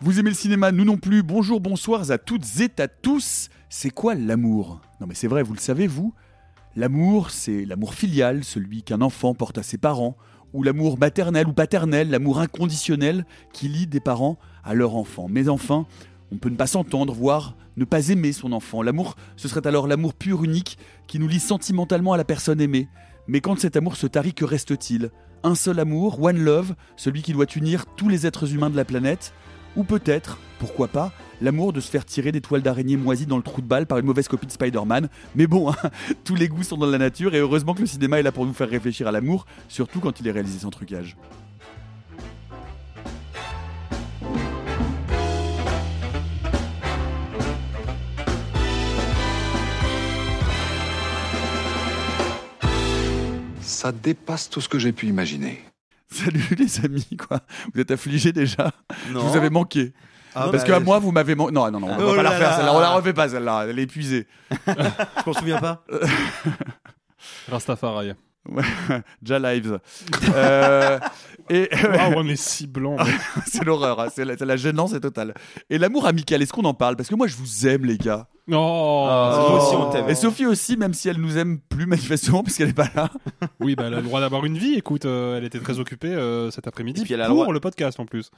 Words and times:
Vous 0.00 0.20
aimez 0.20 0.30
le 0.30 0.36
cinéma, 0.36 0.70
nous 0.70 0.84
non 0.84 0.96
plus. 0.96 1.24
Bonjour, 1.24 1.60
bonsoir 1.60 2.08
à 2.12 2.18
toutes 2.18 2.60
et 2.60 2.80
à 2.80 2.86
tous. 2.86 3.48
C'est 3.68 3.90
quoi 3.90 4.14
l'amour? 4.14 4.80
Non 5.00 5.08
mais 5.08 5.14
c'est 5.14 5.26
vrai, 5.26 5.42
vous 5.42 5.54
le 5.54 5.58
savez, 5.58 5.88
vous 5.88 6.14
L'amour, 6.76 7.32
c'est 7.32 7.64
l'amour 7.64 7.94
filial, 7.94 8.44
celui 8.44 8.84
qu'un 8.84 9.00
enfant 9.00 9.34
porte 9.34 9.58
à 9.58 9.64
ses 9.64 9.76
parents, 9.76 10.16
ou 10.52 10.62
l'amour 10.62 11.00
maternel 11.00 11.48
ou 11.48 11.52
paternel, 11.52 12.10
l'amour 12.10 12.38
inconditionnel 12.38 13.26
qui 13.52 13.66
lie 13.66 13.88
des 13.88 13.98
parents 13.98 14.38
à 14.62 14.72
leur 14.72 14.94
enfant. 14.94 15.26
Mais 15.28 15.48
enfin, 15.48 15.84
on 16.30 16.36
peut 16.36 16.50
ne 16.50 16.56
pas 16.56 16.68
s'entendre, 16.68 17.12
voire 17.12 17.56
ne 17.76 17.84
pas 17.84 18.10
aimer 18.10 18.32
son 18.32 18.52
enfant. 18.52 18.82
L'amour, 18.82 19.16
ce 19.34 19.48
serait 19.48 19.66
alors 19.66 19.88
l'amour 19.88 20.14
pur 20.14 20.44
unique 20.44 20.78
qui 21.08 21.18
nous 21.18 21.26
lie 21.26 21.40
sentimentalement 21.40 22.12
à 22.12 22.16
la 22.16 22.24
personne 22.24 22.60
aimée. 22.60 22.88
Mais 23.26 23.40
quand 23.40 23.58
cet 23.58 23.76
amour 23.76 23.96
se 23.96 24.06
tarit, 24.06 24.32
que 24.32 24.44
reste-t-il? 24.44 25.10
Un 25.42 25.56
seul 25.56 25.80
amour, 25.80 26.22
one 26.22 26.38
love, 26.38 26.76
celui 26.96 27.22
qui 27.22 27.32
doit 27.32 27.46
unir 27.56 27.86
tous 27.96 28.08
les 28.08 28.28
êtres 28.28 28.54
humains 28.54 28.70
de 28.70 28.76
la 28.76 28.84
planète 28.84 29.32
ou 29.78 29.84
peut-être, 29.84 30.38
pourquoi 30.58 30.88
pas, 30.88 31.12
l'amour 31.40 31.72
de 31.72 31.80
se 31.80 31.88
faire 31.88 32.04
tirer 32.04 32.32
des 32.32 32.40
toiles 32.40 32.62
d'araignée 32.62 32.96
moisies 32.96 33.26
dans 33.26 33.36
le 33.36 33.44
trou 33.44 33.62
de 33.62 33.66
balle 33.66 33.86
par 33.86 33.98
une 33.98 34.06
mauvaise 34.06 34.26
copie 34.26 34.46
de 34.46 34.50
Spider-Man. 34.50 35.08
Mais 35.36 35.46
bon, 35.46 35.70
hein, 35.70 35.76
tous 36.24 36.34
les 36.34 36.48
goûts 36.48 36.64
sont 36.64 36.76
dans 36.76 36.86
la 36.86 36.98
nature 36.98 37.36
et 37.36 37.38
heureusement 37.38 37.74
que 37.74 37.80
le 37.80 37.86
cinéma 37.86 38.18
est 38.18 38.24
là 38.24 38.32
pour 38.32 38.44
nous 38.44 38.52
faire 38.52 38.68
réfléchir 38.68 39.06
à 39.06 39.12
l'amour, 39.12 39.46
surtout 39.68 40.00
quand 40.00 40.18
il 40.18 40.26
est 40.26 40.32
réalisé 40.32 40.58
sans 40.58 40.70
trucage. 40.70 41.16
Ça 53.60 53.92
dépasse 53.92 54.50
tout 54.50 54.60
ce 54.60 54.68
que 54.68 54.80
j'ai 54.80 54.90
pu 54.90 55.06
imaginer. 55.06 55.62
Salut 56.10 56.56
les 56.58 56.84
amis, 56.84 57.06
quoi. 57.16 57.40
Vous 57.74 57.80
êtes 57.80 57.90
affligés 57.90 58.32
déjà 58.32 58.70
Non. 59.10 59.20
Je 59.20 59.26
vous 59.26 59.36
avez 59.36 59.50
manqué. 59.50 59.92
Ah, 60.34 60.48
Parce 60.50 60.62
bah, 60.62 60.68
que 60.68 60.72
à 60.72 60.80
moi, 60.80 60.98
vous 60.98 61.10
m'avez 61.12 61.34
manqué. 61.34 61.52
Non, 61.52 61.70
non, 61.70 61.80
non, 61.80 61.88
on 61.88 61.96
va 61.96 62.04
Oh 62.06 62.14
pas 62.16 62.22
la 62.22 62.30
refaire 62.30 62.56
celle-là. 62.56 62.74
On 62.74 62.80
la 62.80 62.90
refait 62.90 63.12
pas 63.12 63.28
celle-là. 63.28 63.66
Elle 63.68 63.78
est 63.78 63.82
épuisée. 63.82 64.26
Je 64.66 65.22
m'en 65.26 65.32
souviens 65.32 65.58
pas. 65.58 65.84
Rastafari. 67.50 68.12
Ja 69.22 69.38
Lives. 69.38 69.78
Euh, 70.34 70.98
et 71.50 71.68
Ah 71.98 72.10
ouais, 72.10 72.22
mais 72.22 72.36
si 72.36 72.66
blanc. 72.66 72.96
c'est 73.46 73.64
l'horreur, 73.64 74.00
hein, 74.00 74.08
c'est 74.14 74.24
la, 74.24 74.34
la 74.38 74.56
gênance 74.56 74.92
est 74.94 75.00
totale. 75.00 75.34
Et 75.68 75.76
l'amour 75.78 76.06
amical, 76.06 76.40
est-ce 76.40 76.52
qu'on 76.52 76.64
en 76.64 76.74
parle? 76.74 76.96
Parce 76.96 77.08
que 77.08 77.14
moi, 77.14 77.26
je 77.26 77.36
vous 77.36 77.66
aime, 77.66 77.84
les 77.84 77.98
gars. 77.98 78.26
Oh, 78.50 79.46
Nous 79.50 79.56
aussi, 79.56 79.74
on 79.76 79.90
t'aime. 79.90 80.08
Et 80.08 80.14
Sophie 80.14 80.46
aussi, 80.46 80.76
même 80.76 80.94
si 80.94 81.08
elle 81.08 81.18
nous 81.18 81.36
aime 81.38 81.58
plus 81.60 81.86
manifestement 81.86 82.42
parce 82.44 82.56
qu'elle 82.56 82.70
est 82.70 82.72
pas 82.72 82.88
là. 82.94 83.10
Oui, 83.60 83.74
bah, 83.76 83.84
elle 83.86 83.94
a 83.94 83.98
le 83.98 84.02
droit 84.02 84.20
d'avoir 84.20 84.44
une 84.44 84.56
vie. 84.58 84.74
Écoute, 84.74 85.04
euh, 85.04 85.36
elle 85.36 85.44
était 85.44 85.60
très 85.60 85.78
occupée 85.78 86.08
euh, 86.08 86.50
cet 86.50 86.66
après-midi 86.66 87.02
Et 87.02 87.04
puis 87.04 87.14
elle 87.14 87.20
a 87.20 87.24
le 87.24 87.30
pour 87.34 87.42
droit- 87.44 87.52
le 87.52 87.60
podcast 87.60 88.00
en 88.00 88.06
plus. 88.06 88.30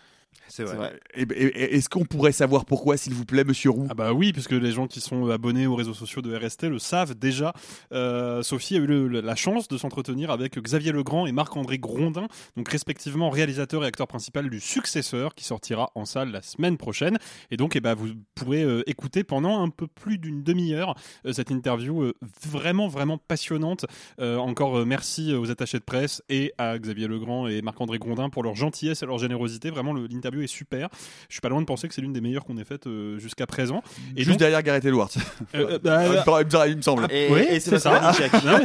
C'est 0.48 0.62
vrai. 0.64 0.98
Et- 1.14 1.22
et- 1.22 1.44
et- 1.44 1.74
Est-ce 1.76 1.88
qu'on 1.88 2.04
pourrait 2.04 2.32
savoir 2.32 2.64
pourquoi, 2.64 2.96
s'il 2.96 3.14
vous 3.14 3.24
plaît, 3.24 3.44
Monsieur 3.44 3.70
Roux 3.70 3.86
Ah 3.90 3.94
bah 3.94 4.12
oui, 4.12 4.32
puisque 4.32 4.52
les 4.52 4.70
gens 4.72 4.86
qui 4.86 5.00
sont 5.00 5.28
abonnés 5.28 5.66
aux 5.66 5.74
réseaux 5.74 5.94
sociaux 5.94 6.22
de 6.22 6.34
RST 6.36 6.64
le 6.68 6.78
savent 6.78 7.14
déjà. 7.14 7.52
Euh, 7.92 8.42
Sophie 8.42 8.76
a 8.76 8.78
eu 8.78 8.86
le- 8.86 9.08
le- 9.08 9.20
la 9.20 9.34
chance 9.36 9.66
de 9.68 9.76
s'entretenir 9.78 10.30
avec 10.30 10.58
Xavier 10.58 10.92
Legrand 10.92 11.26
et 11.26 11.32
Marc-André 11.32 11.78
Grondin, 11.78 12.26
donc 12.56 12.68
respectivement 12.68 13.30
réalisateur 13.30 13.84
et 13.84 13.86
acteur 13.86 14.06
principal 14.06 14.48
du 14.50 14.60
Successeur, 14.60 15.34
qui 15.34 15.44
sortira 15.44 15.90
en 15.94 16.04
salle 16.04 16.30
la 16.30 16.42
semaine 16.42 16.76
prochaine. 16.76 17.18
Et 17.50 17.56
donc, 17.56 17.74
eh 17.76 17.80
ben, 17.80 17.94
vous 17.94 18.08
pourrez 18.34 18.62
euh, 18.62 18.82
écouter 18.88 19.24
pendant 19.24 19.62
un 19.62 19.68
peu 19.68 19.86
plus 20.00 20.18
d'une 20.18 20.42
demi-heure 20.42 20.94
euh, 21.26 21.32
cette 21.32 21.50
interview 21.50 22.02
euh, 22.02 22.14
vraiment, 22.50 22.88
vraiment 22.88 23.18
passionnante. 23.18 23.84
Euh, 24.20 24.36
encore 24.38 24.78
euh, 24.78 24.84
merci 24.84 25.34
aux 25.34 25.50
attachés 25.50 25.78
de 25.78 25.84
presse 25.84 26.22
et 26.28 26.52
à 26.58 26.78
Xavier 26.78 27.06
Legrand 27.08 27.46
et 27.46 27.62
Marc-André 27.62 27.98
Grondin 27.98 28.30
pour 28.30 28.42
leur 28.42 28.54
gentillesse 28.54 29.02
et 29.02 29.06
leur 29.06 29.18
générosité. 29.18 29.70
Vraiment, 29.70 29.92
l'interview 29.92 30.40
est 30.42 30.46
super. 30.46 30.88
Je 31.28 31.34
suis 31.34 31.40
pas 31.40 31.48
loin 31.48 31.60
de 31.60 31.66
penser 31.66 31.86
que 31.88 31.94
c'est 31.94 32.00
l'une 32.00 32.12
des 32.12 32.20
meilleures 32.20 32.44
qu'on 32.44 32.56
ait 32.56 32.64
faites 32.64 32.86
euh, 32.86 33.18
jusqu'à 33.18 33.46
présent. 33.46 33.82
Et 34.16 34.18
Juste 34.20 34.30
donc- 34.30 34.38
derrière 34.38 34.62
Gareth 34.62 34.84
Edwards. 34.84 35.10
euh, 35.54 35.72
euh, 35.74 35.78
bah, 35.78 36.04
il, 36.06 36.10
me- 36.46 36.68
il 36.70 36.76
me 36.76 36.82
semble. 36.82 37.06
Et, 37.10 37.28
oui, 37.30 37.40
et 37.50 37.60
c'est 37.60 37.78
ça. 37.78 38.12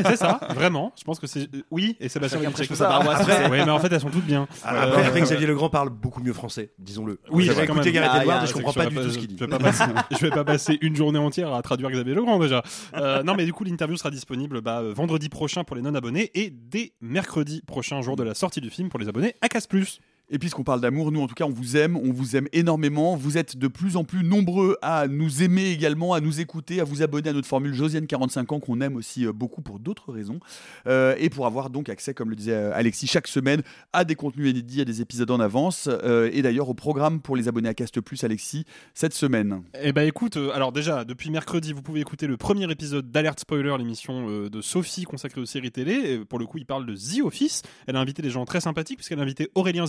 C'est 0.05 0.15
ça, 0.15 0.39
vraiment. 0.55 0.93
Je 0.97 1.03
pense 1.03 1.19
que 1.19 1.27
c'est. 1.27 1.49
Oui, 1.71 1.97
et 1.99 2.07
Sébastien. 2.09 2.39
Après- 2.45 3.49
Oui, 3.49 3.57
mais 3.65 3.69
en 3.71 3.79
fait, 3.79 3.91
elles 3.91 3.99
sont 3.99 4.09
toutes 4.09 4.25
bien. 4.25 4.47
Après, 4.63 5.03
Euh, 5.03 5.07
après, 5.07 5.21
Xavier 5.21 5.47
Legrand 5.47 5.69
parle 5.69 5.89
beaucoup 5.89 6.21
mieux 6.21 6.33
français, 6.33 6.71
disons-le. 6.79 7.19
Oui, 7.29 7.47
quand 7.47 7.61
écouté. 7.63 7.91
Gareth 7.91 8.11
Ah, 8.13 8.21
Edwards 8.21 8.43
et 8.43 8.47
je 8.47 8.53
comprends 8.53 8.73
pas 8.73 8.85
du 8.87 8.95
tout 8.95 9.09
ce 9.09 9.17
qu'il 9.17 9.27
dit. 9.27 9.35
Je 9.39 10.19
vais 10.25 10.29
pas 10.29 10.43
passer 10.43 10.77
une 10.81 10.95
journée 10.95 11.19
à 11.27 11.61
traduire 11.61 11.89
Xavier 11.89 12.13
Legrand 12.13 12.39
déjà. 12.39 12.63
Euh, 12.95 13.23
non, 13.23 13.35
mais 13.35 13.45
du 13.45 13.53
coup, 13.53 13.63
l'interview 13.63 13.97
sera 13.97 14.11
disponible 14.11 14.61
bah, 14.61 14.81
euh, 14.81 14.93
vendredi 14.93 15.29
prochain 15.29 15.63
pour 15.63 15.75
les 15.75 15.81
non-abonnés 15.81 16.31
et 16.33 16.49
dès 16.49 16.93
mercredi 17.01 17.61
prochain, 17.65 18.01
jour 18.01 18.15
de 18.15 18.23
la 18.23 18.33
sortie 18.33 18.61
du 18.61 18.69
film 18.69 18.89
pour 18.89 18.99
les 18.99 19.07
abonnés 19.07 19.35
à 19.41 19.49
Casse 19.49 19.67
Plus. 19.67 19.99
Et 20.31 20.39
puisqu'on 20.39 20.63
parle 20.63 20.81
d'amour, 20.81 21.11
nous 21.11 21.21
en 21.21 21.27
tout 21.27 21.35
cas 21.35 21.45
on 21.45 21.51
vous 21.51 21.77
aime, 21.77 21.95
on 21.97 22.11
vous 22.11 22.35
aime 22.35 22.47
énormément. 22.51 23.15
Vous 23.15 23.37
êtes 23.37 23.57
de 23.57 23.67
plus 23.67 23.95
en 23.95 24.03
plus 24.03 24.23
nombreux 24.23 24.75
à 24.81 25.07
nous 25.07 25.43
aimer 25.43 25.69
également, 25.69 26.13
à 26.13 26.19
nous 26.19 26.39
écouter, 26.41 26.79
à 26.79 26.83
vous 26.83 27.03
abonner 27.03 27.29
à 27.29 27.33
notre 27.33 27.47
formule 27.47 27.75
Josiane 27.75 28.07
45 28.07 28.51
ans 28.51 28.59
qu'on 28.59 28.81
aime 28.81 28.95
aussi 28.95 29.27
euh, 29.27 29.31
beaucoup 29.31 29.61
pour 29.61 29.79
d'autres 29.79 30.11
raisons. 30.11 30.39
Euh, 30.87 31.15
et 31.19 31.29
pour 31.29 31.45
avoir 31.45 31.69
donc 31.69 31.89
accès, 31.89 32.15
comme 32.15 32.31
le 32.31 32.35
disait 32.35 32.53
euh, 32.53 32.71
Alexis, 32.73 33.05
chaque 33.05 33.27
semaine 33.27 33.61
à 33.93 34.03
des 34.03 34.15
contenus 34.15 34.49
inédits, 34.49 34.81
à 34.81 34.85
des 34.85 35.01
épisodes 35.01 35.29
en 35.29 35.39
avance. 35.39 35.89
Et 36.31 36.41
d'ailleurs 36.41 36.69
au 36.69 36.73
programme 36.73 37.21
pour 37.21 37.35
les 37.35 37.47
abonnés 37.47 37.69
à 37.69 37.73
Cast 37.73 38.01
Plus, 38.01 38.23
Alexis, 38.23 38.65
cette 38.93 39.13
semaine. 39.13 39.61
Eh 39.81 39.91
ben 39.91 40.07
écoute, 40.07 40.37
alors 40.53 40.71
déjà, 40.71 41.05
depuis 41.05 41.29
mercredi, 41.29 41.73
vous 41.73 41.81
pouvez 41.81 41.99
écouter 41.99 42.25
le 42.25 42.37
premier 42.37 42.69
épisode 42.71 43.11
d'Alert 43.11 43.39
Spoiler, 43.39 43.75
l'émission 43.77 44.47
de 44.49 44.61
Sophie 44.61 45.03
consacrée 45.03 45.41
aux 45.41 45.45
séries 45.45 45.71
télé. 45.71 45.93
Et 45.93 46.17
pour 46.19 46.39
le 46.39 46.45
coup, 46.45 46.57
il 46.57 46.65
parle 46.65 46.85
de 46.85 46.95
The 46.95 47.23
Office. 47.23 47.61
Elle 47.87 47.95
a 47.95 47.99
invité 47.99 48.21
des 48.21 48.29
gens 48.29 48.45
très 48.45 48.61
sympathiques, 48.61 48.97
puisqu'elle 48.97 49.19
a 49.19 49.23
invité 49.23 49.49
Aurélien 49.55 49.85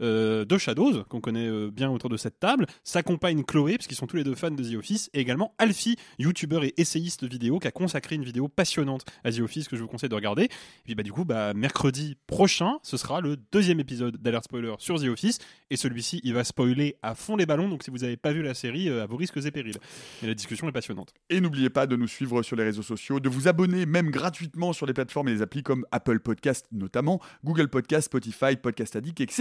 Euh, 0.00 0.44
de 0.44 0.58
Shadows, 0.58 1.04
qu'on 1.04 1.20
connaît 1.20 1.46
euh, 1.46 1.70
bien 1.70 1.90
autour 1.90 2.10
de 2.10 2.16
cette 2.16 2.38
table, 2.38 2.66
sa 2.82 3.02
compagne 3.02 3.44
Chloé, 3.44 3.74
puisqu'ils 3.74 3.96
sont 3.96 4.06
tous 4.06 4.16
les 4.16 4.24
deux 4.24 4.34
fans 4.34 4.50
de 4.50 4.62
The 4.62 4.74
Office, 4.76 5.10
et 5.12 5.20
également 5.20 5.54
Alfie, 5.58 5.96
youtubeur 6.18 6.64
et 6.64 6.74
essayiste 6.76 7.24
vidéo, 7.24 7.58
qui 7.58 7.68
a 7.68 7.70
consacré 7.70 8.16
une 8.16 8.24
vidéo 8.24 8.48
passionnante 8.48 9.04
à 9.24 9.32
The 9.32 9.40
Office 9.40 9.68
que 9.68 9.76
je 9.76 9.82
vous 9.82 9.88
conseille 9.88 10.08
de 10.08 10.14
regarder. 10.14 10.44
Et 10.44 10.50
puis 10.84 10.94
bah 10.94 11.02
du 11.02 11.12
coup, 11.12 11.24
bah, 11.24 11.54
mercredi 11.54 12.16
prochain, 12.26 12.78
ce 12.82 12.96
sera 12.96 13.20
le 13.20 13.36
deuxième 13.52 13.80
épisode 13.80 14.16
d'Alert 14.16 14.44
Spoiler 14.44 14.74
sur 14.78 15.00
The 15.00 15.06
Office, 15.06 15.38
et 15.70 15.76
celui-ci, 15.76 16.20
il 16.24 16.34
va 16.34 16.44
spoiler 16.44 16.96
à 17.02 17.14
fond 17.14 17.36
les 17.36 17.46
ballons, 17.46 17.68
donc 17.68 17.82
si 17.82 17.90
vous 17.90 17.98
n'avez 17.98 18.16
pas 18.16 18.32
vu 18.32 18.42
la 18.42 18.54
série, 18.54 18.88
euh, 18.88 19.02
à 19.02 19.06
vos 19.06 19.16
risques 19.16 19.36
et 19.36 19.50
périls. 19.50 19.78
Et 20.22 20.26
la 20.26 20.34
discussion 20.34 20.68
est 20.68 20.72
passionnante. 20.72 21.12
Et 21.30 21.40
n'oubliez 21.40 21.70
pas 21.70 21.86
de 21.86 21.96
nous 21.96 22.08
suivre 22.08 22.42
sur 22.42 22.56
les 22.56 22.64
réseaux 22.64 22.82
sociaux, 22.82 23.20
de 23.20 23.28
vous 23.28 23.48
abonner 23.48 23.86
même 23.86 24.10
gratuitement 24.10 24.72
sur 24.72 24.86
les 24.86 24.92
plateformes 24.92 25.28
et 25.28 25.32
les 25.32 25.42
applis 25.42 25.62
comme 25.62 25.86
Apple 25.90 26.20
Podcast 26.20 26.66
notamment, 26.72 27.20
Google 27.44 27.68
Podcast, 27.68 28.06
Spotify, 28.06 28.56
Podcast 28.56 28.96
Addict, 28.96 29.20
etc. 29.20 29.33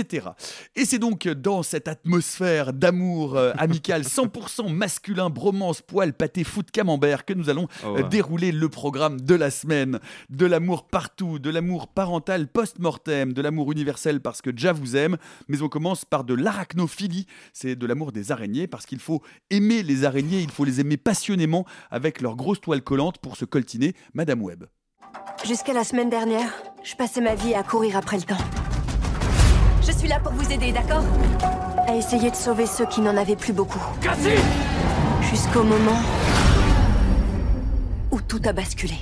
Et 0.76 0.86
c'est 0.86 1.00
donc 1.00 1.28
dans 1.28 1.64
cette 1.64 1.88
atmosphère 1.88 2.74
d'amour 2.74 3.36
euh, 3.38 3.52
amical 3.58 4.02
100% 4.04 4.72
masculin, 4.72 5.30
bromance, 5.30 5.82
poil, 5.82 6.14
pâté, 6.14 6.44
foot, 6.44 6.72
camembert 6.72 7.26
que 7.26 7.34
nous 7.34 7.50
allons 7.50 7.68
Oh, 7.84 7.88
euh, 7.88 7.92
ouais. 7.94 8.04
dérouler 8.10 8.52
le 8.52 8.70
programme 8.70 9.20
de 9.22 9.36
la 9.36 9.50
semaine. 9.52 10.00
De 10.30 10.46
l'amour 10.46 10.88
partout, 10.88 11.40
de 11.40 11.50
l'amour 11.50 11.88
parental 11.88 12.48
post-mortem, 12.48 13.34
de 13.34 13.42
l'amour 13.42 13.72
universel 13.72 14.20
parce 14.22 14.42
que 14.42 14.50
Ja 14.56 14.74
vous 14.74 14.96
aime, 14.96 15.18
mais 15.48 15.62
on 15.62 15.70
commence 15.70 16.06
par 16.06 16.24
de 16.24 16.34
l'arachnophilie, 16.34 17.26
c'est 17.54 17.76
de 17.76 17.86
l'amour 17.86 18.12
des 18.12 18.32
araignées 18.32 18.68
parce 18.68 18.86
qu'il 18.86 19.00
faut 19.00 19.22
aimer 19.50 19.84
les 19.84 20.04
araignées, 20.06 20.42
il 20.42 20.52
faut 20.52 20.66
les 20.66 20.80
aimer 20.80 20.98
passionnément 20.98 21.66
avec 21.92 22.22
leurs 22.22 22.36
grosses 22.36 22.62
toiles 22.62 22.82
collantes 22.84 23.18
pour 23.20 23.38
se 23.38 23.46
coltiner 23.46 23.94
Madame 24.14 24.42
Webb. 24.42 24.66
Jusqu'à 25.46 25.74
la 25.74 25.84
semaine 25.84 26.10
dernière, 26.10 26.52
je 26.84 26.96
passais 26.96 27.22
ma 27.22 27.36
vie 27.36 27.54
à 27.56 27.64
courir 27.64 27.98
après 27.98 28.18
le 28.18 28.24
temps. 28.24 28.38
Je 29.86 29.92
suis 29.92 30.08
là 30.08 30.20
pour 30.20 30.32
vous 30.32 30.50
aider, 30.52 30.72
d'accord 30.72 31.04
À 31.88 31.96
essayer 31.96 32.32
de 32.32 32.36
sauver 32.36 32.66
ceux 32.66 32.86
qui 32.86 33.02
n'en 33.02 33.18
avaient 33.18 33.36
plus 33.36 33.52
beaucoup. 33.52 33.82
Cassie 34.02 34.30
Jusqu'au 35.30 35.64
moment 35.64 36.02
où 38.12 38.22
tout 38.22 38.42
a 38.46 38.54
basculé. 38.54 38.96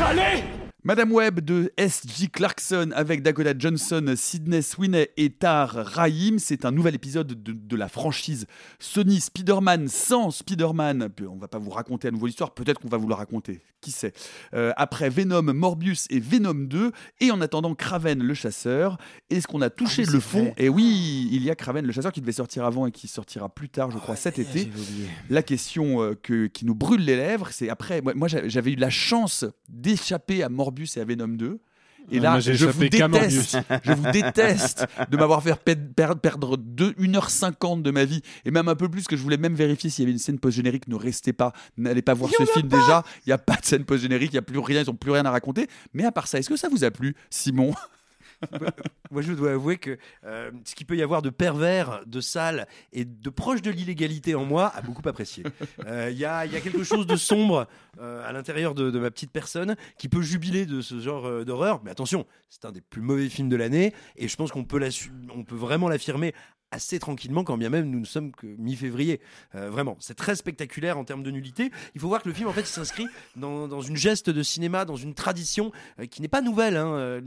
Allez 0.00 0.44
Madame 0.84 1.12
Webb 1.12 1.38
de 1.38 1.72
S.J. 1.76 2.28
Clarkson 2.28 2.90
avec 2.96 3.22
Dakota 3.22 3.52
Johnson, 3.56 4.14
Sidney 4.16 4.62
Sweeney 4.62 5.10
et 5.16 5.30
Tar 5.30 5.70
Rahim. 5.72 6.40
C'est 6.40 6.64
un 6.64 6.72
nouvel 6.72 6.96
épisode 6.96 7.40
de, 7.40 7.52
de 7.52 7.76
la 7.76 7.86
franchise 7.86 8.48
Sony 8.80 9.20
Spider-Man 9.20 9.86
sans 9.86 10.32
Spider-Man. 10.32 11.08
On 11.30 11.36
va 11.36 11.46
pas 11.46 11.58
vous 11.60 11.70
raconter 11.70 12.08
à 12.08 12.10
nouveau 12.10 12.26
l'histoire, 12.26 12.52
peut-être 12.52 12.80
qu'on 12.80 12.88
va 12.88 12.96
vous 12.96 13.06
la 13.08 13.14
raconter, 13.14 13.60
qui 13.80 13.92
sait. 13.92 14.12
Euh, 14.54 14.72
après 14.76 15.08
Venom, 15.08 15.42
Morbius 15.54 16.08
et 16.10 16.18
Venom 16.18 16.52
2, 16.66 16.90
et 17.20 17.30
en 17.30 17.40
attendant 17.40 17.76
Kraven 17.76 18.20
le 18.20 18.34
chasseur. 18.34 18.98
Est-ce 19.30 19.46
qu'on 19.46 19.60
a 19.62 19.70
touché 19.70 20.02
Ah 20.08 20.10
le 20.10 20.18
fond? 20.18 20.42
vrai. 20.42 20.54
Et 20.56 20.68
oui, 20.68 21.28
il 21.30 21.44
y 21.44 21.50
a 21.50 21.54
Kraven 21.54 21.86
le 21.86 21.92
chasseur 21.92 22.10
qui 22.10 22.20
devait 22.20 22.32
sortir 22.32 22.64
avant 22.64 22.86
et 22.86 22.90
qui 22.90 23.06
sortira 23.06 23.48
plus 23.48 23.68
tard, 23.68 23.92
je 23.92 23.98
crois, 23.98 24.16
cet 24.16 24.40
été. 24.40 24.68
La 25.30 25.44
question 25.44 26.02
euh, 26.02 26.14
que, 26.20 26.48
qui 26.48 26.64
nous 26.66 26.74
brûle 26.74 27.04
les 27.04 27.14
lèvres, 27.14 27.50
c'est 27.52 27.68
après, 27.68 28.00
moi, 28.00 28.14
moi, 28.16 28.26
j'a- 28.26 28.48
j'avais 28.48 28.72
eu 28.72 28.76
la 28.76 28.90
chance 28.90 29.44
d'échapper 29.68 30.42
à 30.42 30.48
Morbius 30.48 30.71
et 30.96 31.00
à 31.00 31.04
Venom 31.04 31.28
2. 31.28 31.60
Et 32.10 32.16
Ouais, 32.16 32.20
là, 32.20 32.30
moi, 32.32 32.40
je 32.40 32.66
vous 32.66 32.80
déteste, 32.88 33.58
je 33.84 33.92
vous 33.92 34.10
déteste 34.10 34.86
de 35.08 35.16
m'avoir 35.16 35.40
fait 35.40 35.54
per- 35.54 35.76
per- 35.94 36.14
perdre 36.20 36.56
deux- 36.56 36.94
1h50 36.98 37.82
de 37.82 37.92
ma 37.92 38.04
vie, 38.04 38.22
et 38.44 38.50
même 38.50 38.66
un 38.68 38.74
peu 38.74 38.88
plus, 38.88 39.04
que 39.06 39.16
je 39.16 39.22
voulais 39.22 39.36
même 39.36 39.54
vérifier 39.54 39.88
s'il 39.88 40.02
y 40.02 40.06
avait 40.06 40.12
une 40.12 40.18
scène 40.18 40.40
post-générique. 40.40 40.88
Ne 40.88 40.96
restez 40.96 41.32
pas, 41.32 41.52
n'allez 41.76 42.02
pas 42.02 42.14
voir 42.14 42.30
ce 42.36 42.44
film 42.44 42.66
déjà. 42.66 43.04
Il 43.24 43.28
n'y 43.28 43.32
a 43.32 43.38
pas 43.38 43.54
de 43.54 43.64
scène 43.64 43.84
post-générique, 43.84 44.30
il 44.32 44.34
n'y 44.34 44.38
a 44.38 44.42
plus 44.42 44.58
rien, 44.58 44.82
ils 44.82 44.86
n'ont 44.88 44.96
plus 44.96 45.12
rien 45.12 45.24
à 45.26 45.30
raconter. 45.30 45.68
Mais 45.94 46.04
à 46.04 46.10
part 46.10 46.26
ça, 46.26 46.40
est-ce 46.40 46.48
que 46.48 46.56
ça 46.56 46.68
vous 46.68 46.82
a 46.82 46.90
plu, 46.90 47.14
Simon? 47.30 47.72
Moi, 49.10 49.20
je 49.22 49.32
dois 49.34 49.52
avouer 49.52 49.76
que 49.76 49.98
euh, 50.24 50.50
ce 50.64 50.74
qu'il 50.74 50.86
peut 50.86 50.96
y 50.96 51.02
avoir 51.02 51.20
de 51.22 51.28
pervers, 51.30 52.02
de 52.06 52.20
sale 52.20 52.66
et 52.92 53.04
de 53.04 53.30
proche 53.30 53.60
de 53.60 53.70
l'illégalité 53.70 54.34
en 54.34 54.44
moi 54.44 54.68
a 54.74 54.80
beaucoup 54.80 55.06
apprécié. 55.06 55.44
Euh, 55.86 56.08
Il 56.10 56.16
y, 56.18 56.24
a, 56.24 56.46
y 56.46 56.56
a 56.56 56.60
quelque 56.60 56.82
chose 56.82 57.06
de 57.06 57.16
sombre 57.16 57.66
euh, 58.00 58.26
à 58.26 58.32
l'intérieur 58.32 58.74
de, 58.74 58.90
ma 58.98 59.10
petite 59.10 59.30
personne 59.30 59.76
qui 59.98 60.08
peut 60.08 60.22
jubiler 60.22 60.64
de 60.64 60.80
ce 60.80 60.98
genre 61.00 61.44
d'horreur. 61.44 61.82
Mais 61.84 61.90
attention, 61.90 62.26
c'est 62.48 62.64
un 62.64 62.72
des 62.72 62.80
plus 62.80 63.02
mauvais 63.02 63.28
films 63.28 63.48
de 63.50 63.56
l'année 63.56 63.92
et 64.16 64.28
je 64.28 64.36
pense 64.36 64.50
qu'on 64.50 64.64
peut, 64.64 64.80
peut 65.46 65.54
vraiment 65.56 65.88
l'affirmer 65.88 66.34
assez 66.70 66.98
tranquillement 66.98 67.44
quand 67.44 67.58
bien 67.58 67.68
même 67.68 67.90
nous 67.90 68.00
ne 68.00 68.06
sommes 68.06 68.32
que 68.32 68.46
mi-février. 68.46 69.20
Vraiment, 69.52 69.96
c'est 70.00 70.14
très 70.14 70.36
spectaculaire 70.36 70.96
en 70.96 71.04
termes 71.04 71.22
de 71.22 71.30
nullité. 71.30 71.70
Il 71.94 72.00
faut 72.00 72.08
voir 72.08 72.22
que 72.22 72.28
le 72.30 72.34
film 72.34 72.48
en 72.48 72.52
fait 72.54 72.64
s'inscrit 72.66 73.06
dans, 73.36 73.68
dans 73.68 73.82
une 73.82 73.96
geste 73.96 74.30
de 74.30 74.42
cinéma, 74.42 74.86
dans 74.86 74.96
une 74.96 75.12
tradition 75.12 75.70
qui 76.10 76.22
n'est 76.22 76.28
pas 76.28 76.40
nouvelle. 76.40 76.78
hein. 76.78 77.20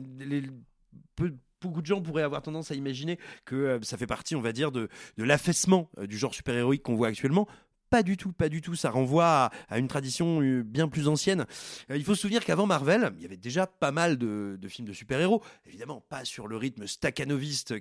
Beaucoup 1.65 1.81
de 1.81 1.85
gens 1.85 2.01
pourraient 2.01 2.23
avoir 2.23 2.41
tendance 2.41 2.71
à 2.71 2.75
imaginer 2.75 3.17
que 3.43 3.55
euh, 3.55 3.79
ça 3.81 3.97
fait 3.97 4.07
partie, 4.07 4.35
on 4.35 4.41
va 4.41 4.51
dire, 4.51 4.71
de, 4.71 4.89
de 5.17 5.23
l'affaissement 5.23 5.89
euh, 5.97 6.07
du 6.07 6.17
genre 6.17 6.33
super-héroïque 6.33 6.83
qu'on 6.83 6.95
voit 6.95 7.07
actuellement. 7.07 7.47
Pas 7.89 8.03
du 8.03 8.17
tout, 8.17 8.33
pas 8.33 8.49
du 8.49 8.61
tout. 8.61 8.75
Ça 8.75 8.89
renvoie 8.89 9.51
à, 9.69 9.77
une 9.77 9.87
tradition 9.87 10.41
euh, 10.41 10.63
bien 10.63 10.87
plus 10.87 11.07
ancienne. 11.07 11.45
Il 11.89 12.03
faut 12.03 12.15
se 12.15 12.21
souvenir 12.21 12.43
qu'avant 12.43 12.65
Marvel, 12.65 13.11
il 13.17 13.21
y 13.21 13.25
avait 13.25 13.37
déjà 13.37 13.67
pas 13.67 13.91
mal 13.91 14.17
de, 14.17 14.57
de 14.59 14.67
films 14.67 14.87
de 14.87 14.93
super-héros. 14.93 15.43
Évidemment, 15.65 16.01
pas 16.09 16.25
sur 16.25 16.47
le 16.47 16.57
rythme 16.57 16.87
staccanoviste 16.87 17.73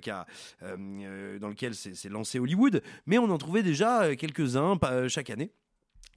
dans 0.61 1.49
lequel 1.49 1.75
s'est 1.75 2.09
lancé 2.09 2.39
Hollywood, 2.39 2.81
mais 3.07 3.17
on 3.17 3.29
en 3.29 3.37
trouvait 3.37 3.63
déjà 3.63 4.15
quelques-uns 4.15 4.77
chaque 5.09 5.31
année. 5.31 5.51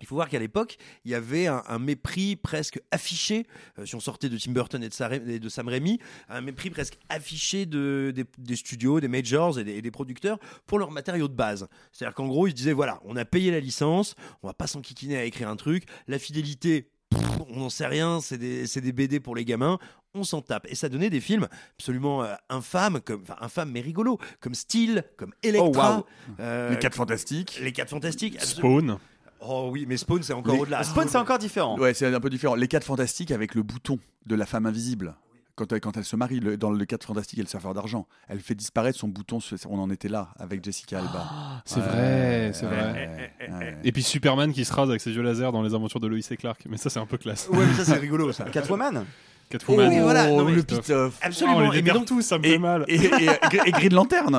Il 0.00 0.06
faut 0.06 0.14
voir 0.14 0.28
qu'à 0.28 0.38
l'époque, 0.38 0.76
il 1.04 1.10
y 1.10 1.14
avait 1.14 1.46
un, 1.46 1.62
un 1.66 1.78
mépris 1.78 2.36
presque 2.36 2.80
affiché, 2.90 3.46
euh, 3.78 3.86
si 3.86 3.94
on 3.94 4.00
sortait 4.00 4.28
de 4.28 4.38
Tim 4.38 4.52
Burton 4.52 4.82
et 4.82 4.88
de, 4.88 4.94
Sa- 4.94 5.12
et 5.14 5.38
de 5.38 5.48
Sam 5.48 5.68
Raimi, 5.68 5.98
un 6.28 6.40
mépris 6.40 6.70
presque 6.70 6.98
affiché 7.08 7.66
de, 7.66 8.12
des, 8.14 8.24
des 8.38 8.56
studios, 8.56 9.00
des 9.00 9.08
majors 9.08 9.58
et 9.58 9.64
des, 9.64 9.74
et 9.74 9.82
des 9.82 9.90
producteurs 9.90 10.38
pour 10.66 10.78
leurs 10.78 10.90
matériaux 10.90 11.28
de 11.28 11.34
base. 11.34 11.68
C'est-à-dire 11.92 12.14
qu'en 12.14 12.26
gros, 12.28 12.46
ils 12.46 12.50
se 12.50 12.56
disaient 12.56 12.72
voilà, 12.72 13.00
on 13.04 13.16
a 13.16 13.24
payé 13.24 13.50
la 13.50 13.60
licence, 13.60 14.14
on 14.42 14.46
va 14.48 14.54
pas 14.54 14.66
s'enquiquiner 14.66 15.16
à 15.16 15.24
écrire 15.24 15.48
un 15.48 15.56
truc, 15.56 15.84
la 16.06 16.18
fidélité. 16.18 16.90
pff, 17.10 17.20
On 17.48 17.56
n'en 17.60 17.70
sait 17.70 17.86
rien, 17.86 18.20
c'est 18.20 18.38
des, 18.38 18.92
BD 18.92 19.18
pour 19.20 19.34
les 19.34 19.44
gamins, 19.44 19.78
on 20.14 20.22
s'en 20.24 20.42
tape. 20.42 20.66
Et 20.70 20.74
ça 20.74 20.88
donnait 20.88 21.10
des 21.10 21.20
films 21.20 21.48
absolument 21.78 22.22
euh, 22.22 22.34
infâmes, 22.50 23.00
comme, 23.00 23.22
enfin 23.22 23.36
infâmes 23.40 23.70
mais 23.72 23.80
rigolos, 23.80 24.18
comme 24.40 24.54
Steel, 24.54 25.04
comme 25.16 25.32
Electra. 25.42 26.04
Oh, 26.04 26.06
euh, 26.40 26.70
Les 26.70 26.78
4 26.78 26.94
Fantastiques. 26.94 27.58
Les 27.62 27.72
4 27.72 27.88
Fantastiques. 27.90 28.40
Spawn. 28.40 28.98
Oh 29.40 29.68
oui, 29.72 29.84
mais 29.88 29.96
Spawn, 29.96 30.22
c'est 30.22 30.32
encore 30.32 30.54
Les- 30.54 30.60
au-delà. 30.60 30.82
Spawn, 30.82 31.08
c'est 31.08 31.18
encore 31.18 31.38
différent. 31.38 31.78
Ouais, 31.78 31.94
c'est 31.94 32.12
un 32.12 32.20
peu 32.20 32.30
différent. 32.30 32.54
Les 32.54 32.68
4 32.68 32.84
Fantastiques 32.84 33.30
avec 33.30 33.54
le 33.54 33.62
bouton 33.62 33.98
de 34.26 34.34
la 34.34 34.46
femme 34.46 34.66
invisible. 34.66 35.14
Quand 35.54 35.72
elle, 35.72 35.80
quand 35.80 35.96
elle 35.96 36.04
se 36.04 36.14
marie 36.14 36.38
le- 36.38 36.56
dans 36.56 36.70
le 36.70 36.84
4 36.84 37.04
Fantastiques 37.04 37.38
et 37.40 37.42
le 37.42 37.48
surfeur 37.48 37.74
d'argent, 37.74 38.06
elle 38.28 38.38
fait 38.40 38.54
disparaître 38.54 38.96
son 38.98 39.08
bouton. 39.08 39.38
On 39.68 39.78
en 39.80 39.90
était 39.90 40.08
là 40.08 40.28
avec 40.38 40.64
Jessica 40.64 40.98
Alba. 41.00 41.62
C'est 41.64 41.80
vrai, 41.80 42.50
c'est 42.54 42.66
vrai. 42.66 43.30
Ouais, 43.40 43.54
ouais. 43.58 43.76
Et 43.82 43.90
puis 43.90 44.02
Superman 44.04 44.52
qui 44.52 44.64
se 44.64 44.72
rase 44.72 44.88
avec 44.88 45.00
ses 45.00 45.10
yeux 45.12 45.22
laser 45.22 45.50
dans 45.50 45.62
les 45.62 45.74
aventures 45.74 45.98
de 46.00 46.06
Lois 46.06 46.18
et 46.30 46.36
Clark. 46.36 46.64
Mais 46.68 46.76
ça, 46.76 46.90
c'est 46.90 47.00
un 47.00 47.06
peu 47.06 47.18
classe. 47.18 47.48
Ouais, 47.50 47.66
mais 47.66 47.74
ça, 47.74 47.84
c'est 47.84 47.96
rigolo, 47.98 48.30
ça. 48.32 48.44
Catwoman 48.44 49.04
Catwoman. 49.48 49.88
oui, 49.88 49.98
voilà. 50.00 50.28
Non, 50.30 50.44
mais 50.44 50.52
le 50.52 50.62
pit-off. 50.62 51.14
Absolument. 51.22 51.56
Oh, 51.58 51.60
on 51.60 51.62
Et 51.62 51.64
les 51.66 51.70
mais 51.70 51.76
démerde 51.82 51.98
donc- 51.98 52.06
tous, 52.08 52.22
ça 52.22 52.38
me 52.38 52.44
Et, 52.44 52.50
fait 52.50 52.58
mal. 52.58 52.84
et, 52.88 52.96
et, 52.96 53.28
et 53.66 53.70
Green 53.72 53.94
Lantern. 53.94 54.34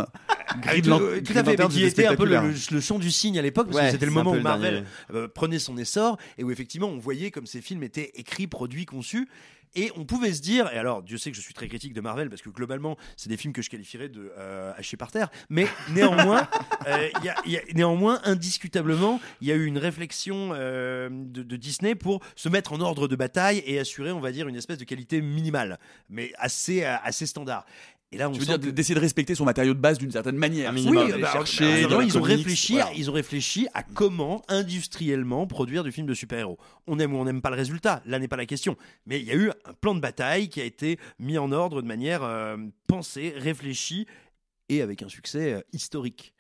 Avec 0.66 0.84
Green 0.84 0.88
Lan- 0.90 1.00
tout 1.00 1.34
à 1.38 1.44
fait, 1.44 1.58
mais 1.58 1.68
qui 1.68 1.74
c'était 1.82 1.88
était 1.88 2.06
un 2.08 2.16
peu 2.16 2.26
le, 2.26 2.40
le- 2.72 2.82
champ 2.82 3.00
du 3.00 3.12
signe 3.12 3.38
à 3.40 3.42
l'époque, 3.42 3.68
parce 3.68 3.78
Ouais, 3.78 3.86
que 3.88 3.92
c'était 3.92 4.06
le 4.06 4.12
moment 4.12 4.32
où 4.32 4.40
Marvel 4.42 4.72
dernier. 4.74 4.88
euh, 5.14 5.28
prenait 5.28 5.60
son 5.60 5.78
essor 5.78 6.18
et 6.38 6.44
où 6.44 6.52
effectivement 6.52 6.88
on 6.88 6.98
voyait 7.00 7.32
comme 7.32 7.46
ces 7.46 7.62
films 7.62 7.84
étaient 7.84 8.12
écrits, 8.16 8.48
produits, 8.48 8.86
conçus. 8.86 9.28
Et 9.76 9.92
on 9.96 10.04
pouvait 10.06 10.34
se 10.34 10.42
dire, 10.42 10.68
et 10.74 10.78
alors 10.78 11.04
Dieu 11.04 11.18
sait 11.18 11.30
que 11.30 11.38
je 11.38 11.42
suis 11.42 11.54
très 11.54 11.68
critique 11.68 11.94
de 11.94 12.02
Marvel 12.02 12.30
parce 12.30 12.42
que 12.42 12.50
globalement 12.50 12.98
c'est 13.18 13.30
des 13.30 13.38
films 13.38 13.54
que 13.54 13.62
je 13.62 13.70
qualifierais 13.70 14.10
de 14.10 14.32
euh, 14.38 14.74
hacher 14.76 14.98
par 14.98 15.12
terre, 15.12 15.30
mais 15.50 15.68
néanmoins, 15.92 16.48
euh, 16.88 17.08
il 17.20 17.26
y 17.26 17.30
a- 17.30 17.36
il 17.46 17.52
y 17.52 17.58
a- 17.58 17.62
néanmoins 17.76 18.20
indiscutablement, 18.24 19.22
il 19.42 19.48
y 19.48 19.52
a 19.52 19.56
eu 19.56 19.66
une 19.66 19.78
réflexion 19.78 20.52
euh, 20.54 21.10
de, 21.12 21.44
de 21.44 21.56
Disney 21.56 21.94
pour 21.96 22.20
se 22.36 22.50
mettre 22.50 22.74
en 22.74 22.82
ordre 22.82 23.08
de 23.08 23.16
bataille 23.16 23.62
et 23.66 23.78
assurer, 23.80 24.12
on 24.12 24.20
va 24.20 24.32
dire, 24.32 24.48
une 24.48 24.56
espèce 24.56 24.78
de 24.80 24.86
qualité 24.86 25.22
minimale, 25.22 25.80
mais 26.10 26.32
assez 26.38 26.84
assez 26.84 27.26
standard. 27.28 27.66
Et 28.12 28.18
là, 28.18 28.28
on 28.28 28.32
Tu 28.34 28.40
veux 28.40 28.46
dire 28.46 28.60
que- 28.60 28.70
d'essayer 28.70 28.96
de 28.96 29.00
respecter 29.00 29.36
son 29.36 29.46
matériau 29.46 29.74
de 29.76 29.80
base 29.80 30.00
d'une 30.00 30.12
certaine 30.12 30.36
manière. 30.36 30.74
Oui, 30.74 30.84
bah, 31.22 31.32
chercher 31.32 31.86
bah, 31.86 31.98
ont 31.98 32.22
réfléchi, 32.22 32.74
voilà. 32.74 32.92
ils 32.96 33.10
ont 33.10 33.14
réfléchi 33.14 33.68
à 33.76 33.84
comment 33.84 34.42
industriellement 34.48 35.46
produire 35.46 35.84
du 35.84 35.92
film 35.92 36.08
de 36.08 36.16
super-héros. 36.16 36.58
On 36.88 36.98
aime 37.00 37.14
ou 37.14 37.18
on 37.18 37.26
n'aime 37.26 37.42
pas 37.42 37.52
le 37.52 37.56
résultat, 37.56 38.02
là 38.06 38.18
n'est 38.18 38.28
pas 38.28 38.36
la 38.38 38.48
question. 38.48 38.78
Mais 39.06 39.20
il 39.20 39.28
y 39.28 39.32
a 39.32 39.36
eu 39.36 39.50
un 39.50 39.74
plan 39.80 39.94
de 39.94 40.00
bataille 40.00 40.50
qui 40.50 40.60
a 40.60 40.64
été 40.64 40.98
mis 41.20 41.38
en 41.38 41.52
ordre 41.52 41.84
de 41.84 41.88
manière 41.88 42.24
euh, 42.24 42.58
pensée, 42.88 43.34
réfléchie 43.38 44.08
et 44.70 44.82
avec 44.82 45.04
un 45.04 45.10
succès 45.10 45.54
euh, 45.54 45.62
historique. 45.72 46.34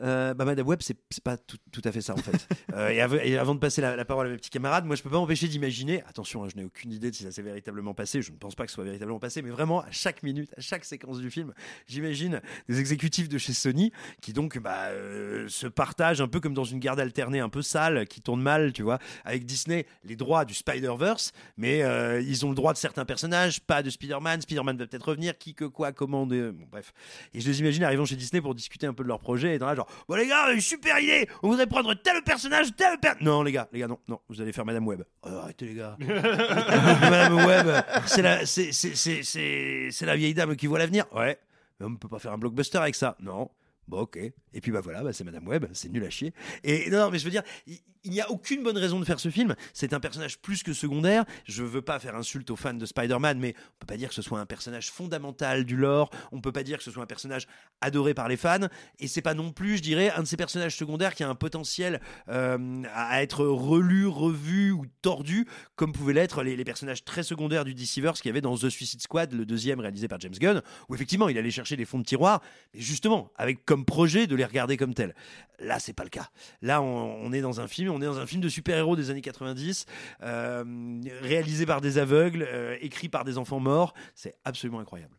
Euh, 0.00 0.32
bah, 0.34 0.44
Madame 0.44 0.66
Webb, 0.66 0.80
c'est 0.80 0.96
pas 1.24 1.36
tout, 1.36 1.56
tout 1.72 1.82
à 1.84 1.90
fait 1.92 2.00
ça 2.00 2.14
en 2.14 2.18
fait. 2.18 2.46
Euh, 2.74 2.90
et, 2.90 3.00
av- 3.00 3.18
et 3.24 3.36
avant 3.38 3.54
de 3.54 3.60
passer 3.60 3.80
la, 3.80 3.96
la 3.96 4.04
parole 4.04 4.26
à 4.26 4.30
mes 4.30 4.36
petits 4.36 4.50
camarades, 4.50 4.84
moi 4.84 4.94
je 4.94 5.02
peux 5.02 5.08
pas 5.08 5.16
m'empêcher 5.16 5.48
d'imaginer, 5.48 6.02
attention, 6.04 6.44
hein, 6.44 6.48
je 6.50 6.56
n'ai 6.56 6.64
aucune 6.64 6.92
idée 6.92 7.10
de 7.10 7.16
si 7.16 7.22
ça 7.24 7.32
s'est 7.32 7.42
véritablement 7.42 7.94
passé, 7.94 8.20
je 8.20 8.30
ne 8.30 8.36
pense 8.36 8.54
pas 8.54 8.64
que 8.66 8.70
ce 8.70 8.74
soit 8.74 8.84
véritablement 8.84 9.18
passé, 9.18 9.40
mais 9.42 9.48
vraiment 9.50 9.80
à 9.80 9.90
chaque 9.90 10.22
minute, 10.22 10.52
à 10.56 10.60
chaque 10.60 10.84
séquence 10.84 11.18
du 11.18 11.30
film, 11.30 11.54
j'imagine 11.86 12.40
des 12.68 12.78
exécutifs 12.78 13.28
de 13.28 13.38
chez 13.38 13.54
Sony 13.54 13.90
qui 14.20 14.32
donc 14.34 14.58
bah, 14.58 14.88
euh, 14.88 15.48
se 15.48 15.66
partagent 15.66 16.20
un 16.20 16.28
peu 16.28 16.40
comme 16.40 16.52
dans 16.54 16.64
une 16.64 16.78
garde 16.78 17.00
alternée 17.00 17.40
un 17.40 17.48
peu 17.48 17.62
sale, 17.62 18.06
qui 18.06 18.20
tourne 18.20 18.42
mal, 18.42 18.72
tu 18.74 18.82
vois, 18.82 18.98
avec 19.24 19.46
Disney 19.46 19.86
les 20.04 20.14
droits 20.14 20.44
du 20.44 20.54
Spider-Verse, 20.54 21.32
mais 21.56 21.82
euh, 21.82 22.20
ils 22.20 22.44
ont 22.44 22.50
le 22.50 22.54
droit 22.54 22.74
de 22.74 22.78
certains 22.78 23.06
personnages, 23.06 23.60
pas 23.62 23.82
de 23.82 23.90
Spider-Man, 23.90 24.42
Spider-Man 24.42 24.76
va 24.76 24.86
peut-être 24.86 25.08
revenir, 25.08 25.36
qui 25.38 25.54
que 25.54 25.64
quoi, 25.64 25.92
comment, 25.92 26.26
de... 26.26 26.50
bon, 26.54 26.66
bref. 26.70 26.92
Et 27.34 27.40
je 27.40 27.48
les 27.48 27.60
imagine 27.60 27.82
arrivant 27.82 28.04
chez 28.04 28.16
Disney 28.16 28.40
pour 28.42 28.54
discuter 28.54 28.86
un 28.86 28.92
peu 28.94 29.02
de 29.02 29.08
leur 29.08 29.20
projet 29.20 29.54
et 29.54 29.58
dans 29.58 29.66
là 29.66 29.74
genre 29.74 29.87
bon 30.08 30.16
les 30.16 30.26
gars 30.26 30.52
une 30.52 30.60
super 30.60 30.98
idée. 30.98 31.28
On 31.42 31.48
voudrait 31.48 31.66
prendre 31.66 31.94
tel 31.94 32.22
personnage 32.22 32.74
tel 32.76 32.98
per. 32.98 33.12
Non 33.20 33.42
les 33.42 33.52
gars 33.52 33.68
les 33.72 33.80
gars 33.80 33.88
non 33.88 33.98
non 34.08 34.20
vous 34.28 34.40
allez 34.40 34.52
faire 34.52 34.64
Madame 34.64 34.86
Web. 34.86 35.02
Oh, 35.22 35.28
arrêtez 35.28 35.66
les 35.66 35.74
gars. 35.74 35.96
Madame 36.00 37.36
Web 37.46 37.84
c'est 38.06 38.22
la 38.22 38.46
c'est 38.46 38.72
c'est 38.72 38.94
c'est 38.94 39.22
c'est 39.22 39.88
c'est 39.90 40.06
la 40.06 40.16
vieille 40.16 40.34
dame 40.34 40.56
qui 40.56 40.66
voit 40.66 40.78
l'avenir. 40.78 41.06
Ouais 41.14 41.38
mais 41.80 41.86
on 41.86 41.90
ne 41.90 41.96
peut 41.96 42.08
pas 42.08 42.18
faire 42.18 42.32
un 42.32 42.38
blockbuster 42.38 42.78
avec 42.78 42.94
ça. 42.94 43.16
Non. 43.20 43.50
Bon, 43.86 44.00
ok. 44.00 44.18
Et 44.18 44.60
puis 44.60 44.70
bah 44.70 44.80
voilà, 44.82 45.02
bah, 45.02 45.12
c'est 45.12 45.24
Madame 45.24 45.46
Web, 45.48 45.66
c'est 45.72 45.88
nul 45.88 46.04
à 46.04 46.10
chier. 46.10 46.34
Et 46.62 46.90
non, 46.90 47.10
mais 47.10 47.18
je 47.18 47.24
veux 47.24 47.30
dire, 47.30 47.42
il 47.66 47.80
il 48.08 48.12
n'y 48.12 48.20
a 48.22 48.30
aucune 48.30 48.62
bonne 48.62 48.78
raison 48.78 48.98
de 48.98 49.04
faire 49.04 49.20
ce 49.20 49.28
film. 49.28 49.54
C'est 49.74 49.92
un 49.92 50.00
personnage 50.00 50.38
plus 50.38 50.62
que 50.62 50.72
secondaire. 50.72 51.24
Je 51.44 51.62
veux 51.62 51.82
pas 51.82 51.98
faire 51.98 52.16
insulte 52.16 52.50
aux 52.50 52.56
fans 52.56 52.72
de 52.72 52.86
Spider-Man, 52.86 53.38
mais 53.38 53.54
on 53.56 53.78
peut 53.80 53.86
pas 53.86 53.96
dire 53.98 54.08
que 54.08 54.14
ce 54.14 54.22
soit 54.22 54.40
un 54.40 54.46
personnage 54.46 54.90
fondamental 54.90 55.64
du 55.64 55.76
lore. 55.76 56.08
On 56.32 56.40
peut 56.40 56.52
pas 56.52 56.62
dire 56.62 56.78
que 56.78 56.84
ce 56.84 56.90
soit 56.90 57.02
un 57.02 57.06
personnage 57.06 57.46
adoré 57.82 58.14
par 58.14 58.28
les 58.28 58.38
fans. 58.38 58.66
Et 58.98 59.08
c'est 59.08 59.22
pas 59.22 59.34
non 59.34 59.52
plus, 59.52 59.76
je 59.76 59.82
dirais, 59.82 60.10
un 60.10 60.22
de 60.22 60.26
ces 60.26 60.38
personnages 60.38 60.74
secondaires 60.74 61.14
qui 61.14 61.22
a 61.22 61.28
un 61.28 61.34
potentiel 61.34 62.00
euh, 62.28 62.82
à 62.94 63.22
être 63.22 63.44
relu, 63.44 64.06
revu 64.06 64.72
ou 64.72 64.86
tordu, 65.02 65.46
comme 65.76 65.92
pouvaient 65.92 66.14
l'être 66.14 66.42
les, 66.42 66.64
personnages 66.64 67.04
très 67.04 67.22
secondaires 67.22 67.64
du 67.64 67.74
DCverse 67.74 68.20
qu'il 68.22 68.30
y 68.30 68.32
avait 68.32 68.40
dans 68.40 68.56
The 68.56 68.70
Suicide 68.70 69.02
Squad, 69.02 69.32
le 69.32 69.44
deuxième 69.44 69.80
réalisé 69.80 70.08
par 70.08 70.18
James 70.20 70.32
Gunn, 70.32 70.62
où 70.88 70.94
effectivement 70.94 71.28
il 71.28 71.36
allait 71.36 71.50
chercher 71.50 71.76
des 71.76 71.84
fonds 71.84 71.98
de 71.98 72.04
tiroir, 72.04 72.42
mais 72.72 72.80
justement 72.80 73.30
avec 73.36 73.64
comme 73.64 73.84
projet 73.84 74.26
de 74.26 74.34
les 74.34 74.44
regarder 74.44 74.76
comme 74.76 74.94
tels. 74.94 75.14
Là, 75.60 75.80
c'est 75.80 75.92
pas 75.92 76.04
le 76.04 76.08
cas. 76.08 76.30
Là, 76.62 76.80
on, 76.82 77.32
est 77.32 77.40
dans 77.40 77.60
un 77.60 77.66
film, 77.66 77.97
on 77.98 78.02
est 78.02 78.06
dans 78.06 78.18
un 78.18 78.26
film 78.26 78.40
de 78.40 78.48
super-héros 78.48 78.96
des 78.96 79.10
années 79.10 79.20
90, 79.20 79.86
euh, 80.22 81.00
réalisé 81.20 81.66
par 81.66 81.80
des 81.80 81.98
aveugles, 81.98 82.46
euh, 82.48 82.76
écrit 82.80 83.08
par 83.08 83.24
des 83.24 83.38
enfants 83.38 83.60
morts. 83.60 83.94
C'est 84.14 84.36
absolument 84.44 84.80
incroyable. 84.80 85.14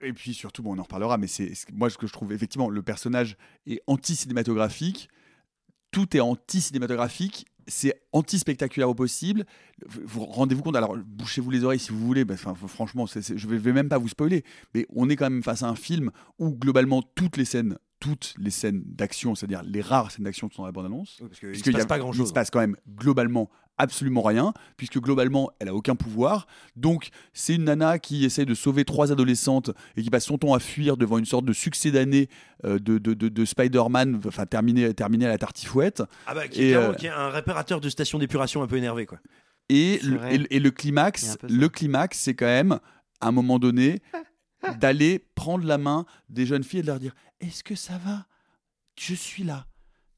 Et, 0.00 0.12
puis 0.12 0.34
surtout, 0.34 0.62
bon, 0.62 0.74
on 0.74 0.78
en 0.78 0.82
reparlera, 0.82 1.18
mais 1.18 1.26
c'est 1.26 1.52
moi 1.72 1.90
ce 1.90 1.98
que 1.98 2.06
je 2.06 2.12
trouve 2.12 2.32
effectivement, 2.32 2.70
le 2.70 2.82
personnage 2.82 3.36
est 3.66 3.80
anti-cinématographique. 3.86 5.08
Tout 5.90 6.16
est 6.16 6.20
anti-cinématographique. 6.20 7.46
C'est 7.68 8.00
anti-spectaculaire 8.12 8.88
au 8.88 8.94
possible. 8.94 9.44
Vous 9.84 10.00
vous 10.04 10.24
rendez-vous 10.24 10.62
compte 10.62 10.76
Alors, 10.76 10.96
bouchez-vous 10.96 11.50
les 11.50 11.64
oreilles 11.64 11.80
si 11.80 11.90
vous 11.90 11.98
voulez. 11.98 12.24
franchement, 12.68 13.06
je 13.06 13.48
vais, 13.48 13.58
vais 13.58 13.72
même 13.72 13.88
pas 13.88 13.98
vous 13.98 14.08
spoiler. 14.08 14.44
Mais 14.74 14.86
on 14.90 15.08
est 15.08 15.16
quand 15.16 15.28
même 15.28 15.42
face 15.42 15.64
à 15.64 15.68
un 15.68 15.74
film 15.74 16.12
où 16.38 16.50
globalement 16.50 17.02
toutes 17.02 17.36
les 17.36 17.44
scènes, 17.44 17.76
toutes 18.06 18.34
les 18.38 18.50
scènes 18.50 18.82
d'action, 18.86 19.34
c'est-à-dire 19.34 19.62
les 19.64 19.80
rares 19.80 20.10
scènes 20.10 20.24
d'action 20.24 20.48
qui 20.48 20.54
sont 20.56 20.62
dans 20.62 20.66
la 20.66 20.72
bande-annonce, 20.72 21.16
parce 21.20 21.38
qu'il 21.40 21.50
parce 21.50 21.62
se 21.64 21.70
passe 21.70 21.82
a- 21.82 21.86
pas 21.86 21.96
Il 21.96 22.00
grand-chose. 22.00 22.28
se 22.28 22.32
passe 22.32 22.50
quand 22.50 22.60
même 22.60 22.76
globalement 22.88 23.50
absolument 23.78 24.22
rien, 24.22 24.54
puisque 24.78 24.98
globalement, 25.00 25.50
elle 25.58 25.68
a 25.68 25.74
aucun 25.74 25.96
pouvoir. 25.96 26.46
Donc, 26.76 27.10
c'est 27.34 27.54
une 27.56 27.64
nana 27.64 27.98
qui 27.98 28.24
essaye 28.24 28.46
de 28.46 28.54
sauver 28.54 28.86
trois 28.86 29.12
adolescentes 29.12 29.70
et 29.96 30.02
qui 30.02 30.08
passe 30.08 30.24
son 30.24 30.38
temps 30.38 30.54
à 30.54 30.60
fuir 30.60 30.96
devant 30.96 31.18
une 31.18 31.26
sorte 31.26 31.44
de 31.44 31.52
succès 31.52 31.90
d'année 31.90 32.28
euh, 32.64 32.78
de, 32.78 32.96
de, 32.96 33.12
de- 33.12 33.28
de 33.28 33.44
Spider-Man, 33.44 34.22
enfin 34.26 34.46
terminé, 34.46 34.94
terminé 34.94 35.26
à 35.26 35.28
la 35.28 35.36
tartifouette. 35.36 36.02
Ah 36.26 36.34
bah, 36.34 36.48
qui 36.48 36.62
est, 36.62 36.68
Et, 36.68 36.70
clairement- 36.70 36.88
euh, 36.88 36.94
qui 36.94 37.06
est 37.06 37.10
un 37.10 37.28
réparateur 37.28 37.82
de 37.82 37.88
station 37.90 38.18
d'épuration 38.18 38.62
un 38.62 38.66
peu 38.66 38.76
énervé, 38.78 39.04
quoi. 39.04 39.18
Et, 39.68 39.98
le, 40.02 40.24
et 40.32 40.38
le- 40.38 40.54
et 40.54 40.58
le 40.60 40.68
Il 40.68 40.72
climax, 40.72 41.36
le 41.42 41.68
climax, 41.68 42.18
c'est 42.18 42.34
quand 42.34 42.46
même, 42.46 42.78
à 43.20 43.28
un 43.28 43.32
moment 43.32 43.58
donné, 43.58 44.00
d'aller 44.80 45.24
prendre 45.34 45.66
la 45.66 45.76
main 45.78 46.06
des 46.28 46.46
jeunes 46.46 46.64
filles 46.64 46.80
et 46.80 46.82
de 46.82 46.86
leur 46.86 46.98
dire 46.98 47.14
Est-ce 47.40 47.62
que 47.64 47.74
ça 47.74 47.98
va? 47.98 48.26
Je 48.98 49.14
suis 49.14 49.42
là. 49.44 49.66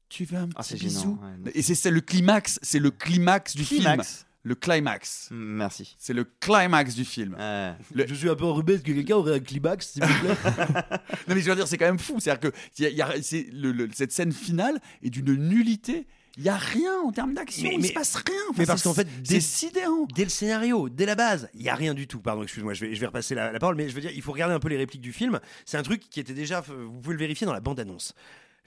Tu 0.09 0.25
veux 0.25 0.37
un 0.37 0.49
Ah, 0.55 0.63
petit 0.63 0.69
c'est 0.69 0.79
bisou? 0.79 1.19
ouais. 1.45 1.51
Et 1.53 1.61
c'est 1.61 1.91
le 1.91 2.01
climax, 2.01 2.59
c'est 2.63 2.79
le 2.79 2.89
climax 2.91 3.55
du 3.55 3.63
Climax. 3.65 4.07
film. 4.17 4.25
Le 4.43 4.55
climax. 4.55 5.27
Merci. 5.31 5.95
C'est 5.99 6.13
le 6.13 6.23
climax 6.23 6.95
du 6.95 7.03
film. 7.05 7.35
Euh, 7.37 7.73
Le- 7.93 8.07
Je 8.07 8.15
suis 8.15 8.29
un 8.29 8.35
peu 8.35 8.45
enrhumé, 8.45 8.73
est-ce 8.73 8.83
que 8.83 8.91
quelqu'un 8.93 9.15
aurait 9.17 9.35
un 9.35 9.39
climax, 9.39 9.89
s'il 9.91 10.03
vous 10.03 10.19
plaît 10.21 10.35
Non 11.27 11.35
mais 11.35 11.41
je 11.41 11.49
veux 11.49 11.55
dire, 11.55 11.67
c'est 11.67 11.77
quand 11.77 11.85
même 11.85 11.99
fou. 11.99 12.19
C'est-à-dire 12.19 12.49
que 12.51 12.57
il 12.77 12.83
y 12.83 12.87
a- 12.87 12.89
il 12.89 12.95
y 12.97 13.01
a- 13.01 13.21
c'est 13.21 13.47
le- 13.51 13.73
le- 13.73 13.89
cette 13.93 14.13
scène 14.13 14.31
finale 14.31 14.79
est 15.03 15.09
d'une 15.09 15.35
nullité. 15.35 16.07
Il 16.37 16.43
y 16.43 16.49
a 16.49 16.55
rien 16.55 16.93
en 17.05 17.11
termes 17.11 17.33
d'action. 17.33 17.63
Mais- 17.67 17.75
Il 17.75 17.81
mais- 17.81 17.87
se 17.89 17.93
passe 17.93 18.15
rien. 18.15 18.35
Enfin, 18.49 18.55
mais 18.59 18.65
parce 18.65 18.83
qu'en 18.83 18.93
fait, 18.93 19.07
c'est 19.23 19.33
dès- 19.35 19.39
sidérant. 19.41 20.05
Dès 20.15 20.23
le 20.23 20.29
scénario, 20.29 20.87
dès 20.89 21.05
la 21.05 21.15
base, 21.15 21.49
il 21.53 21.61
y 21.63 21.69
a 21.69 21.75
rien 21.75 21.93
du 21.93 22.07
tout. 22.07 22.19
Pardon, 22.19 22.43
excuse-moi, 22.43 22.73
je 22.73 22.85
vais, 22.85 22.95
je 22.95 22.99
vais 22.99 23.07
repasser 23.07 23.35
la, 23.35 23.51
la 23.51 23.59
parole, 23.59 23.75
mais 23.75 23.89
je 23.89 23.95
veux 23.95 24.01
dire, 24.01 24.11
il 24.13 24.21
faut 24.21 24.31
regarder 24.31 24.53
un 24.55 24.59
peu 24.59 24.69
les 24.69 24.77
répliques 24.77 25.01
du 25.01 25.11
film. 25.13 25.39
C'est 25.65 25.77
un 25.77 25.83
truc 25.83 26.01
qui 26.09 26.19
était 26.19 26.33
déjà, 26.33 26.61
vous 26.61 26.99
pouvez 27.01 27.13
le 27.15 27.19
vérifier 27.19 27.45
dans 27.45 27.53
la 27.53 27.59
bande-annonce. 27.59 28.13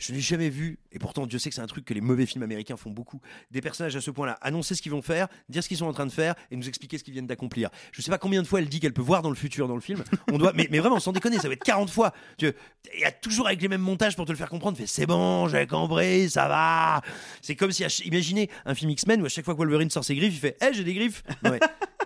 Je 0.04 0.12
n'ai 0.12 0.18
jamais 0.20 0.48
vu, 0.48 0.78
et 0.90 0.98
pourtant 0.98 1.26
Dieu 1.28 1.38
sait 1.38 1.48
que 1.48 1.54
c'est 1.54 1.60
un 1.60 1.66
truc 1.66 1.84
que 1.84 1.94
les 1.94 2.00
mauvais 2.00 2.26
films 2.26 2.42
américains 2.42 2.76
font 2.76 2.90
beaucoup, 2.90 3.20
des 3.52 3.60
personnages 3.60 3.94
à 3.94 4.00
ce 4.00 4.10
point-là 4.10 4.36
annoncer 4.42 4.74
ce 4.74 4.82
qu'ils 4.82 4.90
vont 4.90 5.00
faire, 5.02 5.28
dire 5.48 5.62
ce 5.62 5.68
qu'ils 5.68 5.76
sont 5.76 5.86
en 5.86 5.92
train 5.92 6.06
de 6.06 6.10
faire 6.10 6.34
et 6.50 6.56
nous 6.56 6.66
expliquer 6.68 6.98
ce 6.98 7.04
qu'ils 7.04 7.12
viennent 7.12 7.28
d'accomplir. 7.28 7.70
Je 7.92 8.02
sais 8.02 8.10
pas 8.10 8.18
combien 8.18 8.42
de 8.42 8.46
fois 8.48 8.58
elle 8.60 8.68
dit 8.68 8.80
qu'elle 8.80 8.92
peut 8.92 9.00
voir 9.02 9.22
dans 9.22 9.28
le 9.30 9.36
futur 9.36 9.68
dans 9.68 9.76
le 9.76 9.80
film. 9.80 10.02
On 10.32 10.38
doit, 10.38 10.52
mais, 10.54 10.66
mais 10.72 10.80
vraiment, 10.80 10.98
sans 10.98 11.12
déconner, 11.12 11.38
ça 11.38 11.46
va 11.46 11.54
être 11.54 11.62
40 11.62 11.88
fois. 11.88 12.12
Il 12.40 12.52
y 12.98 13.04
a 13.04 13.12
toujours 13.12 13.46
avec 13.46 13.62
les 13.62 13.68
mêmes 13.68 13.80
montages 13.80 14.16
pour 14.16 14.24
te 14.26 14.32
le 14.32 14.36
faire 14.38 14.48
comprendre. 14.50 14.76
Fait 14.76 14.86
c'est 14.88 15.06
bon, 15.06 15.46
j'ai 15.46 15.66
compris, 15.68 16.28
ça 16.30 16.48
va. 16.48 17.00
C'est 17.40 17.54
comme 17.54 17.70
si, 17.70 17.84
imaginez 18.04 18.50
un 18.66 18.74
film 18.74 18.90
X-Men 18.90 19.22
où 19.22 19.26
à 19.26 19.28
chaque 19.28 19.44
fois 19.44 19.54
que 19.54 19.58
Wolverine 19.60 19.90
sort 19.90 20.04
ses 20.04 20.16
griffes, 20.16 20.34
il 20.34 20.40
fait, 20.40 20.56
hé, 20.60 20.72
j'ai 20.72 20.82
des 20.84 20.94
griffes. 20.94 21.22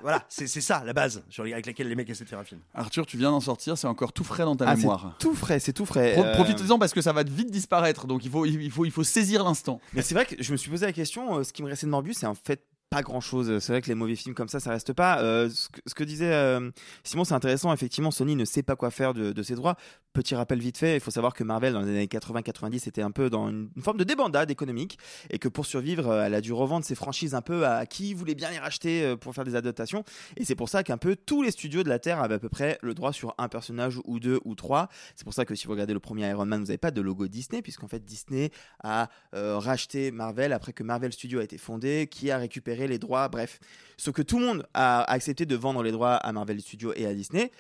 Voilà, 0.03 0.23
c'est 0.29 0.47
c'est 0.47 0.61
ça 0.61 0.83
la 0.85 0.93
base 0.93 1.25
sur 1.31 1.43
les- 1.43 1.53
avec 1.55 1.65
laquelle 1.67 1.89
les 1.89 1.95
mecs 1.97 2.09
essaient 2.11 2.23
de 2.25 2.29
faire 2.29 2.39
un 2.39 2.45
film. 2.45 2.61
Arthur, 2.75 3.07
tu 3.07 3.17
viens 3.17 3.31
d'en 3.31 3.41
sortir. 3.41 3.79
C'est 3.79 3.87
encore 3.89 4.13
tout 4.13 4.23
frais 4.25 4.45
dans 4.45 4.55
ta 4.55 4.67
ah, 4.69 4.73
c'est 4.75 4.83
mémoire. 4.83 5.17
tout 5.19 5.35
frais, 5.35 5.59
c'est 5.59 5.73
tout 5.73 5.87
frais. 5.87 6.13
Pro- 6.13 6.23
Euh, 6.25 6.35
Profitez-en 6.35 6.79
parce 6.79 6.93
que 6.93 7.01
ça 7.01 7.13
va 7.13 7.23
vite 7.25 7.51
disparaître. 7.51 7.86
Donc 7.93 8.25
il 8.25 8.31
faut, 8.31 8.45
il 8.47 8.71
faut, 8.71 8.85
il 8.85 8.91
faut 8.91 9.05
saisir 9.05 9.45
l'instant. 9.45 9.81
Mais 9.95 10.03
c'est 10.03 10.15
vrai 10.15 10.27
que 10.27 10.43
je 10.43 10.53
me 10.53 10.57
suis 10.57 10.71
posé 10.71 10.87
la 10.87 10.93
question, 10.93 11.39
euh, 11.39 11.45
ce 11.45 11.53
qui 11.53 11.63
me 11.63 11.69
restait 11.69 11.87
de 11.87 11.91
Morbius, 11.91 12.19
c'est 12.19 12.27
en 12.27 12.35
fait 12.35 12.65
pas 12.91 13.03
grand 13.03 13.21
chose. 13.21 13.59
C'est 13.59 13.73
vrai 13.73 13.83
que 13.83 13.89
les 13.89 13.95
mauvais 13.95 14.15
films 14.15 14.35
comme 14.35 14.49
ça, 14.49 14.61
ça 14.61 14.71
reste 14.71 14.93
pas. 14.93 15.21
Euh, 15.21 15.51
ce, 15.51 15.95
que, 15.95 16.05
disait 16.05 16.33
euh, 16.33 16.71
Simon, 17.03 17.25
c'est 17.25 17.35
intéressant. 17.35 17.73
Effectivement, 17.73 18.13
Sony 18.13 18.37
ne 18.37 18.45
sait 18.45 18.63
pas 18.63 18.77
quoi 18.77 18.91
faire 18.91 19.13
de 19.13 19.43
ses 19.43 19.57
droits. 19.57 19.77
Petit 20.17 20.35
rappel 20.35 20.61
vite 20.61 20.79
fait, 20.79 20.95
il 20.95 21.01
faut 21.01 21.11
savoir 21.11 21.35
que 21.35 21.45
Marvel, 21.45 21.75
dans 21.75 21.83
les 21.83 21.91
années 21.91 22.07
80-90, 22.07 22.89
était 22.89 23.03
un 23.03 23.11
peu 23.11 23.29
dans 23.29 23.51
une, 23.51 23.69
forme 23.83 23.99
de 23.99 24.05
débandade 24.05 24.51
économique 24.51 24.99
et 25.29 25.39
que 25.39 25.47
pour 25.47 25.67
survivre, 25.67 26.09
euh, 26.09 26.25
elle 26.25 26.33
a 26.33 26.41
dû 26.41 26.55
revendre 26.55 26.87
ses 26.87 26.95
franchises 26.95 27.35
un 27.35 27.43
peu 27.43 27.67
à 27.67 27.85
qui 27.85 28.15
voulait 28.15 28.35
bien 28.35 28.51
les 28.51 28.59
racheter 28.59 29.05
euh, 29.05 29.17
pour 29.17 29.35
faire 29.35 29.45
des 29.45 29.57
adaptations. 29.57 30.05
Et 30.39 30.47
c'est 30.47 30.55
pour 30.55 30.71
ça 30.71 30.83
qu'un 30.83 30.97
peu 30.97 31.17
tous 31.17 31.43
les 31.43 31.51
studios 31.51 31.83
de 31.83 31.91
la 31.91 31.99
Terre 31.99 32.23
avaient 32.23 32.37
à 32.37 32.39
peu 32.39 32.49
près 32.49 32.79
le 32.81 32.95
droit 32.95 33.13
sur 33.13 33.35
un 33.37 33.51
personnage 33.51 34.01
ou 34.07 34.19
deux 34.19 34.41
ou 34.47 34.55
trois. 34.55 34.89
C'est 35.17 35.25
pour 35.25 35.35
ça 35.35 35.45
que 35.45 35.55
si 35.55 35.67
vous 35.67 35.73
regardez 35.73 35.93
le 35.93 36.01
premier 36.01 36.27
Iron 36.31 36.47
Man, 36.47 36.61
vous 36.61 36.69
n'avez 36.69 36.79
pas 36.79 36.93
de 36.93 37.03
logo 37.03 37.29
Disney, 37.29 37.61
puisqu'en 37.61 37.87
fait 37.87 38.03
Disney 38.03 38.53
a 38.83 39.11
euh, 39.35 39.59
racheté 39.59 40.13
Marvel 40.13 40.55
après 40.55 40.73
que 40.73 40.83
Marvel 40.83 41.13
Studios 41.13 41.41
a 41.41 41.45
été 41.45 41.59
fondé, 41.59 42.09
qui 42.11 42.31
a 42.31 42.39
récupéré 42.39 42.89
les 42.89 42.99
droits, 42.99 43.29
bref. 43.29 43.61
Sauf 43.99 44.15
que 44.15 44.23
tout 44.23 44.39
le 44.39 44.47
monde 44.47 44.67
a 44.73 45.03
accepté 45.13 45.45
de 45.45 45.57
vendre 45.57 45.83
les 45.83 45.93
droits 45.93 46.15
à 46.15 46.33
Marvel 46.33 46.59
Studios 46.63 46.95
et 46.97 47.05
à 47.05 47.13
Disney, 47.13 47.51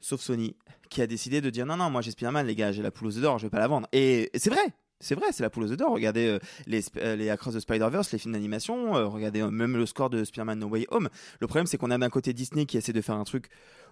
sauf 0.00 0.20
Sony, 0.20 0.56
qui 0.90 1.02
a 1.02 1.06
décidé 1.06 1.40
de 1.40 1.50
dire 1.50 1.66
non, 1.66 1.76
non, 1.76 1.90
moi 1.90 2.02
j'ai 2.02 2.10
Spider-Man, 2.10 2.46
les 2.46 2.54
gars, 2.54 2.72
j'ai 2.72 2.82
la 2.82 2.90
poule 2.90 3.08
aux 3.08 3.20
d'or, 3.20 3.38
je 3.38 3.46
vais 3.46 3.50
pas 3.50 3.58
la 3.58 3.68
vendre. 3.68 3.88
Et 3.92 4.30
c'est 4.34 4.50
vrai! 4.50 4.74
C'est 4.98 5.14
vrai, 5.14 5.26
c'est 5.30 5.42
la 5.42 5.50
poule 5.50 5.64
aux 5.64 5.76
d'or. 5.76 5.92
Regardez 5.92 6.26
euh, 6.26 6.38
les, 6.66 6.82
euh, 6.96 7.16
les 7.16 7.28
Across 7.28 7.54
the 7.54 7.60
Spider-Verse, 7.60 8.12
les 8.12 8.18
films 8.18 8.32
d'animation, 8.32 8.96
euh, 8.96 9.06
regardez 9.06 9.42
euh, 9.42 9.50
même 9.50 9.76
le 9.76 9.84
score 9.84 10.08
de 10.08 10.24
Spider-Man 10.24 10.58
No 10.58 10.68
Way 10.68 10.86
Home. 10.90 11.10
Le 11.38 11.46
problème, 11.46 11.66
c'est 11.66 11.76
qu'on 11.76 11.90
a 11.90 11.98
d'un 11.98 12.08
côté 12.08 12.32
Disney 12.32 12.64
qui 12.64 12.78
essaie 12.78 12.94
de 12.94 13.00
faire 13.02 13.16
un 13.16 13.24
truc 13.24 13.48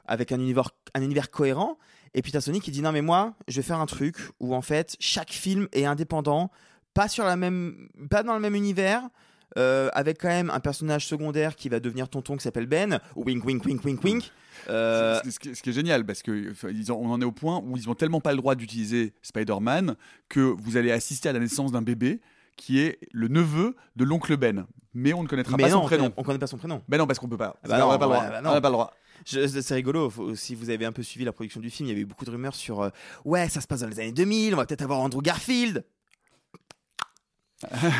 avec 0.06 0.32
un 0.32 0.40
univers, 0.40 0.70
un 0.94 1.02
univers 1.02 1.30
cohérent, 1.30 1.78
et 2.14 2.22
puis 2.22 2.32
t'as 2.32 2.40
Sony 2.40 2.60
qui 2.60 2.70
dit 2.70 2.80
non, 2.80 2.90
mais 2.90 3.02
moi, 3.02 3.34
je 3.48 3.56
vais 3.56 3.62
faire 3.62 3.80
un 3.80 3.86
truc 3.86 4.16
où 4.40 4.54
en 4.54 4.62
fait, 4.62 4.96
chaque 4.98 5.30
film 5.30 5.68
est 5.72 5.84
indépendant, 5.84 6.50
pas, 6.94 7.08
sur 7.08 7.24
la 7.24 7.36
même, 7.36 7.88
pas 8.08 8.22
dans 8.22 8.34
le 8.34 8.40
même 8.40 8.54
univers. 8.54 9.02
avec 9.56 10.20
quand 10.20 10.28
même 10.28 10.50
un 10.50 10.60
personnage 10.60 11.06
secondaire 11.06 11.54
qui 11.54 11.68
va 11.68 11.80
devenir 11.80 12.08
tonton 12.08 12.36
qui 12.36 12.42
s'appelle 12.42 12.66
Ben, 12.66 12.98
wink 13.14 13.44
wink 13.44 13.64
wink 13.64 13.84
wink 13.84 14.02
wink. 14.02 14.32
Euh, 14.68 15.20
Ce, 15.30 15.38
qui- 15.38 15.54
ce 15.54 15.62
qui 15.62 15.70
est 15.70 15.72
génial, 15.72 16.04
parce 16.06 16.22
que 16.22 16.50
enfin, 16.52 16.68
ils 16.70 16.90
ont- 16.92 16.98
on 17.00 17.10
en 17.10 17.20
est 17.20 17.24
au 17.24 17.32
point 17.32 17.60
où 17.64 17.76
ils 17.76 17.88
ont 17.88 17.94
tellement 17.94 18.20
pas 18.20 18.30
le 18.32 18.38
droit 18.38 18.54
d'utiliser 18.54 19.12
Spider-Man 19.22 19.96
que 20.28 20.40
vous 20.40 20.76
allez 20.76 20.90
assister 20.92 21.28
à 21.28 21.32
la 21.32 21.38
naissance 21.40 21.72
d'un 21.72 21.82
bébé 21.82 22.20
qui 22.56 22.78
est 22.80 22.98
le 23.12 23.28
neveu 23.28 23.74
de 23.96 24.04
l'oncle 24.04 24.36
Ben. 24.36 24.66
Mais 24.94 25.12
on 25.12 25.22
ne 25.24 25.28
connaîtra 25.28 25.56
mais 25.56 25.64
pas 25.64 25.70
non, 25.70 25.80
son 25.82 25.86
prénom. 25.86 26.12
on 26.16 26.22
connaît 26.22 26.38
pas 26.38 26.46
son 26.46 26.56
prénom. 26.56 26.80
Ben 26.88 26.98
non, 26.98 27.06
parce 27.06 27.18
qu'on 27.18 27.28
peut 27.28 27.36
pas. 27.36 27.56
Ah 27.64 27.68
bah 27.68 27.74
on 27.76 27.80
non, 27.80 27.92
n'a 27.92 27.98
pas 27.98 28.06
bah 28.08 28.40
On 28.44 28.52
n'a 28.54 28.60
pas 28.60 28.68
le 28.68 28.72
droit. 28.74 28.94
C'est 29.24 29.74
rigolo, 29.74 30.08
faut- 30.10 30.34
si 30.36 30.54
vous 30.54 30.70
avez 30.70 30.84
un 30.84 30.92
peu 30.92 31.02
suivi 31.02 31.24
la 31.24 31.32
production 31.32 31.60
du 31.60 31.70
film, 31.70 31.88
il 31.88 31.90
y 31.90 31.92
avait 31.92 32.02
eu 32.02 32.06
beaucoup 32.06 32.24
de 32.24 32.30
rumeurs 32.30 32.54
sur 32.54 32.80
euh, 32.82 32.90
ouais, 33.24 33.48
ça 33.48 33.60
se 33.60 33.66
passe 33.66 33.80
dans 33.80 33.88
les 33.88 33.98
années 33.98 34.12
2000, 34.12 34.54
on 34.54 34.56
va 34.56 34.66
peut-être 34.66 34.82
avoir 34.82 35.00
Andrew 35.00 35.20
Garfield. 35.22 35.84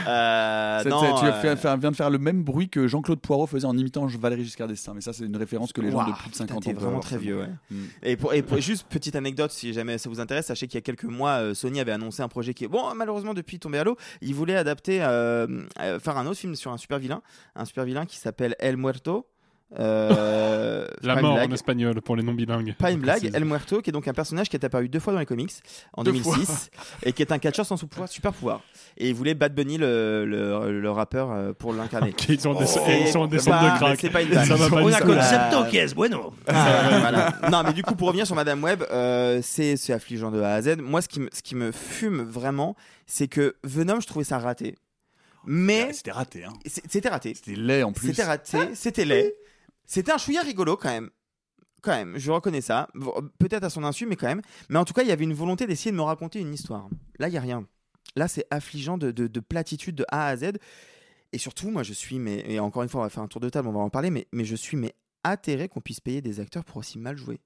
Euh, 0.06 0.80
Ça- 0.83 0.88
non, 0.88 1.00
ça- 1.00 1.12
tu 1.21 1.25
euh, 1.26 1.28
as 1.28 1.33
fait- 1.33 1.56
fait- 1.56 1.76
viens 1.78 1.90
de 1.90 1.97
faire 1.97 2.11
le 2.11 2.18
même 2.18 2.42
bruit 2.42 2.68
que 2.68 2.87
Jean-Claude 2.87 3.21
Poirot 3.21 3.47
faisait 3.47 3.66
en 3.66 3.76
imitant 3.76 4.06
Valérie 4.06 4.44
Giscard 4.44 4.68
d'Estaing. 4.68 4.94
Mais 4.94 5.00
ça, 5.00 5.12
c'est 5.12 5.25
une 5.25 5.37
référence 5.37 5.73
que 5.73 5.80
les 5.80 5.90
gens 5.90 6.06
de 6.06 6.12
plus 6.12 6.30
de 6.30 6.35
50 6.35 6.61
putain, 6.61 6.71
ans. 6.71 6.75
vraiment 6.75 6.88
avoir. 6.88 7.02
très 7.04 7.18
vieux, 7.18 7.38
ouais. 7.38 7.49
Mm. 7.71 7.76
Et 8.02 8.16
pour, 8.16 8.35
et 8.35 8.42
pour- 8.42 8.59
juste 8.59 8.87
petite 8.88 9.16
anecdote, 9.16 9.50
si 9.50 9.73
jamais 9.73 9.99
ça 9.99 10.09
vous 10.09 10.21
intéresse, 10.21 10.47
sachez 10.47 10.66
qu'il 10.66 10.76
y 10.76 10.78
a 10.78 10.83
quelques 10.83 11.04
mois, 11.04 11.40
euh, 11.40 11.54
Sony 11.54 11.80
avait 11.80 11.92
annoncé 11.92 12.23
un 12.23 12.28
projet 12.28 12.54
qui 12.54 12.64
est 12.64 12.68
bon, 12.68 12.94
malheureusement 12.94 13.35
depuis 13.35 13.59
tombé 13.59 13.78
à 13.78 13.85
l'eau. 13.85 13.97
Il 14.21 14.35
voulait 14.35 14.56
adapter, 14.56 15.02
euh, 15.02 15.47
faire 16.00 16.16
un 16.16 16.26
autre 16.26 16.38
film 16.38 16.54
sur 16.54 16.73
un 16.73 16.76
super 16.78 16.99
vilain, 16.99 17.23
un 17.56 17.64
super 17.64 17.85
vilain 17.85 18.06
qui 18.06 18.16
s'appelle 18.18 18.54
El 18.59 18.76
Muerto. 18.76 19.26
Euh, 19.78 20.87
La 21.02 21.16
mort 21.21 21.35
blague. 21.35 21.50
en 21.50 21.54
espagnol 21.54 22.00
pour 22.00 22.16
les 22.16 22.23
non 22.23 22.33
bilingues. 22.33 22.75
Pas 22.78 22.90
une 22.90 23.00
blague. 23.00 23.31
El 23.35 23.45
Muerto, 23.45 23.81
qui 23.83 23.90
est 23.90 23.93
donc 23.93 24.07
un 24.09 24.12
personnage 24.12 24.49
qui 24.49 24.57
est 24.57 24.64
apparu 24.64 24.88
deux 24.88 25.00
fois 25.00 25.12
dans 25.12 25.19
les 25.19 25.26
comics 25.26 25.52
en 25.95 26.04
Deux 26.04 26.12
2006 26.12 26.71
et 27.02 27.12
qui 27.12 27.23
est 27.23 27.33
un 27.33 27.38
catcheur 27.38 27.66
sans 27.66 27.76
pouvoir, 27.76 28.09
super 28.09 28.33
pouvoir. 28.33 28.61
Et 28.97 29.09
il 29.09 29.14
voulait 29.14 29.35
Bad 29.35 29.54
Bunny, 29.54 29.76
le, 29.78 30.25
le, 30.26 30.81
le 30.81 30.90
rappeur, 30.90 31.33
euh, 31.33 31.52
pour 31.52 31.73
l'incarner. 31.73 32.11
Ok, 32.14 32.28
ils 32.28 32.40
sont 32.40 32.54
Oh, 32.57 32.62
ils 32.62 33.09
sont 33.09 33.19
en 33.21 33.25
c'est 33.25 33.31
descente 33.37 33.54
pas- 33.54 33.71
de 33.73 33.78
crack. 33.78 33.99
c'est 34.00 34.11
pas 34.11 34.23
une 34.23 34.28
blague. 34.28 34.50
On 34.73 34.93
a 34.93 35.00
concepto 35.00 35.64
es 35.73 35.95
bueno. 35.95 36.33
Non, 37.50 37.62
mais 37.64 37.73
du 37.73 37.83
coup, 37.83 37.95
pour 37.95 38.09
revenir 38.09 38.26
sur 38.26 38.37
Madame 38.37 38.62
Web, 38.62 38.83
euh, 38.90 39.40
c'est 39.43 39.76
c'est 39.76 39.93
affligeant 39.93 40.31
de 40.31 40.40
A 40.40 40.54
à 40.54 40.62
Z. 40.62 40.76
Moi, 40.81 41.02
ce 41.02 41.09
qui 41.09 41.21
me, 41.21 41.28
ce 41.33 41.43
qui 41.43 41.54
me 41.57 41.73
fume 41.73 42.23
vraiment, 42.23 42.76
c'est 43.07 43.26
que 43.28 43.54
Venom, 43.64 44.00
je 44.00 44.07
trouvais 44.07 44.25
ça 44.25 44.38
raté. 44.38 44.76
Mais 45.47 45.88
Ah, 45.90 45.93
C'était 45.93 46.11
raté. 46.12 46.45
Hein. 46.45 46.52
c'est- 46.64 46.85
c'était 46.88 47.09
raté. 47.11 47.35
C'était 47.35 47.57
laid 47.61 47.83
en 47.83 47.93
plus. 47.93 48.09
C'était 48.09 48.23
raté, 48.25 48.59
c'était 48.75 49.04
laid. 49.04 49.35
C'était 49.87 50.12
un 50.12 50.19
chouïa 50.19 50.43
rigolo 50.43 50.76
quand 50.76 50.91
même. 50.91 51.11
Quand 51.83 51.93
même, 51.93 52.17
je 52.17 52.31
reconnais 52.31 52.62
ça. 52.62 52.88
Peut-être 53.38 53.64
à 53.64 53.71
son 53.71 53.85
insu, 53.85 54.07
mais 54.07 54.17
quand 54.17 54.26
même. 54.26 54.41
Mais 54.71 54.79
en 54.79 54.85
tout 54.85 54.95
cas, 54.95 55.03
il 55.03 55.09
y 55.09 55.12
avait 55.12 55.25
une 55.25 55.35
volonté 55.35 55.67
d'essayer 55.67 55.91
de 55.91 55.97
me 55.97 56.03
raconter 56.03 56.41
une 56.41 56.55
histoire. 56.55 56.88
Là, 57.19 57.29
il 57.29 57.33
n'y 57.33 57.38
a 57.38 57.43
rien. 57.43 57.67
Là, 58.17 58.26
c'est 58.26 58.47
affligeant 58.50 58.97
de, 58.97 59.11
de, 59.11 59.26
de 59.26 59.41
platitude 59.41 59.95
de 59.97 60.05
A 60.09 60.29
à 60.29 60.37
Z. 60.37 60.53
Et 61.33 61.38
surtout, 61.38 61.71
moi, 61.71 61.83
je 61.83 61.93
suis, 61.93 62.19
mais, 62.19 62.45
et 62.47 62.61
encore 62.61 62.85
une 62.85 62.88
fois, 62.88 63.00
on 63.00 63.05
va 63.05 63.11
faire 63.11 63.23
un 63.23 63.29
tour 63.29 63.41
de 63.41 63.49
table, 63.49 63.69
on 63.69 63.73
va 63.73 63.81
en 63.81 63.91
parler, 63.91 64.11
mais, 64.11 64.26
mais 64.33 64.45
je 64.45 64.55
suis 64.55 64.76
mais 64.76 64.95
atterré 65.25 65.69
qu'on 65.69 65.81
puisse 65.81 66.00
payer 66.00 66.23
des 66.23 66.38
acteurs 66.38 66.64
pour 66.64 66.76
aussi 66.76 66.99
mal 66.99 67.17
jouer. 67.17 67.41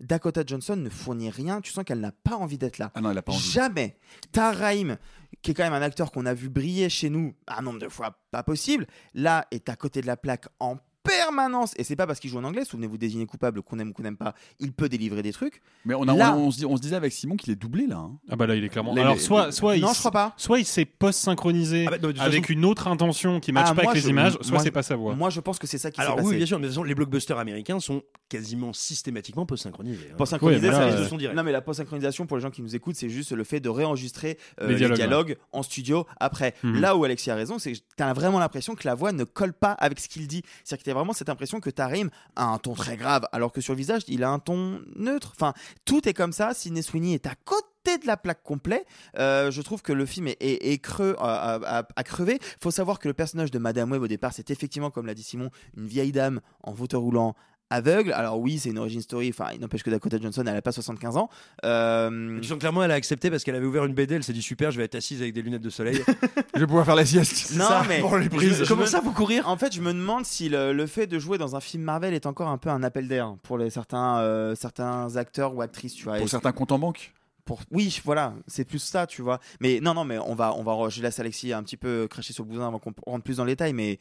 Dakota 0.00 0.42
Johnson 0.46 0.76
ne 0.76 0.90
fournit 0.90 1.30
rien, 1.30 1.60
tu 1.60 1.72
sens 1.72 1.84
qu'elle 1.84 2.00
n'a 2.00 2.12
pas 2.12 2.36
envie 2.36 2.58
d'être 2.58 2.78
là. 2.78 2.90
Ah 2.94 3.00
non, 3.00 3.10
elle 3.10 3.18
a 3.18 3.22
pas 3.22 3.32
envie. 3.32 3.40
Jamais. 3.40 3.96
Taraim, 4.32 4.98
qui 5.40 5.52
est 5.52 5.54
quand 5.54 5.62
même 5.62 5.72
un 5.72 5.82
acteur 5.82 6.10
qu'on 6.12 6.26
a 6.26 6.34
vu 6.34 6.48
briller 6.48 6.88
chez 6.88 7.10
nous 7.10 7.34
un 7.46 7.62
nombre 7.62 7.78
de 7.78 7.88
fois 7.88 8.18
pas 8.30 8.42
possible, 8.42 8.86
là 9.14 9.46
est 9.50 9.68
à 9.68 9.76
côté 9.76 10.00
de 10.00 10.06
la 10.06 10.16
plaque 10.16 10.46
en 10.60 10.76
permanence, 11.24 11.72
et 11.76 11.84
c'est 11.84 11.96
pas 11.96 12.06
parce 12.06 12.20
qu'il 12.20 12.30
joue 12.30 12.38
en 12.38 12.44
anglais, 12.44 12.64
souvenez-vous 12.64 12.98
désigner 12.98 13.26
coupable, 13.26 13.62
qu'on 13.62 13.78
aime 13.78 13.90
ou 13.90 13.92
qu'on 13.92 14.02
n'aime 14.02 14.16
pas, 14.16 14.34
il 14.60 14.72
peut 14.72 14.88
délivrer 14.88 15.22
des 15.22 15.32
trucs. 15.32 15.62
Mais 15.84 15.94
on, 15.94 16.02
a, 16.08 16.14
Là- 16.14 16.34
on, 16.36 16.46
on 16.46 16.50
se, 16.50 16.58
dit- 16.58 16.66
on 16.66 16.76
se 16.76 16.82
disait 16.82 16.96
avec 16.96 17.12
Simon 17.12 17.36
qu'il 17.36 17.52
est 17.52 17.56
doublé 17.56 17.86
là. 17.86 17.96
hein. 17.96 18.18
Ah 18.30 18.36
bah 18.36 18.46
là 18.46 18.54
il 18.54 18.64
est 18.64 18.68
clairement. 18.68 18.94
Alors 18.94 19.18
soit 19.20 19.52
soit 19.52 19.76
il 19.76 19.82
Non, 19.82 19.88
s- 19.90 19.94
je 19.94 19.98
crois 20.00 20.10
pas. 20.10 20.34
soit 20.36 20.58
il 20.58 20.64
s'est 20.66 20.84
post-synchronisé 20.84 21.86
Ah 21.88 21.96
bah, 21.98 22.08
avec 22.20 22.42
façon- 22.44 22.52
une 22.52 22.64
autre 22.64 22.88
intention 22.88 23.40
qui 23.40 23.52
matche 23.52 23.68
Ah, 23.70 23.74
pas 23.74 23.82
avec 23.90 23.94
les 24.02 24.08
images, 24.10 24.36
soit 24.40 24.58
c'est 24.60 24.70
pas 24.70 24.82
sa 24.82 24.96
voix. 24.96 25.14
Moi, 25.14 25.30
je 25.30 25.40
pense 25.40 25.58
que 25.58 25.66
c'est 25.66 25.78
ça 25.78 25.90
qui 25.90 25.96
s'est 25.96 26.02
Alors 26.02 26.16
passé. 26.16 26.28
oui, 26.28 26.36
bien 26.36 26.46
sûr, 26.46 26.58
mais 26.58 26.62
de 26.64 26.68
toute 26.68 26.74
façon, 26.74 26.84
les 26.84 26.94
blockbusters 26.94 27.38
américains 27.38 27.80
sont 27.80 28.02
quasiment 28.36 28.72
systématiquement 28.72 29.46
peu 29.46 29.56
synchronisés. 29.56 29.98
hein. 30.12 30.16
Ça 30.70 30.78
là, 30.78 30.86
risque 30.86 30.98
euh, 30.98 31.04
de 31.04 31.08
son 31.08 31.16
direct. 31.16 31.36
Non, 31.36 31.42
mais 31.42 31.52
la 31.52 31.60
post-synchronisation, 31.60 32.26
pour 32.26 32.36
les 32.36 32.42
gens 32.42 32.50
qui 32.50 32.62
nous 32.62 32.74
écoutent, 32.74 32.96
c'est 32.96 33.08
juste 33.08 33.32
le 33.32 33.44
fait 33.44 33.60
de 33.60 33.68
réenregistrer 33.68 34.38
euh, 34.60 34.68
Les 34.68 34.74
les 34.78 34.88
dialogues, 34.94 35.36
en 35.52 35.62
studio 35.62 36.06
après. 36.20 36.54
Mhm. 36.62 36.80
Là 36.80 36.96
où 36.96 37.04
Alexis 37.04 37.30
a 37.30 37.34
raison, 37.34 37.58
c'est 37.58 37.72
que 37.72 37.78
tu 37.78 38.02
as 38.02 38.12
vraiment 38.12 38.38
l'impression 38.38 38.74
que 38.74 38.86
la 38.86 38.94
voix 38.94 39.12
ne 39.12 39.24
colle 39.24 39.52
pas 39.52 39.72
avec 39.72 40.00
ce 40.00 40.08
qu'il 40.08 40.26
dit. 40.26 40.42
C'est-à-dire 40.64 40.78
que 40.82 40.84
tu 40.84 40.90
as 40.90 40.94
vraiment 40.94 41.12
cette 41.12 41.28
impression 41.28 41.60
que 41.60 41.70
Tarim 41.70 42.10
a 42.36 42.44
un 42.46 42.58
ton 42.58 42.74
très 42.74 42.96
grave, 42.96 43.26
alors 43.32 43.52
que 43.52 43.60
sur 43.60 43.72
le 43.72 43.78
visage, 43.78 44.02
il 44.08 44.22
a 44.24 44.30
un 44.30 44.38
ton 44.38 44.80
neutre. 44.96 45.32
Enfin, 45.36 45.54
tout 45.84 46.08
est 46.08 46.14
comme 46.14 46.32
ça. 46.32 46.54
Sidney 46.54 46.82
Sweeney 46.82 47.14
est 47.14 47.26
à 47.26 47.34
côté 47.44 47.98
de 48.00 48.06
la 48.06 48.16
plaque 48.16 48.42
complet. 48.42 48.84
Euh, 49.18 49.50
je 49.50 49.60
trouve 49.60 49.82
que 49.82 49.92
le 49.92 50.06
film 50.06 50.26
est, 50.28 50.36
est- 50.40 50.72
est 50.72 50.78
creux 50.78 51.14
à, 51.18 51.54
à- 51.54 51.78
à- 51.80 51.88
à 51.96 52.02
crever. 52.02 52.38
faut 52.60 52.70
savoir 52.70 52.98
que 52.98 53.08
le 53.08 53.14
personnage 53.14 53.50
de 53.50 53.58
Madame 53.58 53.92
Web, 53.92 54.02
au 54.02 54.08
départ, 54.08 54.32
c'est 54.32 54.50
effectivement, 54.50 54.90
comme 54.90 55.06
l'a 55.06 55.12
dit 55.14 55.22
Simon, 55.22 55.50
une 55.76 55.86
vieille 55.86 56.12
dame 56.12 56.40
en 56.62 56.74
fauteuil 56.74 57.00
roulant 57.00 57.36
aveugle. 57.70 58.12
Alors 58.12 58.38
oui, 58.40 58.58
c'est 58.58 58.70
une 58.70 58.78
origin 58.78 59.00
story. 59.00 59.30
Enfin, 59.30 59.50
il 59.54 59.60
n'empêche 59.60 59.82
que 59.82 59.90
Dakota 59.90 60.18
Johnson, 60.20 60.42
elle 60.46 60.54
n'a 60.54 60.62
pas 60.62 60.72
75 60.72 61.16
ans. 61.16 61.28
Euh, 61.64 62.38
Tu 62.40 62.48
sens 62.48 62.58
clairement, 62.58 62.82
elle 62.84 62.90
a 62.90 62.94
accepté 62.94 63.30
parce 63.30 63.42
qu'elle 63.44 63.54
avait 63.56 63.66
ouvert 63.66 63.84
une 63.84 63.94
BD. 63.94 64.14
Elle 64.16 64.24
s'est 64.24 64.32
dit 64.32 64.42
super, 64.42 64.70
je 64.70 64.78
vais 64.78 64.84
être 64.84 64.94
assise 64.94 65.20
avec 65.22 65.34
des 65.34 65.42
lunettes 65.42 65.62
de 65.62 65.70
soleil. 65.70 66.00
Je 66.54 66.60
vais 66.60 66.66
pouvoir 66.66 66.84
faire 66.86 66.94
la 66.94 67.04
sieste. 67.04 67.52
Non, 67.56 67.64
ça, 67.66 67.82
mais 67.88 67.98
pour 68.00 68.16
les 68.16 68.28
prises. 68.28 68.58
je- 68.58 68.64
je 68.64 68.68
Comment 68.68 68.82
me- 68.82 68.86
ça, 68.86 69.00
vous 69.00 69.12
courir? 69.12 69.48
En 69.48 69.56
fait, 69.56 69.74
je 69.74 69.80
me 69.80 69.92
demande 69.92 70.24
si 70.24 70.48
le, 70.48 70.72
le 70.72 70.86
fait 70.86 71.06
de 71.08 71.18
jouer 71.18 71.36
dans 71.36 71.56
un 71.56 71.60
film 71.60 71.82
Marvel 71.82 72.14
est 72.14 72.26
encore 72.26 72.48
un 72.48 72.58
peu 72.58 72.68
un 72.70 72.82
appel 72.84 73.08
d'air 73.08 73.34
pour 73.42 73.58
les, 73.58 73.70
certains, 73.70 74.18
euh, 74.18 74.54
certains 74.54 75.16
acteurs 75.16 75.54
ou 75.54 75.62
actrices, 75.62 75.94
tu 75.94 76.04
vois. 76.04 76.18
Pour 76.18 76.28
certains 76.28 76.52
comptes 76.52 76.72
en 76.72 76.78
banque? 76.78 77.12
pour 77.46 77.60
oui 77.70 78.00
voilà 78.06 78.32
c'est 78.46 78.64
plus 78.64 78.78
ça 78.78 79.06
tu 79.06 79.20
vois 79.20 79.38
mais 79.60 79.78
non 79.82 79.92
non 79.92 80.04
mais 80.06 80.16
on 80.16 80.34
va 80.34 80.54
on 80.54 80.62
va 80.62 80.88
je 80.88 81.02
laisse 81.02 81.20
Alexis 81.20 81.52
un 81.52 81.62
petit 81.62 81.76
peu 81.76 82.08
cracher 82.08 82.32
sur 82.32 82.42
le 82.42 82.48
bousin 82.48 82.66
avant 82.68 82.78
qu'on 82.78 82.94
rentre 83.06 83.22
plus 83.22 83.36
dans 83.36 83.44
le 83.44 83.50
détail 83.50 83.74
mais 83.74 83.98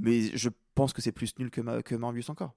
mais 0.00 0.34
je 0.34 0.48
pense 0.74 0.94
que 0.94 1.02
c'est 1.02 1.12
plus 1.12 1.30
nul 1.38 1.50
que, 1.50 1.60
Ma- 1.60 1.82
que 1.82 1.94
Morbius 1.94 2.30
encore 2.30 2.54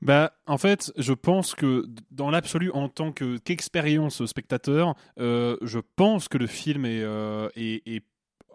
Bah, 0.00 0.32
en 0.46 0.58
fait, 0.58 0.92
je 0.96 1.12
pense 1.12 1.54
que 1.54 1.84
dans 2.10 2.30
l'absolu, 2.30 2.70
en 2.72 2.88
tant 2.88 3.10
que 3.12 3.38
qu'expérience 3.38 4.24
spectateur, 4.26 4.94
euh, 5.18 5.56
je 5.62 5.80
pense 5.96 6.28
que 6.28 6.38
le 6.38 6.46
film 6.46 6.84
est, 6.84 7.02
euh, 7.02 7.48
est, 7.56 7.82
est 7.86 8.04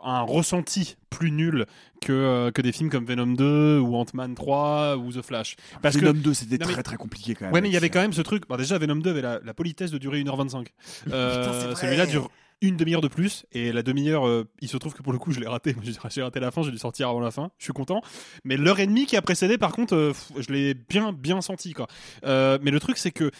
un 0.05 0.21
ressenti 0.21 0.97
plus 1.09 1.31
nul 1.31 1.65
que, 2.01 2.11
euh, 2.11 2.51
que 2.51 2.61
des 2.61 2.71
films 2.71 2.89
comme 2.89 3.05
Venom 3.05 3.27
2 3.35 3.79
ou 3.79 3.95
Ant-Man 3.95 4.35
3 4.35 4.97
ou 4.97 5.11
The 5.13 5.21
Flash. 5.21 5.55
Parce 5.81 5.95
Venom 5.95 6.13
que 6.13 6.17
2, 6.17 6.33
c'était 6.33 6.57
mais- 6.57 6.71
très 6.71 6.83
très 6.83 6.97
compliqué 6.97 7.35
quand 7.35 7.45
même. 7.45 7.53
Ouais, 7.53 7.61
mais 7.61 7.69
il 7.69 7.73
y 7.73 7.77
avait 7.77 7.89
quand 7.89 8.01
même 8.01 8.13
ce 8.13 8.21
truc. 8.21 8.47
Bon, 8.47 8.57
déjà, 8.57 8.77
Venom 8.77 8.95
2 8.97 9.09
avait 9.09 9.21
la, 9.21 9.39
la 9.43 9.53
politesse 9.53 9.91
de 9.91 9.97
durer 9.97 10.21
1h25. 10.23 10.67
Euh. 11.11 11.75
Celui-là 11.75 12.05
dure 12.05 12.29
une 12.61 12.77
demi-heure 12.77 13.01
de 13.01 13.07
plus. 13.07 13.45
Et 13.51 13.71
la 13.71 13.83
demi-heure, 13.83 14.27
euh, 14.27 14.47
il 14.61 14.67
se 14.67 14.77
trouve 14.77 14.93
que 14.93 15.01
pour 15.01 15.13
le 15.13 15.19
coup, 15.19 15.31
je 15.31 15.39
l'ai 15.39 15.47
raté. 15.49 15.75
J'ai 16.09 16.21
raté 16.21 16.39
la 16.39 16.51
fin, 16.51 16.63
j'ai 16.63 16.71
dû 16.71 16.77
sortir 16.77 17.09
avant 17.09 17.19
la 17.19 17.31
fin. 17.31 17.51
Je 17.57 17.65
suis 17.65 17.73
content. 17.73 18.01
Mais 18.43 18.57
l'heure 18.57 18.79
et 18.79 18.87
demie 18.87 19.05
qui 19.05 19.15
a 19.17 19.21
précédé, 19.21 19.57
par 19.57 19.71
contre, 19.71 19.95
euh, 19.95 20.13
je 20.37 20.51
l'ai 20.51 20.73
bien, 20.73 21.13
bien 21.13 21.41
senti. 21.41 21.73
Quoi. 21.73 21.87
Euh, 22.25 22.57
mais 22.61 22.71
le 22.71 22.79
truc, 22.79 22.97
c'est 22.97 23.11
que. 23.11 23.31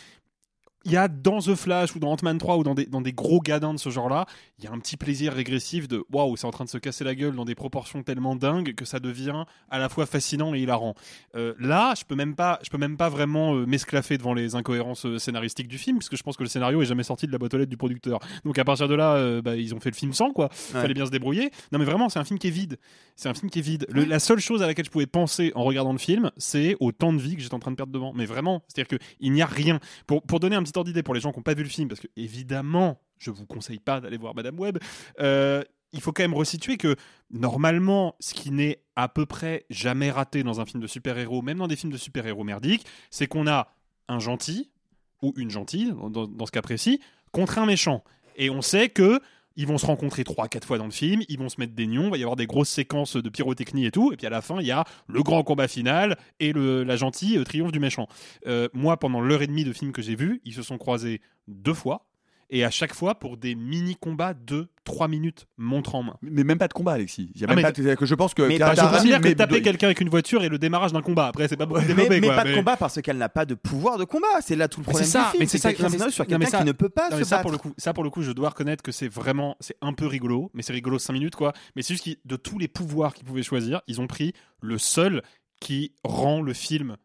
Il 0.86 0.92
y 0.92 0.98
a 0.98 1.08
dans 1.08 1.40
The 1.40 1.56
Flash 1.56 1.96
ou 1.96 2.00
dans 2.00 2.12
Ant-Man 2.12 2.38
3 2.38 2.58
ou 2.58 2.64
dans 2.64 2.76
des, 2.76 2.86
dans 2.86 3.00
des 3.02 3.14
gros 3.14 3.40
gadins 3.40 3.74
de 3.74 3.80
ce 3.80 3.90
genre-là, 3.90 4.26
il 4.60 4.66
y 4.66 4.68
a 4.68 4.72
un 4.72 4.80
petit 4.80 4.98
plaisir 4.98 5.32
régressif 5.34 5.88
de 5.88 6.04
waouh, 6.12 6.36
c'est 6.36 6.46
en 6.46 6.52
train 6.52 6.66
de 6.66 6.70
se 6.70 6.78
casser 6.78 7.04
la 7.06 7.16
gueule 7.16 7.36
dans 7.36 7.46
des 7.46 7.56
proportions 7.56 8.04
tellement 8.04 8.36
dingues 8.36 8.76
que 8.76 8.84
ça 8.84 9.00
devient 9.00 9.46
à 9.70 9.80
la 9.80 9.88
fois 9.88 10.06
fascinant 10.06 10.54
et 10.54 10.60
hilarant. 10.60 10.94
Euh, 11.36 11.54
là, 11.60 11.94
je 11.98 12.04
peux 12.04 12.16
même 12.16 12.36
pas, 12.36 12.60
je 12.64 12.70
peux 12.70 12.78
même 12.78 12.98
pas 12.98 13.08
vraiment 13.10 13.56
euh, 13.56 13.66
m'esclaffer 13.66 14.18
devant 14.18 14.34
les 14.34 14.56
incohérences 14.56 15.06
euh, 15.06 15.20
scénaristiques 15.20 15.68
du 15.70 15.78
film, 15.78 16.00
puisque 16.00 16.18
je 16.18 16.24
pense 16.24 16.36
que 16.36 16.44
le 16.44 16.50
scénario 16.50 16.82
est 16.82 16.86
jamais 16.86 17.04
sorti 17.04 17.28
de 17.28 17.32
la 17.32 17.38
boîte 17.38 17.54
aux 17.54 17.58
lettres 17.58 17.70
du 17.70 17.78
producteur. 17.78 18.20
Donc 18.44 18.58
à 18.60 18.66
partir 18.66 18.88
de 18.90 18.96
là, 18.96 19.14
euh, 19.16 19.42
bah, 19.42 19.56
ils 19.56 19.74
ont 19.74 19.80
fait 19.80 19.90
le 19.92 19.96
film 19.96 20.12
sans 20.12 20.32
quoi. 20.32 20.50
Fallait 20.52 20.94
bien 20.94 21.06
se 21.06 21.12
débrouiller. 21.12 21.50
Non 21.72 21.80
mais 21.80 21.86
vraiment, 21.86 22.10
c'est 22.10 22.20
un 22.20 22.26
film 22.26 22.40
qui 22.40 22.48
est 22.48 22.52
vide. 22.52 22.78
C'est 23.16 23.30
un 23.30 23.34
film 23.34 23.50
qui 23.50 23.60
est 23.60 23.64
vide. 23.64 23.86
Le- 23.90 24.04
la 24.04 24.20
seule 24.20 24.40
chose 24.40 24.62
à 24.64 24.68
laquelle 24.68 24.86
je 24.86 24.92
pouvais 24.92 25.06
penser 25.08 25.52
en 25.56 25.64
regardant 25.64 25.94
le 25.94 25.98
film, 26.00 26.30
c'est 26.36 26.76
au 26.82 26.92
temps 26.92 27.14
de 27.14 27.20
vie 27.22 27.36
que 27.38 27.42
j'étais 27.42 27.54
en 27.56 27.60
train 27.60 27.72
de 27.72 27.78
perdre 27.78 27.94
devant. 27.94 28.12
Mais 28.14 28.26
vraiment, 28.26 28.64
c'est-à-dire 28.68 28.98
que 29.00 29.04
il 29.22 29.32
n'y 29.32 29.42
a 29.42 29.46
rien. 29.46 29.80
Pour, 30.08 30.22
pour 30.24 30.40
donner 30.40 30.56
un 30.58 30.64
petit 30.64 30.73
d'idée 30.82 31.04
pour 31.04 31.14
les 31.14 31.20
gens 31.20 31.32
qui 31.32 31.38
n'ont 31.38 31.44
pas 31.44 31.54
vu 31.54 31.64
le 31.64 31.70
film, 31.70 31.88
parce 31.88 32.00
que 32.00 32.08
évidemment, 32.16 33.00
je 33.20 33.30
vous 33.30 33.46
conseille 33.46 33.80
pas 33.80 34.02
d'aller 34.02 34.18
voir 34.18 34.34
Madame 34.34 34.60
Web. 34.60 34.80
euh, 35.20 35.64
il 35.96 36.02
faut 36.02 36.12
quand 36.12 36.24
même 36.24 36.34
resituer 36.34 36.78
que 36.78 36.96
normalement, 37.30 38.16
ce 38.20 38.34
qui 38.34 38.50
n'est 38.50 38.82
à 38.96 39.08
peu 39.08 39.28
près 39.28 39.68
jamais 39.70 40.10
raté 40.10 40.42
dans 40.42 40.60
un 40.60 40.66
film 40.66 40.82
de 40.82 40.88
super-héros, 40.88 41.44
même 41.44 41.60
dans 41.60 41.68
des 41.68 41.76
films 41.76 41.94
de 41.94 41.98
super-héros 41.98 42.44
merdiques, 42.44 42.86
c'est 43.12 43.28
qu'on 43.28 43.46
a 43.46 43.72
un 44.08 44.18
gentil, 44.18 44.72
ou 45.22 45.34
une 45.38 45.52
gentille, 45.52 45.94
dans 46.10 46.46
ce 46.48 46.52
cas 46.52 46.64
précis, 46.64 47.00
contre 47.32 47.60
un 47.60 47.68
méchant. 47.68 48.04
Et 48.36 48.50
on 48.50 48.64
sait 48.64 48.90
que 48.90 49.22
ils 49.56 49.68
vont 49.68 49.78
se 49.78 49.86
rencontrer 49.86 50.24
trois, 50.24 50.48
quatre 50.48 50.66
fois 50.66 50.78
dans 50.78 50.86
le 50.86 50.92
film, 50.92 51.22
ils 51.30 51.38
vont 51.38 51.50
se 51.50 51.60
mettre 51.60 51.74
des 51.74 51.88
nions, 51.88 52.06
il 52.06 52.12
va 52.12 52.18
y 52.18 52.24
avoir 52.24 52.36
des 52.36 52.48
grosses 52.48 52.70
séquences 52.70 53.16
de 53.16 53.30
pyrotechnie 53.30 53.86
et 53.86 53.92
tout, 53.92 54.12
et 54.12 54.18
puis 54.18 54.28
à 54.28 54.30
la 54.30 54.42
fin, 54.42 54.60
il 54.60 54.68
y 54.68 54.72
a 54.72 54.86
le 55.08 55.22
grand 55.24 55.44
combat 55.44 55.68
final 55.68 56.18
et 56.40 56.54
la 56.54 56.96
gentille 56.96 57.38
euh, 57.38 57.44
triomphe 57.44 57.72
du 57.72 57.80
méchant. 57.80 58.08
Euh, 58.48 58.68
moi, 58.74 58.98
pendant 58.98 59.22
l'heure 59.22 59.42
et 59.42 59.48
demie 59.48 59.64
de 59.64 59.74
film 59.74 59.92
que 59.92 60.02
j'ai 60.02 60.16
vu, 60.16 60.42
ils 60.46 60.54
se 60.54 60.64
sont 60.64 60.78
croisés 60.78 61.22
deux 61.48 61.74
fois, 61.74 62.06
et 62.56 62.64
à 62.64 62.70
chaque 62.70 62.94
fois 62.94 63.16
pour 63.16 63.36
des 63.36 63.56
mini-combats 63.56 64.34
de 64.34 64.70
3 64.84 65.08
minutes, 65.08 65.48
montre 65.58 65.96
en 65.96 66.04
main. 66.04 66.16
Mais 66.22 66.44
même 66.44 66.58
pas 66.58 66.68
de 66.68 66.74
combat, 66.74 66.92
Alexis. 66.94 67.32
Il 67.36 67.42
y 67.42 67.44
a 67.44 67.48
Ah, 67.50 67.56
même 67.56 67.58
mais- 67.58 67.62
pas 67.64 67.72
de- 67.72 67.96
que 67.96 68.06
je 68.06 68.16
pense 68.16 68.34
que. 68.34 68.44
Mais 68.44 68.58
Clara 68.58 68.76
pas- 68.76 68.90
je 68.90 68.96
considère 68.96 69.20
que 69.22 69.28
mais- 69.28 69.36
taper 69.36 69.62
quelqu'un 69.62 69.88
avec 69.88 70.02
une 70.02 70.10
voiture 70.10 70.44
et 70.44 70.50
le 70.50 70.58
démarrage 70.60 70.94
d'un 70.94 71.02
combat. 71.02 71.28
Après, 71.28 71.48
c'est 71.48 71.58
pas 71.58 71.66
beaucoup 71.66 71.82
mais, 71.82 71.88
développé. 71.88 72.20
mais 72.22 72.28
quoi, 72.28 72.36
pas 72.36 72.44
de 72.44 72.54
combat 72.54 72.78
parce 72.78 73.02
qu'elle 73.02 73.18
n'a 73.18 73.30
pas 73.30 73.46
de 73.46 73.56
pouvoir 73.56 73.98
de 73.98 74.04
combat 74.04 74.28
c'est 74.42 74.56
là 74.56 74.68
tout 74.68 74.82
le 74.82 74.84
Mais 74.86 74.92
problème 74.92 75.06
c'est 75.06 75.12
ça, 75.12 75.24
du 75.26 75.30
film 75.32 75.40
mais 75.42 75.46
c'est 75.48 75.58
ça, 75.58 75.70
mais- 75.70 75.76
s'installe 75.76 76.12
sur 76.12 76.24
mais 76.26 76.28
quelqu'un 76.30 76.46
ça- 76.46 76.58
qui 76.60 76.66
ne 76.66 76.72
peut 76.74 76.90
pas 76.90 77.10
Non, 77.10 77.18
mais 77.18 77.24
se 77.24 77.30
ça 77.30 77.36
battre 77.38 77.42
pour 77.44 77.52
le 77.52 77.58
coup, 77.58 77.74
ça 77.78 77.94
pour 77.94 78.04
le 78.04 78.10
coup, 78.10 78.22
je 78.22 78.32
dois 78.32 78.50
reconnaître 78.50 78.84
que 78.84 78.92
c'est 78.92 79.08
vraiment, 79.08 79.58
c'est 79.60 79.76
un 79.82 79.94
peu 79.94 80.06
rigolo, 80.06 80.52
mais 80.54 80.62
c'est 80.64 80.74
rigolo 80.74 81.00
5 81.00 81.14
minutes 81.14 81.36
quoi. 81.36 81.54
Mais 81.76 81.82
c'est 81.82 81.94
juste 81.96 82.06
que 82.06 82.12
de 82.26 82.36
tous 82.36 82.60
les 82.60 82.68
pouvoirs 82.68 83.14
qu'ils 83.14 83.26
pouvaient 83.26 83.42
choisir, 83.44 83.82
ils 83.88 84.00
ont 84.00 84.08
pris 84.08 84.34
le 84.62 84.78
seul 84.78 85.24
qui 85.60 85.94
rend 86.04 86.42
le 86.42 86.54
film 86.54 86.98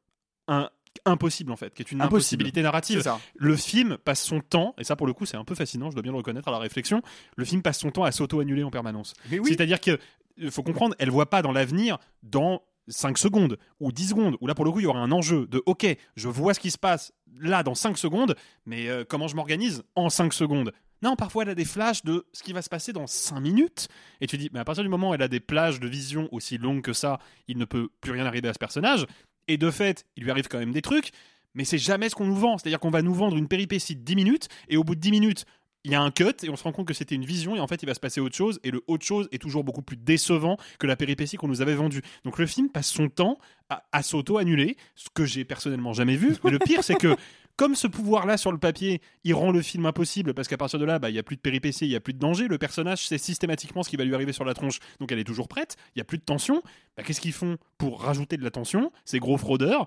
un 0.49 0.69
impossible 1.05 1.53
en 1.53 1.57
fait, 1.57 1.75
qui 1.75 1.83
est 1.83 1.93
une 1.93 2.01
Impossible. 2.01 2.15
impossibilité 2.17 2.63
narrative. 2.63 3.03
Ça. 3.03 3.21
Le 3.37 3.57
film 3.57 3.97
passe 3.99 4.23
son 4.23 4.41
temps, 4.41 4.75
et 4.79 4.85
ça 4.85 4.97
pour 4.97 5.07
le 5.07 5.13
coup 5.13 5.27
c'est 5.27 5.37
un 5.37 5.45
peu 5.45 5.55
fascinant, 5.55 5.91
je 5.91 5.95
dois 5.97 6.03
bien 6.03 6.13
le 6.13 6.19
reconnaître 6.19 6.49
à 6.49 6.53
la 6.53 6.59
réflexion, 6.59 7.03
le 7.37 7.45
film 7.45 7.63
passe 7.63 7.79
son 7.79 7.91
temps 7.91 8.05
à 8.05 8.13
s'auto-annuler 8.13 8.63
en 8.63 8.71
permanence. 8.71 9.15
Oui. 9.31 9.41
C'est-à-dire 9.45 9.81
que 9.81 9.99
euh, 10.43 10.51
faut 10.51 10.63
comprendre, 10.63 10.95
elle 10.99 11.11
voit 11.11 11.31
pas 11.31 11.43
dans 11.43 11.53
l'avenir 11.53 11.99
dans 12.23 12.63
5 12.89 13.19
secondes 13.19 13.59
ou 13.81 13.93
10 13.93 14.09
secondes, 14.09 14.37
où 14.41 14.47
là 14.47 14.55
pour 14.55 14.65
le 14.65 14.71
coup 14.71 14.81
il 14.81 14.85
y 14.85 14.87
aura 14.87 15.01
un 15.01 15.13
enjeu 15.13 15.47
de 15.47 15.63
ok, 15.67 15.87
je 16.17 16.29
vois 16.29 16.55
ce 16.55 16.61
qui 16.61 16.71
se 16.71 16.79
passe 16.79 17.13
là 17.41 17.63
dans 17.63 17.75
5 17.75 17.99
secondes, 17.99 18.35
mais 18.67 18.89
euh, 18.89 19.05
comment 19.09 19.29
je 19.29 19.37
m'organise 19.37 19.83
en 19.95 20.09
5 20.09 20.33
secondes? 20.33 20.73
Non, 21.01 21.15
parfois 21.15 21.45
elle 21.45 21.51
a 21.51 21.55
des 21.55 21.65
flashs 21.65 22.03
de 22.05 22.27
ce 22.33 22.43
qui 22.43 22.53
va 22.53 22.61
se 22.61 22.69
passer 22.69 22.93
dans 22.93 23.07
5 23.07 23.39
minutes. 23.39 23.87
Et 24.21 24.27
tu 24.27 24.37
dis, 24.37 24.51
mais 24.53 24.59
à 24.59 24.65
partir 24.65 24.83
du 24.83 24.89
moment 24.91 25.11
où 25.11 25.15
elle 25.15 25.23
a 25.23 25.29
des 25.29 25.39
plages 25.39 25.79
de 25.79 25.87
vision 25.87 26.29
aussi 26.33 26.59
longues 26.59 26.83
que 26.83 26.93
ça, 26.93 27.21
il 27.47 27.57
ne 27.57 27.65
peut 27.65 27.89
plus 28.01 28.11
rien 28.11 28.27
arriver 28.27 28.49
à 28.49 28.53
ce 28.53 28.59
personnage. 28.59 29.07
Et 29.49 29.57
de 29.57 29.71
fait, 29.71 30.07
il 30.17 30.25
lui 30.25 30.31
arrive 30.31 30.49
quand 30.49 30.59
même 30.59 30.73
des 30.73 30.83
trucs, 30.83 31.11
mais 31.55 31.65
c'est 31.65 31.79
jamais 31.79 32.09
ce 32.09 32.15
qu'on 32.15 32.27
nous 32.27 32.37
vend. 32.37 32.59
C'est-à-dire 32.59 32.79
qu'on 32.79 32.91
va 32.91 33.03
nous 33.03 33.15
vendre 33.15 33.37
une 33.37 33.49
péripétie 33.49 33.97
de 33.97 34.03
10 34.03 34.17
minutes, 34.17 34.49
et 34.69 34.77
au 34.77 34.85
bout 34.85 34.95
de 34.95 35.01
10 35.01 35.11
minutes, 35.11 35.45
il 35.85 35.93
y 35.93 35.95
a 35.95 36.03
un 36.03 36.11
cut, 36.11 36.35
et 36.43 36.51
on 36.51 36.57
se 36.57 36.65
rend 36.65 36.73
compte 36.73 36.87
que 36.87 36.95
c'était 36.95 37.15
une 37.15 37.25
vision, 37.25 37.57
et 37.57 37.61
en 37.61 37.67
fait, 37.67 37.83
il 37.83 37.87
va 37.87 37.95
se 37.95 38.01
passer 38.01 38.21
autre 38.21 38.37
chose, 38.37 38.61
et 38.63 38.71
le 38.71 38.83
autre 38.87 39.07
chose 39.07 39.29
est 39.33 39.39
toujours 39.39 39.65
beaucoup 39.65 39.83
plus 39.83 39.97
décevant 39.97 40.59
que 40.79 40.87
la 40.87 40.97
péripétie 40.97 41.37
qu'on 41.37 41.49
nous 41.49 41.63
avait 41.63 41.75
vendue. 41.75 42.03
Donc 42.25 42.39
le 42.39 42.47
film 42.47 42.69
passe 42.69 42.89
son 42.89 43.09
temps 43.09 43.39
à, 43.69 43.85
à 43.93 44.03
s'auto-annuler, 44.03 44.77
ce 44.95 45.09
que 45.13 45.25
j'ai 45.25 45.45
personnellement 45.45 45.93
jamais 45.93 46.17
vu. 46.17 46.37
Mais 46.45 46.51
le 46.51 46.59
pire, 46.59 46.85
c'est 46.85 46.97
que 46.97 47.17
comme 47.59 47.75
ce 47.75 47.89
pouvoir-là 47.89 48.37
sur 48.37 48.53
le 48.53 48.59
papier, 48.59 49.03
il 49.25 49.35
rend 49.35 49.51
le 49.51 49.61
film 49.63 49.85
impossible 49.85 50.33
parce 50.33 50.47
qu'à 50.47 50.57
partir 50.57 50.79
de 50.79 50.85
là, 50.85 51.01
bah, 51.01 51.11
il 51.11 51.17
y 51.17 51.19
a 51.19 51.25
plus 51.25 51.35
de 51.35 51.41
péripéties, 51.41 51.87
il 51.87 51.91
y 51.91 51.97
a 51.97 52.01
plus 52.01 52.15
de 52.15 52.19
danger. 52.19 52.47
Le 52.47 52.57
personnage 52.57 53.07
sait 53.07 53.19
systématiquement 53.19 53.83
ce 53.83 53.91
qui 53.91 53.97
va 53.97 54.05
lui 54.05 54.15
arriver 54.15 54.33
sur 54.33 54.45
la 54.45 54.55
tronche, 54.55 54.79
donc 55.01 55.11
elle 55.11 55.19
est 55.19 55.25
toujours 55.25 55.49
prête. 55.49 55.77
Il 55.97 55.99
y 55.99 56.01
a 56.01 56.05
plus 56.05 56.19
de 56.19 56.23
tension. 56.23 56.63
Bah, 56.97 57.03
Qu'est-ce 57.03 57.21
qu'ils 57.21 57.33
font 57.33 57.59
pour 57.77 58.01
rajouter 58.01 58.37
de 58.37 58.45
la 58.45 58.53
tension? 58.53 58.93
Ces 59.05 59.19
gros 59.19 59.37
fraudeurs, 59.37 59.87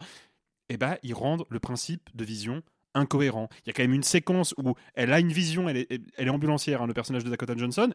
eh 0.67 0.75
ben, 0.75 0.97
ils 1.01 1.13
rendent 1.13 1.45
le 1.49 1.61
principe 1.61 2.09
de 2.13 2.25
vision 2.25 2.61
incohérent. 2.93 3.47
Il 3.65 3.67
y 3.67 3.69
a 3.69 3.73
quand 3.73 3.83
même 3.83 3.93
une 3.93 4.03
séquence 4.03 4.53
où 4.57 4.75
elle 4.93 5.13
a 5.13 5.21
une 5.21 5.31
vision, 5.31 5.69
elle 5.69 5.77
est, 5.77 6.01
elle 6.17 6.27
est 6.27 6.29
ambulancière, 6.29 6.81
hein, 6.81 6.87
le 6.87 6.93
personnage 6.93 7.23
de 7.23 7.29
Dakota 7.29 7.55
Johnson, 7.55 7.93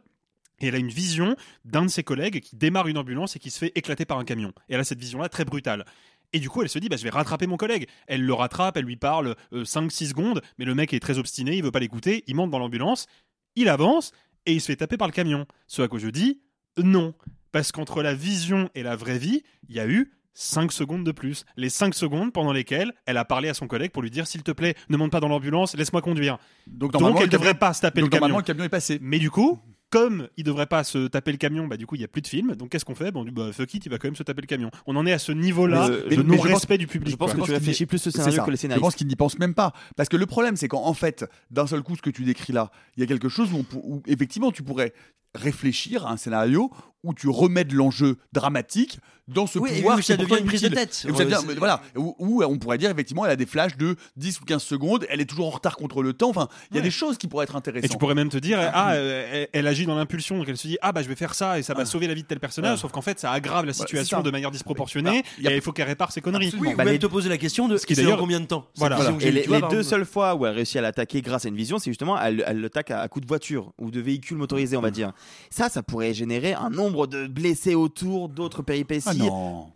et 0.60 0.68
elle 0.68 0.74
a 0.74 0.78
une 0.78 0.88
vision 0.88 1.36
d'un 1.64 1.82
de 1.82 1.90
ses 1.90 2.02
collègues 2.02 2.40
qui 2.40 2.56
démarre 2.56 2.88
une 2.88 2.96
ambulance 2.96 3.36
et 3.36 3.38
qui 3.38 3.50
se 3.50 3.58
fait 3.58 3.72
éclater 3.74 4.06
par 4.06 4.18
un 4.18 4.24
camion. 4.24 4.52
Et 4.68 4.74
elle 4.74 4.80
a 4.80 4.84
cette 4.84 5.00
vision-là 5.00 5.28
très 5.28 5.44
brutale. 5.44 5.84
Et 6.32 6.38
du 6.40 6.48
coup, 6.50 6.62
elle 6.62 6.68
se 6.68 6.78
dit, 6.78 6.88
bah, 6.88 6.96
je 6.96 7.02
vais 7.04 7.10
rattraper 7.10 7.46
mon 7.46 7.56
collègue. 7.56 7.86
Elle 8.06 8.22
le 8.24 8.34
rattrape, 8.34 8.76
elle 8.76 8.84
lui 8.84 8.96
parle 8.96 9.36
5-6 9.52 10.08
secondes, 10.10 10.42
mais 10.58 10.64
le 10.64 10.74
mec 10.74 10.92
est 10.92 11.00
très 11.00 11.18
obstiné, 11.18 11.56
il 11.56 11.62
veut 11.62 11.70
pas 11.70 11.80
l'écouter, 11.80 12.24
il 12.26 12.34
monte 12.36 12.50
dans 12.50 12.58
l'ambulance, 12.58 13.06
il 13.54 13.68
avance, 13.68 14.12
et 14.44 14.52
il 14.52 14.60
se 14.60 14.66
fait 14.66 14.76
taper 14.76 14.96
par 14.96 15.08
le 15.08 15.12
camion. 15.12 15.46
Ce 15.66 15.82
à 15.82 15.88
quoi 15.88 15.98
je 15.98 16.08
dis, 16.08 16.40
non. 16.78 17.14
Parce 17.52 17.72
qu'entre 17.72 18.02
la 18.02 18.14
vision 18.14 18.68
et 18.74 18.82
la 18.82 18.96
vraie 18.96 19.18
vie, 19.18 19.42
il 19.68 19.74
y 19.76 19.80
a 19.80 19.86
eu 19.86 20.12
5 20.34 20.70
secondes 20.72 21.04
de 21.04 21.12
plus. 21.12 21.44
Les 21.56 21.70
5 21.70 21.94
secondes 21.94 22.30
pendant 22.32 22.52
lesquelles 22.52 22.92
elle 23.06 23.16
a 23.16 23.24
parlé 23.24 23.48
à 23.48 23.54
son 23.54 23.66
collègue 23.66 23.90
pour 23.92 24.02
lui 24.02 24.10
dire, 24.10 24.26
s'il 24.26 24.42
te 24.42 24.50
plaît, 24.52 24.74
ne 24.90 24.96
monte 24.98 25.10
pas 25.10 25.20
dans 25.20 25.28
l'ambulance, 25.28 25.74
laisse-moi 25.74 26.02
conduire. 26.02 26.36
Donc, 26.66 26.92
Donc 26.92 27.00
elle 27.02 27.08
le 27.08 27.14
camion- 27.20 27.26
devrait 27.30 27.54
pas 27.58 27.72
se 27.72 27.80
taper 27.80 28.00
donc, 28.02 28.08
le 28.08 28.10
camion. 28.10 28.20
normalement, 28.28 28.38
le 28.38 28.44
camion 28.44 28.64
est 28.64 28.68
passé. 28.68 28.98
Mais 29.00 29.18
du 29.18 29.30
coup, 29.30 29.58
comme 29.90 30.28
il 30.36 30.44
devrait 30.44 30.66
pas 30.66 30.82
se 30.84 31.06
taper 31.06 31.30
le 31.32 31.38
camion, 31.38 31.66
bah 31.66 31.76
du 31.76 31.86
coup 31.86 31.94
il 31.94 32.00
y 32.00 32.04
a 32.04 32.08
plus 32.08 32.22
de 32.22 32.26
film. 32.26 32.54
Donc 32.56 32.70
qu'est-ce 32.70 32.84
qu'on 32.84 32.94
fait? 32.94 33.10
Bon, 33.12 33.20
on 33.20 33.24
dit 33.24 33.30
bah 33.30 33.52
fuck 33.52 33.72
it, 33.74 33.86
il 33.86 33.88
va 33.88 33.98
quand 33.98 34.08
même 34.08 34.16
se 34.16 34.22
taper 34.22 34.40
le 34.42 34.46
camion. 34.46 34.70
On 34.86 34.96
en 34.96 35.06
est 35.06 35.12
à 35.12 35.18
ce 35.18 35.32
niveau-là 35.32 35.88
de 35.88 36.06
je 36.10 36.20
non-respect 36.20 36.74
pense- 36.74 36.78
du 36.78 36.86
public. 36.86 37.10
je 37.10 37.16
pense 37.16 37.32
quoi. 37.34 37.40
que 37.42 37.46
tu 37.46 37.52
réfléchis 37.52 37.86
plus 37.86 37.98
au 38.06 38.10
C'est 38.10 38.18
scénario 38.18 38.42
que 38.44 38.50
les 38.50 38.56
Je 38.56 38.60
scénaristes. 38.62 38.82
pense 38.82 38.94
qu'ils 38.96 39.06
n'y 39.06 39.16
pensent 39.16 39.38
même 39.38 39.54
pas. 39.54 39.72
Parce 39.96 40.08
que 40.08 40.16
le 40.16 40.26
problème, 40.26 40.56
c'est 40.56 40.68
qu'en 40.68 40.84
en 40.84 40.94
fait, 40.94 41.24
d'un 41.50 41.66
seul 41.66 41.82
coup, 41.82 41.94
ce 41.96 42.02
que 42.02 42.10
tu 42.10 42.24
décris 42.24 42.52
là, 42.52 42.70
il 42.96 43.00
y 43.00 43.04
a 43.04 43.06
quelque 43.06 43.28
chose 43.28 43.52
où, 43.52 43.58
on 43.58 43.62
pour- 43.62 43.88
où, 43.88 44.02
effectivement 44.06 44.50
tu 44.52 44.62
pourrais 44.62 44.92
réfléchir 45.36 46.06
à 46.06 46.12
un 46.12 46.16
scénario 46.16 46.70
où 47.04 47.14
tu 47.14 47.28
remets 47.28 47.64
de 47.64 47.74
l'enjeu 47.74 48.16
dramatique 48.32 48.98
dans 49.28 49.46
ce 49.48 49.58
Oui, 49.58 49.70
et 49.72 49.76
pouvoir 49.76 49.96
où 49.96 50.00
qui 50.00 50.06
ça 50.06 50.16
devient 50.16 50.38
une 50.38 50.44
prise 50.46 50.62
de 50.62 50.68
tête. 50.68 51.04
Et 51.06 51.10
où 51.10 51.16
devient- 51.16 51.38
c'est- 51.44 51.54
voilà, 51.54 51.80
où, 51.96 52.14
où 52.18 52.42
on 52.44 52.58
pourrait 52.58 52.78
dire 52.78 52.90
effectivement 52.90 53.24
elle 53.24 53.32
a 53.32 53.36
des 53.36 53.46
flashs 53.46 53.76
de 53.76 53.96
10 54.16 54.40
ou 54.40 54.44
15 54.44 54.62
secondes, 54.62 55.04
elle 55.10 55.20
est 55.20 55.24
toujours 55.24 55.46
en 55.48 55.50
retard 55.50 55.76
contre 55.76 56.02
le 56.02 56.12
temps. 56.12 56.30
Enfin, 56.30 56.48
il 56.70 56.76
y 56.76 56.80
a 56.80 56.82
des 56.82 56.90
choses 56.92 57.18
qui 57.18 57.26
pourraient 57.26 57.42
être 57.44 57.54
Et 57.54 57.58
intéressantes. 57.58 57.90
tu 57.90 57.98
pourrais 57.98 58.14
même 58.14 58.28
te 58.28 58.36
dire, 58.38 58.58
ah, 58.72 58.92
euh, 58.94 59.28
elle, 59.32 59.48
elle 59.52 59.66
agit 59.66 59.84
dans 59.86 59.96
l'impulsion, 59.96 60.38
donc 60.38 60.48
elle 60.48 60.56
se 60.56 60.66
dit, 60.68 60.78
ah 60.80 60.92
bah 60.92 61.02
je 61.02 61.08
vais 61.08 61.16
faire 61.16 61.34
ça 61.34 61.58
et 61.58 61.62
ça 61.64 61.74
va 61.74 61.84
sauver 61.84 62.06
la 62.06 62.14
vie 62.14 62.22
de 62.22 62.28
tel 62.28 62.38
personnage, 62.40 62.74
Ah. 62.78 62.80
sauf 62.80 62.92
qu'en 62.92 63.02
fait 63.02 63.18
ça 63.18 63.32
aggrave 63.32 63.66
la 63.66 63.72
situation 63.72 64.22
de 64.22 64.30
manière 64.30 64.50
disproportionnée 64.52 65.22
Bah, 65.42 65.50
a- 65.50 65.52
et 65.52 65.56
il 65.56 65.60
faut 65.62 65.72
qu'elle 65.72 65.88
répare 65.88 66.12
ses 66.12 66.20
conneries. 66.20 66.52
Oui, 66.58 66.68
ou 66.72 66.76
Bah, 66.76 66.84
même 66.84 66.92
les- 66.94 66.98
te 67.00 67.06
poser 67.06 67.28
la 67.28 67.38
question 67.38 67.66
de 67.68 67.76
Ce 67.78 67.86
qui 67.86 68.06
en 68.06 68.16
combien 68.16 68.38
de 68.40 68.46
temps 68.46 68.66
Voilà. 68.76 68.98
Et 69.20 69.30
les, 69.32 69.46
deux 69.70 69.82
seules 69.82 70.06
fois 70.06 70.34
où 70.36 70.46
elle 70.46 70.54
réussit 70.54 70.76
à 70.76 70.80
l'attaquer 70.82 71.20
grâce 71.20 71.44
à 71.44 71.48
une 71.48 71.56
vision, 71.56 71.78
c'est 71.80 71.90
justement 71.90 72.20
elle, 72.20 72.44
elle 72.46 72.60
l'attaque 72.60 72.92
à, 72.92 73.00
à 73.00 73.08
coup 73.08 73.20
de 73.20 73.26
voiture 73.26 73.72
ou 73.78 73.90
de 73.90 74.00
véhicule 74.00 74.36
motorisé, 74.36 74.76
on 74.76 74.80
va 74.82 74.90
dire. 74.92 75.12
Ça, 75.50 75.68
ça 75.68 75.82
pourrait 75.82 76.14
générer 76.14 76.54
un 76.54 76.70
nombre 76.70 77.06
de 77.06 77.26
blessés 77.26 77.74
autour, 77.74 78.28
d'autres 78.28 78.62
péripéties. 78.62 79.08
Ah 79.08 79.14
non. 79.14 79.70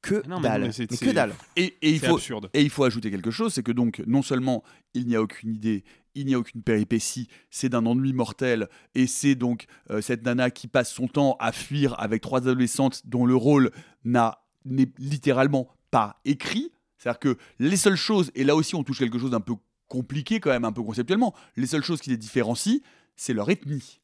Que 0.00 0.26
Non, 0.26 0.40
mais 0.40 0.48
dalle. 0.48 0.62
non, 0.62 0.70
mais 0.78 0.86
que 0.86 0.96
c'est- 0.96 1.12
dalle. 1.12 1.34
Et, 1.54 1.76
et 1.80 1.90
il 1.90 2.00
faut, 2.00 2.14
absurde. 2.16 2.50
Et 2.54 2.62
il 2.62 2.70
faut 2.70 2.82
ajouter 2.82 3.10
quelque 3.10 3.30
chose, 3.30 3.54
c'est 3.54 3.62
que 3.62 3.70
donc 3.70 4.02
non 4.06 4.22
seulement 4.22 4.64
il 4.94 5.06
n'y 5.06 5.14
a 5.14 5.22
aucune 5.22 5.54
idée, 5.54 5.84
il 6.16 6.26
n'y 6.26 6.34
a 6.34 6.38
aucune 6.40 6.60
péripétie, 6.62 7.28
c'est 7.50 7.68
d'un 7.68 7.86
ennui 7.86 8.12
mortel, 8.12 8.68
et 8.96 9.06
c'est 9.06 9.36
donc 9.36 9.66
euh, 9.90 10.00
cette 10.00 10.24
nana 10.24 10.50
qui 10.50 10.66
passe 10.66 10.92
son 10.92 11.06
temps 11.06 11.36
à 11.38 11.52
fuir 11.52 11.94
avec 12.00 12.20
trois 12.20 12.40
adolescentes 12.40 13.02
dont 13.06 13.24
le 13.26 13.36
rôle 13.36 13.70
n'a 14.04 14.42
n'est 14.64 14.90
littéralement 14.98 15.68
pas 15.92 16.20
écrit. 16.24 16.72
C'est-à-dire 16.98 17.18
que 17.20 17.36
les 17.60 17.76
seules 17.76 17.96
choses, 17.96 18.32
et 18.34 18.42
là 18.42 18.56
aussi 18.56 18.74
on 18.74 18.82
touche 18.82 18.98
quelque 18.98 19.18
chose 19.20 19.30
d'un 19.30 19.40
peu 19.40 19.54
compliqué 19.86 20.40
quand 20.40 20.50
même, 20.50 20.64
un 20.64 20.72
peu 20.72 20.82
conceptuellement, 20.82 21.32
les 21.56 21.66
seules 21.68 21.84
choses 21.84 22.00
qui 22.00 22.10
les 22.10 22.16
différencient, 22.16 22.78
c'est 23.14 23.34
leur 23.34 23.50
ethnie. 23.50 24.00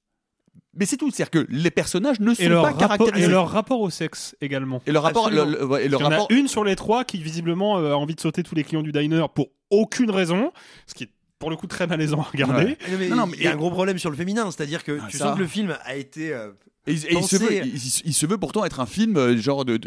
Mais 0.79 0.87
c'est 0.87 0.97
tout, 0.97 1.11
c'est-à-dire 1.11 1.31
que 1.31 1.47
les 1.51 1.71
personnages 1.71 2.21
ne 2.21 2.33
sont 2.35 2.43
Et 2.43 2.49
leur, 2.49 2.63
pas 2.63 2.73
caractérisés. 2.73 3.27
et 3.27 3.29
leur 3.29 3.49
rapport 3.51 3.81
au 3.81 3.91
sexe 3.91 4.37
également. 4.41 4.81
Et 4.87 4.93
leur 4.93 5.03
rapport, 5.03 5.31
le- 5.31 5.45
le- 5.45 5.65
ouais, 5.65 5.85
et 5.87 5.89
leur 5.89 6.01
Il 6.01 6.05
y 6.05 6.07
en 6.07 6.25
a 6.25 6.27
une 6.31 6.49
sur 6.49 6.65
les 6.65 6.77
trois 6.77 7.05
qui 7.05 7.19
visiblement 7.23 7.79
euh, 7.79 7.93
a 7.93 7.97
envie 7.97 8.15
de 8.15 8.21
sauter 8.21 8.43
tous 8.43 8.55
les 8.55 8.65
clients 8.65 8.83
du 8.83 8.93
diner 8.93 9.27
pour 9.35 9.49
aucune 9.71 10.11
raison, 10.11 10.53
ce 10.87 10.95
qui 10.95 11.05
est 11.05 11.11
pour 11.39 11.51
le 11.51 11.57
coup 11.57 11.67
très 11.67 11.87
malaisant 11.87 12.21
à 12.21 12.25
regarder. 12.25 12.65
Ouais. 12.65 12.79
Non, 12.91 12.97
mais 12.99 13.09
Non, 13.09 13.17
non, 13.17 13.27
mais- 13.27 13.37
il 13.39 13.43
y 13.45 13.47
a 13.47 13.53
un 13.53 13.57
gros 13.57 13.71
problème 13.71 13.99
sur 13.99 14.11
le 14.11 14.17
féminin, 14.17 14.51
c'est-à-dire 14.51 14.83
que 14.85 14.99
Ah, 15.03 15.07
tu 15.09 15.19
ça. 15.19 15.27
sens 15.27 15.35
que 15.37 15.41
le 15.41 15.47
film 15.47 15.77
a 15.85 15.95
été 15.97 16.33
euh, 16.33 16.51
Et, 16.89 16.93
il- 16.95 17.07
et 17.07 17.15
il, 17.15 17.25
se 17.25 17.37
veut, 17.37 17.53
il, 17.67 17.77
il- 17.77 18.03
il 18.07 18.15
se 18.15 18.27
veut 18.27 18.39
pourtant 18.39 18.65
être 18.65 18.81
un 18.81 18.87
film 18.87 19.17
euh, 19.17 19.37
genre 19.37 19.65
de, 19.65 19.79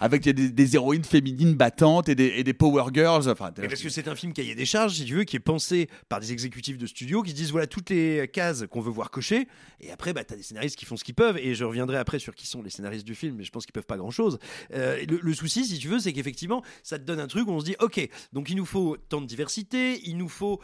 avec 0.00 0.22
des, 0.22 0.32
des 0.50 0.74
héroïnes 0.76 1.04
féminines 1.04 1.54
battantes 1.54 2.08
et 2.08 2.14
des, 2.14 2.26
et 2.36 2.44
des 2.44 2.54
power 2.54 2.84
girls. 2.92 3.28
Enfin, 3.28 3.50
parce 3.68 3.80
que 3.82 3.88
c'est 3.88 4.06
un 4.08 4.14
film 4.14 4.32
cahier 4.32 4.54
des 4.54 4.66
charges, 4.66 4.94
si 4.94 5.04
tu 5.04 5.14
veux, 5.14 5.24
qui 5.24 5.36
est 5.36 5.40
pensé 5.40 5.88
par 6.08 6.20
des 6.20 6.32
exécutifs 6.32 6.78
de 6.78 6.86
studio 6.86 7.22
qui 7.22 7.30
se 7.30 7.34
disent 7.36 7.50
voilà 7.50 7.66
toutes 7.66 7.90
les 7.90 8.28
cases 8.32 8.64
qu'on 8.70 8.80
veut 8.80 8.90
voir 8.90 9.10
cocher. 9.10 9.48
Et 9.80 9.90
après, 9.90 10.12
bah, 10.12 10.24
tu 10.24 10.34
as 10.34 10.36
des 10.36 10.42
scénaristes 10.42 10.76
qui 10.76 10.84
font 10.84 10.96
ce 10.96 11.04
qu'ils 11.04 11.14
peuvent. 11.14 11.38
Et 11.38 11.54
je 11.54 11.64
reviendrai 11.64 11.96
après 11.96 12.18
sur 12.18 12.34
qui 12.34 12.46
sont 12.46 12.62
les 12.62 12.70
scénaristes 12.70 13.06
du 13.06 13.14
film, 13.14 13.36
mais 13.36 13.44
je 13.44 13.50
pense 13.50 13.64
qu'ils 13.66 13.72
peuvent 13.72 13.86
pas 13.86 13.96
grand 13.98 14.10
chose. 14.10 14.38
le, 14.70 15.04
le 15.20 15.34
souci, 15.34 15.64
si 15.64 15.78
tu 15.78 15.88
veux, 15.88 15.98
c'est 15.98 16.12
qu'effectivement, 16.12 16.62
ça 16.82 16.98
te 16.98 17.04
donne 17.04 17.20
un 17.20 17.26
truc 17.26 17.48
où 17.48 17.52
on 17.52 17.60
se 17.60 17.64
dit 17.64 17.76
ok, 17.80 18.08
donc 18.32 18.50
il 18.50 18.56
nous 18.56 18.66
faut 18.66 18.96
tant 19.08 19.20
de 19.20 19.26
diversité, 19.26 20.00
il 20.04 20.16
nous 20.16 20.28
faut 20.28 20.60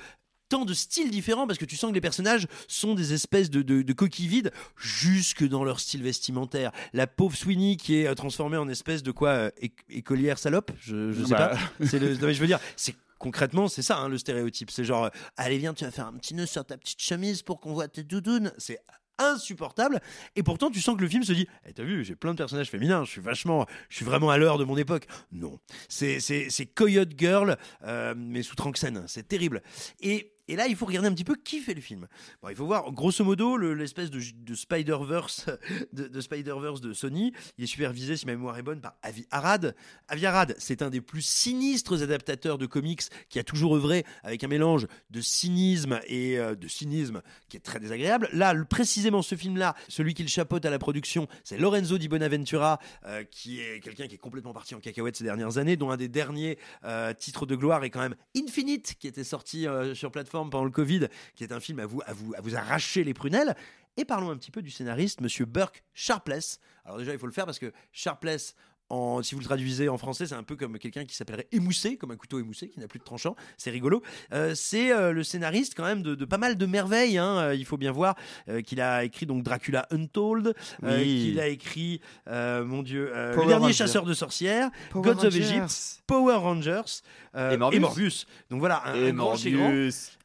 tant 0.53 0.65
de 0.67 0.75
styles 0.75 1.11
différents 1.11 1.47
parce 1.47 1.59
que 1.59 1.65
tu 1.65 1.77
sens 1.77 1.89
que 1.91 1.95
les 1.95 2.01
personnages 2.03 2.47
sont 2.69 2.95
des 2.95 3.15
espèces 3.15 3.49
de, 3.49 3.63
de- 3.63 3.81
de 3.81 3.93
coquilles 3.95 4.29
vides 4.29 4.51
jusque 4.77 5.45
dans 5.49 5.65
leur 5.65 5.81
style 5.81 6.03
vestimentaire. 6.03 6.73
La 6.93 7.07
pauvre 7.07 7.35
Sweeney 7.37 7.77
qui 7.79 7.97
est 7.97 8.07
euh, 8.07 8.15
transformée 8.15 8.59
en 8.59 8.69
espèce 8.69 9.03
de 9.03 9.13
quoi 9.13 9.29
euh, 9.31 9.51
éc- 9.63 9.73
écolière 9.89 10.39
salope, 10.39 10.71
je, 10.79 11.11
je 11.13 11.25
sais 11.25 11.31
Bah. 11.31 11.57
pas. 11.79 11.87
C'est 11.87 11.99
le, 11.99 12.15
non, 12.17 12.27
mais 12.27 12.35
je 12.35 12.41
veux 12.41 12.47
dire, 12.47 12.59
c'est 12.77 12.95
concrètement, 13.19 13.67
c'est 13.69 13.81
ça 13.83 13.97
hein, 13.97 14.09
le 14.11 14.19
stéréotype. 14.19 14.71
C'est 14.71 14.85
genre, 14.85 15.05
euh, 15.05 15.11
allez 15.39 15.57
viens, 15.57 15.73
tu 15.73 15.85
vas 15.85 15.91
faire 15.91 16.07
un 16.07 16.13
petit 16.15 16.35
nœud 16.35 16.45
sur 16.47 16.65
ta 16.67 16.77
petite 16.77 17.01
chemise 17.01 17.43
pour 17.43 17.59
qu'on 17.61 17.73
voit 17.73 17.89
tes 17.89 18.03
doudounes. 18.03 18.53
C'est 18.59 18.81
insupportable 19.19 20.01
et 20.37 20.43
pourtant 20.43 20.71
tu 20.71 20.81
sens 20.81 20.97
que 20.97 21.03
le 21.03 21.09
film 21.09 21.23
se 21.23 21.33
dit 21.33 21.47
Eh, 21.69 21.73
t'as 21.75 21.85
vu 21.85 22.03
j'ai 22.03 22.17
plein 22.17 22.33
de 22.33 22.39
personnages 22.39 22.71
féminins 22.71 23.05
je 23.05 23.11
suis 23.11 23.21
vachement 23.21 23.67
je 23.91 23.97
suis 23.97 24.05
vraiment 24.07 24.31
à 24.31 24.39
l'heure 24.39 24.57
de 24.59 24.65
mon 24.65 24.77
époque 24.77 25.07
non 25.31 25.59
c'est 25.89 26.19
Coyote 26.75 27.11
Girl 27.17 27.57
euh, 27.85 28.15
mais 28.17 28.43
sous 28.43 28.57
Tranxène 28.57 29.05
c'est 29.07 29.29
terrible 29.29 29.63
et 30.01 30.32
et 30.49 30.57
là, 30.57 30.67
il 30.67 30.77
faut 30.77 30.87
regarder 30.87 31.09
un 31.09 31.13
petit 31.15 31.25
peu 31.25 31.37
qui 31.37 31.61
fait 31.61 31.75
le 31.75 31.81
film. 31.81 32.09
Bon, 32.43 32.49
il 32.49 32.57
faut 32.57 32.67
voir, 32.67 32.91
grosso 32.93 33.25
modo, 33.25 33.57
le- 33.57 33.75
l'espèce 33.75 34.11
de, 34.11 34.21
de 34.35 34.55
Spider-Verse 34.55 35.47
de, 35.93 36.09
de 36.09 36.21
Spider-Verse 36.21 36.81
de 36.81 36.93
Sony. 36.93 37.33
Il 37.59 37.65
est 37.65 37.69
supervisé, 37.69 38.17
si 38.17 38.27
ma 38.27 38.33
mémoire 38.33 38.59
est 38.59 38.63
bonne, 38.63 38.81
par 38.81 38.95
Avi 39.03 39.25
Arad. 39.31 39.75
Avi 40.09 40.27
Arad, 40.27 40.55
c'est 40.59 40.83
un 40.83 40.91
des 40.91 41.01
plus 41.01 41.23
sinistres 41.23 42.03
adaptateurs 42.03 42.59
de 42.59 42.67
comics 42.67 43.03
qui 43.29 43.39
a 43.39 43.45
toujours 43.45 43.77
œuvré 43.77 44.05
avec 44.25 44.43
un 44.43 44.49
mélange 44.49 44.87
de 45.11 45.21
cynisme 45.21 46.01
et 46.07 46.39
euh, 46.39 46.55
de 46.57 46.67
cynisme 46.69 47.23
qui 47.49 47.57
est 47.57 47.61
très 47.61 47.79
désagréable. 47.79 48.29
Là, 48.33 48.55
précisément, 48.65 49.23
ce 49.23 49.37
film-là, 49.37 49.75
celui 49.89 50.15
qui 50.15 50.23
le 50.23 50.29
chapeaute 50.29 50.65
à 50.67 50.71
la 50.71 50.79
production, 50.79 51.29
c'est 51.45 51.57
Lorenzo 51.59 51.99
Di 51.99 52.09
Bonaventura, 52.09 52.79
euh, 53.07 53.23
qui 53.25 53.61
est 53.61 53.81
quelqu'un 53.81 54.09
qui 54.09 54.17
est 54.17 54.19
complètement 54.19 54.53
parti 54.53 54.75
en 54.75 54.81
cacahuète 54.81 55.17
ces 55.17 55.25
dernières 55.25 55.59
années, 55.59 55.77
dont 55.77 55.91
un 55.91 55.97
des 55.97 56.09
derniers 56.09 56.59
euh, 56.85 57.15
titres 57.15 57.47
de 57.47 57.55
gloire 57.55 57.85
est 57.85 57.91
quand 57.91 58.01
même 58.01 58.17
Infinite, 58.37 58.95
qui 58.99 59.07
était 59.07 59.25
sorti 59.25 59.67
sur 59.95 60.11
plateforme 60.11 60.32
pendant 60.33 60.65
le 60.65 60.71
Covid, 60.71 61.09
qui 61.35 61.45
est 61.45 61.53
un 61.53 61.61
film 61.61 61.81
à 61.81 61.87
vous, 61.87 62.01
à 62.07 62.13
vous, 62.13 62.35
à 62.37 62.41
vous 62.41 62.57
arracher 62.57 63.05
les 63.05 63.15
prunelles. 63.15 63.55
Et 63.97 64.05
parlons 64.05 64.31
un 64.31 64.37
petit 64.37 64.51
peu 64.51 64.63
du 64.63 64.71
scénariste, 64.71 65.21
Monsieur 65.21 65.45
Burke 65.45 65.85
Sharpless. 65.93 66.59
Alors 66.85 66.99
déjà, 66.99 67.13
il 67.13 67.19
faut 67.19 67.27
le 67.27 67.33
faire 67.33 67.45
parce 67.45 67.59
que 67.59 67.73
Sharpless, 67.93 68.55
en, 68.93 69.23
si 69.23 69.35
vous 69.35 69.41
le 69.41 69.47
traduisez 69.47 69.89
en 69.89 69.97
français, 69.97 70.27
c'est 70.27 70.35
un 70.35 70.43
peu 70.43 70.55
comme 70.55 70.79
quelqu'un 70.79 71.05
qui 71.07 71.17
s'appellerait 71.17 71.49
émoussé, 71.51 71.97
comme 71.97 72.11
un 72.11 72.17
couteau 72.17 72.39
émoussé 72.39 72.69
qui 72.69 72.79
n'a 72.79 72.87
plus 72.87 72.99
de 72.99 73.05
tranchant. 73.05 73.35
C'est 73.57 73.71
rigolo. 73.71 74.03
Euh, 74.35 74.55
c'est 74.55 74.93
euh, 74.93 75.13
le 75.13 75.23
scénariste 75.25 75.73
quand 75.75 75.85
même 75.85 76.03
de, 76.03 76.15
de 76.15 76.25
pas 76.27 76.37
mal 76.39 76.57
de 76.59 76.67
merveilles. 76.67 77.17
hein. 77.17 77.39
Euh, 77.39 77.55
Il 77.55 77.65
faut 77.65 77.79
bien 77.79 77.91
voir 77.93 78.17
qu'il 78.67 78.81
a 78.83 79.03
écrit 79.05 79.25
donc 79.25 79.43
Dracula 79.43 79.87
Untold, 79.91 80.55
Oui. 80.83 81.05
qu'il 81.31 81.41
a 81.41 81.49
écrit, 81.49 82.01
mon 82.29 82.83
Dieu, 82.83 83.11
le 83.15 83.35
dernier 83.35 83.55
Rangers. 83.55 83.73
chasseur 83.73 84.05
de 84.05 84.13
sorcières, 84.15 84.71
Power 84.91 85.15
Gods 85.15 85.27
of. 85.27 85.35
Egypt, 85.37 86.03
Power 86.07 86.35
Rangers 86.37 86.83
Et 87.35 87.57
Morbius. 87.57 88.27
Donc 88.51 88.61
voilà, 88.61 88.83
un, 88.87 88.95
Et 88.95 89.09
un 89.09 89.15
grand. 89.15 89.37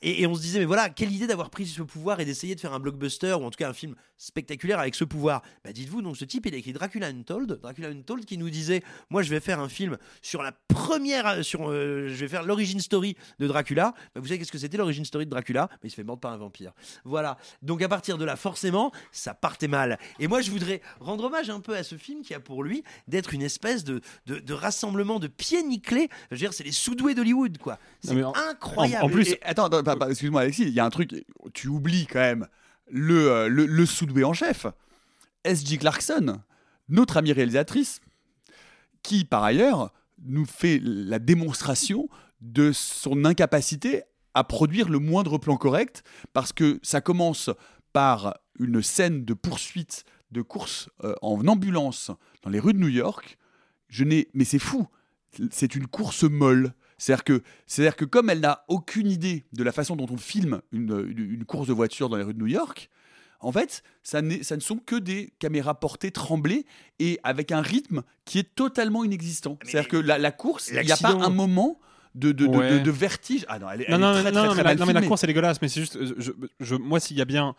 Et, 0.01 0.21
et 0.21 0.27
on 0.27 0.35
se 0.35 0.41
disait, 0.41 0.59
mais 0.59 0.65
voilà, 0.65 0.89
quelle 0.89 1.11
idée 1.11 1.25
d'avoir 1.25 1.49
pris 1.49 1.65
ce 1.65 1.81
pouvoir 1.81 2.19
et 2.19 2.25
d'essayer 2.25 2.53
de 2.53 2.59
faire 2.59 2.73
un 2.73 2.79
blockbuster 2.79 3.33
ou 3.33 3.43
en 3.45 3.49
tout 3.49 3.57
cas 3.57 3.69
un 3.69 3.73
film 3.73 3.95
spectaculaire 4.17 4.79
avec 4.79 4.93
ce 4.93 5.03
pouvoir. 5.03 5.41
Bah 5.63 5.71
dites-vous, 5.73 6.01
donc 6.01 6.17
ce 6.17 6.25
type, 6.25 6.45
il 6.45 6.53
a 6.53 6.57
écrit 6.57 6.73
Dracula 6.73 7.07
Untold, 7.07 7.59
Dracula 7.61 7.87
Untold 7.89 8.25
qui 8.25 8.37
nous 8.37 8.49
disait, 8.57 8.83
moi 9.09 9.21
je 9.21 9.29
vais 9.29 9.39
faire 9.39 9.59
un 9.59 9.69
film 9.69 9.97
sur 10.21 10.41
la 10.43 10.51
première, 10.51 11.43
sur, 11.43 11.69
euh, 11.69 12.07
je 12.09 12.15
vais 12.15 12.27
faire 12.27 12.43
l'origine 12.43 12.79
story 12.79 13.15
de 13.39 13.47
Dracula. 13.47 13.93
Bah, 14.15 14.21
vous 14.21 14.27
savez 14.27 14.39
qu'est-ce 14.39 14.51
que 14.51 14.57
c'était 14.57 14.77
l'origine 14.77 15.05
story 15.05 15.25
de 15.25 15.29
Dracula? 15.31 15.67
Bah, 15.71 15.77
Il 15.83 15.89
se 15.89 15.95
fait 15.95 16.03
mordre 16.03 16.21
par 16.21 16.31
un 16.33 16.37
vampire. 16.37 16.71
Voilà. 17.05 17.37
Donc 17.61 17.81
à 17.81 17.87
partir 17.89 18.17
de 18.17 18.25
là, 18.25 18.35
forcément, 18.35 18.91
ça 19.11 19.33
partait 19.33 19.67
mal. 19.67 19.97
Et 20.19 20.27
moi, 20.27 20.41
je 20.41 20.51
voudrais 20.51 20.81
rendre 20.99 21.25
hommage 21.25 21.49
un 21.49 21.59
peu 21.59 21.75
à 21.75 21.83
ce 21.83 21.95
film 21.95 22.21
qui 22.21 22.33
a 22.33 22.39
pour 22.39 22.63
lui 22.63 22.83
d'être 23.07 23.33
une 23.33 23.41
espèce 23.41 23.83
de, 23.83 24.01
de, 24.25 24.39
de 24.39 24.53
rassemblement 24.53 25.19
de 25.19 25.27
pieds 25.27 25.63
nickelés. 25.63 26.09
Je 26.31 26.35
veux 26.35 26.39
dire, 26.39 26.53
c'est 26.53 26.63
les 26.63 26.71
sous-doués 26.71 27.15
d'Hollywood, 27.15 27.57
quoi. 27.57 27.77
C'est 28.03 28.13
mais 28.13 28.23
incroyable. 28.23 29.03
en- 29.03 29.07
en 29.07 29.11
plus- 29.11 29.29
Et- 29.31 29.43
attends, 29.43 29.65
attends, 29.67 30.09
excuse-moi 30.09 30.41
Alexis, 30.41 30.63
il 30.63 30.69
y 30.73 30.79
a 30.79 30.85
un 30.85 30.89
truc, 30.89 31.13
tu 31.53 31.67
oublies 31.67 32.07
quand 32.07 32.19
même 32.19 32.47
le, 32.89 33.29
euh, 33.31 33.47
le, 33.49 33.65
le 33.65 33.85
soudoué 33.85 34.23
en 34.23 34.33
chef, 34.33 34.65
S.J. 35.43 35.77
Clarkson, 35.77 36.39
notre 36.89 37.17
amie 37.17 37.33
réalisatrice, 37.33 38.01
qui 39.07 39.23
par 39.23 39.45
ailleurs 39.45 39.93
nous 40.21 40.45
fait 40.45 40.81
la 40.83 41.17
démonstration 41.17 42.09
de 42.41 42.73
son 42.73 43.23
incapacité 43.23 44.01
à 44.33 44.43
produire 44.43 44.89
le 44.89 44.99
moindre 44.99 45.37
plan 45.37 45.55
correct, 45.55 46.03
parce 46.33 46.51
que 46.51 46.77
ça 46.83 46.99
commence 46.99 47.49
par 47.93 48.37
une 48.59 48.81
scène 48.83 49.23
de 49.23 49.33
poursuite 49.33 50.03
de 50.31 50.41
course 50.41 50.89
euh, 51.05 51.15
en 51.21 51.47
ambulance 51.47 52.11
dans 52.43 52.49
les 52.49 52.59
rues 52.59 52.73
de 52.73 52.79
New 52.79 52.89
York. 52.89 53.37
Je 53.87 54.03
n'ai, 54.03 54.27
mais 54.33 54.43
c'est 54.43 54.59
fou, 54.59 54.87
c'est 55.51 55.75
une 55.75 55.87
course 55.87 56.23
molle. 56.23 56.73
C'est-à-dire 56.97 57.23
que, 57.23 57.43
c'est-à-dire 57.65 57.95
que 57.95 58.03
comme 58.03 58.29
elle 58.29 58.41
n'a 58.41 58.65
aucune 58.67 59.09
idée 59.09 59.45
de 59.53 59.63
la 59.63 59.71
façon 59.71 59.95
dont 59.95 60.07
on 60.11 60.17
filme 60.17 60.61
une 60.73 61.45
course 61.45 61.69
de 61.69 61.73
voiture 61.73 62.09
dans 62.09 62.17
les 62.17 62.23
rues 62.23 62.33
de 62.33 62.39
New 62.39 62.47
York, 62.47 62.89
en 63.39 63.51
fait, 63.51 63.83
ça, 64.03 64.21
ça 64.41 64.55
ne 64.55 64.61
sont 64.61 64.77
que 64.77 64.95
des 64.95 65.33
caméras 65.39 65.79
portées 65.79 66.11
tremblées 66.11 66.65
et 66.99 67.19
avec 67.23 67.51
un 67.51 67.61
rythme 67.61 68.01
qui 68.25 68.39
est 68.39 68.55
totalement 68.55 69.03
inexistant. 69.03 69.57
C'est-à-dire 69.63 69.89
que 69.89 69.97
la, 69.97 70.17
la 70.17 70.31
course, 70.31 70.69
il 70.73 70.79
n'y 70.85 70.91
a 70.91 70.97
pas 70.97 71.11
un 71.13 71.29
moment 71.29 71.79
de, 72.15 72.31
de, 72.31 72.45
Ouais. 72.47 72.71
de- 72.71 72.79
de 72.79 72.91
vertige. 72.91 73.45
Ah 73.47 73.59
non, 73.59 73.69
elle, 73.69 73.81
est- 73.81 73.89
Non, 73.89 73.95
elle 73.95 74.01
non, 74.01 74.13
est 74.17 74.21
très, 74.21 74.31
non, 74.31 74.31
très, 74.31 74.47
non, 74.47 74.53
très 74.53 74.57
mais, 74.57 74.63
la, 74.63 74.69
mal 74.69 74.79
non, 74.79 74.85
mais 74.87 74.93
la 74.93 75.01
course 75.07 75.23
elle 75.23 75.29
est 75.29 75.33
dégueulasse, 75.33 75.61
mais 75.61 75.67
c'est 75.67 75.81
juste, 75.81 75.97
euh, 75.97 76.15
je, 76.17 76.31
je- 76.59 76.75
moi 76.75 76.99
s'il 76.99 77.15
y 77.17 77.21
a 77.21 77.25
bien 77.25 77.53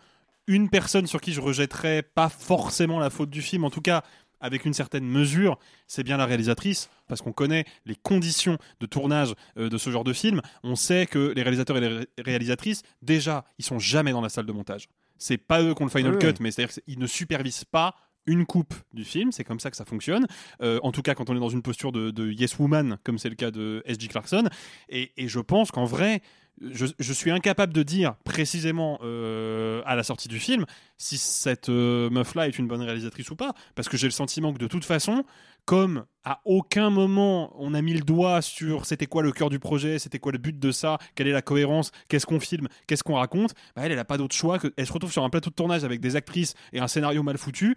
une 0.47 0.69
personne 0.69 1.07
sur 1.07 1.21
qui 1.21 1.31
je 1.31 1.39
rejetterais 1.41 2.01
pas 2.03 2.27
forcément 2.27 2.99
la 2.99 3.09
faute 3.09 3.29
du 3.29 3.41
film, 3.41 3.63
en 3.63 3.69
tout 3.69 3.81
cas 3.81 4.03
avec 4.41 4.63
une 4.65 4.73
certaine 4.73 5.05
mesure, 5.05 5.59
c'est 5.87 6.01
bien 6.03 6.15
la 6.17 6.25
réalisatrice, 6.25 6.89
parce 7.07 7.21
qu'on 7.21 7.33
connaît 7.33 7.65
les 7.85 7.95
conditions 7.95 8.57
de 8.79 8.85
tournage 8.85 9.33
euh, 9.57 9.67
de 9.69 9.77
ce 9.77 9.89
genre 9.91 10.05
de 10.05 10.13
film. 10.13 10.41
On 10.63 10.75
sait 10.77 11.05
que 11.07 11.33
les 11.35 11.41
réalisateurs 11.43 11.75
et 11.77 11.81
les 11.81 11.87
ré- 11.89 12.07
réalisatrices, 12.17 12.83
déjà, 13.01 13.43
ils 13.57 13.65
sont 13.65 13.79
jamais 13.79 14.11
dans 14.13 14.21
la 14.21 14.29
salle 14.29 14.45
de 14.45 14.53
montage. 14.53 14.87
C'est 15.19 15.37
pas 15.37 15.61
eux 15.61 15.75
qui 15.75 15.81
ont 15.81 15.85
le 15.85 15.91
final 15.91 16.13
Oui, 16.13 16.19
cut, 16.19 16.41
mais 16.41 16.49
c'est-à-dire 16.49 16.73
qu'ils 16.73 16.97
ne 16.97 17.07
supervisent 17.07 17.65
pas 17.65 17.95
une 18.25 18.45
coupe 18.45 18.73
du 18.93 19.03
film, 19.03 19.31
c'est 19.31 19.43
comme 19.43 19.59
ça 19.59 19.71
que 19.71 19.77
ça 19.77 19.85
fonctionne. 19.85 20.27
Euh, 20.61 20.79
en 20.83 20.91
tout 20.91 21.01
cas, 21.01 21.15
quand 21.15 21.29
on 21.29 21.35
est 21.35 21.39
dans 21.39 21.49
une 21.49 21.61
posture 21.61 21.91
de, 21.91 22.11
de 22.11 22.31
Yes 22.31 22.57
Woman, 22.59 22.97
comme 23.03 23.17
c'est 23.17 23.29
le 23.29 23.35
cas 23.35 23.51
de 23.51 23.81
S.J. 23.85 24.07
Clarkson. 24.07 24.47
Et, 24.89 25.11
et 25.17 25.27
je 25.27 25.39
pense 25.39 25.71
qu'en 25.71 25.85
vrai, 25.85 26.21
je, 26.61 27.13
suis 27.13 27.31
incapable 27.31 27.73
de 27.73 27.83
dire 27.83 28.15
précisément 28.23 28.99
euh, 29.03 29.81
à 29.85 29.95
la 29.95 30.03
sortie 30.03 30.27
du 30.27 30.39
film 30.39 30.65
si 30.97 31.17
cette 31.17 31.69
euh, 31.69 32.09
meuf-là 32.09 32.47
est 32.47 32.59
une 32.59 32.67
bonne 32.67 32.81
réalisatrice 32.81 33.31
ou 33.31 33.35
pas, 33.35 33.53
parce 33.75 33.87
que 33.87 33.97
j'ai 33.97 34.07
le 34.07 34.11
sentiment 34.11 34.53
que 34.53 34.57
de 34.57 34.67
toute 34.67 34.83
façon, 34.83 35.23
comme 35.65 36.05
à 36.25 36.41
aucun 36.45 36.89
moment 36.89 37.53
on 37.57 37.73
a 37.73 37.81
mis 37.81 37.93
le 37.93 38.01
doigt 38.01 38.41
sur 38.41 38.85
c'était 38.85 39.05
quoi 39.05 39.23
le 39.23 39.31
cœur 39.31 39.49
du 39.49 39.59
projet, 39.59 39.99
c'était 39.99 40.19
quoi 40.19 40.31
le 40.31 40.37
but 40.37 40.59
de 40.59 40.71
ça, 40.71 40.97
quelle 41.15 41.27
est 41.27 41.33
la 41.33 41.41
cohérence, 41.41 41.91
qu'est-ce 42.09 42.25
qu'on 42.25 42.39
filme, 42.39 42.67
qu'est-ce 42.87 43.03
qu'on 43.03 43.15
raconte, 43.15 43.53
bah 43.75 43.83
elle, 43.85 43.91
elle 43.91 43.99
a 43.99 44.05
pas 44.05 44.17
d'autre 44.17 44.35
choix 44.35 44.59
que 44.59 44.73
elle 44.75 44.85
se 44.85 44.93
retrouve 44.93 45.11
sur 45.11 45.23
un 45.23 45.29
plateau 45.29 45.49
de 45.49 45.55
tournage 45.55 45.83
avec 45.83 46.01
des 46.01 46.15
actrices 46.15 46.55
et 46.73 46.79
un 46.79 46.87
scénario 46.87 47.23
mal 47.23 47.37
foutu. 47.37 47.75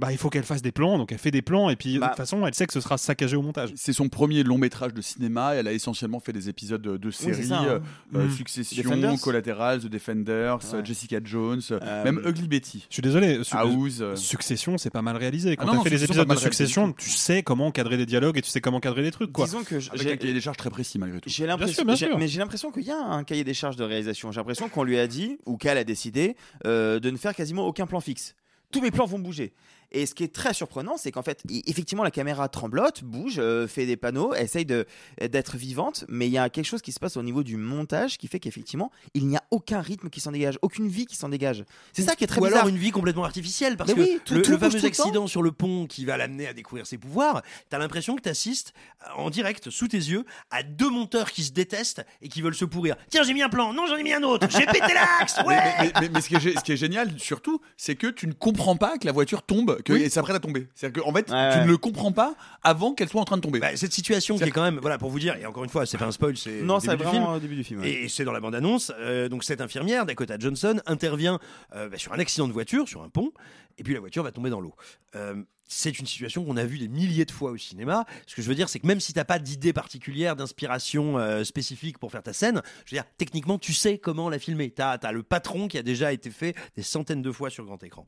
Bah, 0.00 0.12
il 0.12 0.18
faut 0.18 0.30
qu'elle 0.30 0.44
fasse 0.44 0.62
des 0.62 0.72
plans, 0.72 0.96
donc 0.96 1.12
elle 1.12 1.18
fait 1.18 1.30
des 1.30 1.42
plans, 1.42 1.68
et 1.68 1.76
puis 1.76 1.94
de 1.94 1.98
Bah. 2.00 2.08
toute 2.08 2.16
façon, 2.16 2.46
elle 2.46 2.54
sait 2.54 2.66
que 2.66 2.72
ce 2.72 2.80
sera 2.80 2.96
saccagé 2.96 3.36
au 3.36 3.42
montage. 3.42 3.70
C'est 3.76 3.92
son 3.92 4.08
premier 4.08 4.42
long 4.42 4.56
métrage 4.56 4.94
de 4.94 5.02
cinéma. 5.02 5.54
Elle 5.54 5.68
a 5.68 5.72
essentiellement 5.72 6.20
fait 6.20 6.32
des 6.32 6.48
épisodes 6.48 6.80
de, 6.80 6.96
de 6.96 7.10
séries, 7.10 7.48
ça, 7.48 7.58
hein. 7.58 7.64
euh, 7.66 7.78
euh, 8.16 8.26
Mm. 8.26 8.30
Succession, 8.30 8.82
Defenders. 8.82 9.20
Collateral, 9.20 9.80
The 9.80 9.86
Defenders, 9.86 10.56
Ouais. 10.72 10.78
euh, 10.78 10.84
Jessica 10.84 11.18
Jones, 11.22 11.60
euh, 11.70 11.78
Euh, 11.82 12.04
même 12.04 12.22
Ugly 12.26 12.48
Betty. 12.48 12.86
Je 12.88 12.94
suis 12.94 13.02
désolé, 13.02 13.44
su- 13.44 13.54
House. 13.54 13.98
euh, 14.00 14.16
Succession, 14.16 14.78
c'est 14.78 14.88
pas 14.90 15.02
mal 15.02 15.16
réalisé. 15.16 15.54
Quand 15.56 15.66
Ah 15.68 15.72
t'as 15.76 15.82
fait 15.82 15.90
les 15.90 15.98
Succession, 15.98 16.22
épisodes 16.22 16.36
de. 16.38 16.40
Succession, 16.42 16.92
tu 16.92 17.10
sais 17.10 17.42
comment 17.42 17.70
cadrer 17.70 17.96
les 17.98 18.06
dialogues 18.06 18.38
et 18.38 18.42
tu 18.42 18.48
sais 18.50 18.60
comment 18.62 18.80
cadrer 18.80 19.02
les 19.02 19.10
trucs, 19.10 19.32
quoi. 19.32 19.44
Disons 19.44 19.64
que 19.64 19.78
j'ai- 19.80 19.90
un 20.12 20.16
cahier 20.16 20.32
des 20.32 20.40
charges 20.40 20.56
très 20.56 20.70
précis 20.70 20.98
malgré 20.98 21.20
tout. 21.20 21.28
J'ai 21.28 21.34
sûr, 21.36 21.46
l'impression, 21.46 21.84
bien 21.84 21.94
j'ai- 21.94 22.06
sûr. 22.06 22.18
mais 22.18 22.26
j'ai 22.26 22.38
l'impression 22.38 22.70
qu'il 22.70 22.84
y 22.84 22.90
a 22.90 22.96
un 22.98 23.22
cahier 23.24 23.44
des 23.44 23.54
charges 23.54 23.76
de 23.76 23.84
réalisation. 23.84 24.32
J'ai 24.32 24.40
l'impression 24.40 24.68
qu'on 24.70 24.82
lui 24.84 24.98
a 24.98 25.06
dit 25.06 25.36
ou 25.44 25.58
qu'elle 25.58 25.76
a 25.78 25.84
décidé 25.84 26.36
euh, 26.64 27.00
de 27.00 27.10
ne 27.10 27.16
faire 27.18 27.34
quasiment 27.34 27.66
aucun 27.66 27.86
plan 27.86 28.00
fixe. 28.00 28.34
Tous 28.72 28.80
mes 28.80 28.90
plans 28.90 29.04
vont 29.06 29.18
bouger. 29.18 29.52
Et 29.92 30.06
ce 30.06 30.14
qui 30.14 30.22
est 30.24 30.32
très 30.32 30.54
surprenant, 30.54 30.96
c'est 30.96 31.10
qu'en 31.10 31.22
fait, 31.22 31.42
effectivement, 31.66 32.04
la 32.04 32.10
caméra 32.10 32.48
tremblote, 32.48 33.02
bouge, 33.02 33.36
euh, 33.38 33.66
fait 33.66 33.86
des 33.86 33.96
panneaux, 33.96 34.34
essaye 34.34 34.64
de 34.64 34.86
d'être 35.20 35.56
vivante, 35.56 36.04
mais 36.08 36.26
il 36.28 36.32
y 36.32 36.38
a 36.38 36.48
quelque 36.48 36.64
chose 36.66 36.82
qui 36.82 36.92
se 36.92 37.00
passe 37.00 37.16
au 37.16 37.22
niveau 37.22 37.42
du 37.42 37.56
montage 37.56 38.16
qui 38.18 38.28
fait 38.28 38.38
qu'effectivement, 38.38 38.90
il 39.14 39.26
n'y 39.26 39.36
a 39.36 39.42
aucun 39.50 39.80
rythme 39.80 40.08
qui 40.08 40.20
s'en 40.20 40.30
dégage, 40.32 40.58
aucune 40.62 40.88
vie 40.88 41.06
qui 41.06 41.16
s'en 41.16 41.28
dégage. 41.28 41.64
C'est 41.92 42.02
ça 42.02 42.14
qui 42.14 42.24
est 42.24 42.26
très 42.28 42.40
Ou 42.40 42.44
bizarre. 42.44 42.60
alors 42.60 42.68
une 42.68 42.76
vie 42.78 42.90
complètement 42.92 43.24
artificielle, 43.24 43.76
parce 43.76 43.88
Mais 43.90 43.96
que 43.96 44.00
oui, 44.00 44.20
tout- 44.24 44.34
le, 44.34 44.42
tout 44.42 44.50
le 44.52 44.58
fameux 44.58 44.70
tout 44.70 44.76
le 44.76 44.82
temps. 44.82 45.02
accident 45.02 45.26
sur 45.26 45.42
le 45.42 45.52
pont 45.52 45.86
qui 45.86 46.04
va 46.04 46.16
l'amener 46.16 46.46
à 46.46 46.52
découvrir 46.52 46.86
ses 46.86 46.98
pouvoirs, 46.98 47.42
t'as 47.68 47.78
l'impression 47.78 48.14
que 48.16 48.22
t'assistes 48.22 48.72
en 49.16 49.30
direct, 49.30 49.70
sous 49.70 49.88
tes 49.88 49.96
yeux, 49.98 50.24
à 50.50 50.62
deux 50.62 50.90
monteurs 50.90 51.32
qui 51.32 51.42
se 51.42 51.52
détestent 51.52 52.04
et 52.22 52.28
qui 52.28 52.42
veulent 52.42 52.54
se 52.54 52.64
pourrir. 52.64 52.96
Tiens, 53.10 53.22
j'ai 53.24 53.34
mis 53.34 53.42
un 53.42 53.48
plan, 53.48 53.72
non, 53.72 53.86
j'en 53.86 53.96
ai 53.96 54.02
mis 54.02 54.12
un 54.12 54.22
autre, 54.22 54.46
j'ai 54.50 54.66
pété 54.66 54.94
l'axe, 54.94 55.36
ouais 55.46 55.56
Mais, 55.56 55.74
mais- 55.80 55.92
mais- 56.02 56.08
mais 56.10 56.20
ce, 56.20 56.28
qui 56.28 56.34
est, 56.36 56.38
gé- 56.38 56.58
ce 56.58 56.62
qui 56.64 56.72
est 56.72 56.76
génial, 56.76 57.18
surtout, 57.18 57.60
c'est 57.76 57.96
que 57.96 58.06
tu 58.06 58.26
ne 58.26 58.32
comprends 58.32 58.76
pas 58.76 58.98
que 58.98 59.06
la 59.06 59.12
voiture 59.12 59.42
tombe, 59.42 59.79
que 59.82 59.92
Oui. 59.92 60.10
s'apprête 60.10 60.36
à 60.36 60.40
tomber. 60.40 60.68
C'est-à-dire 60.74 61.02
qu'en 61.02 61.12
fait, 61.12 61.30
Ouais, 61.30 61.52
tu 61.54 61.58
ne 61.60 61.66
le 61.66 61.76
comprends 61.76 62.12
pas 62.12 62.34
avant 62.62 62.94
qu'elle 62.94 63.08
soit 63.08 63.20
en 63.20 63.24
train 63.24 63.36
de 63.36 63.42
tomber. 63.42 63.60
Bah, 63.60 63.76
cette 63.76 63.92
situation 63.92 64.36
qui 64.36 64.44
est 64.44 64.50
quand 64.50 64.62
même, 64.62 64.78
voilà, 64.80 64.98
pour 64.98 65.10
vous 65.10 65.18
dire, 65.18 65.36
et 65.36 65.46
encore 65.46 65.64
une 65.64 65.70
fois, 65.70 65.86
c'est 65.86 65.98
pas 65.98 66.06
un 66.06 66.12
spoil, 66.12 66.36
c'est 66.36 66.62
Non, 66.62 66.80
c'est 66.80 66.94
vraiment 66.96 67.10
film. 67.10 67.24
au 67.26 67.38
début 67.38 67.56
du 67.56 67.64
film. 67.64 67.80
ouais. 67.80 67.90
Et 67.90 68.08
c'est 68.08 68.24
dans 68.24 68.32
la 68.32 68.40
bande-annonce. 68.40 68.92
euh, 68.98 69.28
donc 69.28 69.44
cette 69.44 69.60
infirmière, 69.60 70.06
Dakota 70.06 70.36
Johnson, 70.38 70.80
intervient 70.86 71.38
euh, 71.74 71.88
bah, 71.88 71.98
sur 71.98 72.12
un 72.12 72.18
accident 72.18 72.48
de 72.48 72.52
voiture, 72.52 72.88
sur 72.88 73.02
un 73.02 73.08
pont, 73.08 73.32
et 73.78 73.82
puis 73.82 73.94
la 73.94 74.00
voiture 74.00 74.22
va 74.22 74.32
tomber 74.32 74.50
dans 74.50 74.60
l'eau. 74.60 74.74
Euh, 75.16 75.42
c'est 75.72 76.00
une 76.00 76.06
situation 76.06 76.44
qu'on 76.44 76.56
a 76.56 76.64
vue 76.64 76.78
des 76.78 76.88
milliers 76.88 77.24
de 77.24 77.30
fois 77.30 77.52
au 77.52 77.56
cinéma. 77.56 78.04
Ce 78.26 78.34
que 78.34 78.42
je 78.42 78.48
veux 78.48 78.56
dire, 78.56 78.68
c'est 78.68 78.80
que 78.80 78.86
même 78.88 78.98
si 78.98 79.12
t'as 79.12 79.24
pas 79.24 79.38
d'idée 79.38 79.72
particulière, 79.72 80.34
d'inspiration 80.34 81.16
euh, 81.16 81.44
spécifique 81.44 81.96
pour 81.98 82.10
faire 82.10 82.24
ta 82.24 82.32
scène, 82.32 82.60
je 82.86 82.96
veux 82.96 83.00
dire, 83.00 83.04
techniquement, 83.18 83.56
tu 83.56 83.72
sais 83.72 83.96
comment 83.98 84.28
la 84.28 84.40
filmer. 84.40 84.70
T'as 84.70 84.94
as 84.94 85.12
le 85.12 85.22
patron 85.22 85.68
qui 85.68 85.78
a 85.78 85.84
déjà 85.84 86.12
été 86.12 86.30
fait 86.30 86.56
des 86.76 86.82
centaines 86.82 87.22
de 87.22 87.30
fois 87.30 87.50
sur 87.50 87.64
grand 87.64 87.80
écran. 87.84 88.04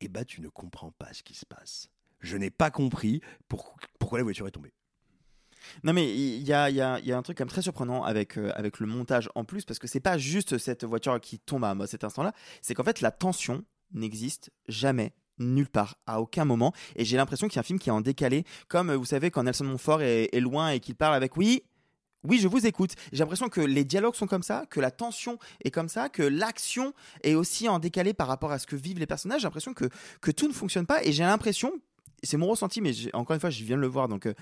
Et 0.00 0.08
bah, 0.08 0.24
tu 0.24 0.40
ne 0.40 0.48
comprends 0.48 0.90
pas 0.92 1.12
ce 1.12 1.22
qui 1.22 1.34
se 1.34 1.44
passe. 1.44 1.90
Je 2.20 2.36
n'ai 2.36 2.50
pas 2.50 2.70
compris 2.70 3.20
pour- 3.48 3.76
pourquoi 3.98 4.18
la 4.18 4.24
voiture 4.24 4.46
est 4.46 4.50
tombée. 4.52 4.72
Non 5.84 5.92
mais 5.92 6.10
il 6.14 6.42
y 6.42 6.52
a, 6.52 6.64
un 6.96 7.22
truc 7.22 7.36
comme 7.36 7.48
très 7.48 7.62
surprenant 7.62 8.02
avec, 8.02 8.38
euh, 8.38 8.50
avec 8.54 8.80
le 8.80 8.86
montage 8.86 9.28
en 9.34 9.44
plus 9.44 9.64
parce 9.64 9.78
que 9.78 9.86
c'est 9.86 10.00
pas 10.00 10.16
juste 10.16 10.56
cette 10.58 10.84
voiture 10.84 11.20
qui 11.20 11.38
tombe 11.38 11.64
à 11.64 11.76
cet 11.86 12.02
instant-là, 12.02 12.32
c'est 12.62 12.74
qu'en 12.74 12.82
fait 12.82 13.02
la 13.02 13.10
tension 13.10 13.62
n'existe 13.92 14.50
jamais 14.68 15.12
nulle 15.38 15.68
part 15.68 15.96
à 16.06 16.20
aucun 16.20 16.44
moment 16.44 16.72
et 16.96 17.04
j'ai 17.04 17.16
l'impression 17.16 17.48
qu'il 17.48 17.56
y 17.56 17.58
a 17.58 17.60
un 17.60 17.64
film 17.64 17.78
qui 17.78 17.88
est 17.88 17.92
en 17.92 18.00
décalé 18.00 18.44
comme 18.68 18.90
euh, 18.90 18.96
vous 18.96 19.04
savez 19.04 19.30
quand 19.30 19.42
Nelson 19.42 19.64
Montfort 19.64 20.02
est, 20.02 20.28
est 20.32 20.40
loin 20.40 20.70
et 20.70 20.80
qu'il 20.80 20.94
parle 20.94 21.14
avec 21.14 21.36
oui 21.36 21.62
oui, 22.24 22.38
je 22.38 22.48
vous 22.48 22.66
écoute. 22.66 22.92
J'ai 23.12 23.20
l'impression 23.20 23.48
que 23.48 23.60
les 23.60 23.84
dialogues 23.84 24.14
sont 24.14 24.26
comme 24.26 24.42
ça, 24.42 24.64
que 24.68 24.80
la 24.80 24.90
tension 24.90 25.38
est 25.64 25.70
comme 25.70 25.88
ça, 25.88 26.08
que 26.08 26.22
l'action 26.22 26.92
est 27.22 27.34
aussi 27.34 27.68
en 27.68 27.78
décalé 27.78 28.12
par 28.12 28.28
rapport 28.28 28.52
à 28.52 28.58
ce 28.58 28.66
que 28.66 28.76
vivent 28.76 28.98
les 28.98 29.06
personnages. 29.06 29.40
J'ai 29.40 29.46
l'impression 29.46 29.74
que, 29.74 29.88
tout 30.30 30.48
ne 30.48 30.52
fonctionne 30.52 30.86
pas 30.86 31.02
et 31.04 31.12
j'ai 31.12 31.24
l'impression, 31.24 31.72
c'est 32.22 32.36
mon 32.36 32.46
ressenti, 32.46 32.80
mais 32.80 32.92
encore 33.14 33.34
une 33.34 33.40
fois, 33.40 33.50
je 33.50 33.64
viens 33.64 33.76
de 33.76 33.80
le 33.80 33.86
voir, 33.86 34.08
donc 34.08 34.26
euh, 34.26 34.34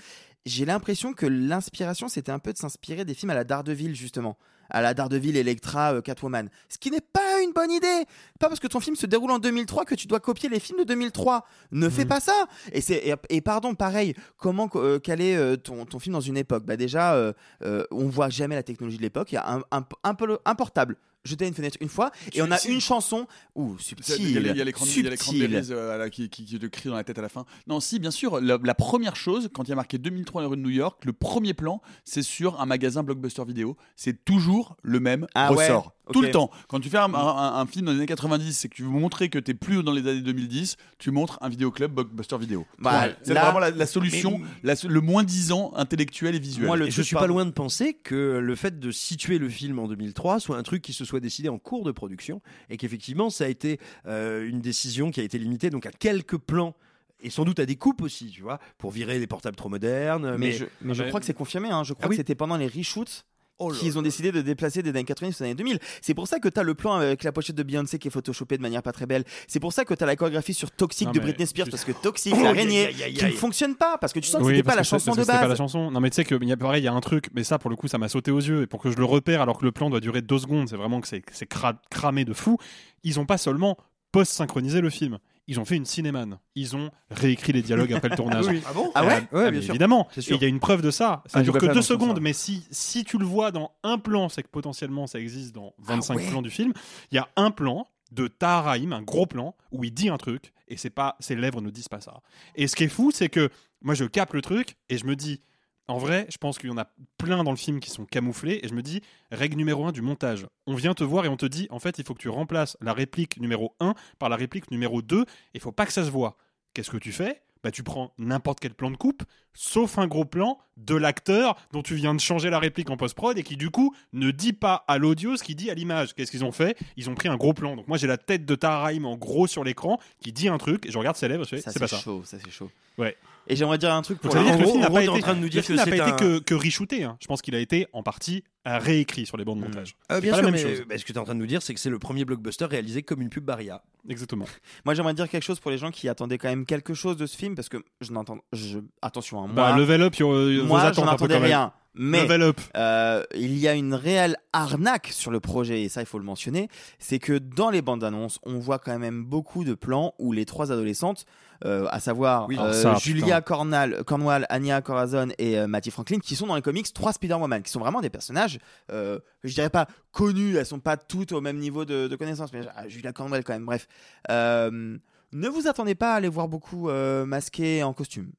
j'ai 0.49 0.65
l'impression 0.65 1.13
que 1.13 1.25
l'inspiration, 1.25 2.07
c'était 2.09 2.31
un 2.31 2.39
peu 2.39 2.51
de 2.53 2.57
s'inspirer 2.57 3.05
des 3.05 3.13
films 3.13 3.29
à 3.29 3.35
la 3.35 3.43
Daredevil, 3.43 3.95
justement. 3.95 4.37
À 4.71 4.81
la 4.83 4.93
Daredevil, 4.93 5.35
Electra, 5.35 5.93
euh, 5.95 6.01
Catwoman. 6.01 6.47
Ce 6.69 6.77
qui 6.77 6.91
n'est 6.91 7.01
pas 7.01 7.41
une 7.43 7.53
bonne 7.53 7.71
idée. 7.71 8.05
Pas 8.39 8.49
parce 8.49 8.59
que 8.59 8.67
ton 8.67 8.79
film 8.79 8.95
se 8.95 9.07
déroule 9.07 9.31
en 9.31 9.39
2003 9.39 9.85
que 9.85 9.95
tu 9.95 10.05
dois 10.05 10.19
copier 10.19 10.47
les 10.47 10.59
films 10.59 10.77
de 10.79 10.83
2003. 10.83 11.43
Ne 11.71 11.89
fais 11.89 12.05
pas 12.05 12.19
ça. 12.19 12.47
Et, 12.71 12.81
c'est, 12.81 12.97
et, 13.07 13.15
et 13.29 13.41
pardon, 13.41 13.73
pareil, 13.73 14.13
comment 14.37 14.69
euh, 14.75 14.99
caler 14.99 15.35
euh, 15.35 15.55
ton, 15.57 15.85
ton 15.85 15.97
film 15.97 16.13
dans 16.13 16.21
une 16.21 16.37
époque? 16.37 16.65
Bah 16.65 16.77
Déjà, 16.77 17.15
euh, 17.15 17.33
euh, 17.63 17.83
on 17.89 18.09
voit 18.09 18.29
jamais 18.29 18.53
la 18.55 18.63
technologie 18.63 18.97
de 18.97 19.01
l'époque. 19.01 19.31
Il 19.31 19.35
y 19.35 19.37
a 19.39 19.51
un, 19.51 19.61
un, 19.71 19.85
un, 20.03 20.15
un 20.45 20.55
portable. 20.55 20.97
Jeter 21.25 21.45
une 21.47 21.53
fenêtre 21.53 21.77
une 21.81 21.89
fois 21.89 22.11
et 22.31 22.41
on 22.41 22.49
a 22.49 22.65
une 22.65 22.79
chanson. 22.79 23.27
A- 23.57 23.61
subtil. 23.77 24.15
Il 24.19 24.55
y 24.55 24.61
a 24.61 24.63
l'écran 24.63 24.85
de 24.85 25.73
euh, 25.73 26.07
qui, 26.09 26.29
qui, 26.29 26.45
qui 26.45 26.57
te 26.57 26.65
crie 26.65 26.87
dans 26.87 26.95
la 26.95 27.03
tête 27.03 27.19
à 27.19 27.21
la 27.21 27.27
fin. 27.27 27.43
Non, 27.67 27.81
si, 27.81 27.99
bien 27.99 28.09
sûr. 28.09 28.39
La, 28.39 28.57
la 28.63 28.73
première 28.73 29.17
chose, 29.17 29.49
quand 29.53 29.65
il 29.65 29.69
y 29.69 29.73
a 29.73 29.75
marqué 29.75 29.97
2003 29.97 30.38
à 30.39 30.43
la 30.43 30.47
rue 30.49 30.57
de 30.57 30.61
New 30.61 30.69
York, 30.69 31.03
le 31.05 31.13
premier 31.13 31.53
plan, 31.53 31.81
c'est 32.03 32.21
sur 32.23 32.59
un 32.61 32.65
magasin 32.65 33.03
blockbuster 33.03 33.43
vidéo. 33.45 33.77
C'est 33.95 34.25
toujours 34.25 34.75
le 34.83 34.99
même 34.99 35.27
Ah 35.35 35.49
ressort. 35.49 35.93
Tout 36.11 36.23
le 36.23 36.31
temps. 36.31 36.49
Quand 36.67 36.79
tu 36.79 36.89
fais 36.89 36.97
un, 36.97 37.13
un- 37.13 37.59
un 37.61 37.65
film 37.67 37.85
dans 37.85 37.91
les 37.91 37.99
années 37.99 38.07
90 38.07 38.65
et 38.65 38.69
que 38.69 38.73
tu 38.75 38.81
veux 38.81 38.89
montrer 38.89 39.29
que 39.29 39.37
tu 39.37 39.51
es 39.51 39.53
plus 39.53 39.83
dans 39.83 39.91
les 39.91 40.07
années 40.07 40.21
2010, 40.21 40.75
tu 40.97 41.11
montres 41.11 41.37
un 41.41 41.49
vidéoclub 41.49 41.91
blockbuster 41.93 42.35
vidéo. 42.39 42.65
Bah, 42.79 43.01
Ouais. 43.09 43.15
c'est 43.21 43.35
là- 43.35 43.43
vraiment 43.43 43.59
la, 43.59 43.69
la 43.69 43.85
solution, 43.85 44.39
Mais- 44.63 44.73
la- 44.73 44.89
le 44.89 45.01
moins 45.01 45.23
disant 45.23 45.71
intellectuel 45.75 46.33
et 46.33 46.39
visuel. 46.39 46.65
Moi, 46.65 46.77
le 46.77 46.87
Et 46.87 46.91
je 46.91 47.03
suis 47.03 47.15
pas 47.15 47.27
loin 47.27 47.45
de 47.45 47.51
penser 47.51 47.93
que 47.93 48.39
le 48.39 48.55
fait 48.55 48.79
de 48.79 48.89
situer 48.89 49.37
le 49.37 49.49
film 49.49 49.77
en 49.77 49.87
2003 49.87 50.39
soit 50.39 50.57
un 50.57 50.63
truc 50.63 50.81
qui 50.81 50.93
se 50.93 51.05
soit 51.05 51.19
décidé 51.19 51.47
en 51.47 51.59
cours 51.59 51.83
de 51.85 51.91
production 51.91 52.41
et 52.71 52.77
qu'effectivement 52.77 53.29
ça 53.29 53.43
a 53.43 53.47
été 53.47 53.79
euh, 54.07 54.47
une 54.49 54.61
décision 54.61 55.11
qui 55.11 55.19
a 55.19 55.23
été 55.23 55.37
limitée 55.37 55.69
donc 55.69 55.85
à 55.85 55.91
quelques 55.91 56.37
plans 56.37 56.73
et 57.21 57.29
sans 57.29 57.45
doute 57.45 57.59
à 57.59 57.65
des 57.65 57.75
coupes 57.75 58.01
aussi, 58.01 58.27
tu 58.27 58.41
vois, 58.41 58.59
pour 58.77 58.91
virer 58.91 59.19
les 59.19 59.27
portables 59.27 59.55
trop 59.57 59.69
modernes. 59.69 60.31
Mais, 60.31 60.37
Mais, 60.47 60.51
je, 60.51 60.65
mais 60.81 60.93
je 60.93 61.01
Ah, 61.01 61.05
mais- 61.05 61.09
crois 61.09 61.19
que 61.19 61.25
c'est 61.25 61.33
confirmé. 61.33 61.69
hein. 61.69 61.83
Je 61.83 61.93
crois 61.93 62.05
Ah 62.05 62.09
oui. 62.09 62.15
que 62.15 62.21
c'était 62.21 62.35
pendant 62.35 62.57
les 62.57 62.67
reshoots 62.67 63.25
Oh 63.61 63.73
qu'ils 63.73 63.97
ont 63.99 64.01
décidé 64.01 64.31
de 64.31 64.39
déplacer 64.41 64.81
des 64.81 64.91
années 64.91 65.03
90 65.03 65.41
aux 65.41 65.43
années 65.43 65.53
2000. 65.53 65.79
C'est 66.01 66.13
pour 66.13 66.29
ça 66.29 66.39
que 66.39 66.47
tu 66.47 66.57
as 66.57 66.63
le 66.63 66.75
plan 66.75 66.93
avec 66.93 67.23
la 67.25 67.33
pochette 67.33 67.57
de 67.57 67.63
Beyoncé 67.63 67.99
qui 67.99 68.07
est 68.07 68.11
photoshopée 68.11 68.55
de 68.55 68.61
manière 68.61 68.81
pas 68.81 68.93
très 68.93 69.05
belle. 69.05 69.25
C'est 69.49 69.59
pour 69.59 69.73
ça 69.73 69.83
que 69.83 69.93
tu 69.93 70.01
as 70.01 70.07
la 70.07 70.15
chorégraphie 70.15 70.53
sur 70.53 70.71
Toxic 70.71 71.07
Non, 71.07 71.11
de 71.11 71.19
Britney 71.19 71.45
Spears 71.45 71.67
parce 71.69 71.83
que 71.83 71.91
Toxic, 71.91 72.33
Oh, 72.39 72.41
l'araignée, 72.41 72.87
qui 73.13 73.25
ne 73.25 73.31
fonctionne 73.31 73.75
pas 73.75 73.97
parce 73.97 74.13
que 74.13 74.19
tu 74.21 74.29
sens 74.29 74.39
que 74.39 74.45
Oui, 74.47 74.53
c'était 74.55 74.63
pas 74.63 74.75
la 74.77 74.83
chanson 74.83 75.11
de 75.11 75.25
pas 75.25 75.41
la 75.41 75.47
base. 75.49 75.57
chanson. 75.57 75.91
Non, 75.91 75.99
mais 75.99 76.09
tu 76.09 76.15
sais 76.15 76.23
que 76.23 76.41
y 76.41 76.51
a 76.53 76.55
pareil, 76.55 76.83
il 76.83 76.85
y 76.85 76.87
a 76.87 76.93
un 76.93 77.01
truc, 77.01 77.27
mais 77.33 77.43
ça 77.43 77.59
pour 77.59 77.69
le 77.69 77.75
coup, 77.75 77.89
ça 77.89 77.97
m'a 77.97 78.07
sauté 78.07 78.31
aux 78.31 78.39
yeux. 78.39 78.61
Et 78.61 78.67
pour 78.67 78.81
que 78.81 78.91
je 78.91 78.95
le 78.97 79.03
repère, 79.03 79.41
alors 79.41 79.57
que 79.59 79.65
le 79.65 79.73
plan 79.73 79.89
doit 79.89 79.99
durer 79.99 80.21
deux 80.21 80.39
secondes, 80.39 80.69
c'est 80.69 80.77
vraiment 80.77 81.01
que 81.01 81.09
c'est 81.09 81.21
c'est 81.33 81.51
cra- 81.51 81.75
cramé 81.89 82.23
de 82.23 82.31
fou. 82.31 82.57
Ils 83.03 83.19
ont 83.19 83.25
pas 83.25 83.37
seulement 83.37 83.75
post-synchronisé 84.13 84.81
le 84.81 84.89
film. 84.89 85.19
Ils 85.49 85.59
ont 85.59 85.65
fait 85.65 85.75
une 85.75 85.85
cinémane. 85.85 86.37
Ils 86.55 86.75
ont 86.75 86.91
réécrit 87.09 87.53
les 87.53 87.61
dialogues 87.63 87.91
après 87.91 88.09
le 88.09 88.15
tournage. 88.15 88.45
Ah 88.67 88.73
bon 88.73 88.91
Ah 88.93 89.03
ouais 89.05 89.21
Euh, 89.33 89.37
Ouais, 89.39 89.45
ah, 89.47 89.51
bien 89.51 89.61
sûr. 89.61 89.71
Évidemment. 89.71 90.07
Il 90.15 90.41
y 90.41 90.45
a 90.45 90.47
une 90.47 90.59
preuve 90.59 90.81
de 90.83 90.91
ça. 90.91 91.23
Ça 91.25 91.39
Ah, 91.39 91.41
dure 91.43 91.57
que 91.57 91.65
deux 91.65 91.81
secondes, 91.81 92.17
ça. 92.17 92.21
mais 92.21 92.33
si, 92.33 92.65
si 92.69 93.03
tu 93.03 93.17
le 93.17 93.25
vois 93.25 93.51
dans 93.51 93.71
un 93.83 93.97
plan, 93.97 94.29
c'est 94.29 94.43
que 94.43 94.47
potentiellement 94.47 95.07
ça 95.07 95.19
existe 95.19 95.53
dans 95.55 95.73
25 95.79 96.15
ouais. 96.17 96.29
plans 96.29 96.41
du 96.43 96.51
film. 96.51 96.71
Il 97.11 97.15
y 97.15 97.17
a 97.17 97.27
un 97.35 97.49
plan 97.51 97.87
de 98.11 98.27
Tahar 98.27 98.65
Rahim, 98.65 98.93
un 98.93 99.01
gros 99.01 99.25
plan, 99.25 99.55
où 99.71 99.83
il 99.83 99.91
dit 99.93 100.09
un 100.09 100.17
truc, 100.17 100.53
et 100.67 100.77
c'est 100.77 100.89
pas, 100.89 101.15
ses 101.19 101.35
lèvres 101.35 101.61
ne 101.61 101.69
disent 101.71 101.89
pas 101.89 101.99
ça. 102.01 102.21
Et 102.55 102.67
ce 102.67 102.75
qui 102.75 102.83
est 102.85 102.87
fou, 102.89 103.11
c'est 103.11 103.29
que 103.29 103.49
moi 103.81 103.93
je 103.95 104.05
capte 104.05 104.33
le 104.33 104.41
truc, 104.41 104.77
et 104.89 104.97
je 104.97 105.05
me 105.05 105.15
dis, 105.15 105.41
en 105.89 105.97
vrai, 105.97 106.27
je 106.29 106.37
pense 106.37 106.59
qu'il 106.59 106.69
y 106.69 106.71
en 106.71 106.77
a 106.77 106.87
plein 107.17 107.43
dans 107.43 107.51
le 107.51 107.57
film 107.57 107.79
qui 107.79 107.89
sont 107.89 108.05
camouflés, 108.05 108.59
et 108.61 108.67
je 108.67 108.73
me 108.75 108.83
dis, 108.83 109.01
règle 109.31 109.57
numéro 109.57 109.85
1 109.85 109.91
du 109.91 110.01
montage. 110.01 110.45
On 110.67 110.75
vient 110.75 110.93
te 110.93 111.03
voir 111.03 111.25
et 111.25 111.29
on 111.29 111.35
te 111.35 111.47
dit, 111.47 111.67
en 111.71 111.79
fait, 111.79 111.97
il 111.97 112.05
faut 112.05 112.13
que 112.13 112.21
tu 112.21 112.29
remplaces 112.29 112.77
la 112.79 112.93
réplique 112.93 113.39
numéro 113.39 113.75
1 113.79 113.95
par 114.19 114.29
la 114.29 114.35
réplique 114.35 114.69
numéro 114.69 115.01
2, 115.01 115.21
et 115.21 115.25
il 115.55 115.59
faut 115.59 115.71
pas 115.71 115.87
que 115.87 115.91
ça 115.91 116.05
se 116.05 116.11
voit. 116.11 116.37
Qu'est-ce 116.73 116.91
que 116.91 116.97
tu 116.97 117.11
fais? 117.11 117.41
Bah, 117.63 117.71
tu 117.71 117.81
prends 117.81 118.13
n'importe 118.19 118.59
quel 118.59 118.75
plan 118.75 118.91
de 118.91 118.97
coupe, 118.97 119.23
sauf 119.61 119.97
un 119.97 120.07
gros 120.07 120.23
plan 120.23 120.57
de 120.77 120.95
l'acteur 120.95 121.57
dont 121.73 121.81
tu 121.81 121.95
viens 121.95 122.15
de 122.15 122.21
changer 122.21 122.49
la 122.49 122.59
réplique 122.59 122.89
en 122.89 122.95
post-prod 122.95 123.37
et 123.37 123.43
qui 123.43 123.57
du 123.57 123.69
coup 123.69 123.93
ne 124.13 124.31
dit 124.31 124.53
pas 124.53 124.85
à 124.87 124.97
l'audio 124.97 125.35
ce 125.35 125.43
qu'il 125.43 125.57
dit 125.57 125.69
à 125.69 125.73
l'image. 125.73 126.13
Qu'est-ce 126.15 126.31
qu'ils 126.31 126.45
ont 126.45 126.53
fait? 126.53 126.77
Ils 126.95 127.09
ont 127.09 127.15
pris 127.15 127.27
un 127.27 127.35
gros 127.35 127.53
plan. 127.53 127.75
Donc 127.75 127.85
moi 127.89 127.97
j'ai 127.97 128.07
la 128.07 128.17
tête 128.17 128.45
de 128.45 128.55
Taraim 128.55 129.03
en 129.03 129.17
gros 129.17 129.45
sur 129.47 129.65
l'écran 129.65 129.99
qui 130.21 130.31
dit 130.31 130.47
un 130.47 130.57
truc 130.57 130.85
et 130.85 130.91
je 130.91 130.97
regarde 130.97 131.17
ses 131.17 131.27
lèvres, 131.27 131.43
je 131.43 131.49
fais, 131.49 131.61
Ça 131.61 131.71
c'est 131.71 131.79
pas 131.79 131.87
ça. 131.89 131.97
chaud, 131.99 132.21
ça 132.23 132.37
c'est 132.41 132.49
chaud. 132.51 132.71
Ouais. 132.97 133.17
Et 133.51 133.55
j'aimerais 133.55 133.77
dire 133.79 133.91
un 133.93 134.01
truc 134.01 134.21
Donc 134.21 134.31
pour 134.31 134.33
ça 134.33 134.39
veut 134.39 134.45
la- 134.49 134.55
dire 134.55 134.59
que 134.59 134.63
le 134.63 134.67
en 134.69 134.71
film 134.71 134.81
n'a 134.81 134.87
gros, 134.87 134.95
pas 134.95 135.01
été, 135.03 135.09
en 135.11 135.19
train 135.19 135.33
de 135.33 135.39
nous 135.39 135.49
dire 135.49 135.65
que 135.65 135.73
n'a 135.73 135.83
pas 135.85 135.89
c'est 135.91 135.97
été 135.97 136.01
un- 136.11 136.15
que, 136.15 136.39
que 136.39 136.53
reshooté. 136.53 137.03
hein. 137.03 137.17
Je 137.19 137.27
pense 137.27 137.41
qu'il 137.41 137.55
a 137.55 137.59
été 137.59 137.87
en 137.93 138.03
partie 138.03 138.43
réécrit 138.65 139.25
sur 139.25 139.35
les 139.37 139.45
bandes 139.45 139.59
de 139.59 139.63
montage. 139.65 139.95
Ah, 140.09 140.21
bien 140.21 140.31
pas 140.31 140.37
sûr, 140.37 140.45
la 140.45 140.51
mais 140.51 140.59
chose. 140.61 140.83
bah, 140.87 140.97
ce 140.97 141.03
que 141.03 141.07
tu 141.11 141.17
es 141.17 141.17
en 141.17 141.23
train 141.23 141.33
de 141.33 141.39
nous 141.39 141.47
dire, 141.47 141.61
c'est 141.63 141.73
que 141.73 141.79
c'est 141.79 141.89
le 141.89 141.97
premier 141.97 142.23
blockbuster 142.25 142.65
réalisé 142.65 143.01
comme 143.01 143.21
une 143.21 143.29
pub 143.29 143.43
Barilla. 143.43 143.81
Exactement. 144.07 144.45
Moi 144.85 144.93
j'aimerais 144.93 145.13
dire 145.15 145.27
quelque 145.27 145.43
chose 145.43 145.59
pour 145.59 145.71
les 145.71 145.77
gens 145.79 145.89
qui 145.89 146.07
attendaient 146.07 146.37
quand 146.37 146.49
même 146.49 146.65
quelque 146.65 146.93
chose 146.93 147.17
de 147.17 147.25
ce 147.25 147.35
film 147.35 147.55
parce 147.55 147.69
que 147.69 147.77
je 148.01 148.11
n'entends 148.11 148.37
je... 148.53 148.79
attention 149.01 149.41
hein, 149.41 149.47
Bah, 149.53 149.69
moi 149.69 149.77
level 149.79 150.01
up, 150.03 150.15
vos 150.19 150.63
moi 150.65 150.81
attentes 150.81 151.07
un 151.07 151.15
peu 151.15 151.27
même. 151.27 151.43
rien 151.43 151.73
mais 151.95 152.21
Level 152.23 152.43
up. 152.43 152.61
euh, 152.77 153.23
il 153.35 153.57
y 153.57 153.67
a 153.67 153.73
une 153.73 153.95
réelle 153.95 154.37
arnaque 154.53 155.07
sur 155.11 155.31
le 155.31 155.39
projet 155.39 155.81
et 155.81 155.89
ça 155.89 156.01
il 156.01 156.05
faut 156.05 156.19
le 156.19 156.23
mentionner 156.23 156.69
c'est 156.99 157.17
que 157.19 157.37
dans 157.39 157.71
les 157.71 157.81
bandes 157.81 158.03
annonces 158.03 158.39
on 158.43 158.59
voit 158.59 158.77
quand 158.79 158.97
même 158.99 159.25
beaucoup 159.25 159.63
de 159.65 159.73
plans 159.73 160.13
où 160.19 160.31
les 160.31 160.45
trois 160.45 160.71
adolescentes 160.71 161.25
euh, 161.65 161.87
à 161.89 161.99
savoir 161.99 162.47
Oui, 162.47 162.57
euh, 162.59 162.71
ça, 162.73 162.93
Julia. 162.95 163.41
Cornal, 163.41 164.03
Cornwall, 164.05 164.45
Anya 164.49 164.81
Corazon 164.81 165.29
et 165.39 165.57
euh, 165.59 165.67
Matty 165.67 165.89
Franklin 165.91 166.19
qui 166.19 166.35
sont 166.35 166.45
dans 166.47 166.55
les 166.55 166.61
comics 166.61 166.93
trois 166.93 167.11
Spider-Woman 167.11 167.63
qui 167.63 167.71
sont 167.71 167.79
vraiment 167.81 168.01
des 168.01 168.11
personnages 168.11 168.59
euh, 168.91 169.19
je 169.43 169.53
dirais 169.53 169.71
pas 169.71 169.87
connus 170.11 170.55
elles 170.57 170.67
sont 170.67 170.79
pas 170.79 170.95
toutes 170.95 171.31
au 171.33 171.41
même 171.41 171.57
niveau 171.57 171.85
de, 171.85 172.07
de 172.07 172.15
connaissance 172.15 172.53
mais 172.53 172.61
ah, 172.77 172.87
Julia 172.87 173.11
Cornwall 173.13 173.43
quand 173.43 173.53
même 173.53 173.65
bref 173.65 173.87
Euh, 174.29 174.95
ne 175.33 175.47
vous 175.49 175.67
attendez 175.67 175.95
pas 175.95 176.13
à 176.13 176.19
les 176.19 176.29
voir 176.29 176.47
beaucoup 176.47 176.89
euh, 176.89 177.25
masqués 177.25 177.83
en 177.83 177.93
costume 177.93 178.31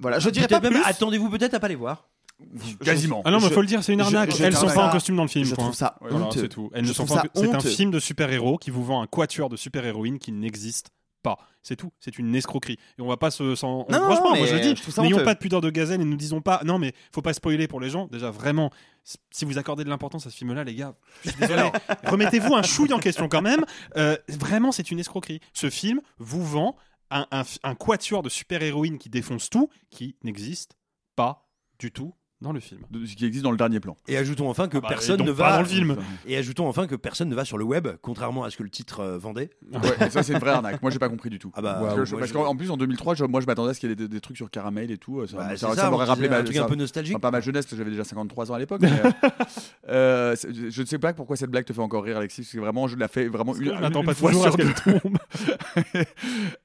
voilà 0.00 0.18
je 0.18 0.30
dirais 0.30 0.48
pas 0.48 0.60
plus 0.60 0.76
attendez-vous 0.84 1.28
peut-être 1.30 1.54
à 1.54 1.60
pas 1.60 1.68
les 1.68 1.74
voir. 1.76 2.08
Quasiment. 2.84 3.22
Ah 3.24 3.30
non, 3.30 3.38
mais 3.40 3.48
Je- 3.48 3.54
faut 3.54 3.62
le 3.62 3.66
dire, 3.66 3.82
c'est 3.82 3.94
une 3.94 4.00
je- 4.00 4.04
arnaque. 4.04 4.36
je 4.36 4.42
Elles 4.44 4.54
sont 4.54 4.66
pas 4.68 4.88
en 4.88 4.90
costume 4.92 5.16
dans 5.16 5.22
le 5.22 5.28
film. 5.28 5.46
je 5.46 5.54
point. 5.54 5.64
trouve 5.64 5.74
ça 5.76 5.96
honteux. 6.10 6.40
c'est 6.42 6.48
tout. 6.50 6.70
Elles 6.74 6.84
Je 6.84 6.90
ne 6.90 6.94
sont 6.94 7.06
trouve 7.06 7.16
pas. 7.16 7.22
ça 7.22 7.28
C'est 7.34 7.54
un 7.54 7.60
film 7.60 7.90
de 7.90 7.98
super-héros 7.98 8.58
qui 8.58 8.70
vous 8.70 8.84
vend 8.84 9.00
un 9.00 9.06
quatuor 9.06 9.48
de 9.48 9.56
super-héroïnes 9.56 10.18
qui 10.18 10.32
n'existe 10.32 10.90
pas. 11.22 11.38
C'est 11.62 11.76
tout. 11.76 11.90
C'est 11.98 12.18
une 12.18 12.34
escroquerie. 12.34 12.78
Et 12.98 13.02
on 13.02 13.06
va 13.08 13.16
pas 13.16 13.30
se. 13.30 13.54
Sans... 13.54 13.86
Non, 13.88 13.98
non, 13.98 14.04
Franchement, 14.04 14.32
mais 14.34 14.38
moi 14.40 14.46
je 14.48 14.54
le 14.54 14.60
dis. 14.60 14.74
je 14.76 15.00
N'ayons 15.00 15.24
pas 15.24 15.32
de 15.32 15.38
pudeur 15.38 15.62
de 15.62 15.70
gazelle 15.70 16.00
et 16.02 16.04
ne 16.04 16.10
nous 16.10 16.16
disons 16.18 16.42
pas. 16.42 16.60
Non, 16.64 16.78
mais 16.78 16.92
faut 17.10 17.22
pas 17.22 17.32
spoiler 17.32 17.68
pour 17.68 17.80
les 17.80 17.88
gens. 17.88 18.06
Déjà, 18.08 18.30
vraiment, 18.30 18.70
si 19.30 19.44
vous 19.46 19.56
accordez 19.56 19.82
de 19.84 19.88
l'importance 19.88 20.26
à 20.26 20.30
ce 20.30 20.36
film-là, 20.36 20.62
les 20.62 20.74
gars, 20.74 20.94
je 21.24 21.30
suis 21.30 21.40
désolé. 21.40 21.62
Remettez-vous 22.04 22.54
un 22.54 22.62
chouille 22.62 22.92
en 22.92 22.98
question 22.98 23.28
quand 23.30 23.42
même. 23.42 23.64
Euh, 23.96 24.16
vraiment, 24.28 24.72
c'est 24.72 24.90
une 24.90 24.98
escroquerie. 24.98 25.40
Ce 25.54 25.70
film 25.70 26.00
vous 26.18 26.44
vend 26.44 26.76
un, 27.10 27.74
quatuor 27.74 28.22
de 28.22 28.28
super-héroïnes 28.28 28.98
qui 28.98 29.08
défonce 29.08 29.50
tout, 29.50 29.68
qui 29.90 30.16
n'existe 30.22 30.76
pas 31.14 31.48
du 31.78 31.92
tout 31.92 32.14
dans 32.42 32.52
le 32.52 32.60
film. 32.60 32.80
De- 32.90 33.06
Ce 33.06 33.16
qui 33.16 33.24
existe 33.24 33.42
dans 33.44 33.50
le 33.50 33.56
dernier 33.56 33.80
plan. 33.80 33.96
Et 34.08 34.16
ajoutons 34.18 34.48
enfin 34.50 34.68
que 34.68 34.76
Ah 34.76 34.80
bah, 34.80 34.88
personne 34.90 35.22
ne 35.22 35.30
va 35.30 35.52
dans 35.54 35.60
le 35.60 35.64
film. 35.66 35.96
Et 36.26 36.36
ajoutons 36.36 36.68
enfin 36.68 36.86
que 36.86 36.94
personne 36.94 37.28
ne 37.30 37.34
va 37.34 37.44
sur 37.46 37.56
le 37.56 37.64
web, 37.64 37.88
contrairement 38.02 38.44
à 38.44 38.50
ce 38.50 38.56
que 38.58 38.62
le 38.62 38.68
titre 38.70 39.00
euh, 39.00 39.18
vendait. 39.18 39.50
Ouais, 39.72 40.10
ça 40.10 40.22
c'est 40.22 40.32
une 40.34 40.38
vraie 40.38 40.50
arnaque. 40.50 40.82
Moi 40.82 40.90
j'ai 40.90 40.98
pas 40.98 41.08
compris 41.08 41.30
du 41.30 41.38
tout. 41.38 41.50
Ah 41.54 41.62
bah, 41.62 41.78
parce 41.80 41.94
que 41.94 42.04
je- 42.04 42.10
moi, 42.12 42.18
parce 42.20 42.28
je- 42.30 42.34
qu'en 42.36 42.44
en 42.46 42.54
plus 42.56 42.70
en 42.70 42.76
2003, 42.76 43.14
je- 43.14 43.24
moi 43.24 43.40
je 43.40 43.46
m'attendais 43.46 43.70
à 43.70 43.74
ce 43.74 43.80
qu'il 43.80 43.88
y 43.88 43.92
ait 43.92 43.96
des, 43.96 44.08
des 44.08 44.20
trucs 44.20 44.36
sur 44.36 44.50
caramel 44.50 44.90
et 44.90 44.98
tout. 44.98 45.26
Ça, 45.26 45.36
Bah, 45.36 45.42
ça- 45.56 45.68
c'est 45.70 45.76
ça 45.76 45.82
ça, 45.82 45.90
m'aurait 45.90 46.04
rappelé 46.06 46.28
ma, 46.28 46.38
un 46.38 46.44
truc 46.44 46.56
ça- 46.56 46.64
un 46.64 46.68
peu 46.68 46.74
nostalgique. 46.74 47.14
enfin, 47.16 47.20
pas 47.20 47.30
ma 47.30 47.40
jeunesse, 47.40 47.64
parce 47.64 47.70
que 47.70 47.76
j'avais 47.78 47.90
déjà 47.90 48.04
53 48.04 48.50
ans 48.50 48.54
à 48.54 48.58
l'époque. 48.58 48.82
mais, 48.82 48.90
euh, 48.92 49.10
euh, 49.88 50.36
je 50.70 50.80
ne 50.82 50.86
sais 50.86 50.98
pas 50.98 51.14
pourquoi 51.14 51.36
cette 51.36 51.50
blague 51.50 51.64
te 51.64 51.72
fait 51.72 51.80
encore 51.80 52.04
rire, 52.04 52.18
Alexis, 52.18 52.42
parce 52.42 52.52
que 52.52 52.58
vraiment 52.58 52.86
je 52.86 52.96
la 52.96 53.08
fais 53.08 53.28
vraiment 53.28 53.54
une, 53.56 53.68
une 53.72 54.04
pas 54.04 54.14
fois 54.14 54.32
sur 54.32 54.56
deux. 54.56 54.72
tombe. 54.74 55.16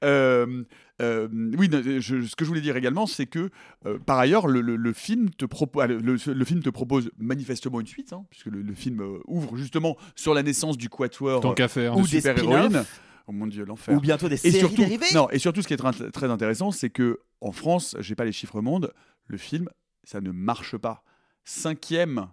Euh, 1.00 1.26
oui, 1.58 1.68
je- 2.00 2.22
ce 2.22 2.36
que 2.36 2.44
je 2.44 2.48
voulais 2.48 2.60
dire 2.60 2.76
également, 2.76 3.06
c'est 3.06 3.26
que 3.26 3.50
euh, 3.86 3.98
par 3.98 4.18
ailleurs, 4.18 4.46
le, 4.46 4.60
le- 4.60 4.76
le 4.76 4.92
film 4.92 5.30
te 5.30 5.44
propose, 5.46 5.86
le, 5.88 6.16
le 6.32 6.44
film 6.44 6.62
te 6.62 6.70
propose 6.70 7.10
manifestement 7.18 7.80
une 7.80 7.86
suite, 7.86 8.12
hein, 8.12 8.24
puisque 8.30 8.46
le, 8.46 8.60
le 8.62 8.74
film 8.74 9.02
ouvre 9.26 9.56
justement 9.56 9.96
sur 10.14 10.34
la 10.34 10.42
naissance 10.42 10.76
du 10.76 10.88
quatuor 10.88 11.40
Tant 11.40 11.54
qu'à 11.54 11.68
faire. 11.68 11.94
de 11.96 12.00
Ou 12.00 12.02
des 12.02 12.18
super-héroïnes. 12.20 12.66
spin-offs. 12.68 13.00
Oh 13.28 13.32
mon 13.32 13.46
dieu, 13.46 13.64
l'enfer. 13.64 13.96
ou 13.96 14.00
bientôt 14.00 14.28
des 14.28 14.34
Et 14.34 14.50
séries 14.50 14.58
surtout, 14.58 14.76
dérivées 14.82 15.06
non, 15.14 15.30
et 15.30 15.38
surtout, 15.38 15.62
ce 15.62 15.68
qui 15.68 15.74
est 15.74 15.76
très, 15.76 15.92
très 16.10 16.28
intéressant, 16.30 16.70
c'est 16.72 16.90
que 16.90 17.20
en 17.40 17.52
France, 17.52 17.96
j'ai 18.00 18.14
pas 18.14 18.24
les 18.24 18.32
chiffres 18.32 18.60
mondes, 18.60 18.92
le 19.28 19.38
film, 19.38 19.68
ça 20.04 20.20
ne 20.20 20.30
marche 20.32 20.76
pas. 20.76 21.04
Cinquième, 21.44 22.28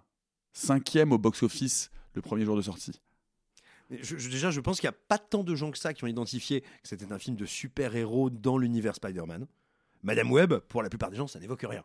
cinquième 0.52 1.12
au 1.12 1.18
box-office 1.18 1.90
le 2.14 2.22
premier 2.22 2.44
jour 2.44 2.56
de 2.56 2.62
sortie. 2.62 3.00
Mais 3.90 3.98
je- 4.02 4.16
je- 4.18 4.28
déjà, 4.30 4.50
je 4.50 4.60
pense 4.60 4.80
qu'il 4.80 4.88
n'y 4.88 4.94
a 4.94 4.98
pas 5.08 5.18
tant 5.18 5.42
de 5.44 5.54
gens 5.54 5.70
que 5.70 5.78
ça 5.78 5.92
qui 5.94 6.04
ont 6.04 6.06
identifié 6.06 6.60
que 6.60 6.66
c'était 6.84 7.12
un 7.12 7.18
film 7.18 7.36
de 7.36 7.44
super-héros 7.46 8.30
dans 8.30 8.56
l'univers 8.58 8.94
Spider-Man. 8.94 9.46
Madame 10.02 10.30
Web, 10.32 10.54
pour 10.68 10.82
la 10.82 10.88
plupart 10.88 11.10
des 11.10 11.16
gens, 11.16 11.26
ça 11.26 11.38
n'évoque 11.40 11.62
rien. 11.68 11.82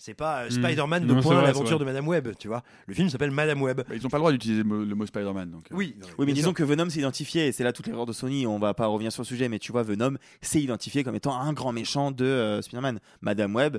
C'est 0.00 0.14
pas 0.14 0.42
euh, 0.44 0.46
Hmm. 0.48 0.50
Spider-Man 0.62 1.06
de 1.08 1.20
point 1.20 1.42
l'aventure 1.42 1.78
de 1.78 1.84
Madame 1.84 2.06
Web, 2.06 2.28
tu 2.38 2.46
vois. 2.46 2.62
Le 2.86 2.94
film 2.94 3.08
s'appelle 3.08 3.32
Madame 3.32 3.60
Web. 3.60 3.78
Bah, 3.88 3.94
ils 3.96 4.02
n'ont 4.02 4.08
pas 4.08 4.18
le 4.18 4.20
droit 4.20 4.30
d'utiliser 4.32 4.62
le 4.62 4.68
mot, 4.68 4.84
le 4.84 4.94
mot 4.94 5.04
Spider-Man. 5.06 5.50
Donc, 5.50 5.72
euh. 5.72 5.74
Oui, 5.74 5.96
Oui, 6.18 6.26
mais 6.26 6.32
disons 6.34 6.50
sûr. 6.50 6.54
que 6.54 6.62
Venom 6.62 6.88
s'est 6.88 7.00
identifié, 7.00 7.48
et 7.48 7.52
c'est 7.52 7.64
là 7.64 7.72
toute 7.72 7.86
l'erreur 7.88 8.06
de 8.06 8.12
Sony, 8.12 8.46
on 8.46 8.58
va 8.60 8.74
pas 8.74 8.86
revenir 8.86 9.10
sur 9.10 9.22
le 9.22 9.26
sujet, 9.26 9.48
mais 9.48 9.58
tu 9.58 9.72
vois, 9.72 9.82
Venom 9.82 10.16
s'est 10.40 10.60
identifié 10.60 11.02
comme 11.02 11.16
étant 11.16 11.36
un 11.40 11.52
grand 11.52 11.72
méchant 11.72 12.12
de 12.12 12.24
euh, 12.24 12.62
Spider-Man. 12.62 13.00
Madame 13.22 13.54
Web, 13.56 13.78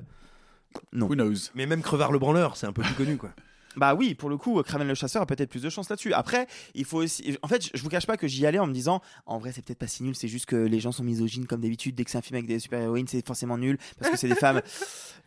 non. 0.92 1.08
Who 1.08 1.16
knows? 1.16 1.52
Mais 1.56 1.66
même 1.66 1.82
Crevard 1.82 2.12
le 2.12 2.20
branleur, 2.20 2.58
c'est 2.58 2.68
un 2.68 2.74
peu 2.74 2.82
plus 2.82 2.96
connu, 2.96 3.16
quoi. 3.18 3.30
Bah 3.76 3.94
oui, 3.96 4.16
pour 4.16 4.30
le 4.30 4.38
coup, 4.38 4.62
Kraven 4.64 4.88
le 4.88 4.96
chasseur 4.96 5.22
a 5.22 5.26
peut-être 5.26 5.50
plus 5.50 5.62
de 5.62 5.70
chance 5.70 5.90
là-dessus. 5.90 6.14
Après, 6.14 6.48
il 6.74 6.86
faut 6.86 7.04
aussi. 7.04 7.38
En 7.42 7.48
fait, 7.48 7.70
je 7.74 7.82
vous 7.82 7.90
cache 7.90 8.08
pas 8.08 8.18
que 8.18 8.28
j'y 8.28 8.46
allais 8.46 8.60
en 8.60 8.68
me 8.68 8.74
disant, 8.74 9.02
en 9.26 9.38
vrai, 9.38 9.52
c'est 9.52 9.64
peut-être 9.64 9.80
pas 9.80 9.88
si 9.88 10.04
nul, 10.04 10.16
c'est 10.16 10.28
juste 10.28 10.48
que 10.48 10.56
les 10.56 10.80
gens 10.80 10.92
sont 10.92 11.04
misogynes 11.04 11.46
comme 11.46 11.62
d'habitude. 11.62 11.96
Dès 11.96 12.04
que 12.04 12.12
c'est 12.12 12.18
un 12.18 12.22
film 12.22 12.38
avec 12.38 12.48
des 12.48 12.60
super-héroïnes, 12.60 13.08
c'est 13.08 13.26
forcément 13.26 13.58
nul 13.58 13.78
parce 14.00 14.12
que 14.12 14.18
c'est 14.18 14.28
des 14.28 14.36
femmes. 14.36 14.62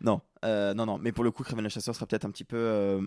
Non, 0.01 0.21
euh, 0.43 0.73
non, 0.73 0.85
non. 0.85 0.99
Mais 1.01 1.11
pour 1.11 1.23
le 1.23 1.31
coup, 1.31 1.43
Kraven 1.43 1.63
le 1.63 1.69
chasseur 1.69 1.95
sera 1.95 2.05
peut-être 2.05 2.25
un 2.25 2.31
petit 2.31 2.43
peu. 2.43 2.57
euh, 2.57 2.99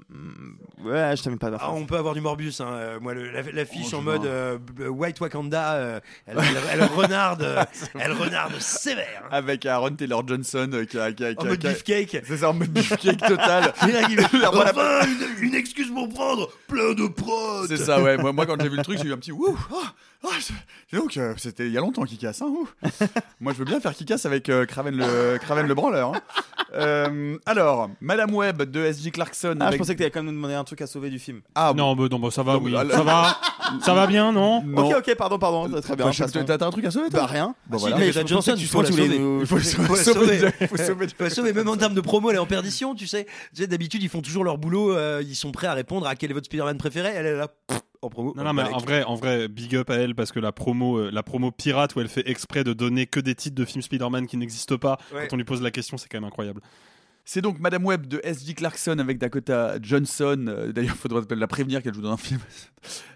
Ouais, 0.83 1.15
je 1.17 1.23
t'aime 1.23 1.39
pas. 1.39 1.51
Ah, 1.61 1.73
on 1.73 1.85
peut 1.87 1.97
avoir 1.97 2.15
du 2.15 2.21
Morbus. 2.21 2.53
Hein. 2.61 2.67
Euh, 2.71 3.01
Moi, 3.01 3.15
le- 3.15 3.31
la- 3.31 3.43
l'affiche 3.43 3.89
Oh, 3.93 3.97
en 3.97 4.03
mode 4.03 4.25
euh, 4.27 4.59
White 4.89 5.21
Wakanda, 5.21 5.75
euh, 5.75 6.01
elle, 6.27 6.39
elle, 6.39 6.57
elle 6.81 6.85
renarde, 6.85 7.67
elle 7.99 8.13
renarde 8.13 8.59
sévère. 8.61 9.23
hein. 9.25 9.29
Avec 9.31 9.67
Aaron 9.67 9.91
Taylor 9.95 10.27
Johnson 10.27 10.69
euh, 10.73 10.85
qui 10.85 10.99
a. 10.99 11.13
Qui 11.13 11.25
a- 11.25 11.35
qui 11.35 11.41
En 11.41 11.47
a- 11.47 11.49
mode 11.51 11.59
qui 11.59 11.67
a- 11.67 11.71
beefcake. 11.71 12.23
C'est 12.27 12.37
ça, 12.39 12.51
en 12.51 12.55
mode 12.55 12.71
beefcake 12.71 13.19
total. 13.19 13.73
Enfin, 13.83 15.01
une, 15.07 15.49
une 15.49 15.55
excuse 15.55 15.91
pour 15.91 16.09
prendre 16.09 16.49
plein 16.69 16.95
de 16.95 17.07
prods. 17.09 17.67
C'est 17.69 17.77
ça, 17.77 18.03
ouais. 18.03 18.17
Moi, 18.17 18.33
moi, 18.33 18.47
quand 18.47 18.61
j'ai 18.61 18.69
vu 18.69 18.77
le 18.77 18.83
truc, 18.83 18.99
j'ai 19.03 19.09
eu 19.09 19.13
un 19.13 19.19
petit 19.19 19.33
ouh. 19.33 19.57
ah, 19.73 19.93
c'est- 20.41 20.53
dis 20.93 20.97
donc, 20.99 21.17
euh, 21.17 21.35
c'était 21.37 21.67
il 21.67 21.73
y 21.73 21.79
a 21.79 21.81
longtemps 21.81 22.05
qui 22.05 22.17
casse. 22.19 22.43
Hein, 22.43 22.53
moi, 23.41 23.53
je 23.53 23.59
veux 23.59 23.65
bien 23.65 23.81
faire 23.81 23.95
qui 23.95 24.05
casse 24.05 24.27
avec 24.27 24.49
euh, 24.49 24.67
Kraven 24.67 24.97
le 24.97 25.39
Kraven 25.39 25.67
le 25.67 25.75
branleur. 25.75 26.15
hein. 26.15 26.21
Euh, 26.75 27.39
alors, 27.47 27.89
Madame 28.01 28.35
Web 28.35 28.63
de 28.63 28.85
S.J. 28.85 29.11
Clarkson. 29.13 29.57
Ah, 29.61 29.71
je 29.73 29.77
pensais 29.79 29.95
que 29.95 29.99
t'allais 29.99 30.11
quand 30.11 30.19
même 30.23 30.27
nous 30.27 30.37
demander 30.39 30.55
un 30.55 30.65
truc 30.65 30.83
à 30.83 30.87
sauver 30.87 31.11
du 31.11 31.19
film. 31.19 31.41
Ah, 31.55 31.73
bon. 31.73 31.79
Non, 31.79 31.97
bah, 31.97 32.09
non, 32.11 32.19
bah, 32.19 32.31
ça 32.31 32.43
va, 32.43 32.55
Non, 32.55 32.61
oui. 32.63 32.73
bah, 32.73 32.85
là- 32.85 32.97
Ça 32.97 33.03
va 33.03 33.41
Ça 33.83 33.95
va 33.95 34.07
bien, 34.07 34.33
non 34.33 34.63
Non. 34.65 34.89
Ok, 34.91 34.97
ok, 34.99 35.15
pardon, 35.17 35.39
pardon. 35.39 35.81
Très 35.81 35.97
bien. 35.97 36.07
Passons. 36.07 36.27
T'as 36.45 36.55
un 36.67 36.71
truc 36.71 36.85
à 36.85 36.91
sauver, 36.91 37.09
toi 37.09 37.21
Bah 37.21 37.27
rien. 37.27 37.55
Bon, 37.69 37.79
Si, 37.79 37.89
voilà. 37.89 38.07
pensais 38.07 38.27
Johnson, 38.27 38.55
tu 38.59 38.67
faut 38.67 38.83
la 38.83 38.89
sois 38.89 38.97
tous 38.97 39.03
les 39.03 39.17
sauver. 39.17 39.19
deux. 39.19 39.41
Il 39.41 39.47
faut, 39.47 39.57
la 39.57 39.63
sauver. 39.65 40.37
Il 41.05 41.09
faut 41.15 41.25
la 41.25 41.31
sauver, 41.31 41.53
même 41.53 41.69
en 41.69 41.77
termes 41.77 41.95
de 41.95 42.01
promo, 42.01 42.31
elle 42.31 42.37
est 42.37 42.41
en 42.41 42.47
perdition, 42.47 42.95
tu 42.95 43.07
sais. 43.07 43.27
Tu 43.55 43.63
sais, 43.63 43.67
d'habitude, 43.67 44.03
ils 44.03 44.09
font 44.09 44.23
toujours 44.23 44.45
leur 44.45 44.59
boulot, 44.59 44.95
euh, 44.95 45.23
ils 45.27 45.35
sont 45.37 45.53
prêts 45.53 45.67
à 45.69 45.75
répondre 45.75 46.07
à 46.07 46.15
quel 46.17 46.31
est 46.31 46.35
votre 46.35 46.47
Spider-Man 46.47 46.79
préféré. 46.79 47.13
Elle 47.15 47.27
est 47.27 47.37
là, 47.37 47.49
en 48.07 48.11
promo. 48.11 48.33
Non, 48.37 48.45
non, 48.45 48.53
mais 48.53 48.63
en 48.63 48.79
vrai, 48.79 49.03
en 49.05 49.15
vrai, 49.15 49.49
big 49.49 49.77
up 49.77 49.91
à 49.91 49.97
elle 49.97 50.15
parce 50.15 50.33
que 50.33 50.41
la 50.41 50.53
promo, 50.53 50.97
euh, 50.99 51.11
la 51.13 51.23
promo 51.23 51.51
pirate 51.51 51.95
où 51.95 52.01
elle 52.01 52.09
fait 52.09 52.29
exprès 52.29 52.65
de 52.65 52.73
donner 52.73 53.07
que 53.07 53.21
des 53.21 53.35
titres 53.35 53.57
de 53.57 53.65
films 53.65 53.83
Spider-Man 53.83 54.27
qui 54.27 54.37
n'existent 54.37 54.79
pas, 54.79 54.99
Ouais. 55.13 55.27
quand 55.29 55.35
on 55.35 55.39
lui 55.39 55.45
pose 55.45 55.63
la 55.63 55.71
question, 55.71 55.97
c'est 55.99 56.09
quand 56.09 56.17
même 56.19 56.25
incroyable. 56.29 56.61
C'est 57.29 57.41
donc 57.43 57.59
Madame 57.59 57.85
Web 57.85 58.07
de 58.07 58.21
S.J. 58.23 58.55
Clarkson 58.55 58.97
avec 59.01 59.19
Dakota 59.19 59.79
Johnson. 59.83 60.45
Euh, 60.49 60.71
D'ailleurs, 60.73 60.95
il 60.95 60.99
faudrait 60.99 61.23
la 61.35 61.49
prévenir 61.49 61.83
qu'elle 61.83 61.93
joue 61.95 62.01
dans 62.03 62.13
un 62.13 62.17
film. 62.17 62.41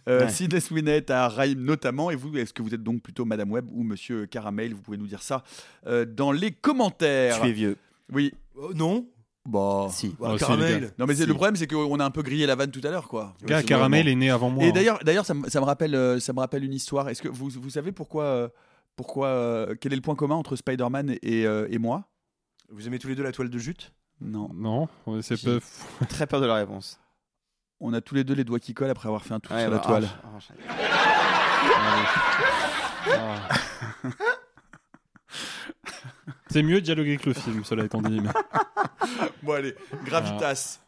Euh, 0.08 0.22
Ouais. 0.24 0.28
Sidney 0.30 0.60
Sweeney 0.60 1.08
à 1.12 1.28
Raïm 1.28 1.60
notamment. 1.62 2.10
Et 2.10 2.16
vous, 2.16 2.36
est-ce 2.36 2.52
que 2.52 2.62
vous 2.62 2.74
êtes 2.74 2.82
donc 2.82 3.02
plutôt 3.02 3.24
Madame 3.24 3.52
Web 3.52 3.66
ou 3.70 3.84
Monsieur 3.84 4.26
Caramel? 4.26 4.74
Vous 4.74 4.80
pouvez 4.82 4.96
nous 4.96 5.06
dire 5.06 5.22
ça 5.22 5.44
euh, 5.86 6.04
dans 6.04 6.32
les 6.32 6.50
commentaires. 6.50 7.40
Tu 7.40 7.48
es 7.48 7.52
vieux. 7.52 7.76
Oui. 8.12 8.32
Euh, 8.58 8.72
non. 8.74 9.06
Bah. 9.46 9.86
Si. 9.90 10.08
Ouais, 10.08 10.14
Oh, 10.32 10.32
si, 10.38 10.38
caramel. 10.44 10.92
Non, 10.98 11.06
mais 11.06 11.14
Si. 11.14 11.24
le 11.26 11.34
problème, 11.34 11.56
c'est 11.56 11.66
qu'on 11.66 11.98
a 11.98 12.04
un 12.04 12.10
peu 12.10 12.22
grillé 12.22 12.46
la 12.46 12.54
vanne 12.56 12.70
tout 12.70 12.80
à 12.84 12.90
l'heure, 12.90 13.08
quoi. 13.08 13.34
Gars, 13.44 13.62
Caramel 13.62 14.06
est 14.08 14.14
né 14.14 14.30
avant 14.30 14.50
moi. 14.50 14.64
Et 14.64 14.68
hein. 14.68 14.72
d'ailleurs, 14.72 14.98
d'ailleurs, 15.02 15.24
ça, 15.26 15.34
me- 15.34 15.48
ça 15.48 15.60
me 15.60 15.64
rappelle, 15.64 15.94
euh, 15.94 16.20
ça 16.20 16.32
me 16.32 16.40
rappelle 16.40 16.62
une 16.64 16.74
histoire. 16.74 17.08
Est-ce 17.08 17.22
que 17.22 17.28
vous, 17.28 17.48
vous 17.48 17.70
savez 17.70 17.90
pourquoi, 17.92 18.24
euh, 18.24 18.48
pourquoi, 18.96 19.28
euh, 19.28 19.74
quel 19.80 19.92
est 19.92 19.96
le 19.96 20.02
point 20.02 20.14
commun 20.14 20.34
entre 20.36 20.56
Spider-Man 20.56 21.16
et, 21.22 21.42
et 21.42 21.78
moi? 21.78 22.04
Vous 22.70 22.86
aimez 22.86 22.98
tous 22.98 23.08
les 23.08 23.14
deux 23.16 23.22
la 23.22 23.32
toile 23.32 23.48
de 23.50 23.58
jute? 23.58 23.92
Non. 24.20 24.50
Non, 24.54 24.88
c'est 25.22 25.42
peu. 25.42 25.60
Très 26.10 26.26
peur 26.26 26.40
de 26.42 26.46
la 26.46 26.54
réponse. 26.54 27.00
On 27.80 27.94
a 27.94 28.02
tous 28.02 28.14
les 28.14 28.24
deux 28.24 28.34
les 28.34 28.44
doigts 28.44 28.60
qui 28.60 28.74
collent 28.74 28.90
après 28.90 29.08
avoir 29.08 29.24
fait 29.24 29.32
un 29.32 29.40
tour 29.40 29.56
Ouais, 29.56 29.62
sur 29.62 29.70
bah, 29.70 29.76
la 29.76 29.82
toile. 29.82 30.08
ah, 30.22 30.38
ah, 33.08 33.08
Ah. 33.12 33.48
C'est 36.48 36.62
mieux 36.62 36.76
de 36.76 36.84
dialoguer 36.84 37.16
que 37.16 37.28
le 37.30 37.34
film, 37.34 37.64
cela 37.64 37.84
étant 37.84 38.02
dit. 38.02 38.20
mais- 38.20 38.28
Bon 39.42 39.52
allez, 39.52 39.74
Gravitas. 40.04 40.80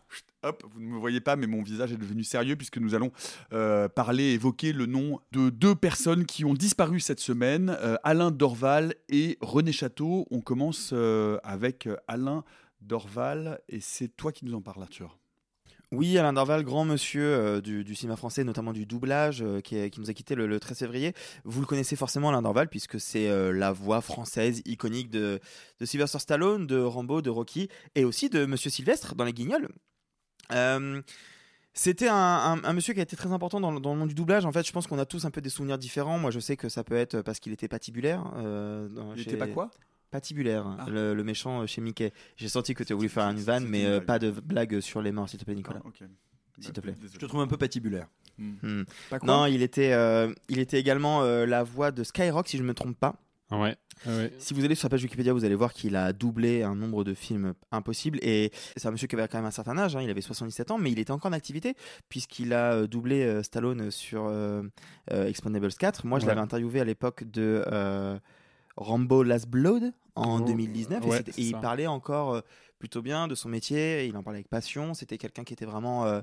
Hop, 0.45 0.65
vous 0.75 0.81
ne 0.81 0.87
me 0.87 0.99
voyez 0.99 1.21
pas, 1.21 1.37
mais 1.37 1.47
mon 1.47 1.63
visage 1.63 1.93
est 1.93 1.97
devenu 1.97 2.25
sérieux 2.25 2.57
puisque 2.57 2.79
nous 2.79 2.97
allons 2.97 3.13
euh, 3.53 3.89
parler, 3.89 4.33
évoquer 4.33 4.73
le 4.73 4.87
nom 4.87 5.21
de 5.31 5.51
deux 5.51 5.77
personnes 5.77 6.27
qui 6.27 6.45
ont 6.45 6.55
disparu 6.55 6.99
cette 6.99 7.21
semaine, 7.21 7.77
euh, 7.81 7.97
Alain 8.03 8.33
Dorval 8.33 8.95
et 9.09 9.39
René 9.41 9.71
Château. 9.71 10.27
On 10.33 10.41
commence 10.41 10.91
euh, 10.93 11.39
avec 11.45 11.89
Alain 12.09 12.43
Dorval 12.81 13.61
et 13.69 13.81
c'est 13.81 14.09
toi 14.09 14.33
qui 14.33 14.45
nous 14.45 14.55
en 14.55 14.61
parles, 14.61 14.83
Arthur. 14.83 15.17
Oui, 15.93 16.17
Alain 16.17 16.33
Dorval, 16.33 16.65
grand 16.65 16.85
monsieur 16.87 17.23
euh, 17.23 17.61
du, 17.61 17.85
du 17.85 17.95
cinéma 17.95 18.17
français, 18.17 18.45
notamment 18.45 18.73
du 18.73 18.87
doublage, 18.87 19.43
euh, 19.43 19.61
qui, 19.61 19.77
est- 19.77 19.91
qui 19.91 20.01
nous 20.01 20.09
a 20.09 20.15
quitté 20.15 20.35
le, 20.35 20.47
le 20.47 20.59
13 20.59 20.79
février. 20.79 21.13
Vous 21.45 21.61
le 21.61 21.67
connaissez 21.67 21.97
forcément, 21.97 22.31
Alain 22.31 22.41
Dorval, 22.43 22.69
puisque 22.69 22.99
c'est 22.99 23.29
euh, 23.29 23.53
la 23.53 23.73
voix 23.73 24.01
française 24.01 24.63
iconique 24.65 25.11
de, 25.11 25.39
de 25.79 25.85
Sylvester 25.85 26.19
Stallone, 26.19 26.67
de 26.67 26.79
Rambo, 26.81 27.21
de 27.21 27.29
Rocky, 27.31 27.69
et 27.95 28.05
aussi 28.05 28.31
de 28.31 28.47
Monsieur 28.47 28.71
Sylvestre 28.71 29.15
dans 29.15 29.25
Les 29.25 29.35
Guignols. 29.35 29.69
C'était 31.75 32.09
un, 32.09 32.15
un- 32.15 32.65
un 32.65 32.73
monsieur 32.75 32.93
qui 32.93 33.01
a 33.01 33.03
été 33.03 33.17
très 33.17 33.33
important 33.33 33.59
dans, 33.59 33.71
le- 33.71 33.81
dans 33.81 33.95
le 33.95 33.99
monde 33.99 34.09
du 34.09 34.15
doublage. 34.15 34.45
En 34.45 34.53
fait, 34.53 34.67
je 34.67 34.73
pense 34.73 34.87
qu'on 34.87 34.99
a 34.99 35.07
tous 35.07 35.25
un 35.25 35.31
peu 35.31 35.41
des 35.41 35.49
souvenirs 35.49 35.79
différents. 35.79 36.19
Moi, 36.19 36.31
je 36.31 36.39
sais 36.39 36.55
que 36.57 36.69
ça 36.69 36.85
peut 36.85 36.97
être 36.97 37.23
parce 37.23 37.39
qu'il 37.41 37.51
était 37.53 37.69
patibulaire. 37.69 38.31
euh, 38.37 38.89
dans- 38.91 39.15
Il 39.15 39.23
chez- 39.23 39.31
était 39.31 39.39
pas 39.39 39.47
quoi? 39.47 39.71
Patibulaire, 40.13 40.65
Ah. 40.79 40.87
le, 40.89 41.15
le 41.15 41.25
méchant 41.25 41.63
euh, 41.63 41.67
chez 41.67 41.81
Mickey. 41.81 42.13
J'ai 42.37 42.49
senti 42.49 42.75
que 42.75 42.85
tu 42.85 42.93
as 42.93 42.97
voulu 42.97 43.09
faire 43.09 43.25
une 43.25 43.39
vanne, 43.41 43.67
mais 43.67 43.81
une 43.83 43.89
euh, 43.89 44.01
pas 44.01 44.21
de 44.21 44.31
blague 44.31 44.79
sur 44.81 45.03
les 45.03 45.11
morts, 45.11 45.29
s'il 45.29 45.41
te 45.41 45.45
plaît, 45.45 45.55
Nicolas. 45.57 45.81
Ah, 45.85 45.89
ok. 45.89 46.05
S'il 46.61 46.73
te 46.73 46.81
plaît. 46.81 46.95
Je 47.13 47.19
te 47.19 47.27
trouve 47.27 47.41
un 47.41 47.47
peu 47.49 47.57
patibulaire. 47.57 48.07
Hmm. 48.39 48.83
Pas 49.11 49.19
quoi 49.19 49.27
Non, 49.27 49.47
il 49.47 49.63
était, 49.63 49.93
euh, 49.93 50.33
il 50.49 50.59
était 50.61 50.79
également 50.79 51.23
euh, 51.23 51.47
la 51.47 51.63
voix 51.65 51.91
de 51.91 52.05
Skyrock, 52.05 52.47
si 52.47 52.57
je 52.59 52.63
ne 52.63 52.69
me 52.69 52.75
trompe 52.75 52.97
pas. 52.97 53.17
Ouais. 53.51 53.77
ouais. 54.07 54.33
Si 54.39 54.55
vous 54.55 54.65
allez 54.65 54.75
sur 54.75 54.83
sa 54.83 54.89
page 54.89 55.03
Wikipédia, 55.03 55.33
vous 55.35 55.45
allez 55.45 55.55
voir 55.55 55.75
qu'il 55.75 55.95
a 55.97 56.13
doublé 56.15 56.63
un 56.63 56.75
nombre 56.75 57.05
de 57.05 57.13
films 57.13 57.53
impossible. 57.71 58.19
Et 58.23 58.51
c'est 58.77 58.89
un 58.89 58.91
monsieur 58.91 59.07
qui 59.09 59.15
avait 59.15 59.29
quand 59.29 59.37
même 59.39 59.45
un 59.47 59.51
certain 59.51 59.77
âge, 59.77 59.95
hein, 59.97 60.01
il 60.03 60.09
avait 60.09 60.23
77 60.23 60.71
ans, 60.71 60.79
mais 60.79 60.91
il 60.91 60.99
était 60.99 61.11
encore 61.11 61.31
en 61.31 61.35
activité, 61.35 61.75
puisqu'il 62.09 62.55
a 62.55 62.87
doublé 62.87 63.23
euh, 63.25 63.43
Stallone 63.43 63.91
sur 63.91 64.25
euh, 64.27 64.63
euh, 65.11 65.27
Expendables 65.27 65.73
4. 65.73 66.07
Moi, 66.07 66.19
je 66.19 66.25
Ouais. 66.25 66.29
l'avais 66.31 66.41
interviewé 66.41 66.81
à 66.81 66.85
l'époque 66.85 67.25
de 67.25 67.63
euh, 67.71 68.19
Rambo 68.79 69.23
Last 69.23 69.49
Blood 69.49 69.93
en 70.15 70.41
Oh, 70.41 70.45
2019, 70.45 71.05
et, 71.05 71.09
ouais, 71.09 71.23
il 71.37 71.53
parlait 71.61 71.87
encore 71.87 72.35
euh, 72.35 72.41
plutôt 72.79 73.03
bien 73.03 73.29
de 73.29 73.35
son 73.35 73.49
métier, 73.49 74.07
il 74.07 74.17
en 74.17 74.23
parlait 74.23 74.39
avec 74.39 74.49
passion. 74.49 74.95
C'était 74.95 75.19
quelqu'un 75.19 75.45
qui 75.45 75.53
était 75.53 75.65
vraiment. 75.65 76.23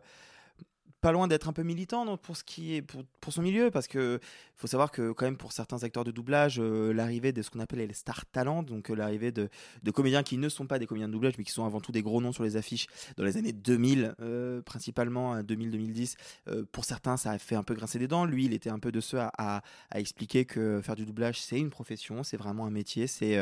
Pas 1.01 1.11
loin 1.11 1.27
d'être 1.27 1.47
un 1.47 1.53
peu 1.53 1.63
militant 1.63 2.17
pour 2.17 2.35
ce 2.35 2.43
qui 2.43 2.75
est 2.75 2.81
pour, 2.81 3.03
son 3.31 3.41
milieu 3.41 3.69
parce 3.69 3.87
que 3.87 4.19
faut 4.55 4.67
savoir 4.67 4.91
que 4.91 5.11
quand 5.11 5.25
même 5.25 5.37
pour 5.37 5.51
certains 5.51 5.83
acteurs 5.83 6.03
de 6.03 6.11
doublage 6.11 6.59
euh, 6.59 6.91
l'arrivée 6.91 7.31
de 7.31 7.41
ce 7.41 7.49
qu'on 7.49 7.59
appelle 7.59 7.79
les 7.79 7.93
stars 7.93 8.25
talents 8.25 8.63
donc 8.63 8.89
euh, 8.89 8.95
l'arrivée 8.95 9.31
de, 9.31 9.49
de 9.83 9.91
comédiens 9.91 10.23
qui 10.23 10.37
ne 10.37 10.49
sont 10.49 10.65
pas 10.65 10.79
des 10.79 10.87
comédiens 10.87 11.07
de 11.07 11.13
doublage 11.13 11.35
mais 11.37 11.43
qui 11.43 11.51
sont 11.51 11.65
avant 11.65 11.79
tout 11.79 11.91
des 11.91 12.01
gros 12.01 12.21
noms 12.21 12.31
sur 12.31 12.43
les 12.43 12.57
affiches 12.57 12.87
dans 13.17 13.23
les 13.23 13.37
années 13.37 13.53
2000 13.53 14.15
euh, 14.19 14.61
principalement 14.63 15.39
2000-2010 15.41 16.15
euh, 16.47 16.65
pour 16.71 16.85
certains 16.85 17.17
ça 17.17 17.31
a 17.31 17.37
fait 17.37 17.55
un 17.55 17.63
peu 17.63 17.75
grincer 17.75 17.99
des 17.99 18.07
dents. 18.07 18.25
Lui 18.25 18.45
il 18.45 18.53
était 18.53 18.69
un 18.69 18.79
peu 18.79 18.91
de 18.91 18.99
ceux 18.99 19.19
à, 19.19 19.61
expliquer 19.93 20.45
que 20.45 20.81
faire 20.81 20.95
du 20.95 21.05
doublage 21.05 21.39
c'est 21.39 21.59
une 21.59 21.69
profession 21.69 22.23
c'est 22.23 22.37
vraiment 22.37 22.65
un 22.65 22.71
métier 22.71 23.07
c'est 23.07 23.37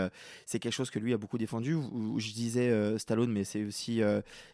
c'est 0.45 0.59
quelque 0.59 0.73
chose 0.73 0.89
que 0.89 0.99
lui 0.99 1.13
a 1.13 1.17
beaucoup 1.17 1.37
défendu. 1.37 1.77
Je 2.17 2.33
disais 2.33 2.97
Stallone 2.99 3.31
mais 3.31 3.43
c'est 3.43 3.63
aussi 3.63 4.01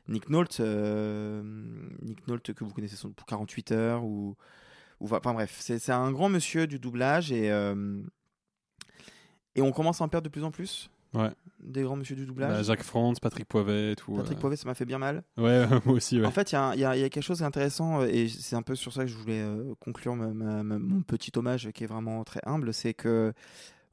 Nick 0.08 0.30
Nolte 0.30 0.60
Nick 0.60 2.28
Nolte 2.28 2.54
que 2.54 2.64
vous 2.64 2.72
connaissez 2.72 2.93
pour 3.16 3.26
48 3.26 3.72
heures 3.72 4.04
ou 4.04 4.36
ou 5.00 5.06
enfin 5.14 5.34
bref 5.34 5.58
c'est 5.60 5.90
un 5.92 6.12
grand 6.12 6.30
monsieur 6.30 6.68
du 6.68 6.80
doublage 6.80 7.32
et 7.32 7.52
euh, 7.52 8.02
et 9.56 9.62
on 9.62 9.72
commence 9.72 10.02
à 10.02 10.04
en 10.04 10.08
perdre 10.08 10.26
de 10.26 10.30
plus 10.32 10.44
en 10.44 10.52
plus 10.52 10.90
Ouais. 11.14 11.30
des 11.60 11.84
grands 11.84 11.96
monsieur 11.96 12.16
du 12.16 12.22
Bah, 12.24 12.28
doublage 12.28 12.66
Jacques 12.66 12.82
France, 12.82 13.20
Patrick 13.20 13.48
Poivet 13.48 13.92
et 13.92 13.96
tout. 13.96 14.16
Patrick 14.16 14.36
euh. 14.38 14.42
Poivet 14.42 14.56
ça 14.56 14.68
m'a 14.68 14.74
fait 14.74 14.86
bien 14.86 14.98
mal 14.98 15.24
Ouais, 15.38 15.68
moi 15.86 15.94
aussi, 15.96 16.20
ouais. 16.20 16.26
en 16.26 16.32
fait, 16.32 16.52
il 16.52 16.56
y, 16.56 16.78
y 16.78 16.82
y 16.82 16.86
a 16.86 17.10
quelque 17.10 17.22
chose 17.22 17.40
d'intéressant 17.40 18.02
euh, 18.02 18.08
et 18.08 18.28
c'est 18.28 18.56
un 18.56 18.64
peu 18.64 18.74
sur 18.74 18.92
ça 18.92 19.02
que 19.04 19.08
je 19.12 19.16
voulais 19.16 19.42
euh, 19.44 19.76
conclure 19.80 20.16
ma- 20.16 20.34
ma- 20.34 20.64
ma- 20.64 20.80
mon 20.80 21.04
petit 21.04 21.32
hommage 21.36 21.70
qui 21.72 21.84
est 21.84 21.88
vraiment 21.88 22.24
très 22.24 22.40
humble. 22.48 22.74
C'est 22.74 22.96
que 22.96 23.32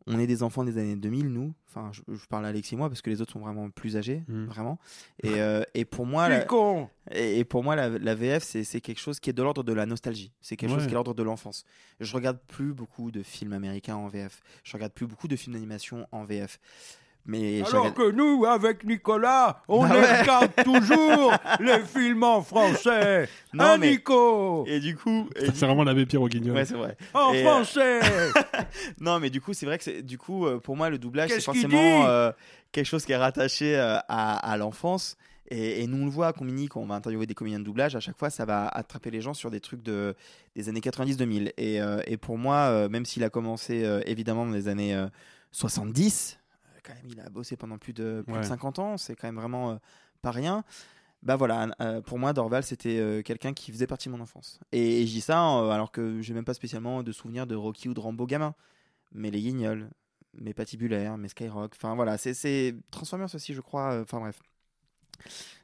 on 0.06 0.18
est 0.18 0.26
des 0.26 0.42
enfants 0.42 0.64
des 0.64 0.78
années 0.78 0.96
2000, 0.96 1.28
nous. 1.28 1.52
Enfin, 1.68 1.90
je, 1.92 2.00
je 2.14 2.26
parle 2.26 2.44
à 2.46 2.48
Alexis 2.48 2.74
et 2.74 2.76
moi 2.78 2.88
parce 2.88 3.00
que 3.02 3.10
les 3.10 3.20
autres 3.20 3.32
sont 3.32 3.40
vraiment 3.40 3.70
plus 3.70 3.96
âgés, 3.96 4.24
Mm. 4.28 4.44
vraiment. 4.46 4.78
Et, 5.22 5.40
euh, 5.40 5.62
et 5.74 5.84
pour 5.84 6.06
moi, 6.06 6.28
la, 6.28 6.40
con 6.44 6.88
et, 7.10 7.38
et 7.38 7.44
pour 7.44 7.62
moi, 7.62 7.76
la, 7.76 7.88
la 7.90 8.14
VF, 8.14 8.42
c'est 8.42 8.80
quelque 8.80 8.98
chose 9.00 9.20
qui 9.20 9.30
est 9.30 9.32
de 9.34 9.42
l'ordre 9.42 9.62
de 9.62 9.72
la 9.72 9.86
nostalgie. 9.86 10.32
C'est 10.40 10.56
quelque 10.56 10.70
chose 10.70 10.82
qui 10.82 10.86
est 10.86 10.90
de 10.90 10.94
l'ordre 10.94 11.14
de 11.14 11.22
l'enfance. 11.22 11.64
Je 12.00 12.12
regarde 12.14 12.38
plus 12.48 12.72
beaucoup 12.72 13.10
de 13.10 13.22
films 13.22 13.52
américains 13.52 13.96
en 13.96 14.08
VF. 14.08 14.42
Je 14.64 14.72
regarde 14.72 14.92
plus 14.92 15.06
beaucoup 15.06 15.28
de 15.28 15.36
films 15.36 15.54
d'animation 15.54 16.06
en 16.12 16.24
VF. 16.24 16.58
Mais 17.26 17.62
Alors 17.70 17.92
que 17.94 18.10
nous, 18.10 18.44
avec 18.46 18.82
Nicolas, 18.84 19.62
on 19.68 19.82
Bah 19.86 19.94
ouais. 19.94 20.20
regarde 20.22 20.50
toujours 20.64 21.32
les 21.60 21.80
films 21.80 22.22
en 22.24 22.42
français. 22.42 23.28
Non, 23.52 23.64
hein, 23.64 23.78
mais- 23.78 23.90
Nico 23.90 24.64
Et 24.66 24.78
du 24.80 24.96
coup, 24.96 25.28
et 25.36 25.40
Putain, 25.40 25.52
du 25.52 25.58
C'est 25.58 25.66
vraiment 25.66 25.84
l'abbé 25.84 26.06
Pierre 26.06 26.22
au 26.22 26.28
guignol. 26.28 26.54
Ouais, 26.56 26.64
c'est 26.64 26.74
vrai. 26.74 26.96
En 27.14 27.32
Et, 27.32 27.44
euh, 27.44 27.50
français 27.50 28.00
Non, 29.00 29.18
mais 29.20 29.28
du 29.30 29.40
coup, 29.40 29.52
c'est 29.54 29.66
vrai 29.66 29.76
que 29.78 29.84
c'est 29.84 30.02
du 30.02 30.18
coup 30.18 30.46
euh, 30.46 30.58
pour 30.58 30.76
moi 30.76 30.88
le 30.90 30.98
doublage 30.98 31.30
c'est 31.30 31.40
forcément 31.40 32.06
euh, 32.06 32.30
quelque 32.72 32.86
chose 32.86 33.04
qui 33.04 33.12
est 33.12 33.16
rattaché 33.16 33.76
euh, 33.76 33.96
à, 34.08 34.52
à 34.52 34.56
l'enfance. 34.56 35.16
Et, 35.52 35.82
et 35.82 35.86
nous 35.88 36.02
on 36.02 36.04
le 36.04 36.10
voit 36.12 36.32
Combini 36.32 36.68
quand 36.68 36.80
on 36.80 36.86
va 36.86 36.94
interviewer 36.94 37.26
des 37.26 37.34
comédiens 37.34 37.58
de 37.58 37.64
doublage, 37.64 37.96
à 37.96 38.00
chaque 38.00 38.16
fois 38.16 38.30
ça 38.30 38.44
va 38.44 38.68
attraper 38.68 39.10
les 39.10 39.20
gens 39.20 39.34
sur 39.34 39.50
des 39.50 39.58
trucs 39.60 39.82
de 39.82 40.14
des 40.54 40.68
années 40.68 40.78
90-2000. 40.80 41.52
Et, 41.56 41.80
euh, 41.82 42.00
et 42.06 42.16
pour 42.16 42.38
moi, 42.38 42.56
euh, 42.68 42.88
même 42.88 43.04
s'il 43.04 43.24
a 43.24 43.30
commencé 43.30 43.84
euh, 43.84 44.00
évidemment 44.06 44.46
dans 44.46 44.52
les 44.52 44.68
années 44.68 44.94
euh, 44.94 45.08
70, 45.50 46.38
euh, 46.38 46.39
quand 46.82 46.94
même 46.94 47.06
il 47.08 47.20
a 47.20 47.28
bossé 47.30 47.56
pendant 47.56 47.78
plus 47.78 47.92
de 47.92 48.22
plus 48.26 48.32
de 48.34 48.38
Ouais. 48.38 48.44
50 48.44 48.78
ans, 48.78 48.96
c'est 48.96 49.14
quand 49.16 49.28
même 49.28 49.36
vraiment 49.36 49.72
euh, 49.72 49.76
pas 50.22 50.30
rien. 50.30 50.64
Bah 51.22 51.36
voilà, 51.36 51.68
euh, 51.82 52.00
pour 52.00 52.18
moi 52.18 52.32
Dorval 52.32 52.62
c'était 52.62 52.98
euh, 52.98 53.20
quelqu'un 53.22 53.52
qui 53.52 53.70
faisait 53.72 53.86
partie 53.86 54.08
de 54.08 54.14
mon 54.14 54.20
enfance. 54.22 54.58
Et, 54.72 55.02
et 55.02 55.06
je 55.06 55.12
dis 55.12 55.20
ça 55.20 55.58
euh, 55.58 55.68
alors 55.70 55.92
que 55.92 56.22
j'ai 56.22 56.32
même 56.32 56.44
pas 56.46 56.54
spécialement 56.54 57.02
de 57.02 57.12
souvenirs 57.12 57.46
de 57.46 57.54
Rocky 57.54 57.88
ou 57.90 57.94
de 57.94 58.00
Rambo 58.00 58.24
gamin 58.26 58.54
mais 59.12 59.30
les 59.30 59.40
guignols, 59.42 59.90
mes 60.34 60.54
patibulaires, 60.54 61.18
mes 61.18 61.28
Skyrock. 61.28 61.72
Enfin 61.76 61.94
voilà, 61.96 62.16
c'est- 62.16 62.74
Transformers 62.92 63.34
aussi, 63.34 63.52
je 63.54 63.60
crois. 63.60 64.00
Enfin 64.00 64.20
bref. 64.20 64.38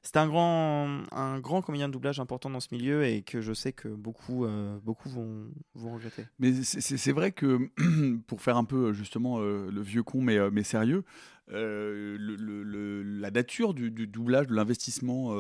C'était 0.03 0.19
un 0.21 0.29
grand, 0.29 1.03
un 1.13 1.41
grand 1.41 1.63
comédien 1.63 1.89
de 1.89 1.93
doublage 1.93 2.21
important 2.21 2.49
dans 2.49 2.61
ce 2.61 2.69
milieu 2.71 3.05
et 3.05 3.23
que 3.23 3.41
je 3.41 3.53
sais 3.53 3.73
que 3.73 3.89
beaucoup, 3.89 4.45
euh, 4.45 4.79
beaucoup 4.85 5.09
vont, 5.09 5.49
vont 5.75 5.95
regretter. 5.95 6.25
Mais 6.39 6.53
c'est- 6.63 6.81
c'est 6.81 6.97
c'est 6.97 7.13
vrai 7.13 7.33
que, 7.33 7.69
pour 8.29 8.41
faire 8.41 8.57
un 8.57 8.65
peu 8.65 8.93
justement 8.93 9.41
euh, 9.41 9.69
le 9.71 9.81
vieux 9.83 10.03
con, 10.05 10.21
mais, 10.21 10.37
euh, 10.39 10.51
mais 10.53 10.63
sérieux, 10.63 11.03
la 11.49 13.31
nature 13.31 13.75
du, 13.75 13.91
du 13.91 14.07
doublage, 14.07 14.47
de 14.47 14.55
l'investissement 14.55 15.35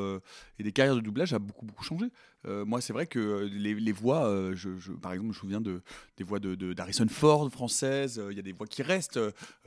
et 0.58 0.62
des 0.62 0.72
carrières 0.72 0.96
de 0.96 1.00
doublage 1.00 1.32
a 1.32 1.38
beaucoup, 1.38 1.66
beaucoup 1.66 1.84
changé. 1.84 2.06
Euh, 2.46 2.64
moi, 2.64 2.80
c'est 2.80 2.92
vrai 2.92 3.06
que 3.06 3.18
euh, 3.18 3.48
les, 3.52 3.74
les 3.74 3.92
voix, 3.92 4.26
euh, 4.28 4.54
je, 4.54 4.76
je- 4.78 4.92
par 4.92 5.12
exemple, 5.12 5.32
je 5.32 5.36
me 5.36 5.40
souviens 5.40 5.60
de, 5.60 5.82
des 6.16 6.24
voix 6.24 6.38
de, 6.38 6.54
de- 6.54 6.72
d'Harrison 6.72 7.06
Ford 7.08 7.50
françaises, 7.50 8.18
euh, 8.18 8.28
il 8.30 8.36
y 8.36 8.40
a 8.40 8.42
des 8.42 8.52
voix 8.52 8.66
qui 8.66 8.82
restent, 8.82 9.18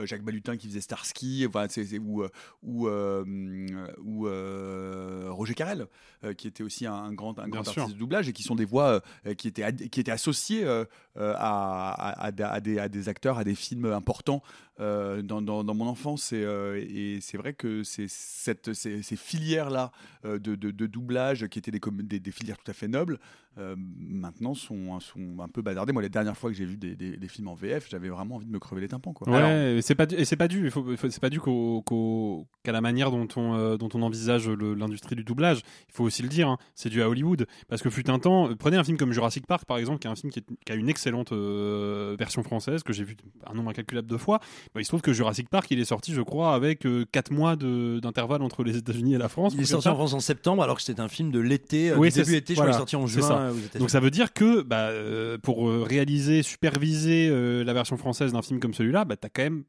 Jacques 0.04 0.24
Balutin 0.24 0.56
qui 0.58 0.68
faisait 0.68 0.82
Starsky, 0.82 1.46
enfin, 1.48 1.66
c'est- 1.70 1.86
c'est- 1.86 2.00
ou, 2.00 2.24
ou, 2.64 2.88
ou 2.88 4.28
Roger 5.34 5.54
Carrel, 5.54 5.88
qui 6.38 6.48
était 6.48 6.64
aussi 6.64 6.86
un, 6.86 6.94
un 6.94 7.14
grand, 7.14 7.38
un 7.40 7.48
grand 7.48 7.64
sûr. 7.64 7.82
artiste 7.82 7.96
de 7.96 8.00
doublage 8.00 8.28
et 8.30 8.34
qui 8.34 8.44
sont 8.44 8.56
des 8.56 8.66
voix 8.66 9.02
qui, 9.38 9.48
étaient 9.48 9.64
ad- 9.64 9.90
qui 9.90 10.00
étaient 10.00 10.12
associées 10.12 10.66
à, 10.66 10.86
à- 11.16 12.16
à- 12.28 12.28
à 12.28 12.60
des, 12.62 12.80
à 12.80 12.90
des 12.90 13.10
acteurs, 13.10 13.38
à 13.38 13.44
des 13.44 13.56
films 13.56 13.86
importants 13.86 14.42
dans, 14.80 15.42
dans- 15.42 15.64
dans 15.64 15.74
mon 15.74 15.88
enfance. 15.88 16.32
Et, 16.34 16.38
et 16.42 17.22
c'est 17.22 17.38
vrai 17.38 17.54
que 17.54 17.84
c'est 17.84 18.08
cette, 18.10 18.74
ces, 18.74 19.02
ces 19.04 19.16
filières-là 19.16 19.92
de, 20.24 20.38
de- 20.38 20.72
de 20.72 20.88
doublage, 20.88 21.48
qui 21.48 21.60
étaient 21.60 21.72
des, 21.72 21.80
com- 21.80 22.02
des, 22.02 22.20
des 22.20 22.32
filières 22.32 22.58
tout 22.58 22.69
fait 22.74 22.88
nobles, 22.88 23.20
euh, 23.60 23.76
maintenant 23.78 24.53
sont, 24.53 24.99
sont 24.99 25.38
un 25.39 25.47
peu 25.47 25.62
bazardées. 25.62 25.91
Moi, 25.93 26.01
les 26.01 26.10
dernières 26.10 26.38
fois 26.38 26.49
que 26.49 26.55
j'ai 26.55 26.66
vu 26.66 26.78
des, 26.78 26.95
des- 26.95 27.18
des 27.18 27.28
films 27.28 27.47
en 27.49 27.55
VF, 27.55 27.88
j'avais 27.89 28.10
vraiment 28.10 28.36
envie 28.36 28.45
de 28.45 28.51
me 28.51 28.60
crever 28.60 28.82
les 28.82 28.88
tympans. 28.88 29.14
Quoi. 29.14 29.28
Ouais, 29.30 29.38
Alors, 29.38 29.51
et 29.51 29.82
c'est 29.82 29.95
pas 29.95 30.05
du- 30.05 30.16
et 30.16 30.26
c'est 30.26 30.36
pas 30.36 30.47
dû. 30.47 30.66
il 30.66 30.72
faut- 30.72 30.86
il 30.89 30.97
faut- 30.97 31.10
C'est 31.10 31.20
pas 31.22 31.30
dû 31.30 31.39
qu'au- 31.39 31.82
qu'au- 31.82 32.47
qu'à 32.64 32.72
la 32.72 32.82
manière 32.82 33.12
dont 33.12 33.28
on 33.36 33.55
euh, 33.55 33.78
dont 33.78 33.89
on 33.93 34.01
envisage 34.01 34.47
le- 34.47 34.74
l'industrie 34.74 35.16
du 35.16 35.24
doublage. 35.24 35.60
Il 35.89 35.93
faut 35.93 36.03
aussi 36.03 36.22
le 36.22 36.30
dire. 36.30 36.47
hein, 36.49 36.57
c'est 36.76 36.89
dû 36.89 37.01
à 37.01 37.10
Hollywood 37.10 37.45
parce 37.68 37.82
que 37.82 37.89
fut 37.89 38.10
un 38.10 38.20
temps. 38.20 38.49
Prenez 38.57 38.78
un 38.78 38.84
film 38.84 38.97
comme 38.97 39.12
Jurassic 39.12 39.45
Park 39.47 39.66
par 39.66 39.78
exemple, 39.78 39.99
qui 39.99 40.07
est 40.07 40.12
un 40.12 40.16
film 40.16 40.32
qui, 40.32 40.39
est- 40.39 40.45
qui 40.66 40.72
a 40.72 40.76
une 40.76 40.89
excellente 40.89 41.32
euh, 41.32 42.16
version 42.18 42.43
française 42.43 42.84
que 42.84 42.93
j'ai 42.93 43.03
vu 43.03 43.18
un 43.45 43.53
nombre 43.53 43.70
incalculable 43.72 44.07
de 44.07 44.18
fois. 44.18 44.39
Bah, 44.74 44.82
il 44.82 44.84
se 44.86 44.89
trouve 44.89 45.01
que 45.01 45.14
Jurassic 45.14 45.49
Park, 45.49 45.68
il 45.72 45.80
est 45.80 45.86
sorti, 45.86 46.14
je 46.14 46.22
crois, 46.22 46.53
avec 46.53 46.86
4 47.12 47.32
mois 47.32 47.55
de- 47.55 47.99
d'intervalle 48.01 48.41
entre 48.41 48.64
les 48.64 48.78
États-Unis 48.78 49.16
et 49.16 49.18
la 49.18 49.30
France. 49.30 49.53
Il 49.55 49.62
est 49.62 49.66
sorti 49.66 49.88
en 49.89 49.95
France 49.95 50.14
en 50.14 50.20
septembre 50.20 50.64
alors 50.64 50.78
que 50.78 50.82
c'était 50.84 51.01
un 51.01 51.07
film 51.07 51.32
de 51.32 51.39
l'été, 51.39 51.91
euh, 51.91 51.97
Oui, 51.97 52.10
début 52.12 52.36
été, 52.36 52.53
je 52.53 52.60
crois 52.60 52.66
voilà, 52.66 52.72
qu'il 52.72 52.76
est 52.76 52.80
sorti 52.80 52.95
en 52.95 53.07
juin 53.07 53.32
euh, 53.39 53.49
aux 53.52 53.58
États-Unis. 53.58 53.80
Donc 53.80 53.89
ça 53.89 54.00
veut 54.00 54.12
dire 54.12 54.34
que 54.34 54.62
bah, 54.62 54.89
euh, 54.89 55.38
pour 55.38 55.70
euh, 55.70 55.84
réaliser, 55.84 56.43
superviser 56.43 57.28
euh, 57.30 57.64
la 57.64 57.74
version 57.74 57.97
française 57.97 58.34
d'un 58.34 58.41
film 58.41 58.60
comme 58.60 58.74
celui-là, 58.74 59.06
bah, 59.06 59.16
tu 59.18 59.26
as 59.26 59.30
quand 59.30 59.43
même 59.43 59.64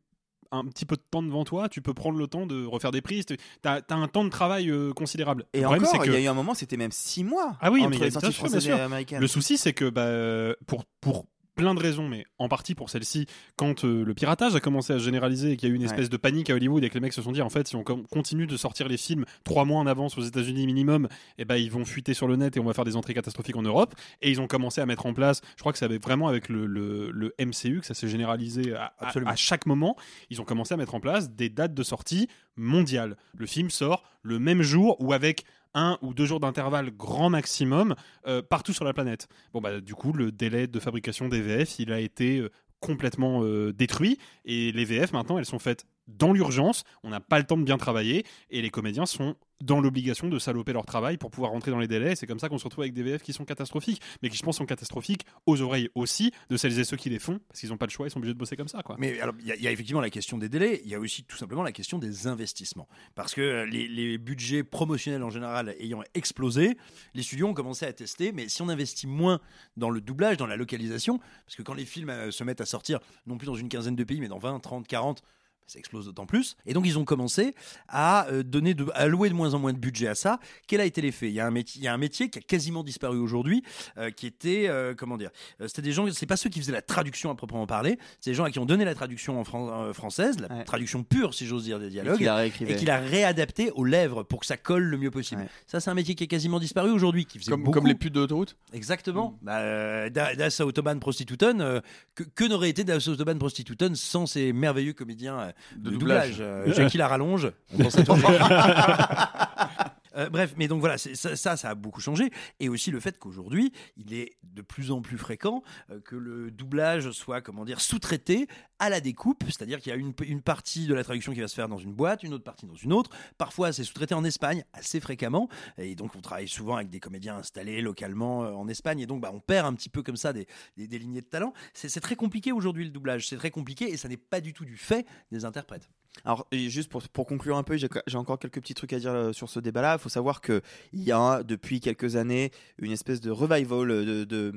un 0.53 0.65
petit 0.65 0.85
peu 0.85 0.97
de 0.97 1.03
temps 1.11 1.23
devant 1.23 1.45
toi, 1.45 1.69
tu 1.69 1.81
peux 1.81 1.95
prendre 1.95 2.19
le 2.19 2.27
temps 2.27 2.45
de 2.47 2.65
refaire 2.65 2.91
des 2.91 3.01
prises, 3.01 3.25
tu 3.27 3.37
as, 3.65 3.83
un 3.91 4.09
temps 4.09 4.25
de 4.25 4.31
travail 4.31 4.69
euh, 4.71 4.93
considérable. 4.93 5.47
Et 5.53 5.59
Le 5.61 5.65
problème, 5.65 5.85
encore, 5.85 6.05
il 6.05 6.11
que 6.11 6.15
y 6.15 6.17
a 6.17 6.21
eu 6.23 6.27
un 6.27 6.35
moment, 6.35 6.55
c'était 6.55 6.77
même 6.77 6.91
6 6.93 7.23
mois 7.25 7.57
Ah 7.61 7.71
oui, 7.71 7.81
mais 7.83 7.87
entre 7.87 7.95
il 7.97 7.99
y 8.01 8.03
a- 8.03 8.05
les 8.07 8.11
sorties 8.11 8.33
françaises 8.33 8.67
et 8.67 8.73
américaines. 8.73 9.21
le 9.21 9.27
souci 9.29 9.57
c'est 9.59 9.73
que 9.73 9.89
bah, 9.89 10.55
pour, 10.67 10.85
pour 11.01 11.27
plein 11.61 11.75
de 11.75 11.81
raisons, 11.81 12.09
mais 12.09 12.25
en 12.39 12.49
partie 12.49 12.75
pour 12.75 12.89
celle-ci, 12.89 13.27
quand 13.57 13.85
euh, 13.85 14.03
le 14.05 14.15
piratage 14.15 14.55
a 14.55 14.61
commencé 14.61 14.93
à 14.95 14.99
se 14.99 15.05
généraliser 15.05 15.53
et 15.53 15.57
qu'il 15.59 15.69
y 15.69 15.71
a 15.71 15.73
eu 15.73 15.77
une 15.77 15.83
Ouais. 15.83 15.87
espèce 15.89 16.09
de 16.09 16.17
panique 16.17 16.49
à 16.51 16.55
Hollywood 16.55 16.83
et 16.83 16.89
que 16.89 16.95
les 16.95 17.01
mecs 17.01 17.13
se 17.13 17.21
sont 17.23 17.33
dit, 17.33 17.43
en 17.43 17.51
fait, 17.51 17.69
si 17.69 17.77
on 17.77 17.85
continue 17.85 18.47
de 18.47 18.57
sortir 18.57 18.89
les 18.89 18.97
films 18.97 19.25
trois 19.45 19.65
mois 19.65 19.79
en 19.79 19.87
avance 19.87 20.17
aux 20.17 20.23
États-Unis 20.23 20.67
minimum, 20.67 21.07
eh 21.39 21.45
ben, 21.45 21.57
ils 21.57 21.71
vont 21.71 21.85
fuiter 21.85 22.15
sur 22.15 22.27
le 22.29 22.37
net 22.37 22.57
et 22.57 22.61
on 22.61 22.65
va 22.65 22.73
faire 22.73 22.85
des 22.85 22.97
entrées 22.97 23.13
catastrophiques 23.15 23.57
en 23.57 23.63
Europe. 23.63 23.95
Et 24.23 24.31
ils 24.31 24.41
ont 24.41 24.47
commencé 24.47 24.81
à 24.81 24.87
mettre 24.87 25.05
en 25.07 25.13
place, 25.13 25.43
je 25.57 25.61
crois 25.61 25.73
que 25.73 25.79
c'est 25.79 26.03
vraiment 26.03 26.29
avec 26.29 26.49
le, 26.49 26.65
le- 26.67 27.11
le 27.11 27.35
MCU 27.39 27.81
que 27.81 27.87
ça 27.87 27.95
s'est 27.95 28.09
généralisé 28.09 28.75
à, 28.75 28.93
à- 28.99 29.13
à 29.31 29.37
chaque 29.37 29.67
moment. 29.67 29.97
Ils 30.31 30.41
ont 30.41 30.45
commencé 30.45 30.73
à 30.73 30.77
mettre 30.79 30.95
en 30.95 31.01
place 31.01 31.31
des 31.31 31.51
dates 31.51 31.75
de 31.75 31.83
sortie 31.83 32.29
mondiales. 32.57 33.17
Le 33.37 33.47
film 33.47 33.71
sort 33.71 34.03
le 34.23 34.39
même 34.39 34.63
jour 34.63 34.97
ou 35.01 35.13
avec 35.13 35.45
un 35.75 35.99
ou 36.03 36.15
deux 36.15 36.27
jours 36.27 36.41
d'intervalle 36.41 36.91
grand 36.91 37.31
maximum 37.31 37.95
euh, 38.27 38.43
partout 38.43 38.73
sur 38.73 38.85
la 38.85 38.93
planète. 38.93 39.29
Bon 39.53 39.61
bah 39.61 39.81
du 39.81 39.95
coup 39.95 40.13
le 40.13 40.33
délai 40.33 40.67
de 40.67 40.81
fabrication 40.81 41.29
des 41.29 41.41
VF 41.41 41.79
il 41.79 41.93
a 41.93 42.01
été 42.01 42.39
euh, 42.39 42.51
complètement 42.81 43.43
euh, 43.43 43.73
détruit 43.73 44.19
et 44.45 44.73
les 44.73 44.85
VF 44.85 45.13
maintenant 45.13 45.39
elles 45.39 45.47
sont 45.47 45.59
faites 45.59 45.85
dans 46.19 46.33
l'urgence, 46.33 46.85
on 47.03 47.11
n'a 47.11 47.21
pas 47.21 47.39
le 47.39 47.45
temps 47.45 47.57
de 47.57 47.65
bien 47.65 47.79
travailler 47.79 48.25
et 48.51 48.63
les 48.63 48.71
comédiens 48.71 49.07
sont 49.07 49.37
dans 49.63 49.79
l'obligation 49.79 50.29
de 50.29 50.39
saloper 50.39 50.73
leur 50.73 50.87
travail 50.87 51.19
pour 51.19 51.31
pouvoir 51.31 51.51
rentrer 51.53 51.71
dans 51.71 51.79
les 51.79 51.87
délais. 51.87 52.17
C'est 52.17 52.27
comme 52.27 52.39
ça 52.39 52.49
qu'on 52.49 52.57
se 52.57 52.65
retrouve 52.65 52.81
avec 52.83 52.95
des 52.95 53.03
VF 53.03 53.23
qui 53.23 53.35
sont 53.35 53.45
catastrophiques, 53.45 54.01
mais 54.23 54.31
qui 54.31 54.39
je 54.39 54.43
pense 54.43 54.57
sont 54.57 54.65
catastrophiques 54.65 55.27
aux 55.45 55.61
oreilles 55.61 55.91
aussi 55.95 56.33
de 56.49 56.57
celles 56.57 56.79
et 56.79 56.85
ceux 56.85 56.97
qui 56.97 57.11
les 57.11 57.19
font 57.19 57.39
parce 57.47 57.61
qu'ils 57.61 57.69
n'ont 57.69 57.77
pas 57.77 57.85
le 57.85 57.91
choix, 57.91 58.07
ils 58.07 58.11
sont 58.11 58.19
obligés 58.21 58.33
de 58.33 58.39
bosser 58.39 58.57
comme 58.57 58.69
ça. 58.69 58.83
Mais 58.99 59.21
alors, 59.21 59.35
il 59.41 59.47
y, 59.47 59.67
a- 59.67 59.71
effectivement 59.71 60.01
la 60.01 60.09
question 60.09 60.39
des 60.39 60.49
délais, 60.49 60.81
il 60.85 60.91
y 60.91 60.95
a 60.95 60.99
aussi 60.99 61.25
tout 61.25 61.37
simplement 61.37 61.63
la 61.63 61.73
question 61.73 61.99
des 61.99 62.27
investissements. 62.27 62.89
Parce 63.15 63.35
que 63.35 63.43
euh, 63.43 63.67
les, 63.67 63.87
les 63.87 64.17
budgets 64.17 64.65
promotionnels 64.65 65.23
en 65.23 65.31
général 65.31 65.75
ayant 65.79 66.03
explosé, 66.15 66.79
les 67.13 67.23
studios 67.23 67.47
ont 67.49 67.55
commencé 67.55 67.85
à 67.85 67.93
tester, 67.93 68.33
mais 68.33 68.49
si 68.49 68.63
on 68.63 68.69
investit 68.71 69.07
moins 69.07 69.41
dans 69.77 69.91
le 69.91 70.01
doublage, 70.01 70.39
dans 70.39 70.47
la 70.47 70.57
localisation, 70.57 71.19
parce 71.45 71.57
que 71.57 71.63
quand 71.63 71.75
les 71.75 71.85
films 71.85 72.09
euh, 72.09 72.31
se 72.31 72.45
mettent 72.45 72.63
à 72.63 72.67
sortir, 72.67 72.99
non 73.27 73.37
plus 73.37 73.47
dans 73.47 73.57
une 73.57 73.69
quinzaine 73.69 73.95
de 73.97 74.05
pays, 74.05 74.21
mais 74.21 74.29
dans 74.29 74.39
20, 74.39 74.59
30, 74.61 74.87
40, 74.89 75.23
ça 75.71 75.79
explose 75.79 76.07
d'autant 76.07 76.27
plus. 76.27 76.57
Et 76.67 76.73
donc, 76.75 76.85
ils 76.87 76.99
ont 76.99 77.05
commencé 77.05 77.55
à 77.89 78.27
euh, 78.29 78.43
donner 78.43 78.75
de, 78.75 78.87
à 78.95 79.03
allouer 79.03 79.29
de 79.29 79.35
moins 79.35 79.55
en 79.55 79.59
moins 79.59 79.73
de 79.73 79.79
budget 79.79 80.09
à 80.09 80.15
ça. 80.15 80.41
Quel 80.67 80.81
a 80.81 80.85
été 80.85 81.01
l'effet? 81.01 81.29
Il, 81.29 81.35
y 81.35 81.41
a 81.41 81.47
un 81.47 81.51
métier- 81.51 81.81
il 81.81 81.85
y 81.85 81.89
a 81.89 81.95
un 81.95 81.99
métier 81.99 82.29
qui 82.29 82.39
a 82.39 82.43
quasiment 82.43 82.83
disparu 82.83 83.19
aujourd'hui, 83.19 83.63
euh, 83.99 84.11
qui 84.11 84.27
était, 84.27 84.67
euh, 84.69 84.95
comment 84.97 85.17
dire, 85.17 85.31
c'était 85.61 85.83
des 85.83 85.93
gens, 85.93 86.11
c'est 86.13 86.27
pas 86.27 86.37
ceux 86.37 86.51
qui 86.51 86.59
faisaient 86.61 86.73
la 86.73 86.83
traduction 86.83 87.31
à 87.31 87.35
proprement 87.35 87.67
parler, 87.67 87.99
c'est 88.21 88.31
des 88.31 88.35
gens 88.35 88.45
à 88.45 88.51
qui 88.51 88.59
ont 88.59 88.67
donné 88.67 88.85
la 88.85 88.95
traduction 88.95 89.41
en 89.41 89.45
fran- 89.45 89.71
euh, 89.85 89.93
française, 89.93 90.39
la 90.41 90.49
Ouais. 90.55 90.65
traduction 90.65 91.03
pure, 91.05 91.33
si 91.35 91.47
j'ose 91.47 91.65
dire, 91.65 91.79
des 91.79 91.89
dialogues, 91.91 92.21
et 92.21 92.75
qui 92.77 92.85
l'a 92.85 92.99
réadapté 92.99 93.71
aux 93.73 93.85
lèvres 93.85 94.23
pour 94.25 94.41
que 94.41 94.47
ça 94.47 94.57
colle 94.57 94.83
le 94.85 94.99
mieux 94.99 95.11
possible. 95.11 95.43
Ouais. 95.43 95.49
Ça, 95.67 95.79
c'est 95.81 95.91
un 95.91 95.95
métier 95.95 96.15
qui 96.15 96.25
est 96.25 96.29
quasiment 96.29 96.59
disparu 96.59 96.91
aujourd'hui, 96.91 97.25
qui 97.27 97.39
faisait 97.39 97.51
Comme, 97.51 97.63
beaucoup. 97.63 97.79
comme 97.79 97.87
les 97.87 97.95
putes 97.95 98.13
de 98.15 98.21
l'autoroute 98.21 98.57
Exactement. 98.73 99.39
Bah, 99.43 99.59
euh, 99.61 100.11
Da- 100.11 100.35
Das 100.35 100.61
Autobahn 100.61 100.99
Prostituten, 101.01 101.61
euh, 101.61 101.81
que, 102.15 102.25
que 102.25 102.45
n'aurait 102.45 102.71
été 102.71 102.83
Das 102.85 103.07
Autobahn 103.09 103.39
Prostituten 103.39 103.95
sans 103.95 104.27
ces 104.27 104.53
merveilleux 104.53 104.93
comédiens 104.93 105.39
euh, 105.39 105.53
de, 105.77 105.91
De 105.91 105.97
doublage, 105.97 106.31
doublage. 106.39 106.41
euh, 106.41 106.73
Jackie 106.75 106.99
la 106.99 107.09
rallonge. 107.09 107.51
On 107.75 107.83
pense 107.85 107.99
à 107.99 108.03
toi. 108.05 108.17
Euh, 110.21 110.29
bref, 110.29 110.55
mais 110.57 110.69
donc 110.69 110.81
voilà, 110.81 110.99
ça, 110.99 111.37
ça, 111.37 111.69
a 111.69 111.75
beaucoup 111.75 112.01
changé. 112.01 112.31
Et 112.61 112.69
aussi 112.69 112.91
le 112.91 113.01
fait 113.01 113.19
qu'aujourd'hui, 113.19 113.73
il 113.97 114.13
est 114.13 114.37
de 114.43 114.63
plus 114.63 114.91
en 114.91 115.01
plus 115.01 115.19
fréquent 115.19 115.63
euh, 115.91 116.01
que 116.01 116.17
le 116.17 116.51
doublage 116.51 117.11
soit, 117.13 117.41
comment 117.41 117.65
dire, 117.65 117.81
sous-traité 117.81 118.47
à 118.79 118.91
la 118.91 119.01
découpe. 119.01 119.45
C'est-à-dire 119.47 119.81
qu'il 119.81 119.91
y 119.91 119.95
a 119.95 119.99
une, 119.99 120.43
partie 120.43 120.87
de 120.87 120.95
la 120.95 121.05
traduction 121.05 121.33
qui 121.33 121.41
va 121.41 121.49
se 121.49 121.55
faire 121.55 121.69
dans 121.69 121.79
une 121.79 121.93
boîte, 121.93 122.23
une 122.23 122.35
autre 122.35 122.45
partie 122.45 122.67
dans 122.67 122.75
une 122.75 122.93
autre. 122.93 123.11
Parfois, 123.39 123.73
c'est 123.73 123.85
sous-traité 123.85 124.15
en 124.15 124.25
Espagne, 124.25 124.65
assez 124.73 125.01
fréquemment. 125.01 125.49
Et 125.79 125.95
donc, 125.95 126.15
on 126.17 126.21
travaille 126.21 126.49
souvent 126.49 126.77
avec 126.77 126.91
des 126.91 127.01
comédiens 127.01 127.37
installés 127.37 127.81
localement 127.81 128.45
euh, 128.45 128.53
en 128.53 128.69
Espagne. 128.69 129.01
Et 129.01 129.07
donc, 129.07 129.21
bah, 129.21 129.31
on 129.33 129.41
perd 129.41 129.67
un 129.67 129.75
petit 129.75 129.89
peu 129.89 130.03
comme 130.03 130.17
ça 130.17 130.33
des, 130.33 130.47
des, 130.77 130.99
lignées 130.99 131.23
de 131.23 131.27
talent. 131.27 131.53
C'est 131.73 132.01
très 132.01 132.17
compliqué 132.17 132.53
aujourd'hui 132.53 132.85
le 132.85 132.91
doublage. 132.91 133.29
C'est 133.29 133.37
très 133.37 133.51
compliqué 133.51 133.91
et 133.91 133.97
ça 133.97 134.09
n'est 134.09 134.17
pas 134.17 134.41
du 134.41 134.53
tout 134.53 134.65
du 134.65 134.77
fait 134.77 135.07
des 135.31 135.45
interprètes. 135.45 135.89
Alors, 136.25 136.47
juste 136.53 136.91
pour, 136.91 137.03
pour 137.09 137.25
conclure 137.27 137.57
un 137.57 137.63
peu, 137.63 137.79
j'ai 137.79 138.17
encore 138.19 138.39
quelques 138.39 138.61
petits 138.61 138.75
trucs 138.75 138.93
à 138.93 138.99
dire 138.99 139.13
euh, 139.13 139.33
sur 139.33 139.49
ce 139.49 139.59
débat-là. 139.61 139.95
Il 139.95 140.01
faut 140.03 140.09
savoir 140.11 140.43
qu'il 140.43 140.61
y 140.93 141.13
a 141.13 141.43
depuis 141.45 141.81
quelques 141.81 142.17
années 142.17 142.51
une 142.79 142.91
espèce 142.93 143.21
de 143.21 143.31
revival, 143.31 143.89
de- 143.89 144.25
de- 144.25 144.53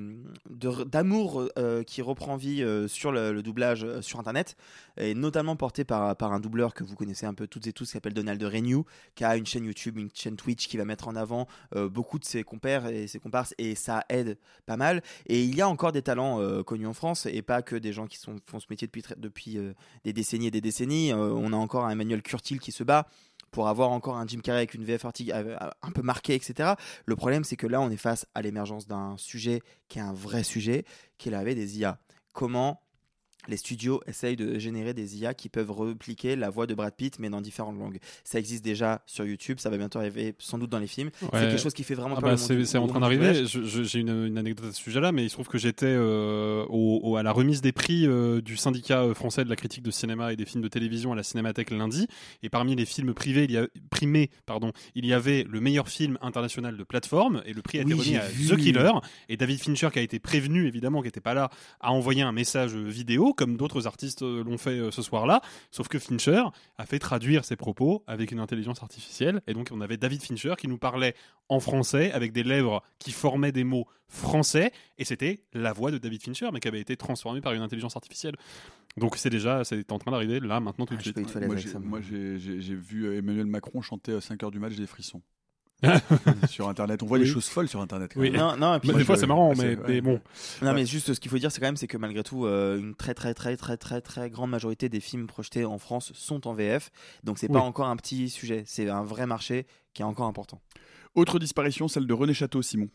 de- 0.49 0.83
d'amour 0.83 1.47
euh, 1.57 1.83
qui 1.83 2.01
reprend 2.01 2.35
vie 2.35 2.63
euh, 2.63 2.87
sur 2.87 3.11
le, 3.11 3.41
doublage 3.43 3.83
euh, 3.85 4.01
sur 4.01 4.19
Internet, 4.19 4.57
et 4.97 5.13
notamment 5.13 5.55
porté 5.55 5.85
par, 5.85 6.17
par 6.17 6.33
un 6.33 6.39
doubleur 6.39 6.73
que 6.73 6.83
vous 6.83 6.95
connaissez 6.95 7.27
un 7.27 7.33
peu 7.35 7.47
toutes 7.47 7.67
et 7.67 7.71
tous, 7.71 7.85
qui 7.85 7.91
s'appelle 7.91 8.13
Donald 8.15 8.41
Renew, 8.43 8.83
qui 9.15 9.23
a 9.23 9.37
une 9.37 9.45
chaîne 9.45 9.63
YouTube, 9.63 9.97
une 9.97 10.09
chaîne 10.13 10.35
Twitch 10.35 10.67
qui 10.67 10.75
va 10.77 10.85
mettre 10.85 11.07
en 11.07 11.15
avant 11.15 11.47
euh, 11.75 11.87
beaucoup 11.87 12.19
de 12.19 12.25
ses 12.25 12.43
compères 12.43 12.87
et 12.87 13.07
ses 13.07 13.19
comparses, 13.19 13.53
et 13.57 13.75
ça 13.75 14.03
aide 14.09 14.37
pas 14.65 14.75
mal. 14.75 15.01
Et 15.27 15.43
il 15.43 15.55
y 15.55 15.61
a 15.61 15.69
encore 15.69 15.91
des 15.93 16.01
talents 16.01 16.41
euh, 16.41 16.61
connus 16.63 16.87
en 16.87 16.93
France, 16.93 17.25
et 17.27 17.41
pas 17.41 17.61
que 17.61 17.75
des 17.75 17.93
gens 17.93 18.07
qui 18.07 18.17
font 18.17 18.59
ce 18.59 18.65
métier 18.69 18.87
depuis, 18.87 19.03
depuis 19.17 19.57
euh, 19.59 19.73
des 20.03 20.13
décennies 20.13 20.47
et 20.47 20.51
des 20.51 20.59
décennies. 20.61 21.13
Euh, 21.13 21.42
on 21.43 21.53
a 21.53 21.57
encore 21.57 21.85
un 21.85 21.91
Emmanuel 21.91 22.21
Curtil 22.21 22.59
qui 22.59 22.71
se 22.71 22.83
bat 22.83 23.07
pour 23.51 23.67
avoir 23.67 23.91
encore 23.91 24.17
un 24.17 24.27
Jim 24.27 24.39
Carrey 24.43 24.57
avec 24.57 24.73
une 24.73 24.83
VF 24.83 25.05
euh, 25.05 25.57
un 25.81 25.91
peu 25.91 26.01
marquée, 26.01 26.33
etc. 26.33 26.73
Le 27.05 27.15
problème, 27.15 27.43
c'est 27.43 27.55
que 27.55 27.67
là, 27.67 27.79
on 27.79 27.89
est 27.89 27.97
face 27.97 28.25
à 28.33 28.41
l'émergence 28.41 28.87
d'un 28.87 29.15
sujet 29.17 29.61
qui 29.87 29.99
est 29.99 30.01
un 30.01 30.13
vrai 30.13 30.43
sujet, 30.43 30.83
qui 31.17 31.29
est 31.29 31.31
l'arrivée 31.31 31.55
des 31.55 31.79
IA. 31.79 31.99
Comment 32.33 32.81
les 33.47 33.57
studios 33.57 34.01
essayent 34.07 34.35
de 34.35 34.57
générer 34.59 34.93
des 34.93 35.17
IA 35.17 35.33
qui 35.33 35.49
peuvent 35.49 35.71
repliquer 35.71 36.35
la 36.35 36.49
voix 36.49 36.67
de 36.67 36.73
Brad 36.73 36.93
Pitt, 36.95 37.19
mais 37.19 37.29
dans 37.29 37.41
différentes 37.41 37.77
langues. 37.77 37.99
Ça 38.23 38.39
existe 38.39 38.63
déjà 38.63 39.01
sur 39.05 39.25
YouTube, 39.25 39.59
ça 39.59 39.69
va 39.69 39.77
bientôt 39.77 39.99
arriver 39.99 40.35
sans 40.39 40.57
doute 40.57 40.69
dans 40.69 40.79
les 40.79 40.87
films. 40.87 41.09
C'est 41.19 41.29
quelque 41.31 41.57
chose 41.57 41.73
qui 41.73 41.83
fait 41.83 41.95
vraiment 41.95 42.15
Ah 42.17 42.21
bah, 42.21 42.37
c'est 42.37 42.77
en 42.77 42.87
train 42.87 42.99
d'arriver. 42.99 43.45
J'ai 43.45 43.99
une, 43.99 44.25
une 44.27 44.37
anecdote 44.37 44.67
à 44.69 44.71
ce 44.71 44.81
sujet-là, 44.81 45.11
mais 45.11 45.23
il 45.25 45.29
se 45.29 45.35
trouve 45.35 45.47
que 45.47 45.57
j'étais 45.57 45.85
euh, 45.87 46.65
au- 46.69 46.99
au- 47.03 47.15
à 47.17 47.23
la 47.23 47.31
remise 47.31 47.61
des 47.61 47.71
prix 47.71 48.05
euh, 48.07 48.41
du 48.41 48.55
syndicat 48.57 49.01
euh, 49.03 49.13
français 49.13 49.43
de 49.43 49.49
la 49.49 49.55
critique 49.55 49.83
de 49.83 49.91
cinéma 49.91 50.31
et 50.33 50.35
des 50.35 50.45
films 50.45 50.63
de 50.63 50.67
télévision 50.67 51.11
à 51.11 51.15
la 51.15 51.23
Cinémathèque 51.23 51.71
lundi. 51.71 52.07
Et 52.43 52.49
parmi 52.49 52.75
les 52.75 52.85
films 52.85 53.13
privés, 53.13 53.43
il 53.45 53.51
y 53.51 53.57
a, 53.57 53.67
primés, 53.89 54.29
pardon, 54.45 54.71
il 54.95 55.05
y 55.05 55.13
avait 55.13 55.45
le 55.49 55.59
meilleur 55.59 55.87
film 55.89 56.17
international 56.21 56.77
de 56.77 56.83
plateforme 56.83 57.41
et 57.45 57.53
le 57.53 57.61
prix 57.61 57.79
a 57.79 57.81
été 57.81 57.93
Oui, 57.93 57.99
remis 57.99 58.15
à 58.17 58.27
vu. 58.27 58.47
The 58.47 58.57
Killer. 58.57 58.91
Et 59.29 59.37
David 59.37 59.59
Fincher, 59.59 59.89
qui 59.91 59.99
a 59.99 60.01
été 60.01 60.19
prévenu 60.19 60.67
évidemment, 60.67 61.01
qui 61.01 61.07
n'était 61.07 61.19
pas 61.21 61.33
là, 61.33 61.49
a 61.81 61.91
envoyé 61.91 62.21
un 62.21 62.31
message 62.31 62.73
vidéo, 62.75 63.32
comme 63.33 63.57
d'autres 63.57 63.87
artistes 63.87 64.21
euh, 64.21 64.43
l'ont 64.43 64.57
fait 64.57 64.79
euh, 64.79 64.91
ce 64.91 65.01
soir-là. 65.01 65.41
Sauf 65.71 65.87
que 65.87 65.99
Fincher 65.99 66.43
a 66.77 66.85
fait 66.85 66.99
traduire 66.99 67.45
ses 67.45 67.55
propos 67.55 68.03
avec 68.07 68.31
une 68.31 68.39
intelligence 68.39 68.81
artificielle. 68.81 69.41
Et 69.47 69.53
donc, 69.53 69.69
on 69.71 69.81
avait 69.81 69.97
David 69.97 70.21
Fincher 70.21 70.53
qui 70.57 70.67
nous 70.67 70.77
parlait 70.77 71.15
en 71.49 71.59
français 71.59 72.11
avec 72.11 72.31
des 72.31 72.43
lèvres 72.43 72.83
qui 72.99 73.11
formaient 73.11 73.51
des 73.51 73.63
mots 73.63 73.87
français. 74.07 74.71
Et 74.97 75.05
c'était 75.05 75.43
la 75.53 75.73
voix 75.73 75.91
de 75.91 75.97
David 75.97 76.21
Fincher, 76.23 76.49
mais 76.53 76.59
qui 76.59 76.67
avait 76.67 76.81
été 76.81 76.95
transformée 76.95 77.41
par 77.41 77.53
une 77.53 77.61
intelligence 77.61 77.95
artificielle. 77.95 78.35
Donc, 78.97 79.17
c'est 79.17 79.29
déjà, 79.29 79.63
c'est 79.63 79.91
en 79.91 79.99
train 79.99 80.11
d'arriver 80.11 80.39
là, 80.39 80.59
maintenant, 80.59 80.85
tout 80.85 80.93
de 80.93 80.99
Ah, 80.99 81.03
suite. 81.03 81.17
Moi, 81.79 82.01
j'ai 82.01 82.75
vu 82.75 83.05
euh, 83.05 83.17
Emmanuel 83.17 83.47
Macron 83.47 83.81
chanter 83.81 84.13
à 84.13 84.19
5h 84.19 84.51
du 84.51 84.59
match 84.59 84.75
des 84.75 84.87
frissons. 84.87 85.21
sur 86.49 86.69
Internet. 86.69 87.03
On 87.03 87.05
voit 87.05 87.17
Oui. 87.17 87.25
des 87.25 87.29
choses 87.29 87.47
folles 87.47 87.67
sur 87.67 87.81
Internet. 87.81 88.11
quand 88.13 88.19
Oui. 88.19 88.31
même. 88.31 88.39
Non, 88.39 88.57
non, 88.57 88.75
et 88.75 88.79
puis- 88.79 88.91
Bah, 88.91 88.97
des 88.97 89.03
fois, 89.05 89.17
c'est 89.17 89.27
marrant, 89.27 89.53
mais, 89.55 89.75
bon. 90.01 90.19
Non, 90.61 90.73
mais 90.73 90.85
juste 90.85 91.13
ce 91.13 91.19
qu'il 91.19 91.29
faut 91.31 91.37
dire, 91.37 91.51
c'est 91.51 91.59
quand 91.59 91.67
même, 91.67 91.77
c'est 91.77 91.87
que 91.87 91.97
malgré 91.97 92.23
tout, 92.23 92.45
euh, 92.45 92.77
une 92.79 92.95
très 92.95 93.13
très 93.13 93.33
très 93.33 93.55
très 93.57 93.77
très 93.77 94.01
très 94.01 94.29
grande 94.29 94.49
majorité 94.49 94.89
des 94.89 94.99
films 94.99 95.27
projetés 95.27 95.65
en 95.65 95.77
France 95.77 96.11
sont 96.13 96.47
en 96.47 96.53
VF. 96.53 96.91
Donc 97.23 97.37
c'est 97.37 97.47
Oui. 97.49 97.53
pas 97.53 97.61
encore 97.63 97.87
un 97.87 97.95
petit 97.95 98.29
sujet, 98.29 98.63
c'est 98.65 98.89
un 98.89 99.03
vrai 99.03 99.25
marché 99.25 99.65
qui 99.93 100.01
est 100.01 100.05
encore 100.05 100.27
important. 100.27 100.61
Autre 101.15 101.37
disparition, 101.39 101.87
celle 101.87 102.07
de 102.07 102.13
René 102.13 102.33
Château, 102.33 102.61
Simon. 102.61 102.89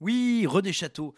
Oui, 0.00 0.46
René 0.48 0.72
Château. 0.72 1.14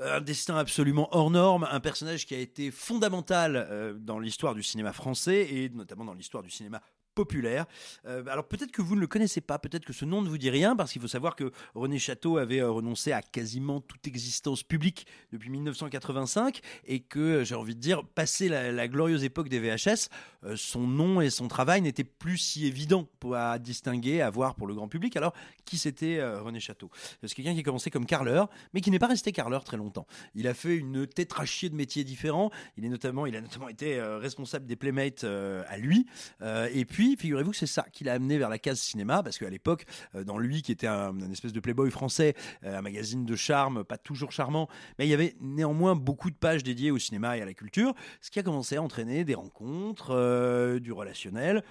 Euh, 0.00 0.16
Un 0.16 0.20
destin 0.22 0.56
absolument 0.56 1.08
hors 1.14 1.30
norme, 1.30 1.68
un 1.70 1.78
personnage 1.80 2.24
qui 2.24 2.34
a 2.34 2.38
été 2.38 2.70
fondamental 2.70 3.56
euh, 3.70 3.92
dans 3.94 4.18
l'histoire 4.18 4.54
du 4.54 4.62
cinéma 4.62 4.92
français 4.94 5.46
et 5.52 5.68
notamment 5.68 6.06
dans 6.06 6.14
l'histoire 6.14 6.42
du 6.42 6.48
cinéma 6.48 6.80
populaire. 7.14 7.66
Euh, 8.06 8.24
alors 8.28 8.46
peut-être 8.46 8.72
que 8.72 8.82
vous 8.82 8.94
ne 8.94 9.00
le 9.00 9.06
connaissez 9.06 9.40
pas, 9.40 9.58
peut-être 9.58 9.84
que 9.84 9.92
ce 9.92 10.04
nom 10.04 10.22
ne 10.22 10.28
vous 10.28 10.38
dit 10.38 10.50
rien, 10.50 10.76
parce 10.76 10.92
qu'il 10.92 11.02
faut 11.02 11.08
savoir 11.08 11.36
que 11.36 11.52
René 11.74 11.98
Château 11.98 12.38
avait 12.38 12.60
euh, 12.60 12.70
renoncé 12.70 13.12
à 13.12 13.22
quasiment 13.22 13.80
toute 13.80 14.06
existence 14.06 14.62
publique 14.62 15.06
depuis 15.32 15.50
1985 15.50 16.60
et 16.86 17.00
que, 17.00 17.18
euh, 17.18 17.44
j'ai 17.44 17.54
envie 17.54 17.74
de 17.74 17.80
dire, 17.80 18.04
passé 18.04 18.48
la, 18.48 18.88
glorieuse 18.88 19.24
époque 19.24 19.48
des 19.48 19.60
VHS, 19.60 20.08
son 20.56 20.86
nom 20.86 21.20
et 21.20 21.30
son 21.30 21.46
travail 21.46 21.80
n'étaient 21.80 22.04
plus 22.04 22.36
si 22.36 22.66
évidents 22.66 23.08
à 23.32 23.58
distinguer, 23.58 24.20
à 24.20 24.28
voir 24.28 24.56
pour 24.56 24.66
le 24.66 24.74
grand 24.74 24.88
public. 24.88 25.16
Alors, 25.16 25.32
qui 25.64 25.78
c'était 25.78 26.22
René 26.22 26.58
Château? 26.58 26.90
C'est 27.22 27.32
quelqu'un 27.32 27.54
qui 27.54 27.60
a 27.60 27.62
commencé 27.62 27.90
comme 27.90 28.06
carleur, 28.06 28.50
mais 28.74 28.80
qui 28.80 28.90
n'est 28.90 28.98
pas 28.98 29.06
resté 29.06 29.30
carleur 29.30 29.62
très 29.62 29.76
longtemps. 29.76 30.06
Il 30.34 30.48
a 30.48 30.54
fait 30.54 30.76
une 30.76 31.06
tétrachie 31.06 31.70
de 31.70 31.76
métiers 31.76 32.02
différents. 32.02 32.50
Il, 32.76 32.84
est 32.84 32.88
notamment, 32.88 33.24
il 33.24 33.36
a 33.36 33.40
notamment 33.40 33.68
été 33.68 34.00
responsable 34.02 34.66
des 34.66 34.76
Playmates 34.76 35.24
à 35.24 35.76
lui. 35.78 36.06
Et 36.42 36.84
puis, 36.84 37.01
figurez-vous 37.18 37.50
que 37.50 37.56
c'est 37.56 37.66
ça 37.66 37.86
qui 37.92 38.04
l'a 38.04 38.14
amené 38.14 38.38
vers 38.38 38.48
la 38.48 38.58
case 38.58 38.80
cinéma, 38.80 39.22
parce 39.22 39.38
qu'à 39.38 39.50
l'époque, 39.50 39.86
euh, 40.14 40.24
dans 40.24 40.38
lui, 40.38 40.62
qui 40.62 40.72
était 40.72 40.86
un, 40.86 41.18
espèce 41.30 41.52
de 41.52 41.60
playboy 41.60 41.90
français, 41.90 42.34
euh, 42.64 42.78
un 42.78 42.82
magazine 42.82 43.24
de 43.24 43.36
charme, 43.36 43.84
pas 43.84 43.98
toujours 43.98 44.32
charmant, 44.32 44.68
mais 44.98 45.06
il 45.06 45.10
y 45.10 45.14
avait 45.14 45.36
néanmoins 45.40 45.94
beaucoup 45.94 46.30
de 46.30 46.36
pages 46.36 46.62
dédiées 46.62 46.90
au 46.90 46.98
cinéma 46.98 47.36
et 47.36 47.42
à 47.42 47.44
la 47.44 47.54
culture, 47.54 47.94
ce 48.20 48.30
qui 48.30 48.38
a 48.38 48.42
commencé 48.42 48.76
à 48.76 48.82
entraîner 48.82 49.24
des 49.24 49.34
rencontres, 49.34 50.10
euh, 50.10 50.78
du 50.78 50.92
relationnel, 50.92 51.62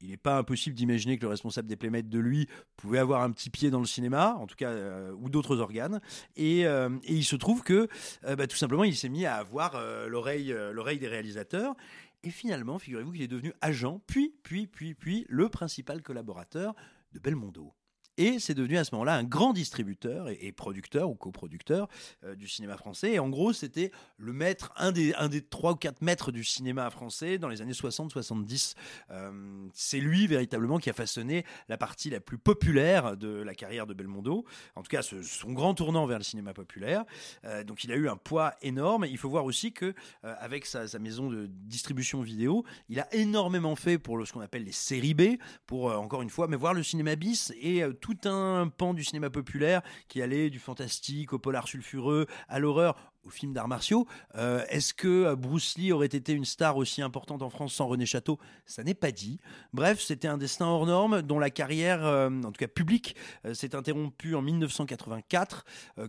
il 0.00 0.08
n'est 0.08 0.16
pas 0.16 0.38
impossible 0.38 0.74
d'imaginer 0.74 1.16
que 1.16 1.22
le 1.22 1.28
responsable 1.28 1.68
des 1.68 1.76
Playmates 1.76 2.08
de 2.08 2.18
lui 2.18 2.48
pouvait 2.76 2.98
avoir 2.98 3.22
un 3.22 3.30
petit 3.30 3.50
pied 3.50 3.70
dans 3.70 3.78
le 3.78 3.86
cinéma, 3.86 4.34
en 4.34 4.48
tout 4.48 4.56
cas, 4.56 4.74
ou 5.16 5.30
d'autres 5.30 5.58
organes. 5.58 6.00
Et, 6.34 6.64
il 7.06 7.24
se 7.24 7.36
trouve 7.36 7.62
que, 7.62 7.86
bah, 8.24 8.48
tout 8.48 8.56
simplement, 8.56 8.82
il 8.82 8.96
s'est 8.96 9.08
mis 9.08 9.26
à 9.26 9.36
avoir 9.36 9.80
l'oreille 10.08 10.98
des 10.98 11.06
réalisateurs. 11.06 11.76
Et 12.24 12.30
finalement, 12.30 12.78
figurez-vous 12.78 13.12
qu'il 13.12 13.22
est 13.22 13.28
devenu 13.28 13.52
agent, 13.60 14.00
puis, 14.06 14.34
puis, 14.42 14.66
puis, 14.66 14.94
puis, 14.94 15.26
le 15.28 15.48
principal 15.48 16.02
collaborateur 16.02 16.74
de 17.12 17.18
Belmondo. 17.18 17.74
Et 18.18 18.38
c'est 18.38 18.54
devenu 18.54 18.76
à 18.76 18.84
ce 18.84 18.94
moment-là 18.94 19.14
un 19.14 19.24
grand 19.24 19.54
distributeur 19.54 20.28
et, 20.28 20.52
producteur 20.52 21.08
ou 21.08 21.14
coproducteur 21.14 21.88
euh, 22.24 22.34
du 22.34 22.46
cinéma 22.46 22.76
français. 22.76 23.12
Et 23.12 23.18
en 23.18 23.30
gros, 23.30 23.54
c'était 23.54 23.90
le 24.18 24.34
maître, 24.34 24.70
un 24.76 24.92
des, 24.92 25.14
un 25.14 25.28
des 25.28 25.40
trois 25.40 25.72
ou 25.72 25.76
quatre 25.76 26.02
maîtres 26.02 26.30
du 26.30 26.44
cinéma 26.44 26.90
français 26.90 27.38
dans 27.38 27.48
les 27.48 27.62
années 27.62 27.72
60-70. 27.72 28.74
Euh, 29.10 29.66
c'est 29.72 29.98
lui 29.98 30.26
véritablement 30.26 30.78
qui 30.78 30.90
a 30.90 30.92
façonné 30.92 31.44
la 31.68 31.78
partie 31.78 32.10
la 32.10 32.20
plus 32.20 32.36
populaire 32.36 33.16
de 33.16 33.28
la 33.28 33.54
carrière 33.54 33.86
de 33.86 33.94
Belmondo. 33.94 34.44
En 34.76 34.82
tout 34.82 34.90
cas, 34.90 35.02
son 35.02 35.52
grand 35.52 35.72
tournant 35.72 36.04
vers 36.04 36.18
le 36.18 36.24
cinéma 36.24 36.52
populaire. 36.52 37.04
Euh, 37.44 37.64
donc, 37.64 37.82
il 37.82 37.92
a 37.92 37.96
eu 37.96 38.08
un 38.08 38.16
poids 38.16 38.54
énorme. 38.60 39.06
Il 39.06 39.16
faut 39.16 39.30
voir 39.30 39.46
aussi 39.46 39.72
que 39.72 39.94
avec 40.22 40.66
sa, 40.66 40.86
sa, 40.86 40.98
maison 40.98 41.30
de 41.30 41.46
distribution 41.46 42.20
vidéo, 42.20 42.64
il 42.88 43.00
a 43.00 43.12
énormément 43.14 43.74
fait 43.74 43.98
pour 43.98 44.24
ce 44.26 44.32
qu'on 44.32 44.40
appelle 44.40 44.64
les 44.64 44.72
séries 44.72 45.14
B, 45.14 45.22
pour 45.66 45.86
encore 45.86 46.22
une 46.22 46.30
fois, 46.30 46.46
mais 46.46 46.56
voir 46.56 46.74
le 46.74 46.82
cinéma 46.82 47.16
bis 47.16 47.52
et 47.60 47.82
tout 48.02 48.28
un 48.28 48.68
pan 48.68 48.92
du 48.92 49.04
cinéma 49.04 49.30
populaire 49.30 49.80
qui 50.08 50.20
allait 50.20 50.50
du 50.50 50.58
fantastique 50.58 51.32
au 51.32 51.38
polar 51.38 51.68
sulfureux 51.68 52.26
à 52.48 52.58
l'horreur 52.58 53.11
au 53.24 53.30
film 53.30 53.52
d'arts 53.52 53.68
martiaux. 53.68 54.06
Euh, 54.36 54.64
est-ce 54.68 54.94
que 54.94 55.08
euh, 55.08 55.36
Bruce 55.36 55.76
Lee 55.78 55.92
aurait 55.92 56.06
été 56.06 56.32
une 56.32 56.44
star 56.44 56.76
aussi 56.76 57.02
importante 57.02 57.42
en 57.42 57.50
France 57.50 57.74
sans 57.74 57.86
René 57.86 58.06
Château? 58.06 58.38
Ça 58.66 58.82
n'est 58.82 58.94
pas 58.94 59.12
dit. 59.12 59.38
Bref, 59.72 60.00
c'était 60.00 60.28
un 60.28 60.38
destin 60.38 60.66
hors 60.66 60.86
norme 60.86 61.22
dont 61.22 61.38
la 61.38 61.50
carrière, 61.50 62.04
euh, 62.04 62.28
en 62.28 62.52
tout 62.52 62.58
cas 62.58 62.68
publique, 62.68 63.16
s'est 63.52 63.74
interrompue 63.74 64.34
en 64.34 64.42
1984 64.42 65.64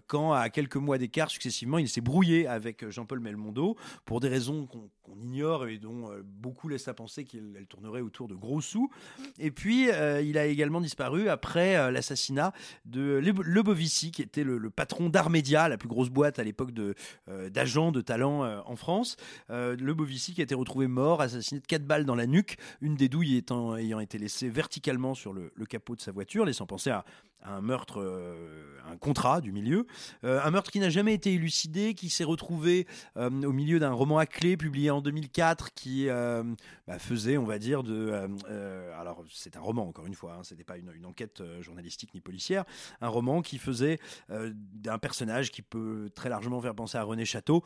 quand, 0.07 0.33
à 0.33 0.49
quelques 0.49 0.75
mois 0.75 0.97
d'écart 0.97 1.29
successivement, 1.29 1.77
il 1.77 1.89
s'est 1.89 2.01
brouillé 2.01 2.47
avec 2.47 2.89
Jean-Paul 2.89 3.19
Melmondo 3.19 3.75
pour 4.05 4.19
des 4.19 4.29
raisons 4.29 4.67
qu'on 4.67 5.19
ignore 5.21 5.67
et 5.67 5.77
dont 5.77 6.09
beaucoup 6.23 6.69
laissent 6.69 6.87
à 6.87 6.93
penser 6.93 7.25
qu'elle 7.25 7.65
tournerait 7.69 8.01
autour 8.01 8.27
de 8.27 8.35
gros 8.35 8.61
sous. 8.61 8.89
Et 9.39 9.51
puis, 9.51 9.87
il 9.87 10.37
a 10.37 10.45
également 10.45 10.81
disparu 10.81 11.29
après 11.29 11.91
l'assassinat 11.91 12.53
de 12.85 13.19
Lebovici, 13.21 14.11
qui 14.11 14.21
était 14.21 14.43
le, 14.43 14.57
le 14.57 14.69
patron 14.69 15.09
d'Armédia, 15.09 15.67
la 15.69 15.77
plus 15.77 15.89
grosse 15.89 16.09
boîte 16.09 16.39
à 16.39 16.43
l'époque 16.43 16.71
de, 16.71 16.95
d'agents 17.49 17.91
de 17.91 18.01
talent 18.01 18.43
euh, 18.43 18.59
en 18.65 18.75
France. 18.75 19.17
Euh, 19.49 19.75
le 19.79 19.93
Bovici 19.93 20.33
qui 20.33 20.41
a 20.41 20.43
été 20.43 20.55
retrouvé 20.55 20.87
mort, 20.87 21.21
assassiné 21.21 21.59
de 21.59 21.65
4 21.65 21.85
balles 21.85 22.05
dans 22.05 22.15
la 22.15 22.27
nuque, 22.27 22.57
une 22.81 22.95
des 22.95 23.09
douilles 23.09 23.37
étant, 23.37 23.75
ayant 23.75 23.99
été 23.99 24.17
laissée 24.17 24.49
verticalement 24.49 25.13
sur 25.13 25.33
le, 25.33 25.51
capot 25.69 25.95
de 25.95 26.01
sa 26.01 26.11
voiture, 26.11 26.45
laissant 26.45 26.65
penser 26.65 26.89
à, 26.89 27.05
un 27.43 27.61
meurtre, 27.61 28.01
un 28.89 28.97
contrat 28.97 29.41
du 29.41 29.51
milieu. 29.51 29.85
un 30.23 30.51
meurtre 30.51 30.71
qui 30.71 30.79
n'a 30.79 30.89
jamais 30.89 31.13
été 31.13 31.33
élucidé, 31.33 31.93
qui 31.93 32.09
s'est 32.09 32.23
retrouvé 32.23 32.87
au 33.15 33.51
milieu 33.51 33.79
d'un 33.79 33.91
roman 33.91 34.17
à 34.17 34.25
clé 34.25 34.57
publié 34.57 34.89
en 34.91 35.01
2004 35.01 35.73
qui 35.73 36.07
bah, 36.07 36.99
faisait, 36.99 37.37
on 37.37 37.45
va 37.45 37.59
dire, 37.59 37.83
de. 37.83 38.11
alors, 38.99 39.23
c'est 39.31 39.57
un 39.57 39.61
roman, 39.61 39.87
encore 39.87 40.05
une 40.05 40.15
fois, 40.15 40.35
hein, 40.35 40.43
ce 40.43 40.53
n'était 40.53 40.63
pas 40.63 40.77
une, 40.77 41.05
enquête 41.05 41.43
journalistique 41.61 42.13
ni 42.13 42.21
policière, 42.21 42.63
un 43.01 43.09
roman 43.09 43.41
qui 43.41 43.57
faisait 43.57 43.99
d'un 44.29 44.97
personnage 44.97 45.51
qui 45.51 45.61
peut 45.61 46.09
très 46.15 46.29
largement 46.29 46.61
faire 46.61 46.75
penser 46.75 46.97
à 46.97 47.03
René 47.03 47.25
Château 47.25 47.63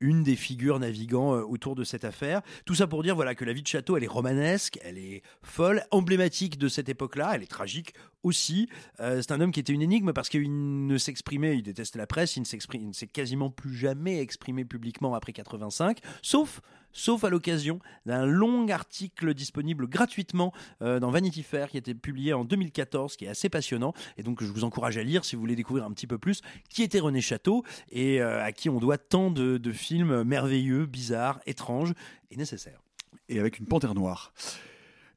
une 0.00 0.22
des 0.22 0.36
figures 0.36 0.78
naviguant 0.78 1.34
euh, 1.34 1.42
autour 1.42 1.74
de 1.74 1.84
cette 1.84 2.04
affaire. 2.04 2.42
Tout 2.64 2.74
ça 2.74 2.86
pour 2.86 3.02
dire 3.02 3.14
voilà 3.14 3.34
que 3.34 3.44
la 3.44 3.52
vie 3.52 3.62
de 3.62 3.66
Château, 3.66 3.96
elle 3.96 4.04
est 4.04 4.08
romanesque, 4.08 4.78
elle 4.82 4.98
est 4.98 5.22
folle, 5.42 5.84
emblématique 5.90 6.58
de 6.58 6.68
cette 6.68 6.88
époque-là, 6.88 7.32
elle 7.34 7.42
est 7.42 7.50
tragique 7.50 7.94
aussi. 8.22 8.68
Euh, 9.00 9.22
c'est 9.22 9.32
un 9.32 9.40
homme 9.40 9.52
qui 9.52 9.60
était 9.60 9.72
une 9.72 9.82
énigme 9.82 10.12
parce 10.12 10.28
qu'il 10.28 10.86
ne 10.86 10.98
s'exprimait, 10.98 11.56
il 11.56 11.62
détestait 11.62 11.98
la 11.98 12.06
presse, 12.06 12.36
il 12.36 12.40
ne 12.40 12.92
s'est 12.92 13.06
quasiment 13.06 13.50
plus 13.50 13.74
jamais 13.74 14.20
exprimé 14.20 14.64
publiquement 14.64 15.14
après 15.14 15.32
85, 15.32 15.98
sauf 16.22 16.60
sauf 16.92 17.24
à 17.24 17.30
l'occasion 17.30 17.78
d'un 18.04 18.24
long 18.26 18.68
article 18.68 19.34
disponible 19.34 19.86
gratuitement 19.86 20.52
euh, 20.82 21.00
dans 21.00 21.10
Vanity 21.10 21.42
Fair 21.42 21.70
qui 21.70 21.76
a 21.76 21.80
été 21.80 21.94
publié 21.94 22.32
en 22.32 22.44
2014, 22.44 23.16
qui 23.16 23.24
est 23.24 23.28
assez 23.28 23.48
passionnant. 23.48 23.92
Et 24.16 24.22
donc, 24.22 24.42
je 24.42 24.50
vous 24.50 24.64
encourage 24.64 24.98
à 24.98 25.02
lire 25.02 25.24
si 25.24 25.36
vous 25.36 25.40
voulez 25.40 25.56
découvrir 25.56 25.84
un 25.84 25.92
petit 25.92 26.06
peu 26.06 26.18
plus 26.18 26.40
qui 26.68 26.82
était 26.82 27.00
René 27.00 27.20
Château 27.20 27.64
et 27.90 28.20
euh, 28.20 28.42
à 28.42 28.52
qui 28.52 28.68
on 28.68 28.78
doit 28.78 28.98
tant 28.98 29.30
de 29.30 29.72
films 29.72 30.22
merveilleux, 30.22 30.86
bizarres, 30.86 31.40
étranges 31.46 31.92
et 32.30 32.36
nécessaires. 32.36 32.80
Et 33.28 33.40
avec 33.40 33.58
une 33.58 33.66
panthère 33.66 33.94
noire. 33.94 34.32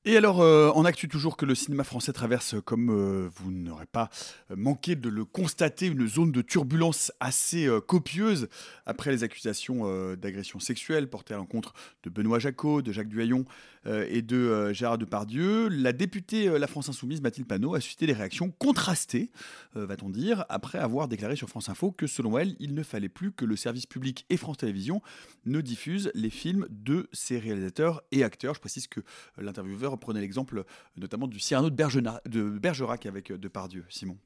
Et 0.10 0.18
alors, 0.18 0.42
euh, 0.42 0.72
on 0.74 0.86
actu 0.86 1.08
toujours 1.08 1.38
que 1.38 1.46
le 1.46 1.54
cinéma 1.54 1.84
français 1.84 2.12
traverse, 2.14 2.56
comme 2.66 2.90
euh, 2.90 3.30
vous 3.36 3.52
n'aurez 3.52 3.86
pas 3.86 4.10
euh, 4.50 4.56
manqué 4.58 4.96
de 4.96 5.08
le 5.08 5.24
constater, 5.24 5.86
une 5.86 6.08
zone 6.08 6.32
de 6.32 6.42
turbulence 6.42 7.12
assez 7.20 7.70
copieuse 7.86 8.50
après 8.88 9.12
les 9.12 9.24
accusations 9.24 9.86
d'agression 10.16 10.60
sexuelle 10.60 11.12
portées 11.12 11.36
à 11.36 11.38
l'encontre 11.38 11.74
de 12.02 12.10
Benoît 12.10 12.40
Jacot, 12.40 12.82
de 12.82 12.92
Jacques 12.92 13.10
Duhaillon 13.10 13.46
et 13.86 14.22
de 14.22 14.72
Gérard 14.74 14.98
Depardieu. 14.98 15.68
La 15.70 15.94
députée 15.94 16.58
La 16.60 16.68
France 16.68 16.90
Insoumise, 16.90 17.22
Mathilde 17.22 17.48
Panot, 17.48 17.76
a 17.76 17.80
suscité 17.80 18.06
des 18.08 18.14
réactions 18.14 18.52
contrastées, 18.52 19.32
va-t-on 19.76 20.10
dire, 20.10 20.46
après 20.50 20.80
avoir 20.80 21.08
déclaré 21.08 21.36
sur 21.36 21.50
France 21.50 21.70
Info 21.70 21.92
que 21.92 22.08
selon 22.08 22.38
elle, 22.38 22.56
il 22.60 22.74
ne 22.74 22.84
fallait 22.84 23.10
plus 23.10 23.32
que 23.32 23.46
le 23.46 23.56
service 23.56 23.86
public 23.86 24.26
et 24.30 24.38
France 24.38 24.58
Télévisions 24.58 25.02
ne 25.46 25.62
diffusent 25.62 26.12
les 26.14 26.30
films 26.30 26.68
de 26.70 27.08
ses 27.14 27.40
réalisateurs 27.40 28.02
et 28.12 28.24
acteurs. 28.24 28.54
Je 28.56 28.60
précise 28.60 28.88
que 28.88 29.02
l'intervieweur 29.38 29.98
Prenez 30.00 30.22
l'exemple 30.22 30.64
notamment 30.98 31.28
du 31.28 31.40
Cyrano 31.40 31.70
de, 31.70 32.50
Bergerac 32.60 33.06
avec 33.06 33.32
euh, 33.32 33.38
Depardieu, 33.38 33.86
Simon. 33.90 34.18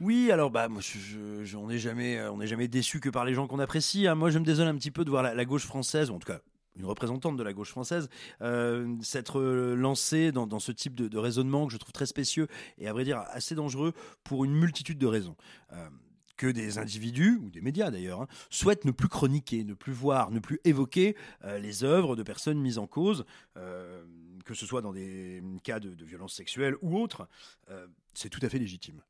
Oui, 0.00 0.30
alors 0.32 0.50
bah 0.50 0.68
je, 0.80 1.56
on 1.56 1.68
n'est 1.68 1.78
jamais, 1.78 2.18
euh, 2.18 2.32
on 2.32 2.38
n'est 2.38 2.46
jamais 2.46 2.66
déçu 2.66 2.98
que 2.98 3.08
par 3.08 3.24
les 3.24 3.34
gens 3.34 3.46
qu'on 3.46 3.58
apprécie. 3.58 4.06
Hein. 4.06 4.14
Moi, 4.14 4.30
je 4.30 4.38
me 4.38 4.44
désole 4.44 4.66
un 4.66 4.74
petit 4.74 4.90
peu 4.90 5.04
de 5.04 5.10
voir 5.10 5.22
la, 5.22 5.44
gauche 5.44 5.64
française, 5.64 6.10
en 6.10 6.18
tout 6.18 6.26
cas 6.26 6.40
une 6.76 6.84
représentante 6.84 7.36
de 7.36 7.42
la 7.42 7.52
gauche 7.52 7.70
française, 7.70 8.08
euh, 8.40 8.96
s'être 9.02 9.40
lancée 9.40 10.32
dans, 10.32 10.58
ce 10.58 10.72
type 10.72 10.94
de, 10.94 11.18
raisonnement 11.18 11.66
que 11.66 11.72
je 11.72 11.78
trouve 11.78 11.92
très 11.92 12.06
spécieux 12.06 12.48
et 12.78 12.88
à 12.88 12.92
vrai 12.92 13.04
dire 13.04 13.22
assez 13.28 13.54
dangereux 13.54 13.92
pour 14.24 14.44
une 14.44 14.54
multitude 14.54 14.98
de 14.98 15.06
raisons 15.06 15.36
que 16.42 16.48
des 16.48 16.78
individus, 16.78 17.38
ou 17.40 17.50
des 17.50 17.60
médias 17.60 17.92
d'ailleurs, 17.92 18.22
hein, 18.22 18.28
souhaitent 18.50 18.84
ne 18.84 18.90
plus 18.90 19.06
chroniquer, 19.06 19.62
ne 19.62 19.74
plus 19.74 19.92
voir, 19.92 20.32
ne 20.32 20.40
plus 20.40 20.58
évoquer 20.64 21.16
euh, 21.44 21.58
les 21.58 21.84
œuvres 21.84 22.16
de 22.16 22.24
personnes 22.24 22.58
mises 22.58 22.78
en 22.78 22.88
cause, 22.88 23.24
euh, 23.56 24.04
que 24.44 24.52
ce 24.52 24.66
soit 24.66 24.82
dans 24.82 24.92
des 24.92 25.40
cas 25.62 25.78
de, 25.78 25.94
de 25.94 26.04
violences 26.04 26.34
sexuelles 26.34 26.74
ou 26.82 26.98
autres. 26.98 27.28
Euh, 27.70 27.86
c'est 28.12 28.28
tout 28.28 28.40
à 28.42 28.48
fait 28.48 28.58
légitime. 28.58 29.00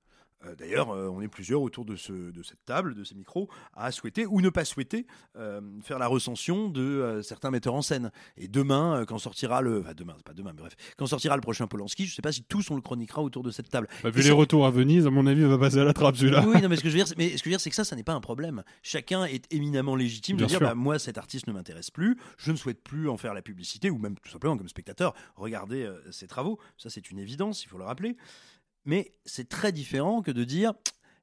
Euh, 0.47 0.55
d'ailleurs, 0.57 0.91
euh, 0.91 1.09
on 1.09 1.21
est 1.21 1.29
plusieurs 1.29 1.63
autour 1.63 1.85
de, 1.85 1.97
ce, 1.97 2.13
de 2.13 2.43
cette 2.43 2.65
table, 2.65 2.95
de 2.95 3.05
ces 3.05 3.15
micros, 3.15 3.49
à 3.75 3.91
souhaiter 3.93 4.27
ou 4.27 4.41
ne 4.41 4.49
pas 4.49 4.65
souhaiter 4.65 5.07
euh, 5.37 5.61
faire 5.83 5.99
la 5.99 6.07
recension 6.07 6.69
de 6.69 7.21
certains 7.23 7.51
metteurs 7.51 7.75
en 7.75 7.83
scène. 7.83 8.11
Et 8.37 8.49
demain, 8.49 9.05
quand 9.07 9.19
sortira 9.19 9.61
le, 9.61 9.81
enfin 9.81 9.95
demain, 9.95 10.15
c'est 10.17 10.27
pas 10.27 10.35
demain, 10.35 10.53
bref, 10.55 10.75
quand 10.97 11.07
sortira 11.07 11.37
le 11.37 11.43
prochain 11.43 11.67
Polanski, 11.67 12.07
je 12.07 12.15
sais 12.15 12.23
pas 12.23 12.33
si 12.33 12.43
tous 12.43 12.71
on 12.71 12.77
le 12.77 12.83
chroniquera 12.83 13.23
autour 13.23 13.43
de 13.43 13.51
cette 13.51 13.69
table. 13.69 13.89
Bah, 14.03 14.11
vu 14.11 14.23
les 14.23 14.31
retours 14.31 14.67
à 14.67 14.71
Venise, 14.71 15.07
à 15.07 15.11
mon 15.11 15.27
avis, 15.27 15.43
il 15.43 15.49
va 15.49 15.59
passer 15.59 15.79
à 15.79 15.85
la 15.85 15.93
trappe 15.93 16.17
celui-là. 16.17 16.45
Oui, 16.47 16.61
non, 16.61 16.69
mais 16.69 16.77
ce 16.77 16.83
que 16.83 16.91
je 16.91 16.97
veux 16.97 17.05
dire, 17.05 17.15
mais 17.19 17.31
ce 17.31 17.35
que 17.35 17.39
je 17.39 17.45
veux 17.45 17.53
dire, 17.53 17.61
c'est 17.61 17.71
que 17.71 17.77
ça, 17.77 17.85
ça 17.85 17.97
n'est 17.97 18.05
pas 18.05 18.15
un 18.15 18.21
problème. 18.21 18.63
Chacun 18.83 19.25
est 19.25 19.53
éminemment 19.53 19.97
légitime 19.97 20.37
de 20.37 20.45
dire, 20.45 20.61
bah, 20.61 20.75
moi, 20.75 20.99
cet 20.99 21.19
artiste 21.19 21.47
ne 21.47 21.53
m'intéresse 21.53 21.91
plus, 21.91 22.17
je 22.37 22.53
ne 22.53 22.57
souhaite 22.57 22.83
plus 22.83 23.09
en 23.09 23.17
faire 23.17 23.35
la 23.35 23.43
publicité, 23.43 23.91
ou 23.91 23.99
même 23.99 24.17
tout 24.19 24.31
simplement 24.31 24.57
comme 24.57 24.69
spectateur, 24.69 25.15
regarder 25.37 25.89
ses 26.11 26.27
travaux. 26.27 26.59
Ça, 26.77 26.91
c'est 26.91 27.11
une 27.11 27.19
évidence, 27.19 27.65
il 27.65 27.69
faut 27.69 27.79
le 27.79 27.85
rappeler. 27.85 28.17
Mais 28.85 29.15
c'est 29.25 29.49
très 29.49 29.73
différent 29.73 30.23
que 30.23 30.31
de 30.31 30.45
dire 30.45 30.75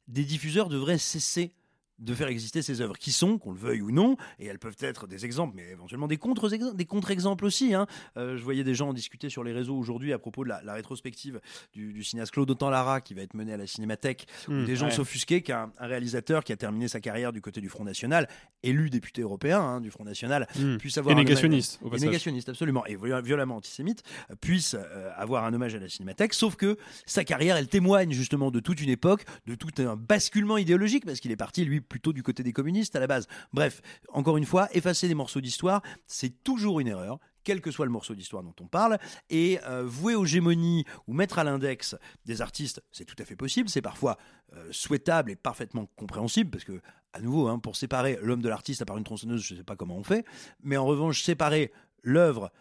des 0.08 0.24
diffuseurs 0.24 0.70
devraient 0.70 0.98
cesser 0.98 1.54
de 2.00 2.14
faire 2.14 2.28
exister 2.28 2.62
ces 2.62 2.82
œuvres, 2.82 2.98
qui 2.98 3.12
sont, 3.12 3.38
qu'on 3.38 3.52
le 3.52 3.60
veuille 3.60 3.82
ou 3.82 3.92
non, 3.92 4.18
et 4.40 4.46
elles 4.46 4.60
peuvent 4.60 4.78
être 4.80 5.08
des 5.08 5.26
exemples, 5.26 5.56
mais 5.56 5.70
éventuellement 5.72 6.08
des 6.08 6.18
contre-exemples 6.18 7.44
des 7.44 7.48
aussi. 7.48 7.74
Hein. 7.74 7.88
Euh, 8.18 8.38
je 8.38 8.44
voyais 8.44 8.64
des 8.64 8.76
gens 8.76 8.90
en 8.90 8.94
discuter 8.94 9.30
sur 9.30 9.44
les 9.44 9.52
réseaux 9.52 9.78
aujourd'hui 9.78 10.14
à 10.14 10.20
propos 10.20 10.44
de 10.44 10.50
la, 10.50 10.74
rétrospective 10.74 11.42
du, 11.74 12.04
cinéaste 12.04 12.32
Claude 12.32 12.50
Autant-Lara 12.50 13.02
qui 13.02 13.14
va 13.14 13.22
être 13.22 13.34
menée 13.34 13.54
à 13.54 13.58
la 13.58 13.68
Cinémathèque, 13.68 14.28
où 14.48 14.52
hmm, 14.52 14.66
des 14.66 14.76
gens 14.76 14.90
s'offusquaient 14.90 15.42
qu'un 15.42 15.72
réalisateur 15.80 16.44
qui 16.44 16.54
a 16.54 16.58
terminé 16.58 16.88
sa 16.88 17.00
carrière 17.00 17.34
du 17.34 17.42
côté 17.42 17.62
du 17.62 17.70
Front 17.70 17.84
National, 17.84 18.28
élu 18.64 18.90
député 18.90 19.22
européen 19.22 19.60
hein, 19.60 19.82
du 19.82 19.92
Front 19.92 20.06
National, 20.06 20.48
hmm. 20.58 20.78
puisse 20.78 20.98
avoir... 20.98 21.14
Et 21.14 21.16
négationniste, 21.16 21.80
un 21.92 21.98
négationniste, 21.98 22.50
absolument, 22.50 22.86
et 22.86 22.96
violemment 22.96 23.58
antisémite, 23.58 24.04
puisse 24.42 24.76
euh, 24.76 25.10
avoir 25.16 25.44
un 25.44 25.54
hommage 25.54 25.76
à 25.76 25.80
la 25.80 25.90
Cinémathèque, 25.90 26.34
sauf 26.34 26.56
que 26.56 26.78
sa 27.06 27.24
carrière, 27.24 27.58
elle 27.58 27.68
témoigne 27.68 28.12
justement 28.12 28.52
de 28.52 28.60
toute 28.60 28.82
une 28.82 28.90
époque, 28.90 29.26
de 29.48 29.56
tout 29.56 29.70
un 29.80 29.96
basculement 29.96 30.58
idéologique, 30.58 31.06
parce 31.06 31.20
qu'il 31.20 31.32
est 31.32 31.36
parti, 31.38 31.66
lui, 31.66 31.82
plutôt 31.90 32.14
du 32.14 32.24
côté 32.24 32.44
des 32.44 32.54
communistes 32.54 32.96
à 32.96 33.00
la 33.00 33.08
base. 33.08 33.28
Bref, 33.52 33.82
encore 34.10 34.38
une 34.38 34.46
fois, 34.46 34.70
effacer 34.74 35.08
des 35.08 35.16
morceaux 35.16 35.42
d'histoire, 35.42 35.82
c'est 36.08 36.44
toujours 36.44 36.80
une 36.80 36.88
erreur 36.88 37.20
quel 37.44 37.62
que 37.62 37.72
soit 37.72 37.86
le 37.86 37.92
morceau 37.92 38.14
d'histoire 38.14 38.44
dont 38.44 38.54
on 38.60 38.68
parle, 38.68 39.00
et 39.30 39.60
euh, 39.66 39.84
vouer 39.84 40.14
aux 40.14 40.26
gémonies 40.26 40.86
ou 41.08 41.14
mettre 41.14 41.40
à 41.40 41.44
l'index 41.44 41.96
des 42.26 42.42
artistes, 42.42 42.84
c'est 42.92 43.06
tout 43.06 43.16
à 43.18 43.26
fait 43.26 43.36
possible, 43.36 43.70
c'est 43.70 43.82
parfois 43.82 44.18
euh, 44.54 44.68
souhaitable 44.72 45.32
et 45.32 45.36
parfaitement 45.36 45.88
compréhensible, 45.96 46.52
parce 46.52 46.64
que, 46.64 46.80
à 47.14 47.22
nouveau, 47.22 47.48
hein, 47.48 47.58
pour 47.58 47.76
séparer 47.76 48.20
l'homme 48.22 48.42
de 48.42 48.50
l'artiste 48.50 48.82
à 48.82 48.86
part 48.86 48.98
une 48.98 49.04
tronçonneuse, 49.04 49.42
je 49.42 49.54
ne 49.54 49.60
sais 49.60 49.64
pas 49.64 49.76
comment 49.76 49.98
on 49.98 50.04
fait, 50.04 50.26
mais 50.62 50.78
en 50.78 50.86
revanche, 50.86 51.24
séparer 51.24 51.72
l'œuvre 52.04 52.52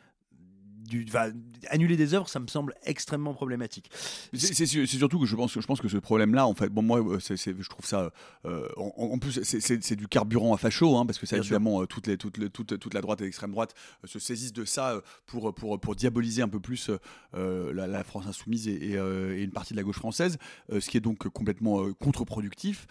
du, 0.88 1.06
annuler 1.68 1.96
des 1.96 2.14
œuvres, 2.14 2.28
ça 2.28 2.40
me 2.40 2.46
semble 2.46 2.74
extrêmement 2.84 3.34
problématique. 3.34 3.90
C'est 4.32 4.54
c'est 4.54 4.66
su- 4.66 4.86
c'est 4.86 4.96
surtout 4.98 5.18
que 5.20 5.26
je 5.26 5.36
pense, 5.36 5.52
que 5.54 5.60
je 5.60 5.66
pense 5.66 5.80
que 5.80 5.88
ce 5.88 5.98
problème-là, 5.98 6.46
en 6.46 6.54
fait, 6.54 6.68
bon, 6.70 6.82
moi, 6.82 6.98
euh, 7.00 7.18
je 7.20 7.68
trouve 7.68 7.86
ça. 7.86 8.10
euh, 8.44 8.68
en, 8.76 8.92
en 9.14 9.18
plus, 9.18 9.40
c'est- 9.42 9.96
du 9.96 10.08
carburant 10.08 10.54
à 10.54 10.58
facho, 10.58 10.96
hein, 10.96 11.06
parce 11.06 11.18
que 11.18 11.26
ça, 11.26 11.36
Bien 11.36 11.42
évidemment, 11.42 11.82
euh, 11.82 11.86
toutes 11.86 12.06
les, 12.06 12.16
toutes 12.16 12.38
les- 12.38 12.50
toute, 12.50 12.78
toute 12.78 12.94
la 12.94 13.00
droite 13.00 13.20
et 13.20 13.24
l'extrême 13.24 13.50
droite 13.52 13.74
se 14.04 14.18
saisissent 14.18 14.52
de 14.52 14.64
ça 14.64 15.00
pour, 15.26 15.54
pour, 15.54 15.78
pour 15.80 15.94
diaboliser 15.94 16.42
un 16.42 16.48
peu 16.48 16.60
plus 16.60 16.90
euh, 17.34 17.72
la, 17.72 17.86
la 17.86 18.04
France 18.04 18.26
insoumise 18.26 18.66
et, 18.68 18.72
et, 18.72 18.92
et 18.94 19.42
une 19.42 19.50
partie 19.52 19.74
de 19.74 19.78
la 19.78 19.82
gauche 19.84 19.96
française, 19.98 20.38
ce 20.70 20.88
qui 20.88 20.96
est 20.96 21.00
donc 21.00 21.28
complètement 21.28 21.92
contre-productif. 21.94 22.86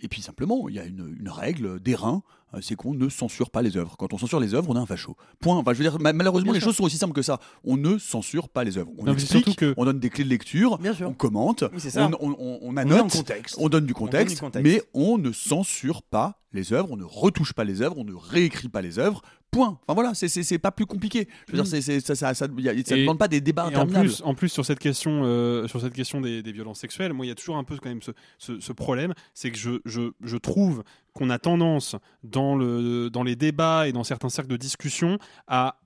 Et 0.00 0.08
puis 0.08 0.22
simplement, 0.22 0.68
il 0.68 0.74
y 0.74 0.78
a 0.78 0.84
une, 0.84 1.16
une 1.18 1.28
règle 1.28 1.80
d'airain, 1.80 2.22
c'est 2.60 2.74
qu'on 2.74 2.94
ne 2.94 3.08
censure 3.08 3.50
pas 3.50 3.62
les 3.62 3.76
œuvres. 3.76 3.96
Quand 3.96 4.12
on 4.12 4.18
censure 4.18 4.40
les 4.40 4.54
œuvres, 4.54 4.68
on 4.70 4.76
est 4.76 4.78
un 4.80 4.86
facho. 4.86 5.16
Point. 5.40 5.56
Enfin, 5.56 5.72
je 5.72 5.78
veux 5.78 5.84
dire, 5.84 5.98
ma- 6.00 6.12
malheureusement, 6.12 6.52
Bien 6.52 6.54
les 6.54 6.60
sûr. 6.60 6.68
choses 6.68 6.76
sont 6.76 6.84
aussi 6.84 6.98
simples 6.98 7.14
que 7.14 7.22
ça. 7.22 7.40
On 7.64 7.76
ne 7.76 7.98
censure 7.98 8.48
pas 8.48 8.64
les 8.64 8.76
œuvres. 8.78 8.90
On 8.98 9.04
Non, 9.04 9.12
explique, 9.14 9.56
que- 9.56 9.74
on 9.76 9.84
donne 9.84 9.98
des 10.00 10.10
clés 10.10 10.24
de 10.24 10.28
lecture, 10.28 10.78
on 11.06 11.12
commente, 11.14 11.64
Oui, 11.72 11.80
on, 11.96 12.36
on, 12.38 12.58
on, 12.62 12.76
annote, 12.76 13.10
contexte. 13.10 13.58
donne 13.68 13.86
du 13.86 13.94
contexte. 13.94 14.42
mais 14.62 14.82
on 14.94 15.18
ne 15.18 15.32
censure 15.32 16.02
pas 16.02 16.38
les 16.52 16.72
œuvres, 16.72 16.88
on 16.90 16.96
ne 16.96 17.04
retouche 17.04 17.52
pas 17.54 17.64
les 17.64 17.80
œuvres, 17.80 17.96
on 17.98 18.04
ne 18.04 18.14
réécrit 18.14 18.68
pas 18.68 18.82
les 18.82 18.98
œuvres. 18.98 19.22
Point. 19.52 19.78
Enfin 19.86 19.94
voilà, 19.94 20.14
c'est- 20.14 20.58
pas 20.58 20.72
plus 20.72 20.86
compliqué. 20.86 21.28
Je 21.46 21.52
veux 21.52 21.58
dire, 21.58 21.66
c'est- 21.66 21.82
c'est- 21.82 22.00
ça, 22.00 22.14
ça, 22.14 22.32
ça, 22.34 22.46
y 22.56 22.68
a- 22.68 22.84
ça 22.84 22.96
Et- 22.96 23.02
demande 23.02 23.18
pas 23.18 23.28
des 23.28 23.40
débats 23.42 23.66
en 23.82 23.86
plus, 24.02 24.22
en 24.24 24.34
plus 24.34 24.48
sur 24.48 24.64
cette 24.64 24.78
question, 24.78 25.22
euh, 25.24 25.68
sur 25.68 25.80
cette 25.80 25.92
question 25.92 26.20
des, 26.22 26.42
des 26.42 26.52
violences 26.52 26.80
sexuelles, 26.80 27.12
moi 27.12 27.26
il 27.26 27.28
y 27.28 27.32
a 27.32 27.34
toujours 27.34 27.56
un 27.58 27.64
peu 27.64 27.76
quand 27.76 27.90
même 27.90 28.00
ce, 28.02 28.12
ce- 28.38 28.58
ce 28.60 28.72
problème, 28.72 29.12
c'est 29.34 29.50
que 29.50 29.58
je, 29.58 29.72
je, 29.84 30.10
je 30.22 30.36
trouve 30.38 30.82
qu'on 31.12 31.28
a 31.30 31.38
tendance 31.38 31.96
dans, 32.24 32.56
le, 32.56 33.10
dans 33.10 33.22
les 33.22 33.36
débats 33.36 33.86
et 33.86 33.92
dans 33.92 34.04
certains 34.04 34.30
cercles 34.30 34.50
de 34.50 34.56
discussion 34.56 35.18
à, 35.46 35.78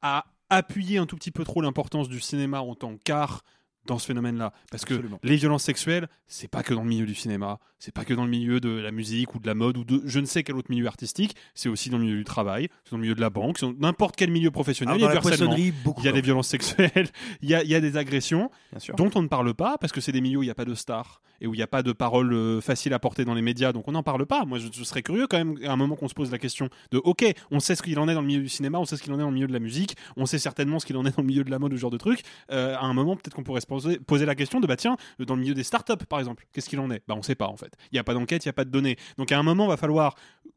à 0.00 0.24
appuyer 0.48 0.96
un 0.98 1.04
tout 1.06 1.16
petit 1.16 1.30
peu 1.30 1.44
trop 1.44 1.60
l'importance 1.60 2.08
du 2.08 2.18
cinéma 2.20 2.60
en 2.62 2.74
tant 2.74 2.96
qu'art 2.96 3.42
dans 3.86 3.98
ce 3.98 4.06
phénomène-là. 4.06 4.52
Parce 4.70 4.84
Absolument. 4.84 5.18
que 5.18 5.26
les 5.26 5.36
violences 5.36 5.64
sexuelles, 5.64 6.08
c'est 6.26 6.48
pas 6.48 6.62
que 6.62 6.74
dans 6.74 6.82
le 6.82 6.88
milieu 6.88 7.06
du 7.06 7.14
cinéma, 7.14 7.58
c'est 7.78 7.92
pas 7.92 8.04
que 8.04 8.14
dans 8.14 8.24
le 8.24 8.30
milieu 8.30 8.60
de 8.60 8.70
la 8.70 8.92
musique 8.92 9.34
ou 9.34 9.38
de 9.38 9.46
la 9.46 9.54
mode 9.54 9.76
ou 9.76 9.84
de 9.84 10.02
je 10.04 10.20
ne 10.20 10.26
sais 10.26 10.42
quel 10.42 10.56
autre 10.56 10.70
milieu 10.70 10.86
artistique, 10.86 11.34
c'est 11.54 11.68
aussi 11.68 11.90
dans 11.90 11.98
le 11.98 12.04
milieu 12.04 12.16
du 12.16 12.24
travail, 12.24 12.68
c'est 12.84 12.92
dans 12.92 12.98
le 12.98 13.02
milieu 13.02 13.14
de 13.14 13.20
la 13.20 13.30
banque, 13.30 13.58
c'est 13.58 13.66
dans 13.66 13.74
n'importe 13.78 14.16
quel 14.16 14.30
milieu 14.30 14.50
professionnel. 14.50 14.94
Alors, 14.94 15.10
il 15.10 15.14
y 15.14 15.18
a 15.18 15.20
du. 15.20 15.74
Il 16.04 16.08
y 16.08 16.12
des 16.12 16.20
violences 16.20 16.48
sexuelles, 16.48 17.08
il 17.42 17.48
y 17.48 17.54
a, 17.54 17.62
il 17.62 17.68
y 17.68 17.74
a 17.74 17.80
des 17.80 17.96
agressions 17.96 18.50
dont 18.96 19.10
on 19.14 19.22
ne 19.22 19.28
parle 19.28 19.54
pas 19.54 19.78
parce 19.78 19.92
que 19.92 20.00
c'est 20.00 20.12
des 20.12 20.20
milieux 20.20 20.38
où 20.38 20.42
il 20.42 20.46
n'y 20.46 20.50
a 20.50 20.54
pas 20.54 20.64
de 20.64 20.74
stars 20.74 21.20
et 21.42 21.46
où 21.48 21.54
il 21.54 21.56
n'y 21.56 21.62
a 21.62 21.66
pas 21.66 21.82
de 21.82 21.92
paroles 21.92 22.32
euh, 22.32 22.60
faciles 22.60 22.94
à 22.94 23.00
porter 23.00 23.24
dans 23.24 23.34
les 23.34 23.42
médias, 23.42 23.72
donc 23.72 23.88
on 23.88 23.92
n'en 23.92 24.04
parle 24.04 24.24
pas. 24.26 24.44
Moi, 24.44 24.58
je, 24.58 24.68
je 24.72 24.84
serais 24.84 25.02
curieux 25.02 25.26
quand 25.26 25.38
même 25.38 25.58
à 25.66 25.72
un 25.72 25.76
moment 25.76 25.96
qu'on 25.96 26.08
se 26.08 26.14
pose 26.14 26.30
la 26.30 26.38
question 26.38 26.68
de 26.92 26.98
OK, 26.98 27.24
on 27.50 27.58
sait 27.58 27.74
ce 27.74 27.82
qu'il 27.82 27.98
en 27.98 28.08
est 28.08 28.14
dans 28.14 28.20
le 28.20 28.26
milieu 28.28 28.42
du 28.42 28.48
cinéma, 28.48 28.78
on 28.78 28.84
sait 28.84 28.96
ce 28.96 29.02
qu'il 29.02 29.12
en 29.12 29.16
est 29.16 29.22
dans 29.22 29.28
le 29.28 29.34
milieu 29.34 29.48
de 29.48 29.52
la 29.52 29.58
musique, 29.58 29.96
on 30.16 30.24
sait 30.24 30.38
certainement 30.38 30.78
ce 30.78 30.86
qu'il 30.86 30.96
en 30.96 31.04
est 31.04 31.16
dans 31.16 31.22
le 31.22 31.26
milieu 31.26 31.42
de 31.42 31.50
la 31.50 31.58
mode, 31.58 31.72
ou 31.72 31.76
ce 31.76 31.80
genre 31.80 31.90
de 31.90 31.98
truc. 31.98 32.22
Euh, 32.52 32.76
à 32.76 32.84
un 32.84 32.94
moment, 32.94 33.16
peut-être 33.16 33.34
qu'on 33.34 33.42
pourrait 33.42 33.60
se 33.60 33.66
poser, 33.66 34.24
la 34.24 34.34
question 34.36 34.60
de 34.60 34.68
bah 34.68 34.76
tiens, 34.76 34.96
dans 35.18 35.34
le 35.34 35.40
milieu 35.40 35.54
des 35.54 35.64
startups 35.64 36.06
par 36.08 36.20
exemple, 36.20 36.44
qu'est-ce 36.52 36.68
qu'il 36.68 36.78
en 36.78 36.90
est? 36.92 37.02
Bah 37.08 37.14
on 37.18 37.22
sait 37.22 37.34
pas 37.34 37.48
en 37.48 37.56
fait. 37.56 37.74
Il 37.90 37.96
n'y 37.96 37.98
a 37.98 38.04
pas 38.04 38.14
d'enquête, 38.14 38.44
il 38.44 38.48
n'y 38.48 38.50
a 38.50 38.54
pas 38.54 38.64
de 38.64 38.70
données. 38.70 38.96
Donc 39.18 39.32
à 39.32 39.38
un 39.38 39.42
moment, 39.42 39.64
il 39.64 39.70
va 39.70 39.76
falloir 39.76 40.14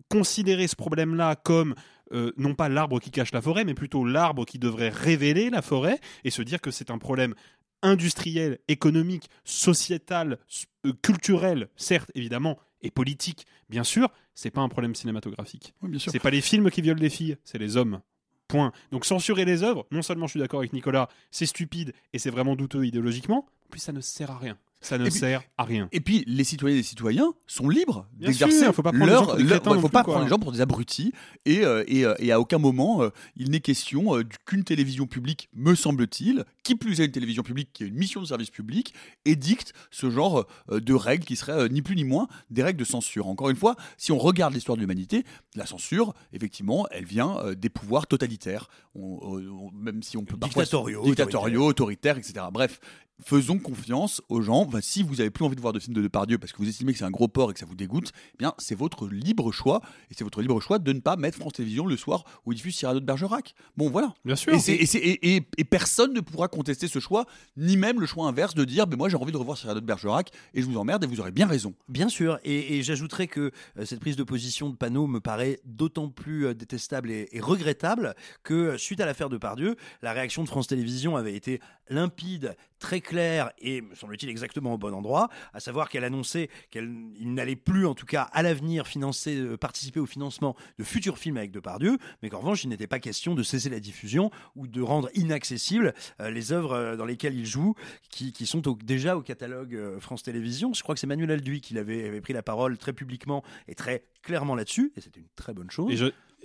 considérer 0.08 0.68
ce 0.68 0.76
problème-là 0.76 1.36
comme 1.36 1.74
euh, 2.14 2.32
non 2.38 2.54
pas 2.54 2.70
l'arbre 2.70 3.00
qui 3.00 3.10
cache 3.10 3.32
la 3.32 3.42
forêt, 3.42 3.66
mais 3.66 3.74
plutôt 3.74 4.06
l'arbre 4.06 4.46
qui 4.46 4.60
devrait 4.60 4.90
révéler 4.90 5.50
la 5.50 5.64
forêt 5.64 6.00
et 6.24 6.30
se 6.30 6.44
dire 6.44 6.62
que 6.62 6.70
c'est 6.70 6.92
un 6.92 7.00
problème 7.00 7.34
industriel, 7.82 8.59
économique, 8.67 9.30
sociétal, 9.43 10.38
s- 10.49 10.65
euh, 10.86 10.93
culturel, 11.01 11.69
certes 11.76 12.11
évidemment, 12.15 12.57
et 12.82 12.91
politique, 12.91 13.45
bien 13.69 13.84
sûr, 13.84 14.09
c'est 14.36 14.51
pas 14.51 14.61
un 14.61 14.69
problème 14.69 14.93
cinématographique. 14.95 15.73
Oui, 15.82 15.89
bien 15.89 15.99
sûr. 15.99 16.11
C'est 16.11 16.19
pas 16.19 16.30
les 16.30 16.41
films 16.41 16.69
qui 16.69 16.82
violent 16.82 17.01
les 17.01 17.09
filles, 17.09 17.38
c'est 17.43 17.57
les 17.57 17.78
hommes. 17.78 18.01
Point. 18.47 18.71
Donc 18.91 19.05
censurer 19.05 19.43
les 19.43 19.63
œuvres, 19.63 19.88
non 19.89 20.03
seulement 20.03 20.28
je 20.28 20.32
suis 20.32 20.39
d'accord 20.39 20.59
avec 20.59 20.71
Nicolas, 20.71 21.09
c'est 21.32 21.47
stupide 21.47 21.93
et 22.13 22.19
c'est 22.19 22.30
vraiment 22.30 22.55
douteux 22.55 22.86
idéologiquement, 22.86 23.47
en 23.65 23.69
plus 23.71 23.80
ça 23.80 23.91
ne 23.91 24.01
sert 24.01 24.30
à 24.30 24.38
rien. 24.38 24.55
Ça 24.82 24.99
ne 24.99 25.05
Et 25.07 25.09
puis- 25.09 25.19
sert 25.19 25.41
à 25.57 25.63
rien. 25.63 25.89
Et 25.91 25.99
puis, 25.99 26.23
les 26.28 26.43
citoyennes 26.43 26.76
et 26.78 26.82
les 26.82 26.84
citoyens 26.88 27.34
sont 27.47 27.69
libres 27.69 28.07
d'exercer 28.13 28.59
sûr, 28.59 28.76
faut 28.76 28.84
pas 28.84 28.91
prendre 28.91 29.05
les 29.05 29.11
gens 29.11 29.26
leur. 29.26 29.38
leur- 29.38 29.67
ouais, 29.67 29.80
faut 29.80 29.88
plus, 29.88 29.89
pas 29.93 30.03
prendre 30.03 30.23
les 30.23 30.30
gens 30.30 30.38
pour 30.38 30.51
des 30.51 30.61
abrutis. 30.61 31.11
Et, 31.45 31.65
euh, 31.65 31.84
et, 31.88 32.05
euh, 32.05 32.13
et 32.19 32.32
à 32.32 32.39
aucun 32.39 32.59
moment, 32.59 33.01
euh, 33.01 33.09
il 33.36 33.49
n'est 33.49 33.61
question 33.61 34.15
euh, 34.15 34.23
qu'une 34.45 34.63
télévision 34.63 35.07
publique, 35.07 35.49
me 35.55 35.73
semble-t-il, 35.73 36.43
qui 36.61 36.76
plus 36.76 36.99
est 37.01 37.05
une 37.05 37.11
télévision 37.11 37.41
publique 37.41 37.69
qui 37.73 37.84
a 37.84 37.88
une 37.88 37.95
mission 37.95 38.21
de 38.21 38.28
service 38.28 38.51
public, 38.51 38.93
édicte 39.26 39.73
ce 39.89 40.11
genre 40.11 40.45
euh, 40.69 40.80
de 40.80 40.93
règles 40.93 41.26
qui 41.26 41.36
seraient 41.36 41.63
euh, 41.63 41.67
ni 41.67 41.82
plus 41.82 41.95
ni 41.95 42.03
moins 42.03 42.28
des 42.51 42.61
règles 42.61 42.80
de 42.80 42.86
censure. 42.86 43.26
Encore 43.28 43.49
une 43.49 43.55
fois, 43.55 43.76
si 43.97 44.11
on 44.11 44.19
regarde 44.19 44.53
l'histoire 44.53 44.76
de 44.76 44.82
l'humanité, 44.82 45.23
la 45.55 45.65
censure, 45.65 46.13
effectivement, 46.32 46.86
elle 46.91 47.05
vient 47.05 47.38
euh, 47.39 47.55
des 47.55 47.69
pouvoirs 47.69 48.05
totalitaires. 48.05 48.67
On- 48.93 49.19
on- 49.23 49.71
même 49.71 50.03
si 50.03 50.15
on 50.15 50.26
peut 50.26 50.38
parfois- 50.38 50.61
Dictatoriaux, 50.63 51.03
dictatoriaux, 51.05 51.65
autoritaires, 51.65 52.17
etc. 52.19 52.45
Bref, 52.51 52.80
faisons 53.24 53.59
confiance 53.59 54.22
aux 54.30 54.41
gens. 54.41 54.61
Enfin, 54.68 54.80
si 54.82 55.03
vous 55.03 55.22
avez 55.22 55.30
plus 55.30 55.45
envie 55.45 55.55
de 55.55 55.61
voir 55.61 55.74
de 55.74 55.80
films 55.80 55.95
de 55.95 56.01
Depardieu 56.01 56.38
parce 56.38 56.51
que 56.51 56.57
vous 56.57 56.68
estimez 56.68 56.91
que 56.91 56.99
c'est 56.99 57.05
un 57.05 57.11
gros 57.11 57.28
porc 57.28 57.51
et 57.51 57.53
que 57.53 57.59
ça 57.59 57.66
vous 57.66 57.76
dégoûte, 57.76 58.11
eh 58.34 58.38
bien 58.38 58.53
c'est 58.57 58.76
votre 58.76 59.07
libre 59.07 59.51
choix 59.51 59.82
et 60.11 60.13
c'est 60.13 60.24
votre 60.24 60.41
libre 60.41 60.59
choix 60.59 60.80
de 60.80 60.91
ne 60.93 60.99
pas 60.99 61.16
mettre 61.16 61.38
France 61.38 61.53
Télévisions 61.53 61.86
le 61.86 61.95
soir 61.97 62.24
où 62.45 62.51
il 62.51 62.55
diffuse 62.55 62.76
Cyrano 62.76 62.99
de 62.99 63.05
Bergerac. 63.05 63.55
Bon, 63.78 63.89
voilà. 63.89 64.13
Bien 64.26 64.36
sûr. 64.36 64.53
Et, 64.53 64.59
c'est- 64.59 64.76
et 64.76 64.86
c'est- 64.86 64.97
et- 64.99 65.36
et- 65.38 65.47
et 65.57 65.63
personne 65.63 66.13
ne 66.13 66.20
pourra 66.20 66.47
contester 66.47 66.88
ce 66.88 66.99
choix, 66.99 67.26
ni 67.57 67.78
même 67.78 67.99
le 68.01 68.05
choix 68.05 68.28
inverse 68.28 68.53
de 68.53 68.66
dire, 68.66 68.86
ben 68.88 68.97
moi 68.97 69.07
j'ai 69.09 69.18
envie 69.18 69.32
de 69.32 69.38
revoir 69.38 69.57
Cyrano 69.57 69.80
de 69.80 69.86
Bergerac 69.86 70.32
et 70.53 70.61
je 70.61 70.66
vous 70.68 70.78
emmerde 70.78 71.03
et 71.03 71.07
vous 71.07 71.20
aurez 71.20 71.32
bien 71.32 71.47
raison. 71.47 71.74
Bien 71.88 72.09
sûr, 72.09 72.39
et, 72.43 72.78
et 72.78 72.84
j'ajouterais 72.84 73.28
que 73.28 73.51
euh, 73.78 73.86
cette 73.86 73.99
prise 74.01 74.16
de 74.18 74.24
position 74.24 74.70
de 74.70 74.76
panneau 74.76 75.07
me 75.07 75.20
paraît 75.20 75.59
d'autant 75.63 76.09
plus 76.09 76.47
euh, 76.47 76.53
détestable 76.53 77.09
et, 77.11 77.30
et 77.32 77.39
regrettable 77.39 78.13
que 78.43 78.78
suite 78.78 78.99
à 78.99 79.05
l'affaire 79.05 79.30
de 79.30 79.38
Pardieu, 79.38 79.76
la 80.01 80.11
réaction 80.11 80.43
de 80.43 80.47
France 80.49 80.68
Télévisions 80.68 81.16
avait 81.16 81.36
été 81.36 81.59
limpide, 81.89 82.55
très 82.86 83.02
claire 83.02 83.52
et 83.58 83.82
me 83.82 83.96
semble-t-il 83.96 84.30
exactement 84.30 84.76
au 84.76 84.78
bon 84.78 84.94
endroit, 84.94 85.30
à 85.56 85.60
savoir 85.60 85.90
qu'elle 85.90 86.04
annonçait 86.04 86.52
qu'elle 86.70 86.88
n'allait 87.20 87.56
plus 87.56 87.88
en 87.88 87.96
tout 87.96 88.06
cas 88.06 88.30
à 88.32 88.44
l'avenir 88.44 88.86
financer, 88.86 89.36
euh, 89.38 89.58
participer 89.58 90.00
au 90.00 90.06
financement 90.06 90.56
de 90.78 90.84
futurs 90.84 91.18
films 91.18 91.38
avec 91.38 91.50
Depardieu, 91.50 91.98
mais 92.22 92.30
qu'en 92.30 92.42
revanche 92.42 92.64
il 92.64 92.70
n'était 92.70 92.86
pas 92.86 93.00
question 93.00 93.34
de 93.34 93.42
cesser 93.42 93.72
la 93.72 93.80
diffusion 93.80 94.30
ou 94.56 94.68
de 94.68 94.84
rendre 94.84 95.10
inaccessibles 95.16 95.96
euh, 96.22 96.30
les 96.30 96.52
œuvres 96.52 96.74
euh, 96.74 96.96
dans 96.96 97.06
lesquelles 97.06 97.34
il 97.34 97.48
joue, 97.48 97.74
qui, 98.12 98.46
sont 98.46 98.62
déjà 98.84 99.18
au 99.18 99.24
catalogue 99.24 99.98
France 100.00 100.22
Télévisions. 100.22 100.72
Je 100.76 100.84
crois 100.84 100.94
que 100.94 101.02
c'est 101.02 101.08
Manuel 101.08 101.32
Alduy 101.32 101.62
qui 101.62 101.76
avait, 101.80 102.22
pris 102.22 102.34
la 102.34 102.44
parole 102.44 102.78
très 102.78 102.94
publiquement 102.94 103.44
et 103.68 103.74
très 103.74 104.04
clairement 104.22 104.54
là-dessus, 104.54 104.94
et 104.96 105.02
c'était 105.02 105.22
une 105.22 105.30
très 105.36 105.56
bonne 105.56 105.72
chose. 105.72 105.92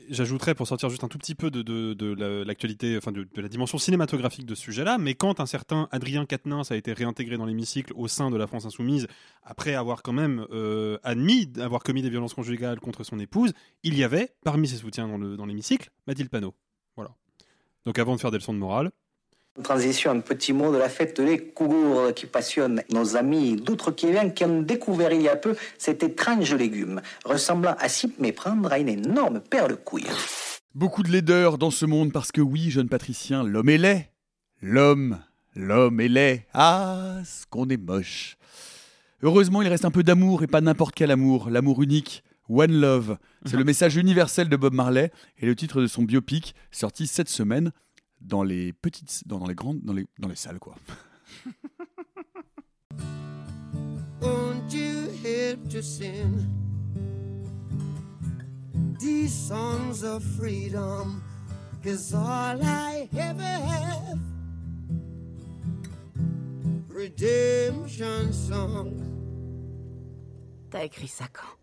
J'ajouterais, 0.08 0.54
pour 0.54 0.66
sortir 0.66 0.88
juste 0.88 1.04
un 1.04 1.08
tout 1.08 1.18
petit 1.18 1.34
peu 1.34 1.50
de, 1.50 1.62
de- 1.62 1.94
de 1.94 2.14
la- 2.14 2.44
l'actualité, 2.44 2.96
enfin 2.96 3.12
de, 3.12 3.26
la 3.36 3.48
dimension 3.48 3.78
cinématographique 3.78 4.46
de 4.46 4.54
ce 4.54 4.62
sujet-là, 4.62 4.98
mais 4.98 5.14
quand 5.14 5.40
un 5.40 5.46
certain 5.46 5.88
Adrien 5.92 6.26
Quatennens 6.26 6.70
a 6.70 6.76
été 6.76 6.92
réintégré 6.92 7.36
dans 7.36 7.46
l'hémicycle 7.46 7.92
au 7.96 8.08
sein 8.08 8.30
de 8.30 8.36
la 8.36 8.46
France 8.46 8.64
Insoumise, 8.66 9.06
après 9.42 9.74
avoir 9.74 10.02
quand 10.02 10.12
même 10.12 10.46
euh, 10.50 10.98
admis 11.02 11.50
avoir 11.60 11.82
commis 11.82 12.02
des 12.02 12.10
violences 12.10 12.34
conjugales 12.34 12.80
contre 12.80 13.04
son 13.04 13.18
épouse, 13.18 13.52
il 13.82 13.96
y 13.96 14.04
avait, 14.04 14.30
parmi 14.44 14.66
ses 14.68 14.76
soutiens 14.76 15.08
dans 15.08 15.18
le- 15.18 15.36
dans 15.36 15.46
l'hémicycle, 15.46 15.90
Mathilde 16.06 16.30
Panot. 16.30 16.54
Voilà. 16.96 17.10
Donc 17.84 17.98
avant 17.98 18.14
de 18.16 18.20
faire 18.20 18.30
des 18.30 18.38
leçons 18.38 18.52
de 18.54 18.58
morale, 18.58 18.90
transition, 19.62 20.10
un 20.10 20.20
petit 20.20 20.52
mot 20.52 20.72
de 20.72 20.78
la 20.78 20.88
fête 20.88 21.20
des 21.20 21.38
Cougourdes 21.38 22.14
qui 22.14 22.26
passionne 22.26 22.82
nos 22.92 23.16
amis 23.16 23.56
d'outre-Québec 23.56 24.34
qui 24.34 24.44
ont 24.44 24.62
découvert 24.62 25.12
il 25.12 25.22
y 25.22 25.28
a 25.28 25.36
peu 25.36 25.56
cet 25.78 26.02
étrange 26.02 26.54
légume, 26.54 27.00
ressemblant 27.24 27.76
à 27.78 27.88
s'y 27.88 28.12
méprendre 28.18 28.72
à 28.72 28.78
une 28.78 28.88
énorme 28.88 29.40
paire 29.40 29.68
de 29.68 29.74
couilles. 29.74 30.06
Beaucoup 30.74 31.02
de 31.02 31.10
laideur 31.10 31.58
dans 31.58 31.70
ce 31.70 31.86
monde 31.86 32.12
parce 32.12 32.32
que 32.32 32.40
oui, 32.40 32.70
jeune 32.70 32.88
patricien, 32.88 33.42
l'homme 33.42 33.68
est 33.68 33.78
laid. 33.78 34.10
L'homme, 34.62 35.18
l'homme 35.54 36.00
est 36.00 36.08
laid. 36.08 36.46
Ah, 36.54 37.18
ce 37.24 37.46
qu'on 37.46 37.68
est 37.68 37.76
moche. 37.76 38.36
Heureusement, 39.22 39.62
il 39.62 39.68
reste 39.68 39.84
un 39.84 39.90
peu 39.90 40.02
d'amour 40.02 40.42
et 40.42 40.46
pas 40.46 40.60
n'importe 40.60 40.94
quel 40.94 41.10
amour, 41.10 41.50
l'amour 41.50 41.82
unique. 41.82 42.22
One 42.48 42.72
Love, 42.72 43.16
c'est 43.46 43.56
le 43.56 43.64
message 43.70 43.96
universel 43.96 44.48
de 44.48 44.56
Bob 44.56 44.74
Marley 44.74 45.12
et 45.38 45.46
le 45.46 45.54
titre 45.54 45.80
de 45.80 45.86
son 45.86 46.02
biopic 46.02 46.54
sorti 46.70 47.06
cette 47.06 47.28
semaine 47.28 47.70
dans 48.20 48.42
les 48.42 48.72
petites, 48.72 49.22
dans, 49.26 49.38
dans 49.38 49.46
les 49.46 49.54
grandes, 49.54 49.80
dans 49.82 49.92
les, 49.92 50.06
dans 50.18 50.28
les 50.28 50.36
salles 50.36 50.58
quoi. 50.58 50.74
Won't 54.20 54.72
you 54.72 55.08
help 55.24 55.68
to 55.70 55.82
sing 55.82 56.46
these 58.98 59.32
songs 59.32 60.02
of 60.02 60.22
freedom? 60.22 61.22
Is 61.82 62.12
all 62.12 62.62
I 62.62 63.08
ever 63.16 63.42
have. 63.42 64.18
Redemption 66.90 68.32
songs. 68.34 68.92
T'as 70.70 70.84
écrit 70.84 71.08
ça 71.08 71.24
quand? 71.32 71.59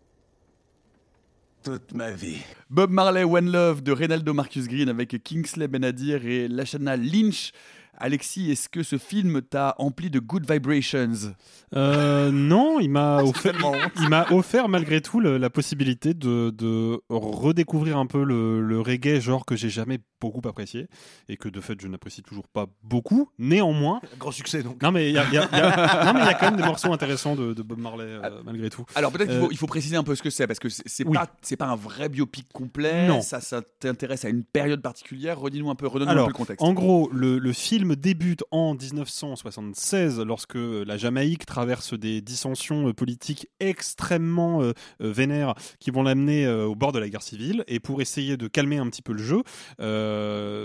Toute 1.68 1.92
ma 1.94 2.10
vie. 2.10 2.38
Bob 2.70 2.90
Marley 2.90 3.24
One 3.24 3.50
Love 3.52 3.82
de 3.82 3.92
Reynaldo 3.92 4.32
Marcus 4.32 4.66
Green 4.68 4.88
avec 4.88 5.22
Kingsley 5.22 5.68
Benadir 5.68 6.24
et 6.24 6.48
Lashana 6.48 6.96
Lynch 6.96 7.52
Alexis, 8.00 8.52
est-ce 8.52 8.68
que 8.68 8.84
ce 8.84 8.96
film 8.96 9.42
t'a 9.42 9.74
empli 9.78 10.08
de 10.08 10.20
good 10.20 10.48
vibrations? 10.50 11.34
Euh, 11.74 12.30
non, 12.30 12.78
il 12.78 12.88
m'a 12.90 13.16
offert, 13.24 13.52
tellement 13.52 13.72
honte. 13.72 13.92
il 14.00 14.08
m'a 14.08 14.24
offert 14.30 14.68
malgré 14.68 15.00
tout 15.00 15.18
le- 15.18 15.36
la 15.36 15.50
possibilité 15.50 16.14
de, 16.14 16.50
de 16.50 17.00
redécouvrir 17.08 17.98
un 17.98 18.06
peu 18.06 18.22
le, 18.22 18.60
le 18.62 18.80
reggae, 18.80 19.20
genre 19.20 19.44
que 19.44 19.56
j'ai 19.56 19.68
jamais 19.68 19.98
beaucoup 20.20 20.46
apprécié 20.48 20.88
et 21.28 21.36
que 21.36 21.48
de 21.48 21.60
fait 21.60 21.80
je 21.80 21.86
n'apprécie 21.88 22.22
toujours 22.22 22.48
pas 22.48 22.66
beaucoup. 22.82 23.30
Néanmoins, 23.38 24.00
Grand 24.18 24.32
succès 24.32 24.62
donc. 24.62 24.82
non 24.82 24.90
mais 24.92 25.08
il 25.10 25.14
y 25.14 25.18
a, 25.18 25.24
y 25.28 25.34
y 25.34 25.36
y 25.36 26.34
quand 26.38 26.42
même 26.50 26.56
des 26.56 26.62
morceaux 26.64 26.92
intéressants 26.92 27.36
de, 27.36 27.52
de 27.54 27.62
Bob 27.62 27.78
Marley 27.78 28.04
euh, 28.04 28.40
malgré 28.44 28.70
tout. 28.70 28.84
Alors 28.94 29.12
peut-être 29.12 29.28
qu'il 29.28 29.36
Euh, 29.38 29.42
faut, 29.44 29.50
il 29.50 29.56
faut 29.56 29.66
préciser 29.66 29.96
un 29.96 30.02
peu 30.04 30.14
ce 30.14 30.22
que 30.22 30.30
c'est, 30.30 30.46
parce 30.46 30.58
que 30.58 30.68
c'est 30.68 31.06
Oui. 31.06 31.14
pas, 31.16 31.28
c'est 31.42 31.56
pas 31.56 31.66
un 31.66 31.76
vrai 31.76 32.08
biopic 32.08 32.48
complet, 32.52 33.06
Non. 33.06 33.20
ça, 33.22 33.40
ça 33.40 33.62
t'intéresse 33.80 34.24
à 34.24 34.28
une 34.28 34.44
période 34.44 34.82
particulière, 34.82 35.38
redis-nous 35.38 35.70
un 35.70 35.74
peu, 35.74 35.86
redonne-nous 35.86 36.12
un 36.20 36.24
peu 36.24 36.28
le 36.30 36.34
contexte. 36.34 36.62
en 36.64 36.72
gros, 36.72 37.08
le, 37.12 37.38
le 37.38 37.52
film 37.52 37.94
débute 37.96 38.42
en 38.50 38.74
1976 38.74 40.20
lorsque 40.20 40.56
la 40.56 40.96
Jamaïque 40.96 41.46
traverse 41.46 41.94
des 41.94 42.20
dissensions 42.20 42.88
euh, 42.88 42.92
politiques 42.92 43.48
extrêmement 43.60 44.62
euh, 44.62 44.72
euh, 45.02 45.12
vénères 45.12 45.54
qui 45.78 45.90
vont 45.90 46.02
l'amener 46.02 46.46
euh, 46.46 46.64
au 46.66 46.74
bord 46.74 46.92
de 46.92 46.98
la 46.98 47.08
guerre 47.08 47.22
civile. 47.22 47.64
Et 47.68 47.80
pour 47.80 48.00
essayer 48.00 48.36
de 48.36 48.48
calmer 48.48 48.78
un 48.78 48.88
petit 48.88 49.02
peu 49.02 49.12
le 49.12 49.22
jeu, 49.22 49.42
euh, 49.80 50.07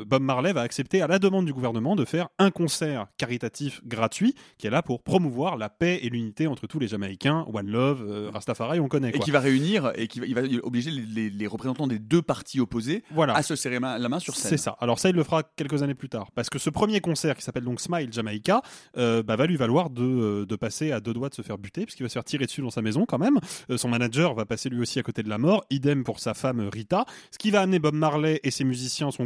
Bob 0.05 0.21
Marley 0.21 0.53
va 0.53 0.61
accepter 0.61 1.01
à 1.01 1.07
la 1.07 1.19
demande 1.19 1.45
du 1.45 1.53
gouvernement 1.53 1.95
de 1.95 2.05
faire 2.05 2.29
un 2.39 2.51
concert 2.51 3.07
caritatif 3.17 3.81
gratuit 3.85 4.35
qui 4.57 4.67
est 4.67 4.69
là 4.69 4.81
pour 4.81 5.01
promouvoir 5.03 5.57
la 5.57 5.69
paix 5.69 5.99
et 6.03 6.09
l'unité 6.09 6.47
entre 6.47 6.67
tous 6.67 6.79
les 6.79 6.87
Jamaïcains, 6.87 7.45
One 7.53 7.69
Love, 7.69 8.05
euh, 8.07 8.29
Rastafari, 8.33 8.79
on 8.79 8.87
connaît. 8.87 9.09
et 9.09 9.19
qui 9.19 9.31
va 9.31 9.39
réunir, 9.39 9.91
et 9.95 10.07
qui 10.07 10.19
va, 10.19 10.25
il 10.25 10.33
va 10.35 10.41
obliger 10.63 10.91
les, 10.91 11.01
les- 11.01 11.29
les 11.29 11.47
représentants 11.47 11.87
des 11.87 11.99
deux 11.99 12.21
partis 12.21 12.59
opposés 12.59 13.03
Voilà. 13.11 13.33
à 13.35 13.43
se 13.43 13.55
serrer 13.55 13.79
ma- 13.79 13.97
la 13.97 14.09
main 14.09 14.19
sur 14.19 14.35
scène. 14.35 14.49
C'est 14.49 14.57
ça. 14.57 14.75
Alors 14.79 14.99
ça, 14.99 15.09
il 15.09 15.15
le 15.15 15.23
fera 15.23 15.43
quelques 15.43 15.83
années 15.83 15.93
plus 15.95 16.09
tard. 16.09 16.31
Parce 16.35 16.49
que 16.49 16.59
ce 16.59 16.69
premier 16.69 16.99
concert, 17.01 17.35
qui 17.35 17.43
s'appelle 17.43 17.63
donc 17.63 17.79
Smile 17.81 18.11
Jamaica, 18.11 18.61
euh, 18.97 19.23
bah, 19.23 19.35
va 19.35 19.45
lui 19.45 19.55
valoir 19.57 19.89
de, 19.89 20.03
euh, 20.03 20.45
de 20.45 20.55
passer 20.55 20.91
à 20.91 20.99
deux 20.99 21.13
doigts 21.13 21.29
de 21.29 21.35
se 21.35 21.41
faire 21.41 21.57
buter, 21.57 21.85
puisqu'il 21.85 22.03
va 22.03 22.09
se 22.09 22.13
faire 22.13 22.23
tirer 22.23 22.45
dessus 22.45 22.61
dans 22.61 22.69
sa 22.69 22.81
maison 22.81 23.05
quand 23.05 23.17
même. 23.19 23.39
Euh, 23.69 23.77
son 23.77 23.89
manager 23.89 24.33
va 24.33 24.45
passer 24.45 24.69
lui 24.69 24.79
aussi 24.81 24.99
à 24.99 25.03
côté 25.03 25.23
de 25.23 25.29
la 25.29 25.37
mort. 25.37 25.63
Idem 25.69 26.03
pour 26.03 26.19
sa 26.19 26.33
femme 26.33 26.59
euh, 26.61 26.69
Rita. 26.69 27.05
Ce 27.31 27.37
qui 27.37 27.51
va 27.51 27.61
amener 27.61 27.79
Bob 27.79 27.95
Marley 27.95 28.39
et 28.43 28.51
ses 28.51 28.63
musiciens, 28.63 29.11
son 29.11 29.25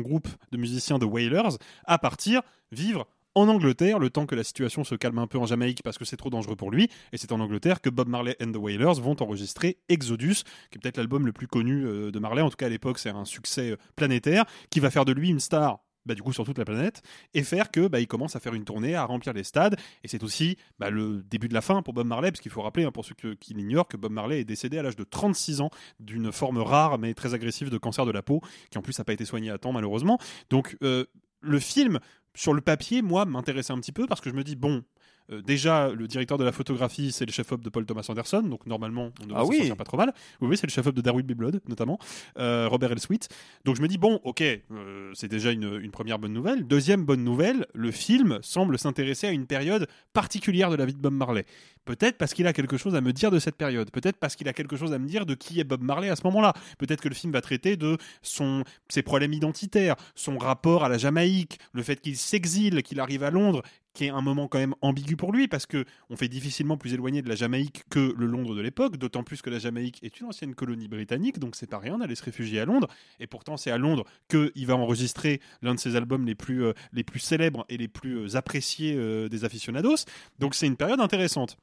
de 0.52 0.58
musiciens 0.58 1.00
de 1.00 1.06
Wailers, 1.06 1.58
à 1.86 1.98
partir 1.98 2.42
vivre 2.72 3.08
en 3.38 3.48
Angleterre, 3.50 4.00
le 4.00 4.10
temps 4.10 4.26
que 4.26 4.34
la 4.34 4.44
situation 4.44 4.84
se 4.84 4.96
calme 4.96 5.20
un 5.20 5.28
peu 5.28 5.38
en 5.38 5.46
Jamaïque 5.46 5.84
parce 5.84 6.00
que 6.00 6.06
c'est 6.06 6.18
trop 6.18 6.32
dangereux 6.32 6.56
pour 6.56 6.72
lui. 6.72 6.90
Et 7.14 7.18
c'est 7.18 7.32
en 7.32 7.40
Angleterre 7.40 7.82
que 7.82 7.90
Bob 7.90 8.08
Marley 8.08 8.36
and 8.42 8.52
the 8.52 8.58
Wailers 8.58 9.00
vont 9.00 9.16
enregistrer 9.22 9.78
Exodus, 9.90 10.44
qui 10.72 10.78
est 10.78 10.82
peut-être 10.82 10.98
l'album 10.98 11.26
le 11.26 11.34
plus 11.34 11.48
connu 11.48 11.86
euh, 11.86 12.10
de 12.10 12.18
Marley. 12.18 12.42
En 12.42 12.50
tout 12.50 12.56
cas, 12.56 12.66
à 12.66 12.70
l'époque, 12.70 12.98
c'est 12.98 13.10
un 13.10 13.26
succès 13.26 13.72
euh, 13.72 13.78
planétaire 13.96 14.46
qui 14.72 14.80
va 14.80 14.90
faire 14.90 15.06
de 15.06 15.12
lui 15.12 15.30
une 15.30 15.40
star. 15.40 15.80
Bah, 16.08 16.16
du 16.16 16.22
coup 16.22 16.32
sur 16.32 16.46
toute 16.46 16.58
la 16.58 16.66
planète 16.66 17.02
et 17.34 17.44
faire 17.44 17.70
que 17.70 17.88
bah, 17.88 18.00
il 18.00 18.08
commence 18.08 18.36
à 18.36 18.40
faire 18.40 18.54
une 18.54 18.64
tournée 18.64 18.96
à 18.96 19.04
remplir 19.04 19.34
les 19.34 19.44
stades 19.44 19.78
et 20.04 20.08
c'est 20.08 20.24
aussi 20.24 20.58
bah, 20.80 20.90
le 20.90 21.22
début 21.24 21.50
de 21.50 21.54
la 21.54 21.62
fin 21.62 21.82
pour 21.82 21.94
Bob 21.94 22.08
Marley 22.08 22.32
parce 22.32 22.40
qu'il 22.40 22.52
faut 22.52 22.62
rappeler 22.62 22.86
hein, 22.86 22.92
pour 22.92 23.04
ceux 23.04 23.16
qui 23.36 23.54
l'ignorent 23.54 23.88
que 23.88 23.98
Bob 23.98 24.12
Marley 24.12 24.40
est 24.40 24.46
décédé 24.46 24.78
à 24.78 24.84
l'âge 24.84 24.96
de 24.96 25.04
36 25.04 25.62
ans 25.62 25.70
d'une 26.00 26.32
forme 26.32 26.60
rare 26.60 26.98
mais 26.98 27.14
très 27.14 27.34
agressive 27.34 27.70
de 27.70 27.78
cancer 27.78 28.06
de 28.06 28.12
la 28.12 28.22
peau 28.22 28.42
qui 28.72 28.78
en 28.78 28.82
plus 28.82 28.98
n'a 28.98 29.04
pas 29.04 29.14
été 29.14 29.26
soigné 29.26 29.50
à 29.50 29.58
temps 29.58 29.74
malheureusement. 29.74 30.18
Donc 30.50 30.78
euh, 30.82 31.06
le 31.42 31.60
film 31.60 32.00
sur 32.38 32.54
le 32.54 32.62
papier, 32.62 33.02
moi, 33.02 33.26
m'intéressait 33.26 33.74
un 33.74 33.80
petit 33.80 33.92
peu 33.92 34.06
parce 34.06 34.22
que 34.22 34.30
je 34.30 34.36
me 34.36 34.44
dis, 34.44 34.56
bon, 34.56 34.84
euh, 35.32 35.42
déjà, 35.42 35.90
le 35.90 36.08
directeur 36.08 36.38
de 36.38 36.44
la 36.44 36.52
photographie, 36.52 37.12
c'est 37.12 37.26
le 37.26 37.32
chef-op 37.32 37.62
de 37.62 37.70
Paul 37.70 37.86
Thomas 37.86 38.06
Anderson, 38.10 38.42
donc 38.44 38.66
normalement, 38.66 39.12
on 39.22 39.26
devrait 39.26 39.42
Ah 39.42 39.46
oui. 39.46 39.72
pas 39.78 39.84
trop 39.84 39.98
mal. 39.98 40.14
Oui, 40.42 40.48
oui, 40.50 40.58
c'est 40.58 40.68
le 40.68 40.72
chef-op 40.72 40.96
de 40.96 41.02
Darwin 41.02 41.26
B. 41.26 41.34
Blood, 41.34 41.62
notamment, 41.68 42.00
euh, 42.38 42.68
Robert 42.70 42.92
Elswit. 42.92 43.28
Donc 43.66 43.76
je 43.76 43.82
me 43.82 43.88
dis, 43.88 43.98
bon, 43.98 44.20
ok, 44.24 44.42
euh, 44.42 45.12
c'est 45.14 45.28
déjà 45.28 45.52
une, 45.52 45.80
une 45.82 45.92
première 45.92 46.20
bonne 46.20 46.34
nouvelle. 46.34 46.66
Deuxième 46.66 47.04
bonne 47.04 47.24
nouvelle, 47.24 47.66
le 47.74 47.92
film 47.92 48.40
semble 48.42 48.78
s'intéresser 48.80 49.28
à 49.28 49.32
une 49.32 49.46
période 49.48 49.88
particulière 50.14 50.70
de 50.70 50.76
la 50.76 50.86
vie 50.86 50.94
de 50.94 51.00
Bob 51.02 51.14
Marley. 51.14 51.46
Peut-être 51.86 52.18
parce 52.18 52.34
qu'il 52.34 52.48
a 52.48 52.54
quelque 52.54 52.76
chose 52.76 52.96
à 52.96 53.02
me 53.02 53.14
dire 53.14 53.32
de 53.32 53.40
cette 53.40 53.56
période. 53.56 53.90
Peut-être 53.92 54.18
parce 54.18 54.36
qu'il 54.36 54.48
a 54.50 54.54
quelque 54.54 54.76
chose 54.76 54.92
à 54.92 55.00
me 55.00 55.08
dire 55.08 55.26
de 55.26 55.36
qui 55.36 55.60
est 55.62 55.64
Bob 55.64 55.82
Marley 55.82 56.10
à 56.10 56.18
ce 56.18 56.24
moment-là. 56.26 56.54
Peut-être 56.78 57.00
que 57.02 57.08
le 57.08 57.16
film 57.16 57.32
va 57.32 57.40
traiter 57.40 57.78
de 57.78 57.98
son, 58.22 58.64
ses 58.90 59.04
problèmes 59.04 59.32
identitaires, 59.32 59.96
son 60.14 60.38
rapport 60.38 60.84
à 60.84 60.90
la 60.90 60.98
Jamaïque, 60.98 61.60
le 61.72 61.84
fait 61.84 62.02
qu'il 62.02 62.18
s'exile, 62.18 62.84
qu'il 62.84 63.00
arrive 63.00 63.24
à 63.24 63.32
Londres, 63.32 63.62
qui 63.98 64.06
est 64.06 64.10
un 64.10 64.22
moment 64.22 64.48
quand 64.48 64.60
même 64.60 64.76
ambigu 64.82 65.16
pour 65.16 65.34
lui 65.34 65.48
parce 65.48 65.66
que 65.66 65.84
on 66.12 66.16
fait 66.16 66.28
difficilement 66.28 66.78
plus 66.78 66.94
éloigné 66.94 67.24
de 67.24 67.30
la 67.30 67.34
Jamaïque 67.34 67.84
que 67.90 68.14
le 68.16 68.28
Londres 68.28 68.54
de 68.54 68.62
l'époque, 68.62 68.98
d'autant 68.98 69.24
plus 69.24 69.42
que 69.42 69.50
la 69.50 69.58
Jamaïque 69.58 69.98
est 70.04 70.20
une 70.20 70.28
ancienne 70.28 70.54
colonie 70.54 70.88
britannique, 70.88 71.40
donc 71.40 71.56
c'est 71.56 71.66
pas 71.66 71.80
rien 71.80 71.98
d'aller 71.98 72.14
se 72.14 72.24
réfugier 72.24 72.60
à 72.60 72.66
Londres. 72.66 72.88
Et 73.20 73.26
pourtant, 73.26 73.58
c'est 73.58 73.72
à 73.72 73.80
Londres 73.80 74.06
qu'il 74.30 74.68
va 74.68 74.76
enregistrer 74.76 75.42
l'un 75.64 75.74
de 75.74 75.80
ses 75.80 75.96
albums 75.96 76.28
les 76.28 76.36
plus, 76.36 76.64
euh, 76.64 76.74
les 76.94 77.04
plus 77.04 77.20
célèbres 77.20 77.66
et 77.70 77.78
les 77.78 77.88
plus 77.88 78.20
euh, 78.20 78.36
appréciés 78.36 78.94
euh, 78.96 79.30
des 79.30 79.46
aficionados. 79.46 80.06
Donc 80.38 80.54
c'est 80.54 80.68
une 80.68 80.78
période 80.78 81.02
intéressante. 81.02 81.58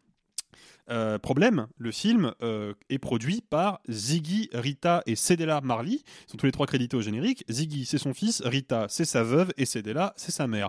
Problème, 1.23 1.67
le 1.79 1.93
film 1.93 2.35
est 2.91 2.99
produit 2.99 3.41
par 3.41 3.81
Ziggy, 3.89 4.51
Rita 4.53 5.03
et 5.07 5.17
Cedella 5.17 5.63
Marley. 5.63 6.01
Ils 6.03 6.31
sont 6.31 6.37
tous 6.37 6.45
les 6.45 6.53
trois 6.53 6.67
crédités 6.67 6.95
au 6.95 7.01
générique. 7.01 7.43
Ziggy, 7.49 7.87
c'est 7.87 7.97
son 7.97 8.13
fils, 8.13 8.43
Rita, 8.45 8.85
c'est 8.91 9.07
sa 9.07 9.23
veuve, 9.23 9.51
et 9.57 9.65
Cedella, 9.65 10.13
c'est 10.19 10.31
sa 10.31 10.47
mère. 10.47 10.69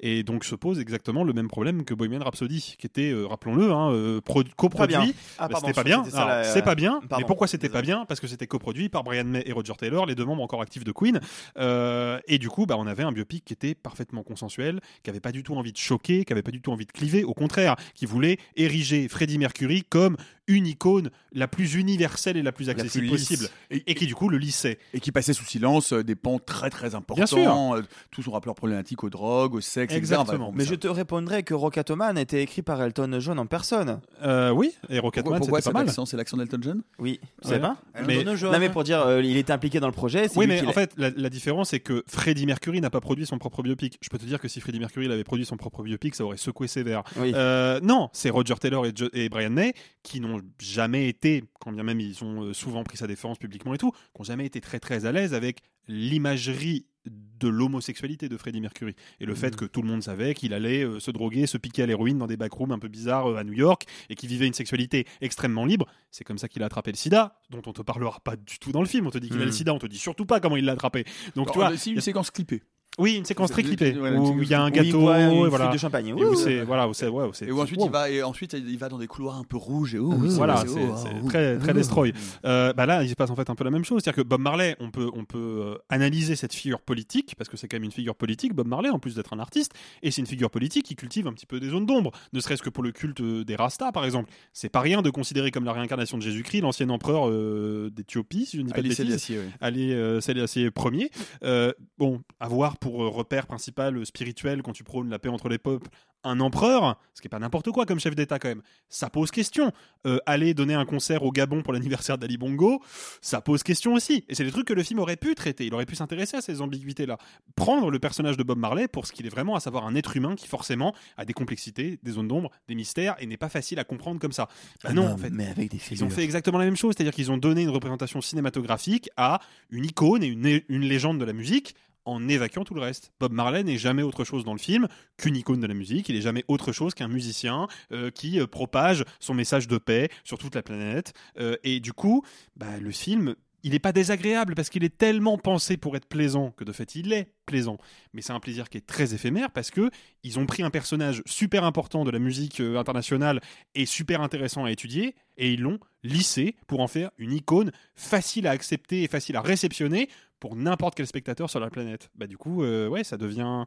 Et 0.00 0.22
donc 0.22 0.44
se 0.44 0.54
pose 0.54 0.80
exactement 0.80 1.24
le 1.24 1.32
même 1.32 1.48
problème 1.48 1.84
que 1.84 1.94
Bohemian 1.94 2.22
Rhapsody, 2.22 2.74
qui 2.78 2.86
était, 2.86 3.10
euh, 3.10 3.26
rappelons-le, 3.26 3.70
hein, 3.72 3.92
euh, 3.92 4.20
coproduit. 4.56 5.14
Ah, 5.38 5.48
Bah, 5.48 5.58
c'était 5.60 5.72
pas 5.72 5.84
bien. 5.84 6.04
C'est 6.44 6.62
pas 6.62 6.74
bien. 6.74 7.00
Pardon. 7.08 7.16
Mais 7.18 7.26
pourquoi 7.26 7.46
c'était 7.46 7.68
pas 7.68 7.82
bien? 7.82 8.04
Parce 8.06 8.20
que 8.20 8.26
c'était 8.26 8.46
coproduit 8.46 8.88
par 8.88 9.04
Brian 9.04 9.24
May 9.24 9.42
et 9.46 9.52
Roger 9.52 9.74
Taylor, 9.78 10.06
les 10.06 10.14
deux 10.14 10.24
membres 10.24 10.42
encore 10.42 10.62
actifs 10.62 10.84
de 10.84 10.92
Queen. 10.92 11.20
Euh, 11.58 12.18
et 12.26 12.38
du 12.38 12.48
coup, 12.48 12.66
bah, 12.66 12.76
on 12.78 12.86
avait 12.86 13.02
un 13.02 13.12
biopic 13.12 13.44
qui 13.44 13.52
était 13.52 13.74
parfaitement 13.74 14.22
consensuel, 14.22 14.80
qui 15.02 15.10
avait 15.10 15.20
pas 15.20 15.32
du 15.32 15.42
tout 15.42 15.54
envie 15.54 15.72
de 15.72 15.78
choquer, 15.78 16.24
qui 16.24 16.32
avait 16.32 16.42
pas 16.42 16.50
du 16.50 16.60
tout 16.60 16.72
envie 16.72 16.86
de 16.86 16.92
cliver. 16.92 17.24
Au 17.24 17.34
contraire, 17.34 17.76
qui 17.94 18.06
voulait 18.06 18.38
ériger 18.56 19.08
Freddie 19.08 19.38
Mercury 19.38 19.84
comme 19.88 20.16
une 20.46 20.66
icône 20.66 21.10
la 21.32 21.48
plus 21.48 21.74
universelle 21.74 22.36
et 22.36 22.42
la 22.42 22.52
plus 22.52 22.68
accessible 22.68 23.06
plus 23.08 23.16
possible. 23.16 23.48
Et, 23.70 23.94
qui 23.94 24.06
du 24.06 24.14
coup 24.14 24.28
le 24.28 24.38
lissait. 24.38 24.78
Et 24.92 25.00
qui 25.00 25.10
passait 25.12 25.32
sous 25.32 25.44
silence 25.44 25.92
euh, 25.92 26.04
des 26.04 26.14
pans 26.14 26.38
très 26.38 26.70
très 26.70 26.94
importants. 26.94 27.14
Bien 27.16 27.26
sûr. 27.26 27.72
euh, 27.74 27.82
Tout 28.10 28.22
son 28.22 28.32
rapport 28.32 28.54
problématique 28.54 29.02
aux 29.04 29.10
drogues, 29.10 29.54
au 29.54 29.60
sexe, 29.60 29.94
etc. 29.94 29.96
Exactement. 29.98 30.52
Mais 30.54 30.64
ça- 30.64 30.70
je 30.70 30.74
te 30.76 30.88
répondrai 30.88 31.42
que 31.42 31.54
Rockatoman 31.54 32.18
était 32.18 32.42
écrit 32.42 32.62
par 32.62 32.82
Elton 32.82 33.18
John 33.20 33.38
en 33.38 33.46
personne. 33.46 34.00
Euh, 34.22 34.50
oui, 34.50 34.72
et 34.90 35.00
pourquoi 35.00 35.22
c'était 35.60 35.72
pas 35.72 35.84
mal. 35.84 35.90
C'est 36.06 36.16
l'accent 36.16 36.36
d'Elton 36.36 36.58
John? 36.60 36.82
Oui, 36.98 37.20
vous 37.42 37.50
Ouais. 37.50 37.56
savez 37.56 37.60
pas 37.62 37.76
Mais- 38.06 38.24
Non 38.24 38.58
mais 38.58 38.68
pour 38.70 38.84
dire, 38.84 39.00
euh, 39.00 39.22
il 39.22 39.36
était 39.36 39.52
impliqué 39.52 39.80
dans 39.80 39.86
le 39.88 39.92
projet. 39.92 40.28
c'est 40.28 40.38
Oui, 40.38 40.46
mais 40.46 40.64
en 40.66 40.72
fait, 40.72 40.92
la, 40.96 41.10
la 41.10 41.30
différence, 41.30 41.70
c'est 41.70 41.80
que 41.80 42.04
Freddie 42.06 42.46
Mercury 42.46 42.80
n'a 42.80 42.90
pas 42.90 43.00
produit 43.00 43.26
son 43.26 43.38
propre 43.38 43.62
biopic. 43.62 43.98
Je 44.02 44.08
peux 44.08 44.18
te 44.18 44.24
dire 44.24 44.40
que 44.40 44.48
si 44.48 44.60
Freddie 44.60 44.78
Mercury 44.80 45.10
avait 45.10 45.24
produit 45.24 45.46
son 45.46 45.56
propre 45.56 45.82
biopic, 45.82 46.14
ça 46.14 46.24
aurait 46.24 46.36
secoué 46.36 46.68
sévère. 46.68 47.02
Oui. 47.16 47.32
Euh, 47.34 47.80
non, 47.82 48.10
c'est 48.12 48.30
Roger 48.30 48.54
Taylor 48.60 48.86
et, 48.86 48.92
Jo- 48.94 49.08
et 49.12 49.28
Brian 49.28 49.50
May 49.50 49.74
qui 50.02 50.20
n'ont 50.20 50.33
jamais 50.60 51.08
été, 51.08 51.44
quand 51.60 51.72
bien 51.72 51.82
même 51.82 52.00
ils 52.00 52.22
ont 52.24 52.42
euh, 52.44 52.52
souvent 52.54 52.84
pris 52.84 52.96
sa 52.96 53.06
défense 53.06 53.38
publiquement 53.38 53.74
et 53.74 53.78
tout, 53.78 53.90
qui 53.92 53.98
n'ont 54.20 54.24
jamais 54.24 54.46
été 54.46 54.60
très 54.60 54.80
très 54.80 55.06
à 55.06 55.12
l'aise 55.12 55.34
avec 55.34 55.60
l'imagerie 55.88 56.86
de 57.06 57.48
l'homosexualité 57.48 58.30
de 58.30 58.36
Freddie 58.38 58.62
Mercury 58.62 58.94
et 59.20 59.26
le 59.26 59.34
fait 59.34 59.54
que 59.56 59.66
tout 59.66 59.82
le 59.82 59.88
monde 59.88 60.02
savait 60.02 60.32
qu'il 60.32 60.54
allait 60.54 60.84
euh, 60.84 61.00
se 61.00 61.10
droguer, 61.10 61.46
se 61.46 61.58
piquer 61.58 61.82
à 61.82 61.86
l'héroïne 61.86 62.16
dans 62.16 62.26
des 62.26 62.38
backrooms 62.38 62.72
un 62.72 62.78
peu 62.78 62.88
bizarres 62.88 63.26
euh, 63.30 63.36
à 63.36 63.44
New 63.44 63.52
York 63.52 63.84
et 64.08 64.14
qu'il 64.14 64.30
vivait 64.30 64.46
une 64.46 64.54
sexualité 64.54 65.06
extrêmement 65.20 65.66
libre. 65.66 65.86
C'est 66.10 66.24
comme 66.24 66.38
ça 66.38 66.48
qu'il 66.48 66.62
a 66.62 66.66
attrapé 66.66 66.92
le 66.92 66.96
sida, 66.96 67.38
dont 67.50 67.60
on 67.66 67.72
te 67.74 67.82
parlera 67.82 68.20
pas 68.20 68.36
du 68.36 68.58
tout 68.58 68.72
dans 68.72 68.80
le 68.80 68.86
film. 68.86 69.06
On 69.06 69.10
te 69.10 69.18
dit 69.18 69.28
qu'il 69.28 69.36
a 69.36 69.42
Mm. 69.42 69.46
le 69.46 69.52
sida, 69.52 69.74
on 69.74 69.78
te 69.78 69.86
dit 69.86 69.98
surtout 69.98 70.24
pas 70.24 70.40
comment 70.40 70.56
il 70.56 70.64
l'a 70.64 70.72
attrapé. 70.72 71.04
Donc 71.34 71.52
tu 71.52 71.58
vois, 71.58 71.72
y 71.74 71.90
une 71.90 71.98
a- 71.98 72.00
séquence 72.00 72.30
clippée. 72.30 72.62
Oui, 72.98 73.16
une 73.16 73.24
séquence 73.24 73.50
très 73.50 73.62
clippée 73.62 73.96
où 73.96 74.42
il 74.42 74.48
y 74.48 74.54
a 74.54 74.62
un 74.62 74.70
gâteau, 74.70 75.00
boit 75.00 75.20
une 75.20 75.32
et 75.32 75.48
voilà. 75.48 75.68
de 75.68 75.78
champagne. 75.78 76.08
Et 76.08 76.12
où 76.12 76.34
c'est 76.34 76.62
voilà, 76.62 76.88
où 76.88 76.94
c'est 76.94 77.08
ouais, 77.08 77.24
où 77.24 77.32
c'est 77.32 77.46
Et 77.46 77.50
où 77.50 77.60
ensuite 77.60 77.80
wow. 77.80 77.86
il 77.86 77.92
va 77.92 78.10
et 78.10 78.22
ensuite 78.22 78.52
il 78.52 78.78
va 78.78 78.88
dans 78.88 78.98
des 78.98 79.08
couloirs 79.08 79.36
un 79.36 79.44
peu 79.44 79.56
rouges 79.56 79.94
et 79.94 79.98
oh, 79.98 80.12
Voilà, 80.12 80.64
c'est- 80.66 80.78
oh, 80.78 81.28
très, 81.28 81.58
très 81.58 81.70
oh. 81.70 81.74
destroy. 81.74 82.12
Euh, 82.44 82.72
bah 82.72 82.86
là, 82.86 83.02
il 83.02 83.08
se 83.08 83.14
passe 83.14 83.30
en 83.30 83.36
fait 83.36 83.50
un 83.50 83.54
peu 83.56 83.64
la 83.64 83.70
même 83.70 83.84
chose. 83.84 84.02
C'est-à-dire 84.02 84.22
que 84.22 84.28
Bob 84.28 84.40
Marley, 84.40 84.76
on 84.78 84.90
peut, 84.90 85.10
on 85.14 85.24
peut 85.24 85.38
euh, 85.38 85.74
analyser 85.88 86.36
cette 86.36 86.54
figure 86.54 86.80
politique, 86.80 87.34
parce 87.36 87.50
que 87.50 87.56
c'est 87.56 87.66
quand 87.66 87.76
même 87.76 87.84
une 87.84 87.92
figure 87.92 88.14
politique, 88.14 88.54
Bob 88.54 88.68
Marley, 88.68 88.90
en 88.90 88.98
plus 89.00 89.16
d'être 89.16 89.32
un 89.32 89.40
artiste, 89.40 89.72
et 90.02 90.10
c'est 90.10 90.20
une 90.20 90.26
figure 90.26 90.50
politique 90.50 90.86
qui 90.86 90.94
cultive 90.94 91.26
un 91.26 91.32
petit 91.32 91.46
peu 91.46 91.58
des 91.58 91.70
zones 91.70 91.86
d'ombre, 91.86 92.12
ne 92.32 92.40
serait-ce 92.40 92.62
que 92.62 92.70
pour 92.70 92.84
le 92.84 92.92
culte 92.92 93.20
euh, 93.20 93.44
des 93.44 93.56
Rastas, 93.56 93.90
par 93.90 94.04
exemple. 94.04 94.30
C'est 94.52 94.68
pas 94.68 94.80
rien 94.80 95.02
de 95.02 95.10
considérer 95.10 95.50
comme 95.50 95.64
la 95.64 95.72
réincarnation 95.72 96.16
de 96.16 96.22
Jésus-Christ 96.22 96.60
l'ancien 96.60 96.88
empereur 96.90 97.28
euh, 97.28 97.90
d'Éthiopie, 97.90 98.46
si 98.46 98.56
je 98.56 98.62
ne 98.62 98.68
dis 98.68 98.72
pas 98.72 98.82
de 98.82 98.88
bêtises. 98.88 99.00
Euh, 99.00 100.20
Selassie 100.20 100.62
Ier. 100.62 101.72
Bon, 101.98 102.20
avoir 102.40 102.76
pour 102.84 103.02
euh, 103.02 103.08
repère 103.08 103.46
principal 103.46 103.96
euh, 103.96 104.04
spirituel 104.04 104.62
quand 104.62 104.74
tu 104.74 104.84
prônes 104.84 105.08
la 105.08 105.18
paix 105.18 105.30
entre 105.30 105.48
les 105.48 105.56
peuples 105.56 105.88
un 106.24 106.40
empereur, 106.40 106.98
ce 107.12 107.20
qui 107.20 107.28
est 107.28 107.30
pas 107.30 107.38
n'importe 107.38 107.70
quoi 107.70 107.86
comme 107.86 108.00
chef 108.00 108.14
d'État 108.14 108.38
quand 108.38 108.48
même, 108.48 108.62
ça 108.88 109.10
pose 109.10 109.30
question. 109.30 109.72
Euh, 110.06 110.18
aller 110.26 110.54
donner 110.54 110.74
un 110.74 110.84
concert 110.84 111.22
au 111.22 111.30
Gabon 111.30 111.62
pour 111.62 111.72
l'anniversaire 111.72 112.18
d'Ali 112.18 112.36
Bongo, 112.38 112.82
ça 113.20 113.40
pose 113.40 113.62
question 113.62 113.94
aussi. 113.94 114.24
Et 114.28 114.34
c'est 114.34 114.44
des 114.44 114.50
trucs 114.50 114.66
que 114.66 114.72
le 114.72 114.82
film 114.82 114.98
aurait 115.00 115.16
pu 115.16 115.34
traiter. 115.34 115.66
Il 115.66 115.74
aurait 115.74 115.86
pu 115.86 115.94
s'intéresser 115.94 116.36
à 116.36 116.40
ces 116.40 116.60
ambiguïtés-là. 116.60 117.18
Prendre 117.54 117.90
le 117.90 117.98
personnage 117.98 118.36
de 118.36 118.42
Bob 118.42 118.58
Marley 118.58 118.88
pour 118.88 119.06
ce 119.06 119.12
qu'il 119.12 119.26
est 119.26 119.30
vraiment, 119.30 119.54
à 119.54 119.60
savoir 119.60 119.86
un 119.86 119.94
être 119.94 120.16
humain 120.16 120.34
qui 120.34 120.48
forcément 120.48 120.94
a 121.16 121.24
des 121.24 121.34
complexités, 121.34 121.98
des 122.02 122.12
zones 122.12 122.28
d'ombre, 122.28 122.50
des 122.68 122.74
mystères 122.74 123.16
et 123.18 123.26
n'est 123.26 123.36
pas 123.36 123.50
facile 123.50 123.78
à 123.78 123.84
comprendre 123.84 124.18
comme 124.18 124.32
ça. 124.32 124.48
Bah 124.82 124.92
non, 124.92 125.12
en 125.12 125.16
fait. 125.18 125.30
mais 125.30 125.46
avec 125.46 125.70
des 125.70 125.78
Ils 125.90 126.04
ont 126.04 126.10
fait 126.10 126.24
exactement 126.24 126.58
la 126.58 126.64
même 126.64 126.76
chose, 126.76 126.94
c'est-à-dire 126.96 127.14
qu'ils 127.14 127.30
ont 127.30 127.38
donné 127.38 127.62
une 127.62 127.70
représentation 127.70 128.20
cinématographique 128.20 129.10
à 129.16 129.40
une 129.70 129.84
icône 129.84 130.22
et 130.22 130.28
une, 130.28 130.62
une 130.68 130.82
légende 130.82 131.18
de 131.18 131.24
la 131.24 131.32
musique 131.32 131.74
en 132.04 132.28
évacuant 132.28 132.64
tout 132.64 132.74
le 132.74 132.80
reste. 132.80 133.12
Bob 133.20 133.32
Marley 133.32 133.64
n'est 133.64 133.78
jamais 133.78 134.02
autre 134.02 134.24
chose 134.24 134.44
dans 134.44 134.52
le 134.52 134.58
film 134.58 134.88
qu'une 135.16 135.36
icône 135.36 135.60
de 135.60 135.66
la 135.66 135.74
musique, 135.74 136.08
il 136.08 136.16
est 136.16 136.22
jamais 136.22 136.44
autre 136.48 136.72
chose 136.72 136.94
qu'un 136.94 137.08
musicien 137.08 137.68
euh, 137.92 138.10
qui 138.10 138.40
euh, 138.40 138.46
propage 138.46 139.04
son 139.20 139.34
message 139.34 139.68
de 139.68 139.78
paix 139.78 140.10
sur 140.24 140.38
toute 140.38 140.54
la 140.54 140.62
planète. 140.62 141.12
Euh, 141.38 141.56
et 141.62 141.80
du 141.80 141.92
coup, 141.92 142.24
bah, 142.56 142.78
le 142.80 142.90
film 142.90 143.34
il 143.64 143.72
n'est 143.72 143.80
pas 143.80 143.92
désagréable 143.92 144.54
parce 144.54 144.68
qu'il 144.68 144.84
est 144.84 144.96
tellement 144.96 145.38
pensé 145.38 145.76
pour 145.76 145.96
être 145.96 146.06
plaisant 146.06 146.50
que 146.52 146.64
de 146.64 146.70
fait 146.70 146.94
il 146.94 147.12
est 147.12 147.32
plaisant. 147.46 147.78
Mais 148.12 148.20
c'est 148.20 148.34
un 148.34 148.38
plaisir 148.38 148.68
qui 148.68 148.76
est 148.78 148.86
très 148.86 149.14
éphémère 149.14 149.50
parce 149.50 149.70
que 149.70 149.90
ils 150.22 150.38
ont 150.38 150.46
pris 150.46 150.62
un 150.62 150.70
personnage 150.70 151.22
super 151.26 151.64
important 151.64 152.04
de 152.04 152.10
la 152.10 152.18
musique 152.18 152.60
euh, 152.60 152.78
internationale 152.78 153.40
et 153.74 153.86
super 153.86 154.20
intéressant 154.20 154.64
à 154.64 154.70
étudier 154.70 155.16
et 155.38 155.52
ils 155.52 155.62
l'ont 155.62 155.80
lissé 156.02 156.56
pour 156.66 156.80
en 156.80 156.88
faire 156.88 157.10
une 157.18 157.32
icône 157.32 157.72
facile 157.94 158.46
à 158.46 158.50
accepter 158.50 159.02
et 159.02 159.08
facile 159.08 159.36
à 159.36 159.40
réceptionner 159.40 160.10
pour 160.40 160.56
n'importe 160.56 160.94
quel 160.94 161.06
spectateur 161.06 161.48
sur 161.48 161.58
la 161.58 161.70
planète. 161.70 162.10
Bah 162.14 162.26
du 162.26 162.36
coup, 162.36 162.62
euh, 162.62 162.86
ouais, 162.86 163.02
ça 163.02 163.16
devient 163.16 163.64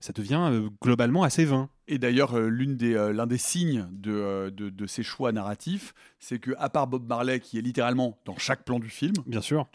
ça 0.00 0.12
devient 0.12 0.48
euh, 0.50 0.68
globalement 0.82 1.22
assez 1.22 1.44
vain. 1.44 1.68
Et 1.88 1.98
d'ailleurs, 1.98 2.36
euh, 2.38 2.48
l'une 2.48 2.76
des, 2.76 2.94
euh, 2.94 3.12
l'un 3.12 3.26
des 3.26 3.38
signes 3.38 3.88
de, 3.92 4.12
euh, 4.12 4.50
de, 4.50 4.68
de 4.70 4.86
ces 4.86 5.02
choix 5.02 5.32
narratifs, 5.32 5.94
c'est 6.18 6.38
que, 6.38 6.52
à 6.58 6.68
part 6.68 6.86
Bob 6.86 7.06
Marley, 7.08 7.40
qui 7.40 7.58
est 7.58 7.62
littéralement 7.62 8.18
dans 8.26 8.36
chaque 8.36 8.64
plan 8.64 8.78
du 8.78 8.90
film, 8.90 9.14
bien 9.26 9.40
sûr, 9.40 9.66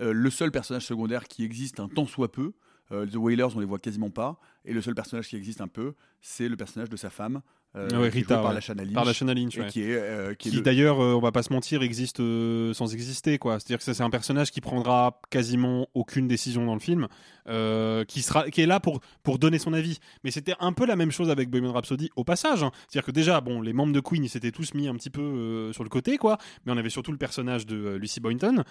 euh, 0.00 0.12
le 0.12 0.30
seul 0.30 0.50
personnage 0.50 0.84
secondaire 0.86 1.24
qui 1.28 1.44
existe 1.44 1.80
un 1.80 1.88
tant 1.88 2.06
soit 2.06 2.30
peu, 2.32 2.52
euh, 2.92 3.06
The 3.06 3.14
Wailers, 3.16 3.54
on 3.54 3.60
les 3.60 3.66
voit 3.66 3.78
quasiment 3.78 4.10
pas, 4.10 4.38
et 4.64 4.72
le 4.72 4.82
seul 4.82 4.94
personnage 4.94 5.28
qui 5.28 5.36
existe 5.36 5.60
un 5.60 5.68
peu, 5.68 5.94
c'est 6.20 6.48
le 6.48 6.56
personnage 6.56 6.88
de 6.90 6.96
sa 6.96 7.08
femme. 7.08 7.40
euh, 7.76 7.88
ouais, 8.00 8.08
Rita, 8.08 8.34
par 8.34 8.42
ouais. 8.46 8.48
la 8.48 8.54
Lashana 8.54 8.82
Lynch, 8.82 8.94
Par 8.94 9.04
Lashana 9.04 9.32
Lynch, 9.32 9.56
et 9.56 9.60
ouais. 9.60 9.68
qui 9.68 9.82
est, 9.82 9.94
euh, 9.96 10.34
qui 10.34 10.48
est 10.48 10.50
qui 10.50 10.56
le- 10.56 10.62
d'ailleurs, 10.62 10.98
euh, 11.00 11.14
on 11.14 11.20
va 11.20 11.30
pas 11.30 11.44
se 11.44 11.52
mentir, 11.52 11.82
existe 11.84 12.18
euh, 12.18 12.74
sans 12.74 12.92
exister, 12.92 13.38
quoi. 13.38 13.60
C'est-à-dire 13.60 13.78
que 13.78 13.84
c'est 13.84 14.02
un 14.02 14.10
personnage 14.10 14.50
qui 14.50 14.60
prendra 14.60 15.20
quasiment 15.30 15.86
aucune 15.94 16.26
décision 16.26 16.66
dans 16.66 16.74
le 16.74 16.80
film, 16.80 17.06
euh, 17.50 18.04
qui 18.04 18.22
sera, 18.22 18.48
qui 18.50 18.60
est 18.62 18.66
là 18.66 18.80
pour 18.80 19.00
pour 19.22 19.38
donner 19.38 19.58
son 19.58 19.72
avis. 19.72 19.98
Mais 20.24 20.30
c'était 20.30 20.54
un 20.60 20.72
peu 20.72 20.86
la 20.86 20.96
même 20.96 21.10
chose 21.10 21.30
avec 21.30 21.50
Bohemian 21.50 21.72
Rhapsody 21.72 22.08
au 22.16 22.24
passage. 22.24 22.62
hein. 22.62 22.70
C'est-à-dire 22.88 23.06
que 23.06 23.10
déjà, 23.12 23.40
bon, 23.40 23.60
les 23.60 23.72
membres 23.72 23.92
de 23.92 24.00
Queen, 24.00 24.24
ils 24.24 24.28
s'étaient 24.28 24.52
tous 24.52 24.74
mis 24.74 24.88
un 24.88 24.94
petit 24.94 25.10
peu 25.10 25.20
euh, 25.20 25.72
sur 25.72 25.82
le 25.84 25.90
côté, 25.90 26.16
quoi. 26.16 26.38
Mais 26.64 26.72
on 26.72 26.76
avait 26.76 26.90
surtout 26.90 27.12
le 27.12 27.18
personnage 27.18 27.66
de 27.66 27.76
euh, 27.76 27.98
Lucy 27.98 28.20
Boynton, 28.20 28.64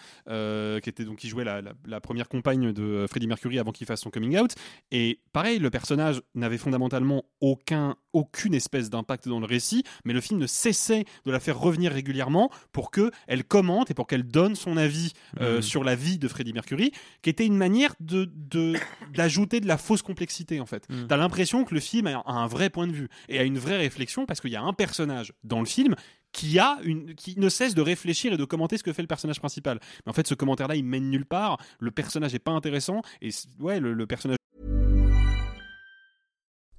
qui 0.81 0.89
était 0.89 1.03
donc 1.05 1.17
qui 1.17 1.27
jouait 1.27 1.43
la, 1.43 1.61
la- 1.61 1.73
la 1.85 1.99
première 2.01 2.29
compagne 2.29 2.71
de 2.71 3.05
Freddie 3.09 3.27
Mercury 3.27 3.59
avant 3.59 3.71
qu'il 3.71 3.85
fasse 3.87 4.01
son 4.01 4.09
coming 4.09 4.37
out. 4.37 4.53
Et 4.91 5.19
pareil, 5.33 5.59
le 5.59 5.69
personnage 5.69 6.21
n'avait 6.35 6.57
fondamentalement 6.57 7.23
aucun 7.41 7.95
aucune 8.11 8.55
espèce 8.55 8.89
d'impact 8.89 9.27
dans 9.27 9.39
le 9.39 9.45
récit, 9.45 9.83
mais 10.03 10.13
le 10.13 10.21
film 10.21 10.39
ne 10.39 10.47
cessait 10.47 11.05
de 11.25 11.31
la 11.31 11.39
faire 11.39 11.59
revenir 11.59 11.91
régulièrement 11.91 12.49
pour 12.71 12.89
que 12.89 13.11
elle 13.27 13.43
commente 13.43 13.91
et 13.91 13.93
pour 13.93 14.07
qu'elle 14.07 14.23
donne 14.23 14.55
son 14.55 14.77
avis 14.77 15.13
Mhm. 15.39 15.61
sur 15.61 15.83
la 15.83 15.93
vie 15.95 16.17
de 16.17 16.27
Freddie 16.27 16.53
Mercury, 16.53 16.91
qui 17.21 17.29
était 17.29 17.45
une 17.45 17.57
manière 17.57 17.93
de 17.99 18.25
de- 18.33 18.68
d'ajouter 19.13 19.59
de, 19.59 19.67
la 19.67 19.77
fausse 19.77 20.01
complexité 20.01 20.59
en 20.59 20.65
fait. 20.65 20.87
Mhm. 20.89 21.07
T'as 21.07 21.17
l'impression 21.17 21.63
que 21.63 21.73
le 21.73 21.79
film 21.79 22.07
a 22.07 22.23
un 22.25 22.47
vrai 22.47 22.69
point 22.69 22.87
de 22.87 22.93
vue 22.93 23.09
et 23.27 23.39
a 23.39 23.43
une 23.43 23.57
vraie 23.57 23.77
réflexion 23.77 24.25
parce 24.25 24.41
qu'il 24.41 24.51
y 24.51 24.55
a 24.55 24.61
un 24.61 24.73
personnage 24.73 25.33
dans 25.43 25.59
le 25.59 25.65
film 25.65 25.95
qui 26.31 26.59
a 26.59 26.77
une 26.83 27.15
qui 27.15 27.39
ne 27.39 27.49
cesse 27.49 27.73
de 27.73 27.81
réfléchir 27.81 28.33
et 28.33 28.37
de 28.37 28.45
commenter 28.45 28.77
ce 28.77 28.83
que 28.83 28.93
fait 28.93 29.01
le 29.01 29.07
personnage 29.07 29.39
principal. 29.39 29.79
Mais 30.05 30.11
en 30.11 30.13
fait, 30.13 30.27
ce 30.27 30.35
commentaire-là, 30.35 30.75
il 30.75 30.83
mène 30.83 31.09
nulle 31.09 31.25
part. 31.25 31.57
Le 31.79 31.91
personnage 31.91 32.35
est 32.35 32.39
pas 32.39 32.51
intéressant 32.51 33.01
et 33.21 33.29
ouais, 33.59 33.79
le, 33.79 33.93
le 33.93 34.07
personnage 34.07 34.37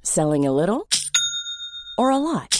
Selling 0.03 0.47
a 0.47 0.53
little 0.53 0.87
or 1.99 2.11
a 2.11 2.19
lot? 2.19 2.60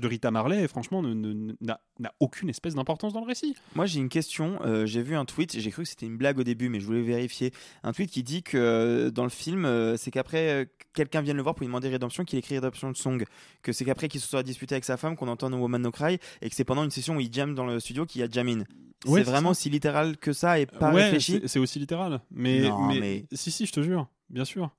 de 0.00 0.08
Rita 0.08 0.30
Marley, 0.30 0.66
franchement, 0.68 1.02
n'a 1.02 2.14
aucune 2.18 2.48
espèce 2.48 2.74
d'importance 2.74 3.12
dans 3.12 3.20
le 3.20 3.26
récit. 3.26 3.54
Moi, 3.74 3.84
j'ai 3.86 4.00
une 4.00 4.08
question. 4.08 4.58
Euh, 4.64 4.86
j'ai 4.86 5.02
vu 5.02 5.14
un 5.16 5.24
tweet, 5.24 5.58
j'ai 5.58 5.70
cru 5.70 5.82
que 5.82 5.88
c'était 5.88 6.06
une 6.06 6.16
blague 6.16 6.38
au 6.38 6.44
début, 6.44 6.68
mais 6.70 6.80
je 6.80 6.86
voulais 6.86 7.02
vérifier. 7.02 7.52
Un 7.82 7.92
tweet 7.92 8.10
qui 8.10 8.22
dit 8.22 8.42
que 8.42 8.56
euh, 8.56 9.10
dans 9.10 9.24
le 9.24 9.28
film, 9.30 9.64
euh, 9.66 9.96
c'est 9.98 10.10
qu'après, 10.10 10.68
quelqu'un 10.94 11.20
vienne 11.20 11.36
le 11.36 11.42
voir 11.42 11.54
pour 11.54 11.60
lui 11.62 11.66
demander 11.66 11.90
Redemption, 11.92 12.24
qu'il 12.24 12.38
écrit 12.38 12.56
Redemption 12.56 12.94
Song. 12.94 13.22
Que 13.62 13.72
c'est 13.72 13.84
qu'après 13.84 14.08
qu'il 14.08 14.20
se 14.20 14.28
soit 14.28 14.42
disputé 14.42 14.74
avec 14.74 14.84
sa 14.84 14.96
femme, 14.96 15.14
qu'on 15.16 15.28
entend 15.28 15.50
No 15.50 15.58
Woman 15.58 15.82
No 15.82 15.90
Cry, 15.90 16.18
et 16.40 16.48
que 16.48 16.56
c'est 16.56 16.64
pendant 16.64 16.84
une 16.84 16.90
session 16.90 17.16
où 17.16 17.20
il 17.20 17.30
jam 17.32 17.54
dans 17.54 17.66
le 17.66 17.78
studio 17.78 18.06
qu'il 18.06 18.22
y 18.22 18.24
a 18.24 18.28
Jamin. 18.30 18.64
Ouais, 19.04 19.24
c'est 19.24 19.30
vraiment 19.30 19.52
ça. 19.52 19.62
si 19.62 19.70
littéral 19.70 20.16
que 20.16 20.32
ça 20.32 20.58
et 20.60 20.66
pas 20.66 20.92
ouais, 20.94 21.04
réfléchi. 21.04 21.32
c'est- 21.42 21.48
c'est 21.48 21.58
aussi 21.58 21.78
littéral. 21.80 22.20
Mais, 22.30 22.60
Non, 22.68 22.86
mais, 22.86 23.00
mais- 23.00 23.26
si, 23.32 23.50
si, 23.50 23.66
je 23.66 23.72
te 23.72 23.82
jure, 23.82 24.06
bien 24.30 24.44
sûr. 24.44 24.70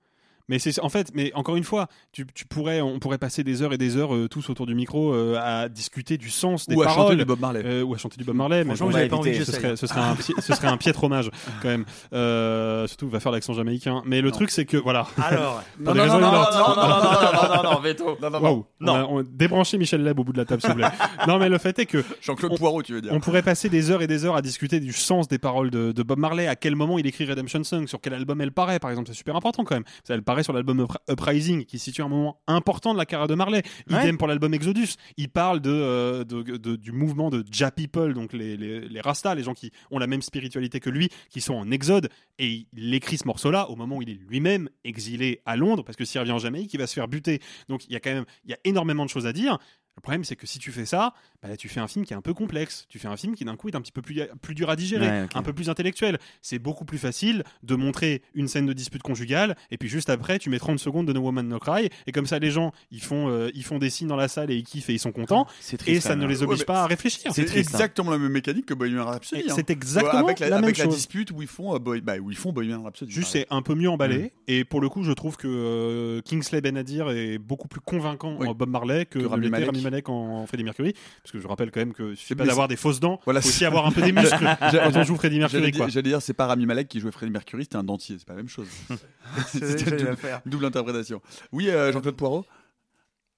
Mais 0.50 0.60
c'est 0.60 0.80
en 0.82 0.90
fait, 0.90 1.12
mais 1.14 1.32
encore 1.36 1.56
une 1.56 1.64
fois, 1.64 1.88
tu, 2.12 2.26
tu 2.34 2.46
pourrais, 2.46 2.82
on 2.82 3.00
pourrait 3.00 3.18
passer 3.18 3.44
des 3.46 3.62
heures 3.62 3.72
et 3.74 3.78
des 3.78 3.96
heures 3.98 4.14
euh, 4.14 4.28
tous 4.28 4.50
autour 4.50 4.66
du 4.66 4.76
micro 4.76 5.14
euh, 5.14 5.40
à 5.42 5.70
discuter 5.70 6.18
du 6.18 6.30
sens 6.30 6.68
des 6.68 6.76
Ou 6.76 6.82
à 6.82 6.88
chanter 6.88 6.98
paroles, 6.98 7.18
du 7.18 7.26
Bob 7.26 7.40
Marley. 7.40 7.62
Euh, 7.66 7.82
ou 7.84 7.94
à 7.94 7.98
chanter 7.98 8.18
du 8.18 8.26
Bob 8.26 8.36
Marley. 8.36 8.64
Mais 8.66 8.76
bon, 8.76 8.92
j'avais 8.92 9.08
pas 9.08 9.16
envie 9.16 9.38
que 9.38 9.46
ce 9.46 9.52
serait, 9.54 9.76
ce 9.78 9.88
serait 9.88 10.02
un, 10.02 10.16
pi- 10.16 10.34
ce 10.38 10.54
serait 10.54 10.68
un 10.68 10.76
piètre 10.78 11.04
hommage 11.04 11.30
quand 11.62 11.70
même. 11.70 11.86
Euh, 12.14 12.88
surtout, 12.88 13.08
va 13.10 13.20
faire 13.20 13.32
l'accent 13.32 13.54
jamaïcain. 13.54 14.02
Mais 14.06 14.22
le 14.22 14.32
truc, 14.32 14.52
c'est 14.52 14.66
que 14.66 14.78
voilà. 14.78 15.08
Alors. 15.18 15.64
Non, 15.80 15.94
non, 15.96 16.06
non, 16.08 16.20
non, 16.20 16.20
non, 16.20 16.32
non, 16.32 16.32
non, 16.32 16.76
non, 16.76 17.56
non, 17.56 17.64
non, 17.64 17.72
non, 17.74 17.80
veto. 17.80 18.18
Non, 18.22 18.30
non, 18.30 18.40
non. 18.40 18.40
Waouh. 18.42 18.66
On 18.82 18.88
a- 18.88 19.04
on- 19.06 19.24
Débranchez 19.24 19.78
Michel 19.78 20.04
Leb 20.04 20.20
au 20.20 20.24
bout 20.24 20.34
de 20.34 20.38
la 20.38 20.46
table, 20.46 20.62
s'il 20.62 20.72
vous 20.72 20.76
plaît. 20.78 20.88
non, 21.28 21.38
mais 21.40 21.50
le 21.50 21.58
fait 21.58 21.78
est 21.80 21.86
que 21.86 22.04
Jean-Claude 22.22 22.58
Poirot, 22.58 22.84
tu 22.84 22.94
veux 22.94 23.02
dire. 23.02 23.12
on 23.14 23.20
pourrait 23.20 23.42
passer 23.42 23.70
des 23.70 23.92
heures 23.92 24.02
et 24.02 24.08
des 24.08 24.26
heures 24.26 24.36
à 24.36 24.42
discuter 24.42 24.80
du 24.80 24.94
sens 24.94 25.28
des 25.28 25.38
paroles 25.40 25.70
de, 25.72 25.92
de 25.92 26.04
Bob 26.04 26.20
Marley, 26.20 26.48
à 26.48 26.56
quel 26.56 26.76
moment 26.76 27.00
il 27.00 27.08
écrit 27.08 27.26
Redemption 27.26 27.64
Song, 27.64 27.88
sur 27.88 28.02
quel 28.02 28.14
album 28.14 28.42
elle 28.42 28.52
paraît, 28.52 28.80
par 28.80 28.90
exemple. 28.92 29.08
C'est 29.10 29.18
super 29.18 29.36
important 29.36 29.64
quand 29.64 29.76
même. 29.76 29.86
Ça, 30.04 30.14
Elle 30.14 30.22
paraît 30.34 30.44
sur 30.44 30.54
l'album 30.54 30.80
Up- 30.82 30.98
Uprising, 31.10 31.66
qui 31.66 31.80
situe 31.80 32.02
un 32.02 32.08
moment 32.08 32.42
important 32.48 32.94
de 32.94 32.98
la 32.98 33.06
carrière 33.06 33.28
de 33.28 33.36
Marley. 33.36 33.62
Idem 33.90 34.02
Ouais. 34.04 34.18
pour 34.18 34.28
l'album 34.28 34.54
Exodus. 34.54 34.96
Il 35.18 35.30
parle 35.30 35.60
de, 35.62 35.70
euh, 35.72 36.24
de- 36.24 36.42
de- 36.58 36.76
du 36.76 36.92
mouvement 36.92 37.30
de 37.30 37.44
Ja 37.52 37.72
People, 37.72 38.14
donc 38.14 38.34
les, 38.34 38.58
les, 38.58 38.82
les 38.88 39.02
Rastas, 39.02 39.36
les 39.36 39.44
gens 39.44 39.54
qui 39.54 39.72
ont 39.92 40.00
la 40.00 40.08
même 40.08 40.22
spiritualité 40.22 40.80
que 40.80 40.90
lui, 40.90 41.10
qui 41.30 41.40
sont 41.42 41.54
en 41.54 41.70
exode. 41.72 42.10
Et 42.40 42.68
il 42.74 42.94
écrit 42.94 43.18
ce 43.18 43.28
morceau-là 43.28 43.70
au 43.70 43.76
moment 43.76 43.98
où 43.98 44.02
il 44.02 44.10
est 44.10 44.20
lui-même 44.28 44.70
exilé 44.84 45.42
à 45.46 45.56
Londres, 45.56 45.84
parce 45.84 45.96
que 45.96 46.06
s'il 46.06 46.20
revient 46.20 46.32
en 46.32 46.40
Jamaïque, 46.40 46.74
il 46.74 46.78
va 46.78 46.88
se 46.88 46.94
faire 46.94 47.08
buter. 47.08 47.40
Donc 47.70 47.86
il 47.88 47.94
y 47.94 47.96
a 47.96 48.00
quand 48.00 48.14
même 48.14 48.26
il 48.44 48.52
y 48.52 48.54
a 48.54 48.58
énormément 48.66 49.06
de 49.06 49.10
choses 49.10 49.28
à 49.28 49.34
dire. 49.34 49.60
Le 49.96 50.02
problème, 50.02 50.24
c'est 50.24 50.36
que 50.36 50.48
si 50.48 50.58
tu 50.58 50.72
fais 50.72 50.86
ça, 50.86 51.14
bah, 51.44 51.50
là, 51.50 51.56
tu 51.56 51.70
fais 51.70 51.80
un 51.80 51.88
film 51.88 52.04
qui 52.04 52.14
est 52.14 52.16
un 52.16 52.22
peu 52.22 52.34
complexe. 52.34 52.88
Tu 52.90 52.98
fais 52.98 53.08
un 53.08 53.16
film 53.16 53.36
qui, 53.36 53.46
d'un 53.46 53.56
coup, 53.56 53.70
est 53.70 53.76
un 53.76 53.82
petit 53.82 53.92
peu 53.92 54.02
plus, 54.02 54.22
plus 54.42 54.56
dur 54.56 54.70
à 54.72 54.76
digérer, 54.76 55.06
Ouais, 55.08 55.28
un 55.36 55.42
peu 55.44 55.54
plus 55.54 55.70
intellectuel. 55.70 56.18
C'est 56.42 56.58
beaucoup 56.58 56.84
plus 56.84 56.98
facile 56.98 57.44
de 57.62 57.76
montrer 57.76 58.24
une 58.34 58.48
scène 58.48 58.66
de 58.66 58.74
dispute 58.74 59.04
conjugale, 59.04 59.56
et 59.70 59.78
puis 59.78 59.88
juste 59.90 60.10
après, 60.10 60.40
tu 60.40 60.50
mets 60.50 60.58
30 60.58 60.80
secondes 60.80 61.08
de 61.08 61.14
No 61.14 61.20
Woman 61.22 61.48
No 61.48 61.60
Cry, 61.60 61.90
et 62.08 62.12
comme 62.12 62.26
ça, 62.26 62.40
les 62.40 62.50
gens, 62.50 62.72
ils 62.90 63.04
font, 63.04 63.30
euh, 63.30 63.52
ils 63.54 63.64
font 63.64 63.78
des 63.78 63.92
signes 63.92 64.08
dans 64.08 64.16
la 64.16 64.28
salle 64.28 64.50
et 64.50 64.56
ils 64.56 64.64
kiffent 64.64 64.90
et 64.90 64.94
ils 64.94 65.00
sont 65.00 65.12
contents, 65.12 65.46
C'est 65.60 65.78
triste, 65.78 65.98
et 65.98 66.02
ça 66.02 66.16
ne 66.16 66.22
même. 66.22 66.30
les 66.32 66.42
oblige 66.44 66.60
Ouais, 66.60 66.66
pas 66.66 66.84
à 66.84 66.88
réfléchir. 66.88 67.32
C'est 67.34 67.46
triste, 67.46 67.70
hein. 67.70 67.78
exactement 67.78 68.10
la 68.10 68.18
même 68.18 68.32
mécanique 68.32 68.66
que 68.66 68.74
Bohemian 68.74 69.06
Rhapsody. 69.06 69.44
Hein. 69.48 69.54
c'est 69.56 69.70
exactement 69.70 70.26
avec 70.26 70.40
la, 70.40 70.50
la 70.50 70.56
même 70.56 70.64
avec 70.66 70.78
la 70.80 70.86
chose. 70.86 70.96
dispute 70.96 71.30
où 71.32 71.42
ils 71.44 71.48
font, 71.48 71.76
euh, 71.76 71.80
Boy- 71.80 72.02
bah, 72.02 72.18
où 72.18 72.32
ils 72.32 72.38
font 72.38 72.52
Bohemian 72.52 72.82
Rhapsody. 72.82 73.12
Juste, 73.12 73.28
pareil. 73.28 73.46
c'est 73.50 73.56
un 73.56 73.62
peu 73.62 73.76
mieux 73.76 73.90
emballé. 73.92 74.18
Mm. 74.18 74.30
Et 74.48 74.64
pour 74.66 74.82
le 74.82 74.90
coup, 74.90 75.04
je 75.04 75.12
trouve 75.12 75.38
que 75.38 75.48
euh, 75.48 76.22
Kingsley 76.22 76.62
Benadir 76.62 77.10
est 77.12 77.38
beaucoup 77.38 77.68
plus 77.68 77.80
convaincant 77.82 78.38
Oui. 78.40 78.48
en 78.48 78.56
Bob 78.56 78.70
Marley 78.70 79.06
que, 79.06 79.20
Que 79.20 79.26
Rami 79.26 79.50
Malek. 79.50 79.83
Malek 79.84 80.10
en 80.10 80.46
Freddie 80.48 80.64
Mercury. 80.64 80.94
Parce 81.22 81.32
que 81.32 81.40
je 81.40 81.48
rappelle 81.48 81.72
quand 81.72 81.80
même 81.82 81.94
que 81.94 82.16
C'est 82.16 82.36
pas 82.36 82.46
d'avoir 82.46 82.68
des 82.68 82.76
fausses 82.76 83.00
dents, 83.00 83.20
Voilà, 83.26 83.42
faut 83.42 83.50
aussi 83.50 83.66
avoir 83.66 83.86
un 83.86 83.92
peu 83.92 84.02
des 84.02 84.12
muscles 84.12 84.38
quand 84.60 84.96
on 84.96 85.04
joue 85.04 85.16
Freddie 85.16 85.40
J'allais 85.42 85.60
Mercury. 85.66 85.92
j'allais 85.92 86.10
dire, 86.10 86.22
c'est 86.22 86.34
pas 86.34 86.48
Rami 86.48 86.66
Malek 86.66 86.88
qui 86.88 87.00
jouait 87.00 87.12
Freddie 87.12 87.32
Mercury, 87.32 87.64
c'était 87.64 87.76
un 87.78 87.84
dentier, 87.84 88.16
c'est 88.18 88.26
pas 88.28 88.34
la 88.34 88.38
même 88.38 88.50
chose. 88.50 88.68
C'est- 89.48 89.78
C'était 89.78 89.96
double, 89.98 90.18
double 90.46 90.66
interprétation. 90.66 91.22
Oui, 91.52 91.70
euh, 91.70 91.92
Jean-Claude 91.92 92.16
Poirot 92.16 92.46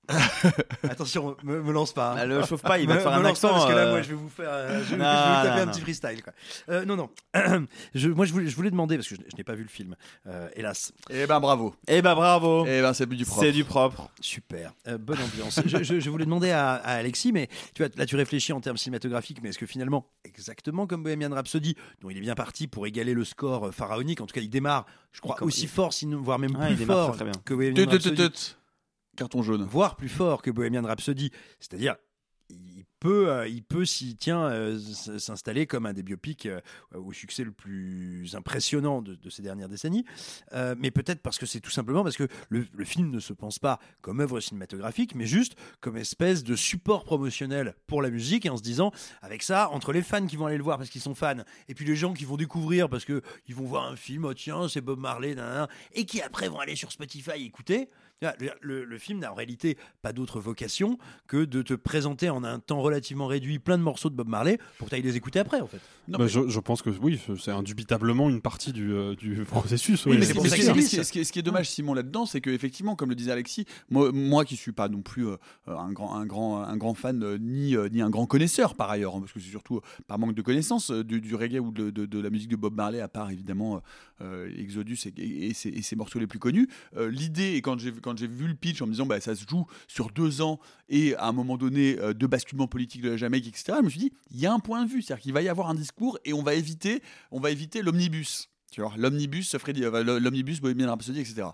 Attention, 0.84 1.36
me, 1.44 1.62
me 1.62 1.72
lance 1.72 1.94
pas. 1.94 2.12
hein. 2.12 2.16
Bah, 2.16 2.26
le 2.26 2.44
chauffe 2.44 2.62
pas, 2.62 2.80
il 2.80 2.88
va 2.88 2.94
Me- 2.94 3.00
te 3.00 3.04
faire 3.04 3.12
me 3.14 3.18
un 3.18 3.22
lance 3.24 3.40
pas, 3.40 3.48
accent, 3.48 3.58
parce 3.60 3.66
que 3.72 3.76
là, 3.76 3.86
euh. 3.86 3.92
moi, 3.92 4.02
je 4.02 4.10
vais 4.10 4.16
vous 4.16 4.30
faire, 4.30 4.50
euh, 4.50 4.80
je, 4.80 4.84
je 4.84 4.90
vais 4.92 4.96
vous 4.98 5.02
Non, 5.04 5.04
taper 5.10 5.48
non, 5.50 5.56
un 5.62 5.66
non. 5.66 5.72
petit 5.72 5.82
freestyle. 5.82 6.24
Quoi. 6.24 6.34
Euh, 6.70 6.86
non, 6.86 6.96
non. 6.96 7.10
je, 7.96 8.10
moi, 8.10 8.26
je 8.26 8.34
voulais, 8.34 8.48
je 8.48 8.56
voulais 8.56 8.72
demander 8.72 8.98
parce 8.98 9.08
que 9.08 9.16
je, 9.16 9.22
je 9.32 9.36
n'ai 9.38 9.44
pas 9.44 9.56
vu 9.56 9.64
le 9.64 9.70
film, 9.70 9.96
euh, 10.28 10.48
hélas. 10.56 10.94
Eh 11.10 11.26
ben 11.28 11.40
bravo. 11.40 11.76
Eh 11.88 12.02
ben 12.02 12.16
bravo. 12.16 12.66
Eh 12.68 12.82
ben 12.82 12.94
c'est 12.94 13.08
du 13.08 13.26
propre. 13.26 13.42
C'est 13.42 13.52
du 13.52 13.64
propre. 13.64 14.10
Super, 14.22 14.74
Euh, 14.88 14.98
bonne 14.98 15.20
ambiance. 15.22 15.60
je, 15.66 15.84
je- 15.84 16.00
je 16.00 16.10
voulais 16.10 16.26
demander 16.26 16.52
à, 16.52 16.74
à 16.76 16.94
Alexis, 16.96 17.32
mais 17.32 17.48
tu 17.74 17.84
vois, 17.84 17.92
là 17.96 18.06
tu 18.06 18.16
réfléchis 18.16 18.54
en 18.54 18.62
termes 18.62 18.78
cinématographiques, 18.78 19.40
mais 19.42 19.50
est-ce 19.50 19.58
que 19.60 19.66
finalement, 19.66 20.08
exactement 20.24 20.88
comme 20.88 21.04
Bohemian 21.04 21.34
Rhapsody, 21.34 21.76
dont 22.02 22.10
il 22.10 22.18
est 22.18 22.22
bien 22.22 22.36
parti 22.36 22.68
pour 22.68 22.86
égaler 22.88 23.14
le 23.14 23.24
score 23.26 23.68
euh, 23.68 23.72
pharaonique, 23.72 24.22
en 24.22 24.26
tout 24.26 24.34
cas 24.34 24.42
il 24.42 24.50
démarre, 24.50 24.86
je 25.12 25.22
crois, 25.22 25.42
aussi 25.42 25.68
fort, 25.68 25.94
sinon, 25.94 26.22
voire 26.22 26.40
même 26.40 26.54
plus 26.54 26.86
fort 26.86 27.16
que 27.46 27.54
Bohemian 27.54 27.90
Rhapsody. 27.90 28.30
Carton 29.16 29.42
jaune. 29.42 29.64
voire 29.64 29.96
plus 29.96 30.10
fort 30.10 30.42
que 30.42 30.52
Bohemian 30.52 30.84
Rhapsody, 30.84 31.32
c'est-à-dire 31.60 31.96
il 32.50 32.86
peut, 33.00 33.30
euh, 33.30 33.48
il 33.48 33.64
peut 33.64 33.86
s'y 33.86 34.16
tient 34.16 34.46
euh, 34.46 34.80
s'installer 34.80 35.66
comme 35.68 35.86
un 35.86 35.94
des 35.94 36.04
biopics 36.04 36.46
euh, 36.46 36.62
au 36.94 37.14
succès 37.14 37.44
le 37.44 37.52
plus 37.52 38.36
impressionnant 38.36 39.02
de, 39.02 39.30
ces 39.30 39.42
dernières 39.42 39.70
décennies. 39.70 40.06
Mais 40.78 40.92
peut-être 40.92 41.22
parce 41.22 41.38
que 41.38 41.46
c'est 41.46 41.60
tout 41.60 41.72
simplement 41.72 42.04
parce 42.04 42.18
que 42.18 42.28
le, 42.50 42.66
film 42.84 43.10
ne 43.10 43.20
se 43.20 43.34
pense 43.34 43.60
pas 43.60 43.80
comme 44.02 44.20
œuvre 44.20 44.40
cinématographique, 44.40 45.16
mais 45.16 45.26
juste 45.26 45.56
comme 45.82 45.98
espèce 45.98 46.44
de 46.44 46.56
support 46.56 47.04
promotionnel 47.04 47.76
pour 47.88 48.02
la 48.02 48.10
musique, 48.10 48.46
et 48.46 48.50
en 48.50 48.58
se 48.58 48.62
disant, 48.62 48.92
avec 49.22 49.44
ça, 49.44 49.70
entre 49.72 49.92
les 49.92 50.02
fans 50.02 50.26
qui 50.26 50.36
vont 50.36 50.46
aller 50.46 50.58
le 50.58 50.64
voir 50.64 50.78
parce 50.78 50.90
qu'ils 50.90 51.02
sont 51.02 51.16
fans, 51.16 51.44
et 51.68 51.74
puis 51.74 51.86
les 51.86 51.96
gens 51.96 52.14
qui 52.14 52.26
vont 52.26 52.38
découvrir 52.38 52.90
parce 52.90 53.06
que 53.06 53.22
ils 53.48 53.56
vont 53.56 53.66
voir 53.66 53.86
un 53.86 53.96
film, 53.96 54.26
oh 54.26 54.34
tiens, 54.34 54.68
c'est 54.68 54.82
Bob 54.82 55.00
Marley, 55.00 55.36
et 55.94 56.06
qui 56.06 56.22
après 56.22 56.48
vont 56.48 56.60
aller 56.60 56.76
sur 56.76 56.92
Spotify 56.92 57.44
écouter. 57.44 57.90
Vois, 58.22 58.34
Le, 58.62 58.98
film 58.98 59.20
n'a 59.20 59.32
en 59.32 59.36
réalité 59.36 59.78
pas 60.02 60.14
d'autre 60.14 60.40
vocation 60.40 60.98
que 61.28 61.44
de 61.46 61.62
te 61.62 61.74
présenter 61.74 62.30
en 62.30 62.44
un 62.44 62.60
temps 62.60 62.82
relativement 62.82 63.28
réduit 63.28 63.60
plein 63.60 63.78
de 63.78 63.84
morceaux 63.84 64.10
de 64.10 64.16
Bob 64.16 64.30
Marley 64.30 64.58
pour 64.78 64.88
que 64.88 64.92
tu 64.92 64.96
ailles 64.96 65.02
les 65.02 65.18
écouter 65.18 65.40
après, 65.40 65.60
en 65.60 65.68
fait. 65.68 65.80
Bah, 66.08 66.26
je, 66.28 66.48
je 66.48 66.60
pense 66.62 66.82
que 66.82 66.90
oui, 67.02 67.20
c'est 67.40 67.52
indubitablement 67.52 68.30
une 68.30 68.42
partie 68.42 68.72
du, 68.72 68.94
euh, 68.94 69.16
du 69.16 69.44
processus. 69.44 70.06
Oui, 70.06 70.14
ouais. 70.14 70.18
mais 70.20 70.26
c'est 70.26 70.34
pour 70.34 70.44
ce 70.46 70.50
ça 70.50 70.56
que 70.56 70.62
ce 70.64 70.72
qui- 71.12 71.20
est- 71.20 71.24
ce 71.26 71.32
qui 71.34 71.40
est 71.40 71.44
dommage, 71.44 71.70
Simon, 71.70 71.94
là-dedans, 71.94 72.26
c'est 72.26 72.42
que 72.42 72.50
effectivement, 72.50 72.96
comme 72.96 73.10
le 73.10 73.16
disait 73.16 73.32
Alexis, 73.32 73.66
moi, 73.90 74.12
moi 74.14 74.46
qui 74.46 74.56
suis 74.56 74.72
pas 74.72 74.88
non 74.88 75.02
plus 75.02 75.28
euh, 75.28 75.36
un 75.68 75.92
grand, 75.92 76.16
un 76.16 76.26
grand, 76.26 76.64
un 76.64 76.78
grand 76.78 76.94
fan 76.94 77.22
euh, 77.24 77.38
ni, 77.40 77.76
euh, 77.76 77.90
ni 77.90 78.02
un 78.02 78.10
grand 78.10 78.26
connaisseur 78.28 78.76
par 78.76 78.90
ailleurs, 78.90 79.16
hein, 79.16 79.20
parce 79.20 79.34
que 79.34 79.40
c'est 79.40 79.50
surtout 79.50 79.78
euh, 79.78 79.82
par 80.08 80.20
manque 80.20 80.36
de 80.36 80.42
connaissances 80.42 80.90
euh, 80.92 81.04
du, 81.04 81.20
du 81.22 81.36
reggae 81.36 81.60
ou 81.60 81.72
de, 81.72 81.90
de- 81.90 82.06
de 82.06 82.20
la 82.20 82.30
musique 82.30 82.50
de 82.50 82.56
Bob 82.56 82.76
Marley, 82.76 83.02
à 83.02 83.08
part 83.10 83.30
évidemment 83.32 83.82
euh, 84.22 84.50
Exodus 84.58 84.98
et, 85.06 85.14
et- 85.22 85.48
et 85.50 85.54
ses, 85.54 85.70
et 85.70 85.82
ses 85.82 85.96
morceaux 85.96 86.20
les 86.20 86.28
plus 86.28 86.40
connus. 86.40 86.70
Euh, 86.96 87.10
L'idée, 87.12 87.54
et 87.56 87.62
quand 87.62 87.78
j'ai 87.80 87.92
quand 88.06 88.18
j'ai 88.18 88.28
vu 88.28 88.48
le 88.48 88.54
pitch 88.54 88.82
en 88.82 88.86
me 88.86 88.92
disant, 88.92 89.08
bah, 89.08 89.20
ça 89.20 89.36
se 89.36 89.46
joue 89.50 89.66
sur 89.88 90.12
deux 90.12 90.42
ans 90.42 90.60
et 90.88 91.16
à 91.16 91.26
un 91.26 91.32
moment 91.32 91.58
donné 91.58 91.98
euh, 92.00 92.14
de 92.14 92.28
basculement 92.28 92.68
politique 92.68 93.02
de 93.02 93.10
la 93.10 93.18
Jamaïque, 93.18 93.48
etc. 93.48 93.74
Je 93.80 93.84
me 93.84 93.90
suis 93.90 94.00
dit, 94.00 94.14
il 94.30 94.40
y 94.40 94.46
a 94.46 94.54
un 94.54 94.60
point 94.60 94.86
de 94.86 94.90
vue, 94.90 95.02
c'est-à-dire 95.02 95.24
qu'il 95.24 95.34
va 95.34 95.42
y 95.42 95.50
avoir 95.50 95.70
un 95.70 95.76
discours 95.76 96.20
et 96.24 96.32
on 96.32 96.44
va 96.44 96.54
éviter, 96.54 97.02
on 97.32 97.40
va 97.40 97.50
éviter 97.50 97.82
l'omnibus. 97.82 98.50
L'omnibus 98.98 99.56
dire, 99.56 99.96
euh, 99.96 100.20
l'omnibus 100.20 100.60
Bohemian 100.60 100.90
Rhapsody, 100.90 101.22
etc. 101.22 101.48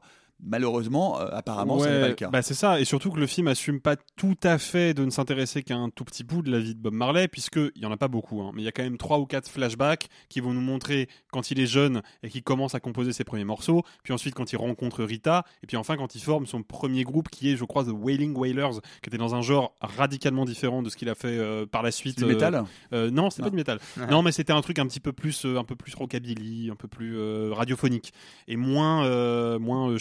Malheureusement, 0.44 1.20
euh, 1.20 1.28
apparemment, 1.32 1.80
ce 1.80 1.88
n'est 1.88 2.02
pas 2.02 2.08
le 2.08 2.14
cas. 2.14 2.30
Bah 2.30 2.42
c'est 2.42 2.54
ça, 2.54 2.80
et 2.80 2.86
surtout 2.86 3.12
que 3.12 3.20
le 3.20 3.28
film 3.28 3.48
assume 3.48 3.80
pas 3.80 3.96
tout 4.16 4.38
à 4.44 4.58
fait 4.58 4.94
de 4.94 5.06
ne 5.06 5.10
s'intéresser 5.10 5.64
qu'à 5.64 5.76
un 5.76 5.89
tout 5.89 6.04
petit 6.04 6.24
bout 6.24 6.42
de 6.42 6.52
la 6.52 6.60
vie 6.60 6.76
de 6.76 6.80
Bob 6.80 6.94
Marley, 6.94 7.28
puisque 7.28 7.58
il 7.58 7.82
y 7.82 7.86
en 7.86 7.92
a 7.92 7.98
pas 7.98 8.08
beaucoup, 8.08 8.42
hein, 8.42 8.52
mais 8.54 8.62
il 8.62 8.66
y 8.66 8.68
a 8.68 8.72
quand 8.72 8.84
même 8.84 8.98
trois 8.98 9.20
ou 9.20 9.26
quatre 9.26 9.50
flashbacks 9.50 10.08
qui 10.30 10.39
vont 10.39 10.54
nous 10.54 10.62
montrer 10.62 11.08
quand 11.32 11.52
il 11.52 11.60
est 11.60 11.68
jeune 11.68 12.02
et 12.24 12.30
qu'il 12.30 12.44
commence 12.44 12.76
à 12.76 12.80
composer 12.80 13.14
ses 13.14 13.24
premiers 13.24 13.44
morceaux, 13.44 13.84
puis 14.04 14.14
ensuite 14.14 14.34
quand 14.34 14.52
il 14.52 14.58
rencontre 14.58 15.04
Rita, 15.04 15.46
et 15.64 15.68
puis 15.68 15.78
enfin 15.78 15.96
quand 15.98 16.16
il 16.16 16.22
forme 16.22 16.46
son 16.46 16.64
premier 16.64 17.04
groupe 17.04 17.30
qui 17.30 17.52
est, 17.52 17.56
je 17.56 17.66
crois, 17.66 17.84
The 17.84 17.92
Wailing 17.92 18.36
Wailers, 18.36 18.80
qui 19.02 19.10
était 19.10 19.18
dans 19.18 19.36
un 19.36 19.42
genre 19.42 19.74
radicalement 19.82 20.46
différent 20.46 20.82
de 20.82 20.89
ce 20.89 20.98
qu'il 20.98 21.10
a 21.10 21.16
fait 21.16 21.38
euh, 21.38 21.66
par 21.66 21.84
la 21.84 21.92
suite. 21.92 22.20
C'est 22.20 22.26
du 22.26 22.34
métal 22.34 22.64
euh, 22.94 23.12
Non, 23.12 23.30
c'est 23.30 23.42
pas 23.42 23.50
du 23.50 23.56
métal. 23.56 23.80
Non, 24.10 24.24
mais 24.24 24.32
c'était 24.32 24.54
un 24.54 24.62
truc 24.62 24.80
un 24.80 24.88
petit 24.88 25.00
peu 25.00 25.14
plus, 25.14 25.46
euh, 25.46 25.58
un 25.58 25.64
peu 25.64 25.76
plus 25.76 25.94
rockabilly, 25.96 26.70
un 26.72 26.76
peu 26.76 26.88
plus 26.88 27.18
euh, 27.18 27.52
radiophonique 27.54 28.14
et 28.48 28.58
moins, 28.58 29.06
euh, 29.06 29.60
moins 29.60 29.89
euh, 29.89 29.98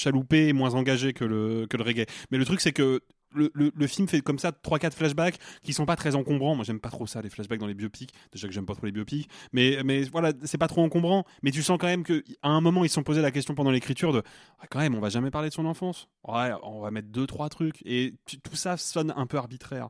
moins 0.53 0.75
engagé 0.75 1.13
que 1.13 1.25
le 1.25 1.67
que 1.69 1.77
le 1.77 1.83
reggae. 1.83 2.07
Mais 2.31 2.39
le 2.39 2.45
truc 2.45 2.61
c'est 2.61 2.73
que 2.73 3.01
le, 3.35 3.51
le, 3.55 3.71
le 3.75 3.87
film 3.87 4.09
fait 4.09 4.21
comme 4.21 4.39
ça 4.39 4.51
3-4 4.51 4.93
flashbacks 4.93 5.39
qui 5.63 5.73
sont 5.73 5.87
pas 5.87 5.97
très 5.97 6.15
encombrants. 6.15 6.55
Moi, 6.55 6.65
j'aime 6.65 6.81
pas 6.81 6.91
trop 6.91 7.07
ça, 7.07 7.23
les 7.23 7.31
flashbacks 7.31 7.61
dans 7.61 7.67
les 7.67 7.75
biopics. 7.75 8.13
Déjà 8.33 8.49
que 8.49 8.55
j'aime 8.55 8.67
pas 8.67 8.75
trop 8.75 8.87
les 8.87 8.93
biopics. 8.93 9.29
Mais, 9.53 9.79
mais 9.85 10.03
voilà, 10.05 10.33
c'est 10.45 10.59
pas 10.59 10.69
trop 10.69 10.83
encombrant. 10.83 11.25
Mais 11.43 11.51
tu 11.51 11.63
sens 11.63 11.79
quand 11.81 11.87
même 11.87 12.05
qu'à 12.05 12.15
un 12.43 12.61
moment, 12.61 12.85
ils 12.85 12.89
se 12.89 12.95
sont 12.95 13.03
posé 13.03 13.21
la 13.23 13.31
question 13.31 13.55
pendant 13.55 13.71
l'écriture 13.71 14.13
de 14.13 14.23
Ah, 14.61 14.67
quand 14.69 14.81
même, 14.81 14.95
on 14.95 15.01
va 15.01 15.09
jamais 15.11 15.31
parler 15.31 15.49
de 15.49 15.55
son 15.55 15.67
enfance. 15.67 16.09
Ouais, 16.27 16.51
on 16.63 16.81
va 16.81 16.91
mettre 16.91 17.09
deux, 17.09 17.27
trois 17.27 17.49
trucs. 17.49 17.81
Et 17.85 18.15
tout 18.43 18.57
ça 18.57 18.77
sonne 18.77 19.13
un 19.17 19.27
peu 19.27 19.37
arbitraire. 19.37 19.89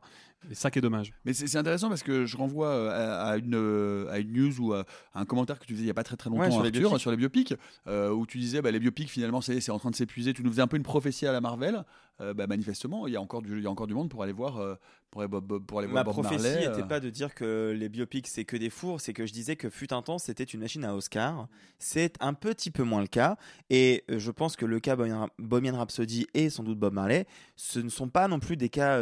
Et 0.49 0.55
ça 0.55 0.71
qui 0.71 0.79
est 0.79 0.81
dommage. 0.81 1.13
Mais 1.23 1.33
c'est 1.33 1.55
intéressant 1.55 1.87
parce 1.89 2.01
que 2.01 2.25
je 2.25 2.35
renvoie 2.35 2.69
euh, 2.69 2.89
à, 2.89 3.29
à 3.33 3.37
une, 3.37 3.53
euh, 3.53 4.09
à 4.09 4.17
une 4.17 4.33
news 4.33 4.59
ou 4.59 4.73
à, 4.73 4.85
à 5.13 5.19
un 5.21 5.25
commentaire 5.25 5.59
que 5.59 5.65
tu 5.65 5.73
faisais 5.73 5.83
il 5.83 5.85
n'y 5.85 5.91
a 5.91 5.93
pas 5.93 6.03
très 6.03 6.17
très 6.17 6.31
longtemps 6.31 6.41
Ouais, 6.45 6.49
sur 6.49 6.63
les 6.63 6.69
Arthur, 6.69 6.81
biopics. 6.89 6.99
sur 6.99 7.11
les 7.11 7.17
biopics, 7.17 7.53
euh, 7.85 8.09
où 8.09 8.25
tu 8.25 8.39
disais 8.39 8.59
bah, 8.59 8.71
les 8.71 8.79
biopics 8.79 9.07
finalement 9.11 9.41
c'est 9.41 9.61
c'est 9.61 9.71
en 9.71 9.77
train 9.77 9.91
de 9.91 9.95
s'épuiser. 9.95 10.33
Tu 10.33 10.43
nous 10.43 10.49
faisais 10.49 10.63
un 10.63 10.67
peu 10.67 10.77
une 10.77 10.83
prophétie 10.83 11.27
à 11.27 11.31
la 11.31 11.41
Marvel. 11.41 11.83
Euh, 12.21 12.33
bah, 12.35 12.45
manifestement, 12.45 13.07
il 13.07 13.13
y 13.13 13.15
a 13.15 13.21
encore 13.21 13.41
du, 13.41 13.57
il 13.57 13.63
y 13.63 13.67
a 13.67 13.69
encore 13.71 13.87
du 13.87 13.95
monde 13.95 14.09
pour 14.09 14.21
aller 14.21 14.31
voir, 14.31 14.57
euh, 14.59 14.75
pour 15.09 15.21
aller, 15.21 15.27
Bob- 15.27 15.65
pour 15.65 15.79
aller 15.79 15.87
Ma 15.87 16.03
voir 16.03 16.05
Bob 16.05 16.13
prophétie 16.13 16.43
Marley. 16.43 16.67
n'était 16.67 16.81
euh. 16.83 16.85
pas 16.85 16.99
de 16.99 17.09
dire 17.09 17.33
que 17.33 17.75
les 17.75 17.89
biopics 17.89 18.27
c'est 18.27 18.45
que 18.45 18.55
des 18.57 18.69
fours, 18.69 19.01
c'est 19.01 19.11
que 19.13 19.25
je 19.25 19.33
disais 19.33 19.55
que 19.55 19.69
fut 19.69 19.91
un 19.91 20.01
temps 20.03 20.19
c'était 20.19 20.43
une 20.43 20.59
machine 20.59 20.85
à 20.85 20.93
Oscar. 20.95 21.47
C'est 21.79 22.13
un 22.19 22.33
petit 22.33 22.69
peu 22.69 22.83
moins 22.83 23.01
le 23.01 23.07
cas. 23.07 23.37
Et 23.71 24.03
euh, 24.11 24.19
je 24.19 24.29
pense 24.29 24.55
que 24.55 24.65
le 24.65 24.79
cas 24.79 24.95
Bohemian 24.95 25.77
Rhapsody 25.77 26.27
et 26.35 26.49
sans 26.51 26.63
doute 26.63 26.77
Bob 26.77 26.93
Marley, 26.93 27.25
ce 27.55 27.79
ne 27.79 27.89
sont 27.89 28.07
pas 28.09 28.27
non 28.27 28.39
plus 28.39 28.55
des 28.55 28.69
cas 28.69 29.01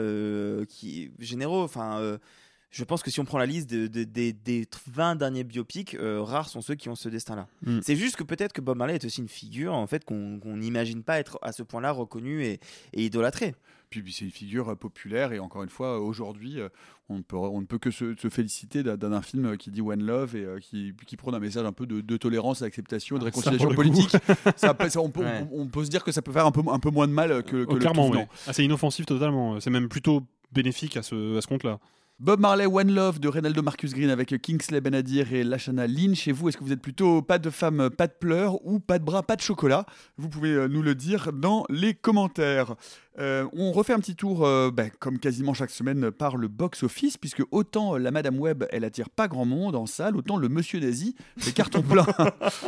qui, 0.68 1.12
généraux. 1.20 1.64
Enfin, 1.64 2.18
je 2.72 2.84
pense 2.84 3.02
que 3.02 3.10
si 3.12 3.20
on 3.20 3.26
prend 3.26 3.38
la 3.40 3.46
liste 3.46 3.70
de- 3.70 3.88
de- 3.88 4.04
des- 4.04 4.34
des 4.34 4.68
20 4.88 5.16
derniers 5.16 5.44
biopics, 5.44 5.96
euh, 5.96 6.22
rares 6.22 6.50
sont 6.50 6.62
ceux 6.62 6.76
qui 6.76 6.88
ont 6.90 6.96
ce 6.96 7.10
destin-là. 7.10 7.48
Mm. 7.66 7.80
C'est 7.82 7.96
juste 7.96 8.16
que 8.16 8.24
peut-être 8.24 8.54
que 8.54 8.62
Bob 8.62 8.78
Marley 8.78 8.96
est 8.96 9.06
aussi 9.06 9.22
une 9.22 9.28
figure 9.28 9.74
en 9.74 9.88
fait 9.88 10.06
qu'on 10.06 10.40
n'imagine 10.46 11.04
pas 11.04 11.20
être 11.20 11.40
à 11.42 11.52
ce 11.52 11.64
point-là 11.64 11.92
reconnu 11.92 12.44
et, 12.44 12.60
et 12.94 13.06
idolâtré. 13.06 13.56
Puis, 13.90 14.04
puis 14.04 14.14
c'est 14.14 14.24
une 14.26 14.30
figure 14.32 14.70
euh, 14.70 14.76
populaire 14.76 15.34
et 15.34 15.40
encore 15.40 15.64
une 15.64 15.70
fois, 15.70 15.96
euh, 15.96 16.00
aujourd'hui, 16.00 16.60
on, 17.10 17.18
ne 17.18 17.22
peut, 17.24 17.38
on 17.38 17.60
ne 17.60 17.66
peut 17.66 17.80
que 17.80 17.90
se, 17.90 18.14
se 18.22 18.30
féliciter 18.30 18.84
d'un- 18.84 19.22
film 19.24 19.58
qui 19.58 19.72
dit 19.72 19.82
One 19.82 20.04
Love 20.04 20.36
et 20.36 20.44
euh, 20.46 20.60
qui, 20.60 20.94
qui 21.08 21.18
prône 21.18 21.34
un 21.34 21.40
message 21.40 21.66
un 21.66 21.72
peu 21.72 21.88
de, 21.88 22.02
de 22.02 22.18
tolérance, 22.18 22.60
d'acceptation, 22.60 23.18
de 23.18 23.22
Ah, 23.26 23.32
ça, 23.32 23.50
réconciliation 23.50 23.74
politique. 23.74 24.16
Ça 24.58 24.76
peut- 24.76 24.90
ça, 24.90 25.02
on, 25.02 25.10
peut, 25.10 25.22
Ouais. 25.24 25.44
on, 25.52 25.62
on 25.62 25.68
peut 25.68 25.84
se 25.86 25.90
dire 25.90 26.04
que 26.04 26.12
ça 26.12 26.22
peut 26.22 26.32
faire 26.32 26.46
un 26.46 26.52
peu, 26.52 26.62
un 26.72 26.78
peu 26.78 26.92
moins 26.92 27.08
de 27.08 27.14
mal 27.14 27.42
que, 27.42 27.64
que 27.64 27.66
Oh, 27.68 27.74
le 27.74 27.80
clairement, 27.80 28.10
ouais. 28.10 28.28
Ah, 28.46 28.54
c'est 28.54 28.64
inoffensif 28.64 29.08
totalement. 29.08 29.60
C'est 29.60 29.72
même 29.72 29.90
plutôt 29.90 30.22
bénéfique 30.52 30.96
à 30.96 31.02
ce, 31.02 31.38
à 31.38 31.42
ce 31.42 31.48
compte-là. 31.48 31.80
Bob 32.22 32.42
Marley, 32.42 32.66
One 32.66 32.94
Love 32.94 33.22
de 33.22 33.30
Reynaldo 33.30 33.62
Marcus 33.62 33.94
Green 33.94 34.10
avec 34.10 34.42
Kingsley 34.42 34.82
Benadir 34.82 35.32
et 35.32 35.46
Lashana 35.46 35.88
Lynch. 35.88 36.18
Chez 36.18 36.34
vous, 36.34 36.50
est-ce 36.50 36.58
que 36.58 36.66
vous 36.66 36.74
êtes 36.74 36.82
plutôt 36.82 37.22
pas 37.22 37.40
de 37.40 37.50
femme, 37.50 37.90
pas 37.90 38.08
de 38.08 38.12
pleurs 38.12 38.66
ou 38.66 38.82
pas 38.82 39.00
de 39.00 39.06
bras, 39.06 39.24
pas 39.24 39.38
de 39.38 39.42
chocolat? 39.42 39.86
Vous 40.18 40.28
pouvez 40.28 40.50
euh, 40.50 40.68
nous 40.68 40.82
le 40.82 40.96
dire 40.96 41.32
dans 41.32 41.64
les 41.70 41.94
commentaires. 41.94 42.76
Euh, 43.20 43.48
on 43.54 43.72
refait 43.72 43.94
un 43.94 44.00
petit 44.00 44.16
tour, 44.16 44.46
euh, 44.46 44.72
ben, 44.72 44.90
comme 45.00 45.20
quasiment 45.20 45.54
chaque 45.54 45.72
semaine, 45.72 46.12
par 46.12 46.38
le 46.38 46.48
box-office, 46.48 47.18
puisque 47.18 47.44
autant 47.52 47.98
la 47.98 48.12
Madame 48.12 48.40
Web, 48.40 48.66
elle 48.72 48.84
attire 48.84 49.10
pas 49.10 49.28
grand 49.28 49.46
monde 49.46 49.76
en 49.76 49.86
salle, 49.86 50.16
autant 50.16 50.38
le 50.38 50.50
Monsieur 50.50 50.80
d'Asie, 50.80 51.16
c'est 51.38 51.54
carton 51.54 51.82
plein. 51.82 52.06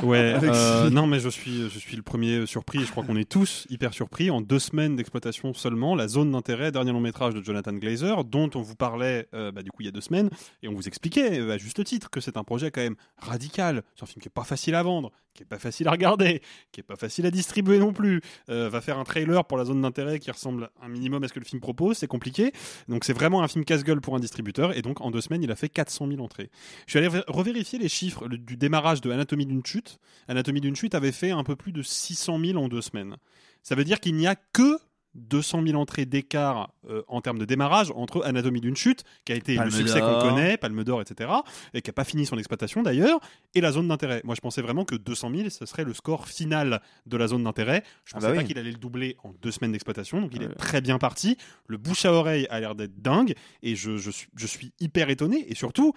Ouais, 0.03 0.35
euh, 0.43 0.89
non, 0.89 1.05
mais 1.07 1.19
je 1.19 1.29
suis, 1.29 1.69
je 1.69 1.79
suis 1.79 1.95
le 1.95 2.01
premier 2.01 2.45
surpris. 2.45 2.79
Je 2.79 2.91
crois 2.91 3.03
qu'on 3.03 3.15
est 3.15 3.29
tous 3.29 3.67
hyper 3.69 3.93
surpris. 3.93 4.29
En 4.29 4.41
deux 4.41 4.59
semaines 4.59 4.95
d'exploitation 4.95 5.53
seulement, 5.53 5.95
la 5.95 6.07
zone 6.07 6.31
d'intérêt, 6.31 6.71
dernier 6.71 6.91
long 6.91 6.99
métrage 6.99 7.33
de 7.33 7.41
Jonathan 7.43 7.73
Glazer, 7.73 8.23
dont 8.23 8.49
on 8.55 8.61
vous 8.61 8.75
parlait 8.75 9.27
euh, 9.33 9.51
bah, 9.51 9.63
du 9.63 9.71
coup 9.71 9.81
il 9.81 9.85
y 9.85 9.89
a 9.89 9.91
deux 9.91 10.01
semaines, 10.01 10.29
et 10.63 10.67
on 10.67 10.73
vous 10.73 10.87
expliquait 10.87 11.39
euh, 11.39 11.53
à 11.53 11.57
juste 11.57 11.83
titre 11.83 12.09
que 12.09 12.19
c'est 12.19 12.37
un 12.37 12.43
projet 12.43 12.71
quand 12.71 12.81
même 12.81 12.95
radical. 13.17 13.83
C'est 13.95 14.03
un 14.03 14.07
film 14.07 14.21
qui 14.21 14.27
est 14.27 14.33
pas 14.33 14.43
facile 14.43 14.75
à 14.75 14.83
vendre, 14.83 15.11
qui 15.33 15.43
est 15.43 15.45
pas 15.45 15.59
facile 15.59 15.87
à 15.87 15.91
regarder, 15.91 16.41
qui 16.71 16.81
est 16.81 16.83
pas 16.83 16.95
facile 16.95 17.25
à 17.25 17.31
distribuer 17.31 17.79
non 17.79 17.93
plus. 17.93 18.21
Euh, 18.49 18.69
va 18.69 18.81
faire 18.81 18.97
un 18.99 19.03
trailer 19.03 19.45
pour 19.45 19.57
la 19.57 19.65
zone 19.65 19.81
d'intérêt 19.81 20.19
qui 20.19 20.29
ressemble 20.31 20.69
un 20.81 20.87
minimum 20.89 21.23
à 21.23 21.27
ce 21.27 21.33
que 21.33 21.39
le 21.39 21.45
film 21.45 21.61
propose, 21.61 21.97
c'est 21.97 22.07
compliqué. 22.07 22.51
Donc 22.87 23.03
c'est 23.05 23.13
vraiment 23.13 23.41
un 23.43 23.47
film 23.47 23.63
casse-gueule 23.65 24.01
pour 24.01 24.15
un 24.15 24.19
distributeur, 24.19 24.75
et 24.77 24.81
donc 24.81 25.01
en 25.01 25.11
deux 25.11 25.21
semaines 25.21 25.43
il 25.43 25.51
a 25.51 25.55
fait 25.55 25.69
400 25.69 26.07
000 26.07 26.21
entrées. 26.21 26.49
Je 26.85 26.91
suis 26.91 26.99
allé 26.99 27.07
re- 27.07 27.23
revérifier 27.27 27.79
les 27.79 27.89
chiffres 27.89 28.27
du 28.27 28.57
démarrage 28.57 29.01
de 29.01 29.11
Anatomie 29.11 29.45
d'une 29.45 29.65
chute. 29.65 29.99
Anatomie 30.27 30.61
d'une 30.61 30.75
chute 30.75 30.95
avait 30.95 31.11
fait 31.11 31.31
un 31.31 31.43
peu 31.43 31.55
plus 31.55 31.71
de 31.71 31.81
600 31.81 32.39
000 32.39 32.57
en 32.57 32.67
deux 32.67 32.81
semaines. 32.81 33.15
Ça 33.63 33.75
veut 33.75 33.83
dire 33.83 33.99
qu'il 33.99 34.15
n'y 34.15 34.27
a 34.27 34.35
que 34.35 34.77
200 35.15 35.63
000 35.67 35.79
entrées 35.79 36.05
d'écart 36.05 36.73
euh, 36.89 37.01
en 37.07 37.21
termes 37.21 37.37
de 37.39 37.45
démarrage 37.45 37.91
entre 37.95 38.23
Anatomie 38.25 38.61
d'une 38.61 38.75
chute, 38.75 39.03
qui 39.25 39.33
a 39.33 39.35
été 39.35 39.55
Palme 39.55 39.69
le 39.69 39.75
succès 39.75 39.99
qu'on 39.99 40.19
connaît, 40.19 40.57
Palme 40.57 40.83
d'Or, 40.83 41.01
etc., 41.01 41.29
et 41.73 41.81
qui 41.81 41.89
n'a 41.89 41.93
pas 41.93 42.03
fini 42.03 42.25
son 42.25 42.37
exploitation 42.37 42.81
d'ailleurs, 42.81 43.19
et 43.55 43.61
la 43.61 43.71
zone 43.71 43.87
d'intérêt. 43.87 44.21
Moi, 44.23 44.35
je 44.35 44.41
pensais 44.41 44.61
vraiment 44.61 44.85
que 44.85 44.95
200 44.95 45.31
000, 45.35 45.49
ce 45.49 45.65
serait 45.65 45.83
le 45.83 45.93
score 45.93 46.27
final 46.27 46.81
de 47.05 47.17
la 47.17 47.27
zone 47.27 47.43
d'intérêt. 47.43 47.83
Je 48.05 48.13
Ah 48.13 48.19
pensais 48.19 48.27
bah 48.27 48.33
pas 48.35 48.41
oui. 48.41 48.47
qu'il 48.47 48.57
allait 48.57 48.71
le 48.71 48.77
doubler 48.77 49.17
en 49.23 49.33
deux 49.41 49.51
semaines 49.51 49.71
d'exploitation, 49.73 50.21
donc 50.21 50.31
il 50.33 50.41
Ouais. 50.41 50.45
est 50.47 50.55
très 50.55 50.81
bien 50.81 50.97
parti. 50.97 51.37
Le 51.67 51.77
bouche 51.77 52.05
à 52.05 52.13
oreille 52.13 52.47
a 52.49 52.59
l'air 52.59 52.75
d'être 52.75 53.01
dingue, 53.01 53.33
et 53.63 53.75
je, 53.75 53.97
je 53.97 54.11
suis, 54.11 54.27
je 54.35 54.47
suis 54.47 54.71
hyper 54.79 55.09
étonné, 55.09 55.45
et 55.51 55.55
surtout, 55.55 55.93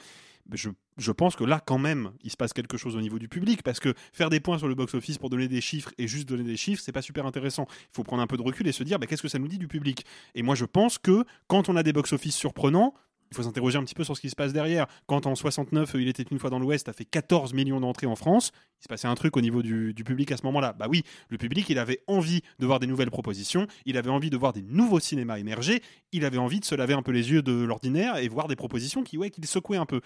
je, 0.53 1.11
pense 1.13 1.37
que 1.37 1.45
là, 1.45 1.61
quand 1.65 1.79
même, 1.79 2.13
il 2.23 2.31
se 2.31 2.37
passe 2.37 2.53
quelque 2.53 2.77
chose 2.77 2.97
au 2.97 3.01
niveau 3.01 3.19
du 3.19 3.29
public, 3.29 3.63
parce 3.63 3.81
que 3.81 3.95
faire 4.13 4.31
des 4.31 4.41
points 4.41 4.59
sur 4.59 4.69
le 4.69 4.75
box-office 4.75 5.19
pour 5.19 5.31
donner 5.31 5.49
des 5.49 5.61
chiffres 5.61 5.93
et 5.99 6.07
juste 6.07 6.29
donner 6.29 6.45
des 6.45 6.57
chiffres, 6.57 6.83
c'est 6.85 6.93
pas 6.93 7.03
super 7.03 7.27
intéressant. 7.27 7.67
Il 7.69 7.95
faut 7.97 8.05
prendre 8.05 8.23
un 8.23 8.27
peu 8.27 8.37
de 8.37 8.43
recul 8.43 8.67
et 8.67 8.73
se 8.73 8.83
dire, 8.83 8.99
bah, 8.99 9.07
qu'est-ce 9.07 9.23
que 9.23 9.29
ça 9.29 9.39
nous 9.39 9.49
dit 9.49 9.59
du 9.59 9.69
public? 9.69 10.05
Et 10.35 10.43
moi, 10.43 10.55
je 10.55 10.65
pense 10.65 10.99
que 10.99 11.25
quand 11.47 11.69
on 11.69 11.77
a 11.77 11.83
des 11.83 11.93
box-office 11.93 12.37
surprenants, 12.37 12.95
il 13.31 13.37
faut 13.37 13.43
s'interroger 13.43 13.79
un 13.79 13.85
petit 13.85 13.95
peu 13.95 14.05
sur 14.05 14.17
ce 14.17 14.21
qui 14.21 14.31
se 14.31 14.37
passe 14.37 14.53
derrière. 14.53 14.87
Quand 15.07 15.27
en 15.27 15.35
69, 15.35 15.97
il 15.99 16.09
était 16.09 16.23
une 16.23 16.39
fois 16.39 16.51
dans 16.51 16.59
l'Ouest, 16.59 16.89
a 16.89 16.93
fait 16.93 17.05
14 17.05 17.53
millions 17.53 17.81
d'entrées 17.81 18.07
en 18.07 18.15
France, 18.15 18.53
il 18.81 18.85
se 18.85 18.89
passait 18.89 19.09
un 19.09 19.15
truc 19.15 19.37
au 19.37 19.41
niveau 19.41 19.63
du, 19.63 19.93
du 19.93 20.05
public 20.05 20.31
à 20.31 20.37
ce 20.37 20.45
moment-là. 20.45 20.73
Bah 20.73 20.87
oui, 20.89 21.03
le 21.31 21.39
public, 21.39 21.69
il 21.69 21.79
avait 21.79 22.01
envie 22.07 22.43
de 22.59 22.67
voir 22.67 22.79
des 22.79 22.87
nouvelles 22.87 23.11
propositions, 23.11 23.67
il 23.87 23.97
avait 23.97 24.11
envie 24.11 24.31
de 24.31 24.37
voir 24.37 24.53
des 24.53 24.63
nouveaux 24.63 25.01
cinémas 25.01 25.39
émerger, 25.39 25.83
il 26.13 26.25
avait 26.25 26.39
envie 26.39 26.61
de 26.61 26.65
se 26.65 26.75
laver 26.75 26.95
un 26.95 27.03
peu 27.03 27.13
les 27.13 27.33
yeux 27.33 27.43
de 27.43 27.53
l'ordinaire 27.53 28.19
et 28.19 28.29
voir 28.29 28.47
des 28.47 28.57
propositions 28.57 29.03
qui, 29.03 29.19
ouais, 29.19 29.31
qui 29.31 29.41
le 29.41 29.47
secouaient 29.47 29.79
un 29.79 29.87
peu 29.87 30.01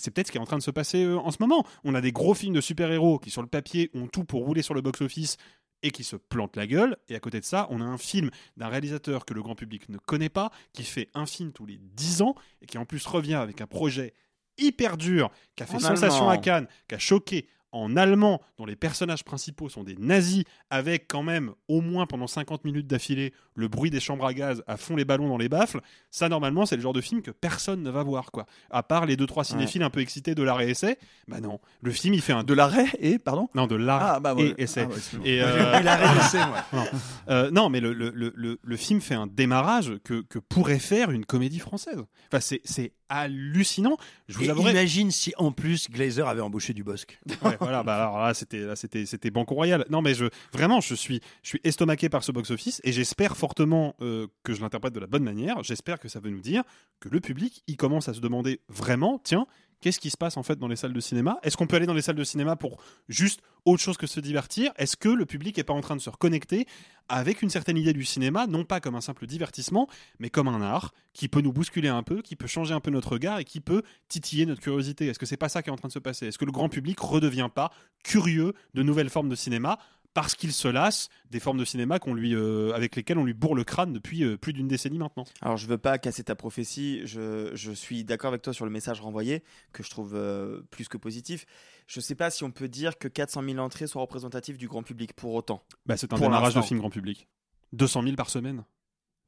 c'est 0.00 0.10
peut-être 0.10 0.28
ce 0.28 0.32
qui 0.32 0.38
est 0.38 0.40
en 0.40 0.46
train 0.46 0.58
de 0.58 0.62
se 0.62 0.70
passer 0.70 1.04
euh, 1.04 1.18
en 1.18 1.30
ce 1.30 1.38
moment. 1.40 1.64
On 1.84 1.94
a 1.94 2.00
des 2.00 2.12
gros 2.12 2.34
films 2.34 2.54
de 2.54 2.60
super-héros 2.60 3.18
qui, 3.18 3.30
sur 3.30 3.42
le 3.42 3.48
papier, 3.48 3.90
ont 3.94 4.06
tout 4.06 4.24
pour 4.24 4.44
rouler 4.44 4.62
sur 4.62 4.74
le 4.74 4.80
box-office 4.80 5.36
et 5.82 5.90
qui 5.90 6.04
se 6.04 6.16
plantent 6.16 6.56
la 6.56 6.66
gueule. 6.66 6.96
Et 7.08 7.14
à 7.14 7.20
côté 7.20 7.40
de 7.40 7.44
ça, 7.44 7.66
on 7.70 7.80
a 7.80 7.84
un 7.84 7.98
film 7.98 8.30
d'un 8.56 8.68
réalisateur 8.68 9.24
que 9.24 9.34
le 9.34 9.42
grand 9.42 9.54
public 9.54 9.88
ne 9.88 9.98
connaît 9.98 10.28
pas, 10.28 10.50
qui 10.72 10.84
fait 10.84 11.08
un 11.14 11.26
film 11.26 11.52
tous 11.52 11.66
les 11.66 11.78
10 11.78 12.22
ans 12.22 12.34
et 12.60 12.66
qui 12.66 12.78
en 12.78 12.84
plus 12.84 13.04
revient 13.06 13.34
avec 13.34 13.60
un 13.60 13.66
projet 13.66 14.14
hyper 14.58 14.96
dur, 14.96 15.30
qui 15.56 15.62
a 15.62 15.66
fait 15.66 15.76
En 15.76 15.80
sensation 15.80 16.28
allemand. 16.28 16.30
à 16.30 16.38
Cannes, 16.38 16.68
qui 16.88 16.94
a 16.94 16.98
choqué 16.98 17.46
en 17.72 17.96
allemand, 17.96 18.40
dont 18.58 18.66
les 18.66 18.76
personnages 18.76 19.24
principaux 19.24 19.68
sont 19.68 19.84
des 19.84 19.96
nazis, 19.96 20.44
avec 20.70 21.06
quand 21.08 21.22
même 21.22 21.52
au 21.68 21.80
moins 21.80 22.06
pendant 22.06 22.26
50 22.26 22.64
minutes 22.64 22.86
d'affilée 22.86 23.32
le 23.54 23.68
bruit 23.68 23.90
des 23.90 24.00
chambres 24.00 24.26
à 24.26 24.34
gaz 24.34 24.62
à 24.66 24.76
fond 24.76 24.96
les 24.96 25.04
ballons 25.04 25.28
dans 25.28 25.36
les 25.38 25.48
baffles, 25.48 25.80
ça 26.10 26.28
normalement 26.28 26.66
c'est 26.66 26.76
le 26.76 26.82
genre 26.82 26.92
de 26.92 27.00
film 27.00 27.22
que 27.22 27.30
personne 27.30 27.82
ne 27.82 27.90
va 27.90 28.02
voir 28.02 28.30
quoi. 28.32 28.46
À 28.70 28.82
part 28.82 29.06
les 29.06 29.16
deux 29.16 29.26
trois 29.26 29.44
cinéphiles 29.44 29.82
un 29.82 29.90
peu 29.90 30.00
excités 30.00 30.34
de 30.34 30.42
l'arrêt 30.42 30.70
essai, 30.70 30.98
bah 31.28 31.40
non, 31.40 31.60
le 31.82 31.92
film 31.92 32.14
il 32.14 32.22
fait 32.22 32.32
un 32.32 32.42
De 32.44 32.54
l'arrêt 32.54 32.86
et 32.98 33.18
pardon? 33.18 33.48
Non 33.54 33.66
de 33.66 33.76
l'arrêt 33.76 34.06
Ah, 34.16 34.20
bah, 34.20 34.34
ouais. 34.34 34.54
et 34.58 34.62
essai. 34.62 34.82
Ah, 34.82 34.88
ouais, 34.88 34.96
excuse-moi. 34.96 35.26
Et, 35.28 35.36
J'ai 35.38 35.42
euh, 35.44 35.80
l'arrêt 35.80 36.38
non. 36.72 36.84
Euh, 37.28 37.50
non, 37.50 37.68
mais 37.68 37.80
le, 37.80 37.92
le, 37.92 38.10
le, 38.14 38.32
le, 38.34 38.58
le 38.62 38.76
film 38.76 39.00
fait 39.00 39.14
un 39.14 39.26
démarrage 39.26 39.92
que, 40.04 40.22
que 40.22 40.38
pourrait 40.38 40.78
faire 40.78 41.10
une 41.10 41.24
comédie 41.26 41.58
française. 41.58 42.02
Enfin, 42.32 42.40
c'est 42.40 42.92
hallucinant. 43.10 43.98
Je 44.28 44.38
vous 44.38 44.48
avouerai. 44.48 44.70
imagine 44.70 45.10
si 45.10 45.34
en 45.36 45.52
plus 45.52 45.90
Glazer 45.90 46.26
avait 46.26 46.40
embauché 46.40 46.72
du 46.72 46.82
Bosque. 46.84 47.18
Ouais, 47.42 47.56
voilà, 47.58 47.82
bah 47.82 47.96
alors 47.96 48.18
là, 48.18 48.34
c'était, 48.34 48.60
là, 48.60 48.76
c'était, 48.76 49.06
c'était 49.06 49.30
Banco 49.30 49.54
Royal. 49.54 49.84
Non, 49.88 50.02
mais 50.02 50.14
je, 50.14 50.26
vraiment, 50.52 50.80
je 50.80 50.94
suis, 50.94 51.20
je 51.42 51.48
suis 51.48 51.60
estomaqué 51.64 52.08
par 52.08 52.22
ce 52.22 52.32
box-office 52.32 52.80
et 52.84 52.92
j'espère 52.92 53.36
fortement 53.36 53.96
euh, 54.02 54.26
que 54.44 54.52
je 54.52 54.60
l'interprète 54.60 54.92
de 54.92 55.00
la 55.00 55.06
bonne 55.06 55.24
manière. 55.24 55.62
J'espère 55.62 55.98
que 55.98 56.08
ça 56.08 56.20
veut 56.20 56.30
nous 56.30 56.40
dire 56.40 56.62
que 57.00 57.08
le 57.08 57.20
public, 57.20 57.62
il 57.66 57.76
commence 57.76 58.08
à 58.08 58.14
se 58.14 58.20
demander 58.20 58.60
vraiment, 58.68 59.18
tiens, 59.24 59.46
qu'est-ce 59.80 60.00
qui 60.00 60.10
se 60.10 60.16
passe 60.16 60.36
en 60.36 60.42
fait 60.42 60.58
dans 60.58 60.68
les 60.68 60.76
salles 60.76 60.92
de 60.92 61.00
cinéma? 61.00 61.38
Est-ce 61.42 61.56
qu'on 61.56 61.66
peut 61.66 61.76
aller 61.76 61.86
dans 61.86 61.94
les 61.94 62.02
salles 62.02 62.16
de 62.16 62.24
cinéma 62.24 62.56
pour 62.56 62.82
juste 63.08 63.40
autre 63.64 63.82
chose 63.82 63.96
que 63.96 64.06
se 64.06 64.20
divertir? 64.20 64.72
Est-ce 64.76 64.96
que 64.96 65.08
le 65.08 65.26
public 65.26 65.58
est 65.58 65.64
pas 65.64 65.72
en 65.72 65.80
train 65.80 65.96
de 65.96 66.00
se 66.00 66.10
reconnecter 66.10 66.66
avec 67.08 67.42
une 67.42 67.50
certaine 67.50 67.76
idée 67.76 67.92
du 67.92 68.04
cinéma, 68.04 68.46
non 68.46 68.64
pas 68.64 68.80
comme 68.80 68.94
un 68.94 69.00
simple 69.00 69.26
divertissement, 69.26 69.88
mais 70.20 70.30
comme 70.30 70.48
un 70.48 70.62
art 70.62 70.92
qui 71.12 71.28
peut 71.28 71.40
nous 71.40 71.52
bousculer 71.52 71.88
un 71.88 72.04
peu, 72.04 72.22
qui 72.22 72.36
peut 72.36 72.46
changer 72.46 72.72
un 72.72 72.80
peu 72.80 72.90
notre 72.90 73.12
regard 73.12 73.40
et 73.40 73.44
qui 73.44 73.60
peut 73.60 73.82
titiller 74.08 74.46
notre 74.46 74.60
curiosité? 74.60 75.08
Est-ce 75.08 75.18
que 75.18 75.26
c'est 75.26 75.36
pas 75.36 75.48
ça 75.48 75.62
qui 75.62 75.70
est 75.70 75.72
en 75.72 75.76
train 75.76 75.88
de 75.88 75.92
se 75.92 75.98
passer? 75.98 76.26
Est-ce 76.26 76.38
que 76.38 76.44
le 76.44 76.52
grand 76.52 76.68
public 76.68 77.00
redevient 77.00 77.48
pas 77.52 77.72
curieux 78.04 78.54
de 78.74 78.82
nouvelles 78.82 79.10
formes 79.10 79.28
de 79.28 79.34
cinéma 79.34 79.78
parce 80.14 80.34
qu'il 80.34 80.52
se 80.52 80.68
lasse 80.68 81.08
des 81.30 81.38
formes 81.40 81.58
de 81.58 81.64
cinéma 81.64 81.98
qu'on 81.98 82.14
lui, 82.14 82.34
euh, 82.34 82.72
avec 82.74 82.96
lesquelles 82.96 83.18
on 83.18 83.24
lui 83.24 83.34
bourre 83.34 83.54
le 83.54 83.64
crâne 83.64 83.92
depuis 83.92 84.24
euh, 84.24 84.36
plus 84.36 84.52
d'une 84.52 84.66
décennie 84.68 84.98
maintenant. 84.98 85.24
Alors, 85.40 85.56
je 85.56 85.66
veux 85.66 85.78
pas 85.78 85.98
casser 85.98 86.24
ta 86.24 86.34
prophétie. 86.34 87.02
Je, 87.04 87.50
je 87.54 87.70
suis 87.72 88.04
d'accord 88.04 88.28
avec 88.28 88.42
toi 88.42 88.52
sur 88.52 88.64
le 88.64 88.70
message 88.70 89.00
renvoyé, 89.00 89.42
que 89.72 89.82
je 89.82 89.90
trouve 89.90 90.14
euh, 90.14 90.62
plus 90.70 90.88
que 90.88 90.96
positif. 90.96 91.46
Je 91.86 92.00
sais 92.00 92.14
pas 92.14 92.30
si 92.30 92.44
on 92.44 92.50
peut 92.50 92.68
dire 92.68 92.98
que 92.98 93.08
400 93.08 93.42
000 93.44 93.58
entrées 93.58 93.86
soient 93.86 94.02
représentatives 94.02 94.56
du 94.56 94.66
grand 94.68 94.82
public 94.82 95.12
pour 95.14 95.34
autant. 95.34 95.62
Bah, 95.86 95.96
c'est 95.96 96.12
un 96.12 96.16
Pour 96.16 96.26
démarrage 96.26 96.54
de 96.54 96.62
film 96.62 96.80
grand 96.80 96.90
public. 96.90 97.28
200 97.72 98.02
000 98.02 98.16
par 98.16 98.30
semaine. 98.30 98.64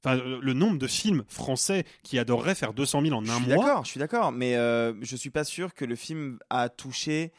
Enfin, 0.04 0.16
le 0.16 0.52
nombre 0.52 0.78
de 0.78 0.88
films 0.88 1.22
français 1.28 1.84
qui 2.02 2.18
adoreraient 2.18 2.56
faire 2.56 2.72
200 2.74 3.02
000 3.02 3.14
en 3.14 3.24
Je 3.24 3.30
un 3.30 3.36
suis 3.36 3.46
mois. 3.46 3.64
d'accord, 3.64 3.84
je 3.84 3.90
suis 3.90 4.00
d'accord, 4.00 4.32
mais 4.32 4.56
euh, 4.56 4.94
je 5.00 5.14
suis 5.14 5.30
pas 5.30 5.44
sûr 5.44 5.74
que 5.74 5.84
le 5.84 5.94
film 5.94 6.40
a 6.50 6.68
touché 6.68 7.30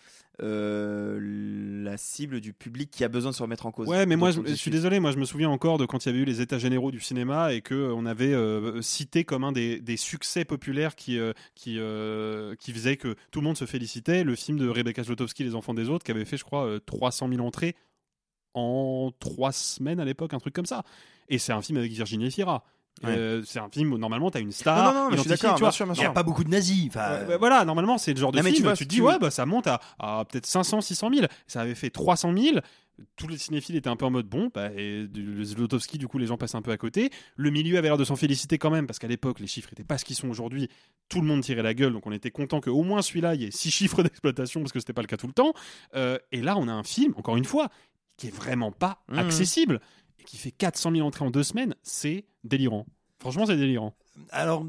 euh, 0.42 1.20
la 1.84 1.98
cible 1.98 2.42
du 2.42 2.54
public 2.54 2.90
qui 2.90 3.04
a 3.04 3.08
besoin 3.08 3.32
de 3.32 3.36
se 3.36 3.44
remettre 3.44 3.66
en 3.66 3.72
cause. 3.72 3.88
Ouais, 3.88 4.06
mais 4.06 4.16
moi, 4.16 4.32
je, 4.32 4.42
je 4.46 4.54
suis 4.54 4.72
désolé. 4.72 5.00
Moi, 5.00 5.12
je 5.12 5.18
me 5.18 5.26
souviens 5.26 5.50
encore 5.50 5.78
de 5.78 5.86
quand 5.86 6.06
il 6.06 6.10
y 6.10 6.12
avait 6.12 6.22
eu 6.22 6.26
les 6.26 6.42
États 6.42 6.58
généraux 6.58 6.92
du 6.92 7.00
cinéma 7.00 7.54
et 7.54 7.62
que 7.62 7.76
euh, 7.76 7.94
on 7.94 8.06
avait 8.06 8.34
euh, 8.34 8.82
cité 8.82 9.24
comme 9.24 9.44
un 9.44 9.52
des, 9.52 9.80
des 9.80 9.98
succès 9.98 10.46
populaires 10.46 10.96
qui 10.96 11.20
qui 11.56 11.80
qui 12.60 12.74
faisait 12.74 12.98
que 12.98 13.16
tout 13.32 13.42
le 13.42 13.46
monde 13.46 13.58
se 13.58 13.66
félicitait. 13.66 14.24
Le 14.24 14.36
film 14.36 14.58
de 14.58 14.68
Rebecca 14.68 15.04
Zlotowski, 15.04 15.44
Les 15.44 15.56
Enfants 15.56 15.74
des 15.74 15.90
autres, 15.90 16.04
qui 16.04 16.12
avait 16.12 16.26
fait, 16.26 16.38
je 16.38 16.44
crois, 16.44 16.66
euh, 16.66 16.80
300 16.80 17.30
000 17.30 17.46
entrées 17.46 17.76
en 18.54 19.12
trois 19.20 19.52
semaines 19.52 20.00
à 20.00 20.06
l'époque, 20.06 20.34
un 20.34 20.40
truc 20.40 20.54
comme 20.54 20.66
ça. 20.66 20.84
Et 21.30 21.38
c'est 21.38 21.54
un 21.54 21.62
film 21.62 21.78
avec 21.78 21.92
Virginie 21.92 22.30
Euh, 23.06 23.42
c'est 23.46 23.60
un 23.60 23.70
film 23.70 23.92
où 23.94 23.98
normalement 23.98 24.32
tu 24.32 24.38
as 24.38 24.42
une 24.42 24.52
star. 24.52 24.78
Non, 24.78 25.00
non, 25.00 25.06
non, 25.06 25.10
mais 25.12 25.18
je 25.18 25.22
suis 25.22 25.30
d'accord, 25.30 25.58
Il 25.96 26.00
n'y 26.00 26.06
a 26.06 26.12
pas 26.12 26.24
beaucoup 26.24 26.44
de 26.44 26.50
nazis. 26.50 26.90
Ouais, 26.96 27.38
voilà, 27.38 27.66
normalement, 27.66 27.98
c'est 27.98 28.14
le 28.14 28.20
genre 28.20 28.32
de 28.32 28.38
mais 28.42 28.52
film. 28.52 28.56
tu 28.56 28.62
Tu, 28.62 28.64
vois, 28.64 28.76
te 28.78 28.84
dis, 28.86 29.02
ouais, 29.02 29.20
bah, 29.20 29.32
ça 29.32 29.46
monte 29.46 29.68
à, 29.68 29.82
à 30.00 30.24
peut-être 30.26 30.46
500, 30.46 30.80
600 30.82 31.10
000. 31.14 31.26
Ça 31.48 31.62
avait 31.62 31.76
fait 31.76 31.90
300 31.90 32.34
000. 32.38 32.60
Tous 33.16 33.28
les 33.28 33.40
cinéphiles 33.40 33.76
étaient 33.76 33.90
un 33.90 33.96
peu 33.96 34.06
en 34.06 34.12
mode 34.12 34.28
bon, 34.28 34.52
bah, 34.54 34.70
et 34.78 35.08
Zlotowski, 35.44 35.98
du 35.98 36.08
coup, 36.08 36.20
les 36.20 36.28
gens 36.28 36.38
passent 36.38 36.56
un 36.56 36.62
peu 36.62 36.72
à 36.72 36.78
côté. 36.78 37.10
Le 37.36 37.50
milieu 37.50 37.78
avait 37.78 37.88
l'air 37.88 37.98
de 37.98 38.06
s'en 38.06 38.16
féliciter 38.16 38.58
quand 38.60 38.70
même, 38.70 38.86
parce 38.88 39.00
qu'à 39.00 39.08
l'époque, 39.08 39.40
les 39.40 39.48
chiffres 39.48 39.70
n'étaient 39.72 39.84
pas 39.84 39.98
ce 39.98 40.06
qu'ils 40.06 40.16
sont 40.16 40.30
aujourd'hui. 40.30 40.70
Tout 41.10 41.20
le 41.20 41.28
monde 41.28 41.42
tirait 41.42 41.64
la 41.64 41.74
gueule, 41.74 41.92
donc 41.92 42.06
on 42.06 42.12
était 42.12 42.32
content 42.32 42.62
qu'au 42.62 42.84
moins 42.84 43.02
celui-là, 43.02 43.34
il 43.36 43.42
y 43.42 43.46
ait 43.46 43.52
6 43.52 43.72
chiffres 43.72 44.04
d'exploitation, 44.04 44.62
parce 44.62 44.72
que 44.72 44.80
c'était 44.80 44.94
pas 44.94 45.02
le 45.02 45.08
cas 45.08 45.18
tout 45.18 45.28
le 45.28 45.34
temps. 45.34 45.54
Euh, 45.96 46.18
et 46.32 46.42
là, 46.42 46.56
on 46.58 46.68
a 46.68 46.72
un 46.72 46.84
film, 46.84 47.14
encore 47.18 47.36
une 47.36 47.46
fois, 47.46 47.70
qui 48.16 48.28
est 48.28 48.36
vraiment 48.36 48.72
pas 48.72 49.04
Mhm. 49.10 49.18
accessible, 49.20 49.82
qui 50.26 50.38
fait 50.38 50.52
400 50.52 50.92
000 50.92 51.08
entrées 51.08 51.26
en 51.26 51.32
deux 51.32 51.44
semaines. 51.44 51.76
C'est 51.84 52.26
délirant. 52.44 52.86
Franchement, 53.20 53.46
c'est 53.46 53.58
délirant. 53.58 53.96
Alors, 54.30 54.66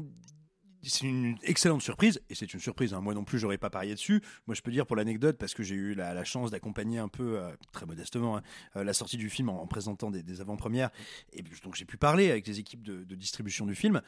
c'est 0.83 1.07
une 1.07 1.37
excellente 1.43 1.81
surprise, 1.81 2.21
et 2.29 2.35
c'est 2.35 2.53
une 2.53 2.59
surprise. 2.59 2.93
hein. 2.93 3.01
Moi 3.01 3.13
non 3.13 3.23
plus, 3.23 3.39
j'aurais 3.39 3.57
pas 3.57 3.69
parié 3.69 3.93
dessus. 3.93 4.21
Moi, 4.47 4.55
je 4.55 4.61
peux 4.61 4.71
dire 4.71 4.85
pour 4.85 4.95
l'anecdote, 4.95 5.37
parce 5.37 5.53
que 5.53 5.63
j'ai 5.63 5.75
eu 5.75 5.93
la, 5.95 6.23
chance 6.23 6.51
d'accompagner 6.51 6.99
un 6.99 7.07
peu, 7.07 7.39
euh, 7.39 7.51
très 7.71 7.85
modestement, 7.85 8.37
hein, 8.37 8.43
euh, 8.75 8.83
la 8.83 8.93
sortie 8.93 9.17
du 9.17 9.29
film 9.29 9.49
en, 9.49 9.61
en 9.61 9.67
présentant 9.67 10.11
des, 10.11 10.41
avant-premières, 10.41 10.89
et 11.33 11.43
donc 11.63 11.75
j'ai 11.75 11.85
pu 11.85 11.97
parler 11.97 12.29
avec 12.29 12.47
les 12.47 12.59
équipes 12.59 12.83
de, 12.83 13.03
de 13.03 13.15
distribution 13.15 13.65
du 13.65 13.75
film, 13.75 14.01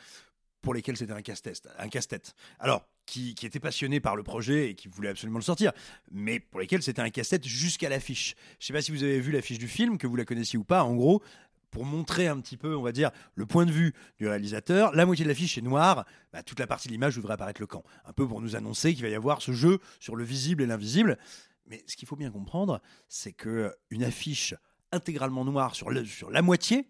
pour 0.62 0.74
lesquelles 0.74 0.98
c'était 0.98 1.14
un 1.14 1.22
casse-tête. 1.22 1.68
Un 1.78 1.90
casse-tête. 1.90 2.36
Alors, 2.60 2.88
qui, 3.08 3.34
qui 3.34 3.48
étaient 3.48 3.60
passionnés 3.60 4.00
par 4.00 4.16
le 4.16 4.22
projet 4.22 4.70
et 4.70 4.76
qui 4.76 4.88
voulaient 4.88 5.10
absolument 5.10 5.40
le 5.40 5.44
sortir, 5.44 5.72
mais 6.12 6.40
pour 6.40 6.60
lesquels 6.60 6.84
c'était 6.84 7.02
un 7.02 7.10
casse-tête 7.10 7.48
jusqu'à 7.48 7.90
l'affiche. 7.90 8.36
Je 8.60 8.68
sais 8.68 8.74
pas 8.74 8.84
si 8.84 8.92
vous 8.92 9.02
avez 9.02 9.20
vu 9.20 9.32
l'affiche 9.32 9.58
du 9.58 9.68
film, 9.68 9.98
que 9.98 10.06
vous 10.06 10.16
la 10.16 10.26
connaissiez 10.26 10.60
ou 10.60 10.64
pas. 10.64 10.84
En 10.84 10.94
gros, 10.94 11.24
pour 11.72 11.86
montrer 11.86 12.28
un 12.28 12.40
petit 12.40 12.58
peu, 12.58 12.76
on 12.76 12.82
va 12.82 12.92
dire, 12.92 13.12
le 13.36 13.46
point 13.46 13.66
de 13.66 13.72
vue 13.72 13.94
du 14.18 14.28
réalisateur. 14.28 14.94
La 14.94 15.06
moitié 15.06 15.24
de 15.26 15.30
l'affiche 15.30 15.58
est 15.58 15.62
noire, 15.62 16.06
bah, 16.32 16.44
toute 16.44 16.60
la 16.60 16.68
partie 16.68 16.88
de 16.88 16.94
l'image 16.94 17.16
devrait 17.16 17.34
apparaître 17.34 17.62
le 17.62 17.68
camp. 17.68 17.84
Un 18.06 18.14
peu 18.14 18.28
pour 18.28 18.42
nous 18.42 18.56
annoncer 18.56 18.94
qu'il 18.94 19.04
va 19.04 19.10
y 19.10 19.16
avoir 19.16 19.42
ce 19.42 19.52
jeu 19.52 19.80
sur 20.00 20.16
le 20.16 20.24
visible 20.24 20.64
et 20.64 20.66
l'invisible. 20.66 21.18
Mais 21.66 21.84
ce 21.88 21.96
qu'il 21.96 22.08
faut 22.08 22.16
bien 22.16 22.32
comprendre, 22.32 22.82
c'est 23.08 23.34
que 23.34 23.74
une 23.90 24.04
affiche 24.04 24.54
intégralement 24.92 25.44
noire 25.44 25.76
sur, 25.76 25.92
sur 26.06 26.30
la 26.32 26.42
moitié, 26.42 26.88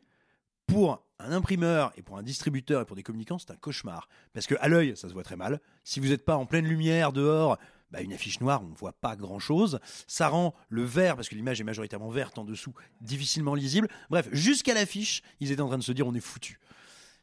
pour 0.68 1.04
un 1.20 1.32
imprimeur 1.32 1.92
et 1.98 2.04
pour 2.04 2.18
un 2.18 2.24
distributeur 2.24 2.82
et 2.82 2.86
pour 2.86 2.96
des 2.96 3.04
communicants, 3.04 3.40
c'est 3.40 3.52
un 3.52 3.56
cauchemar. 3.56 4.08
Parce 4.34 4.46
que 4.46 4.56
à 4.60 4.68
l'œil, 4.68 4.96
ça 4.96 5.10
se 5.10 5.14
voit 5.14 5.24
très 5.24 5.36
mal. 5.36 5.60
Si 5.84 6.00
vous 6.00 6.10
n'êtes 6.10 6.26
pas 6.26 6.36
en 6.36 6.46
pleine 6.46 6.66
lumière 6.66 7.12
dehors, 7.12 7.58
bah, 7.92 8.02
une 8.02 8.14
affiche 8.14 8.42
noire, 8.42 8.62
on 8.64 8.68
ne 8.68 8.76
voit 8.76 8.94
pas 8.94 9.16
grand-chose. 9.16 9.80
Ça 10.08 10.28
rend 10.28 10.54
le 10.70 10.84
vert, 10.84 11.16
parce 11.16 11.30
que 11.30 11.36
l'image 11.36 11.62
est 11.62 11.64
majoritairement 11.64 12.10
verte 12.10 12.38
en 12.38 12.44
dessous, 12.44 12.74
difficilement 13.02 13.56
lisible. 13.56 13.88
Bref, 14.10 14.28
jusqu'à 14.32 14.74
l'affiche, 14.74 15.24
ils 15.40 15.52
étaient 15.52 15.62
en 15.62 15.68
train 15.68 15.78
de 15.78 15.84
se 15.84 15.94
dire 15.94 16.06
on 16.06 16.14
est 16.14 16.20
foutu. 16.20 16.60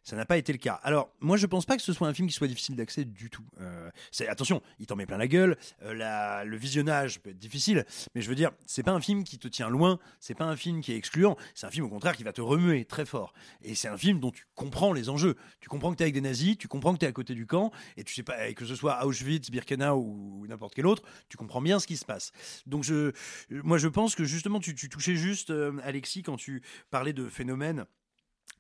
Ça 0.05 0.17
n'a 0.17 0.27
pas 0.27 0.37
été 0.37 0.53
le 0.53 0.59
cas. 0.59 0.79
Alors, 0.83 1.11
moi, 1.21 1.37
je 1.37 1.47
pense 1.47 1.65
pas 1.65 1.77
que 1.77 1.83
ce 1.83 1.93
soit 1.93 2.07
un 2.07 2.15
film 2.15 2.29
qui 2.29 2.35
soit 2.35 2.47
difficile 2.47 2.77
d'accès 2.77 3.05
du 3.05 3.31
tout. 3.31 3.45
Euh, 3.61 3.91
attention, 4.29 4.63
il 4.79 4.87
t'en 4.87 4.97
met 4.97 5.07
plein 5.07 5.17
la 5.17 5.27
gueule. 5.27 5.57
euh, 5.83 6.45
le 6.45 6.57
visionnage 6.57 7.21
peut 7.21 7.31
être 7.31 7.39
difficile, 7.39 7.87
mais 8.15 8.21
je 8.21 8.29
veux 8.29 8.35
dire, 8.35 8.51
c'est 8.67 8.83
pas 8.83 8.93
un 8.93 9.01
film 9.01 9.25
qui 9.25 9.39
te 9.39 9.49
tient 9.49 9.69
loin. 9.71 9.99
C'est 10.21 10.35
pas 10.35 10.45
un 10.45 10.57
film 10.57 10.83
qui 10.83 10.93
est 10.93 10.97
excluant. 10.97 11.37
C'est 11.55 11.67
un 11.67 11.71
film 11.71 11.87
au 11.87 11.89
contraire 11.89 12.17
qui 12.17 12.23
va 12.23 12.33
te 12.33 12.43
remuer 12.43 12.85
très 12.85 13.07
fort. 13.07 13.33
Et 13.63 13.75
c'est 13.75 13.89
un 13.89 13.97
film 13.97 14.21
dont 14.21 14.31
tu 14.31 14.45
comprends 14.55 14.93
les 14.93 15.09
enjeux. 15.09 15.37
Tu 15.61 15.69
comprends 15.69 15.91
que 15.91 15.97
t'es 15.97 16.05
avec 16.05 16.15
des 16.15 16.21
nazis, 16.21 16.59
tu 16.59 16.69
comprends 16.69 16.93
que 16.93 16.99
t'es 16.99 17.07
à 17.07 17.13
côté 17.13 17.35
du 17.35 17.47
camp, 17.47 17.73
et 17.97 18.05
tu 18.05 18.15
sais 18.15 18.23
pas 18.23 18.49
et 18.49 18.55
que 18.55 18.67
ce 18.67 18.75
soit 18.75 19.05
Auschwitz, 19.07 19.51
Birkenau 19.51 19.97
ou 19.97 20.47
n'importe 20.47 20.75
quel 20.75 20.87
autre, 20.87 21.03
tu 21.29 21.37
comprends 21.37 21.63
bien 21.63 21.79
ce 21.79 21.87
qui 21.87 21.97
se 21.97 22.05
passe. 22.05 22.33
Donc 22.67 22.85
je, 22.85 23.13
moi, 23.51 23.79
je 23.79 23.89
pense 23.89 24.15
que 24.15 24.25
justement, 24.25 24.61
tu, 24.61 24.75
tu 24.75 24.89
touchais 24.89 25.17
juste, 25.17 25.51
euh, 25.51 25.73
Alexis, 25.83 26.23
quand 26.23 26.37
tu 26.37 26.63
parlais 26.91 27.13
de 27.13 27.29
phénomènes 27.29 27.87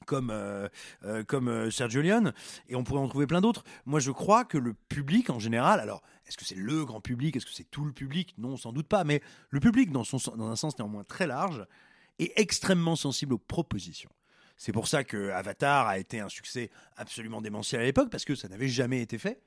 comme, 0.04 0.30
euh, 0.30 0.68
euh, 1.04 1.24
comme 1.24 1.48
euh, 1.48 1.70
Sergio 1.70 2.02
Leone, 2.02 2.32
et 2.68 2.76
on 2.76 2.84
pourrait 2.84 3.00
en 3.00 3.08
trouver 3.08 3.26
plein 3.26 3.40
d'autres. 3.40 3.64
Moi, 3.86 4.00
je 4.00 4.10
crois 4.10 4.44
que 4.44 4.58
le 4.58 4.74
public 4.74 5.30
en 5.30 5.38
général, 5.38 5.80
alors, 5.80 6.02
est-ce 6.26 6.36
que 6.36 6.44
c'est 6.44 6.54
le 6.54 6.84
grand 6.84 7.00
public, 7.00 7.36
est-ce 7.36 7.46
que 7.46 7.52
c'est 7.52 7.70
tout 7.70 7.84
le 7.84 7.92
public? 7.92 8.34
Non, 8.38 8.56
sans 8.56 8.72
doute 8.72 8.88
pas, 8.88 9.04
mais 9.04 9.22
le 9.50 9.60
public, 9.60 9.90
dans, 9.90 10.04
son, 10.04 10.18
dans 10.36 10.48
un 10.48 10.56
sens 10.56 10.78
néanmoins 10.78 11.04
très 11.04 11.26
large, 11.26 11.66
est 12.18 12.32
extrêmement 12.36 12.96
sensible 12.96 13.34
aux 13.34 13.38
propositions. 13.38 14.10
C'est 14.56 14.72
pour 14.72 14.88
ça 14.88 15.02
que 15.04 15.30
Avatar 15.30 15.88
a 15.88 15.98
été 15.98 16.20
un 16.20 16.28
succès 16.28 16.70
absolument 16.96 17.40
démentiel 17.40 17.80
à 17.80 17.84
l'époque, 17.84 18.10
parce 18.10 18.24
que 18.24 18.34
ça 18.34 18.48
n'avait 18.48 18.68
jamais 18.68 19.02
été 19.02 19.18
fait. 19.18 19.40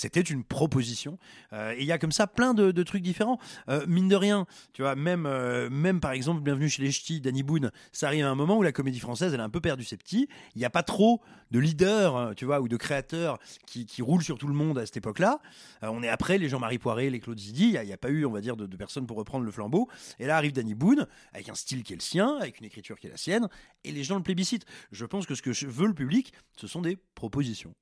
C'était 0.00 0.22
une 0.22 0.44
proposition. 0.44 1.18
Euh, 1.52 1.74
il 1.78 1.84
y 1.84 1.92
a 1.92 1.98
comme 1.98 2.10
ça 2.10 2.26
plein 2.26 2.54
de, 2.54 2.82
trucs 2.82 3.02
différents. 3.02 3.38
Euh, 3.68 3.84
mine 3.86 4.08
de 4.08 4.16
rien, 4.16 4.46
tu 4.72 4.80
vois, 4.80 4.94
même, 4.94 5.26
euh, 5.26 5.68
même 5.68 6.00
par 6.00 6.12
exemple, 6.12 6.40
Bienvenue 6.40 6.70
chez 6.70 6.82
les 6.82 6.90
Ch'tis, 6.90 7.20
Danny 7.20 7.42
Boone, 7.42 7.70
ça 7.92 8.06
arrive 8.06 8.24
à 8.24 8.30
un 8.30 8.34
moment 8.34 8.56
où 8.56 8.62
la 8.62 8.72
comédie 8.72 8.98
française, 8.98 9.34
elle 9.34 9.40
a 9.40 9.44
un 9.44 9.50
peu 9.50 9.60
perdu 9.60 9.84
ses 9.84 9.98
petits. 9.98 10.26
Il 10.54 10.58
n'y 10.58 10.64
a 10.64 10.70
pas 10.70 10.82
trop 10.82 11.20
de 11.50 11.58
leaders, 11.58 12.32
tu 12.34 12.46
vois, 12.46 12.62
ou 12.62 12.68
de 12.68 12.78
créateurs 12.78 13.38
qui, 13.66 13.86
roulent 14.00 14.22
sur 14.22 14.38
tout 14.38 14.46
le 14.46 14.54
monde 14.54 14.78
à 14.78 14.86
cette 14.86 14.96
époque-là. 14.96 15.40
On 15.82 16.02
est 16.02 16.08
après 16.08 16.38
les 16.38 16.48
Jean-Marie 16.48 16.78
Poiré, 16.78 17.10
les 17.10 17.20
Claude 17.20 17.38
Zidi. 17.38 17.74
Il 17.74 17.86
n'y 17.86 17.92
a 17.92 17.98
pas 17.98 18.08
eu, 18.08 18.24
on 18.24 18.30
va 18.30 18.40
dire, 18.40 18.56
de, 18.56 18.64
de 18.64 18.76
personnes 18.78 19.06
pour 19.06 19.18
reprendre 19.18 19.44
le 19.44 19.50
flambeau. 19.50 19.86
Et 20.18 20.26
là 20.26 20.38
arrive 20.38 20.52
Danny 20.52 20.74
Boone, 20.74 21.06
avec 21.34 21.50
un 21.50 21.54
style 21.54 21.82
qui 21.82 21.92
est 21.92 21.96
le 21.96 22.02
sien, 22.02 22.38
avec 22.40 22.60
une 22.60 22.64
écriture 22.64 22.98
qui 22.98 23.08
est 23.08 23.10
la 23.10 23.18
sienne, 23.18 23.48
et 23.84 23.92
les 23.92 24.04
gens 24.04 24.16
le 24.16 24.22
plébiscitent. 24.22 24.64
Je 24.92 25.04
pense 25.04 25.26
que 25.26 25.34
ce 25.34 25.42
que 25.42 25.66
veut 25.66 25.88
le 25.88 25.94
public, 25.94 26.32
ce 26.56 26.66
sont 26.66 26.80
des 26.80 26.96
propositions. 27.14 27.74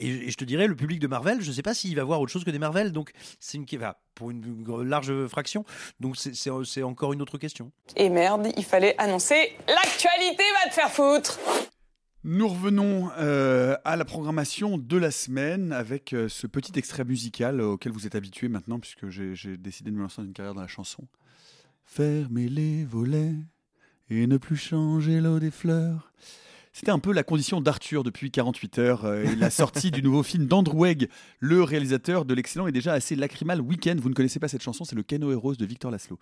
Et, 0.00 0.30
je 0.30 0.36
te 0.36 0.44
dirais, 0.44 0.66
le 0.66 0.74
public 0.74 0.98
de 0.98 1.06
Marvel, 1.06 1.40
je 1.40 1.48
ne 1.48 1.52
sais 1.54 1.62
pas 1.62 1.74
s'il 1.74 1.94
va 1.94 2.04
voir 2.04 2.20
autre 2.20 2.32
chose 2.32 2.42
que 2.44 2.50
des 2.50 2.58
Marvel, 2.58 2.90
donc 2.92 3.12
c'est 3.38 3.58
une 3.58 3.66
enfin, 3.76 3.94
pour 4.14 4.30
une 4.30 4.64
large 4.88 5.26
fraction. 5.26 5.64
Donc 6.00 6.16
c'est- 6.16 6.82
encore 6.82 7.12
une 7.12 7.22
autre 7.22 7.38
question. 7.38 7.70
Et 7.96 8.08
merde, 8.08 8.48
il 8.56 8.64
fallait 8.64 8.94
annoncer 8.98 9.52
l'actualité 9.68 10.42
va 10.64 10.70
te 10.70 10.74
faire 10.74 10.90
foutre 10.90 11.38
Nous 12.24 12.48
revenons 12.48 13.10
euh, 13.18 13.76
à 13.84 13.96
la 13.96 14.04
programmation 14.06 14.78
de 14.78 14.96
la 14.96 15.10
semaine 15.10 15.72
avec 15.72 16.12
euh, 16.14 16.28
ce 16.28 16.46
petit 16.46 16.72
extrait 16.78 17.04
musical 17.04 17.60
auquel 17.60 17.92
vous 17.92 18.06
êtes 18.06 18.14
habitués 18.14 18.48
maintenant, 18.48 18.78
puisque 18.80 19.08
j'ai 19.10 19.56
décidé 19.58 19.90
de 19.90 19.96
me 19.96 20.02
lancer 20.02 20.22
dans 20.22 20.26
une 20.26 20.32
carrière 20.32 20.54
dans 20.54 20.62
la 20.62 20.66
chanson. 20.66 21.06
Fermez 21.84 22.48
les 22.48 22.84
volets 22.84 23.34
et 24.10 24.26
ne 24.26 24.36
plus 24.38 24.56
changer 24.56 25.20
l'eau 25.20 25.38
des 25.38 25.50
fleurs. 25.50 26.12
C'était 26.72 26.92
un 26.92 27.00
peu 27.00 27.12
la 27.12 27.24
condition 27.24 27.60
d'Arthur 27.60 28.04
depuis 28.04 28.30
48 28.30 28.78
heures 28.78 29.04
euh, 29.04 29.24
et 29.24 29.34
la 29.34 29.50
sortie 29.50 29.90
du 29.90 30.02
nouveau 30.02 30.22
film 30.22 30.46
d'Andrew 30.46 30.86
Egg, 30.86 31.08
le 31.40 31.64
réalisateur 31.64 32.24
de 32.24 32.32
l'excellent 32.32 32.68
et 32.68 32.72
déjà 32.72 32.92
assez 32.92 33.16
lacrymal 33.16 33.60
Weekend. 33.60 33.98
Vous 33.98 34.08
ne 34.08 34.14
connaissez 34.14 34.38
pas 34.38 34.46
cette 34.46 34.62
chanson, 34.62 34.84
c'est 34.84 34.94
le 34.94 35.02
Keno 35.02 35.32
Heroes 35.32 35.56
de 35.56 35.66
Victor 35.66 35.90
Laszlo. 35.90 36.18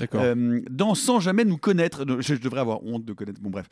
D'accord. 0.00 0.20
Euh, 0.22 0.60
dans 0.68 0.96
Sans 0.96 1.20
jamais 1.20 1.44
nous 1.44 1.56
connaître, 1.56 2.04
je, 2.20 2.34
je 2.34 2.40
devrais 2.40 2.60
avoir 2.60 2.82
honte 2.84 3.04
de 3.04 3.12
connaître, 3.12 3.40
bon 3.40 3.50
bref. 3.50 3.68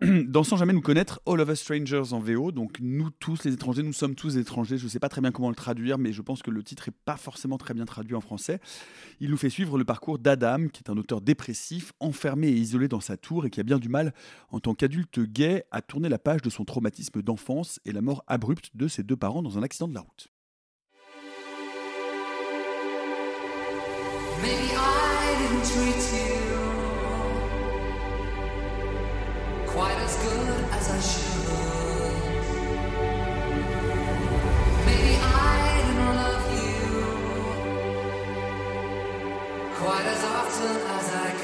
Dans 0.26 0.42
Sans 0.42 0.56
jamais 0.56 0.72
nous 0.72 0.80
connaître, 0.80 1.20
All 1.26 1.40
of 1.40 1.48
Us 1.50 1.60
Strangers 1.60 2.12
en 2.12 2.18
VO, 2.18 2.50
donc 2.50 2.78
nous 2.80 3.10
tous 3.10 3.44
les 3.44 3.52
étrangers, 3.52 3.82
nous 3.82 3.92
sommes 3.92 4.14
tous 4.14 4.36
étrangers. 4.38 4.78
Je 4.78 4.84
ne 4.84 4.88
sais 4.88 4.98
pas 4.98 5.08
très 5.08 5.20
bien 5.20 5.32
comment 5.32 5.50
le 5.50 5.54
traduire, 5.54 5.98
mais 5.98 6.12
je 6.12 6.22
pense 6.22 6.42
que 6.42 6.50
le 6.50 6.62
titre 6.62 6.88
est 6.88 6.96
pas 7.04 7.16
forcément 7.16 7.58
très 7.58 7.74
bien 7.74 7.84
traduit 7.84 8.14
en 8.14 8.20
français. 8.20 8.58
Il 9.20 9.30
nous 9.30 9.36
fait 9.36 9.50
suivre 9.50 9.78
le 9.78 9.84
parcours 9.84 10.18
d'Adam, 10.18 10.68
qui 10.72 10.82
est 10.82 10.90
un 10.90 10.96
auteur 10.96 11.20
dépressif, 11.20 11.92
enfermé 12.00 12.48
et 12.48 12.56
isolé 12.56 12.88
dans 12.88 13.00
sa 13.00 13.16
tour 13.16 13.46
et 13.46 13.50
qui 13.50 13.60
a 13.60 13.62
bien 13.62 13.78
du 13.78 13.88
mal, 13.88 14.14
en 14.50 14.60
tant 14.60 14.74
qu'adulte 14.74 15.20
gay, 15.20 15.64
à 15.70 15.82
tourner 15.86 16.08
la 16.08 16.18
page 16.18 16.42
de 16.42 16.50
son 16.50 16.64
traumatisme 16.64 17.22
d'enfance 17.22 17.80
et 17.84 17.92
la 17.92 18.00
mort 18.00 18.24
abrupte 18.26 18.70
de 18.74 18.88
ses 18.88 19.02
deux 19.02 19.16
parents 19.16 19.42
dans 19.42 19.58
un 19.58 19.62
accident 19.62 19.88
de 19.88 19.94
la 19.94 20.00
route. 20.00 20.28
Maybe 24.42 24.72
I 24.74 25.36
didn't 25.38 25.64
treat 25.64 26.02
you 26.12 26.54
quite 29.66 29.98
as 29.98 30.16
good 30.18 30.64
as 30.72 30.90
I 30.90 31.00
should. 31.00 31.34
Maybe 34.86 35.16
I 35.16 35.82
didn't 35.86 36.14
love 36.22 36.46
you 36.60 36.76
quite 39.80 40.06
as 40.06 40.22
often 40.24 40.76
as 40.98 41.06
I 41.14 41.30
could. 41.30 41.43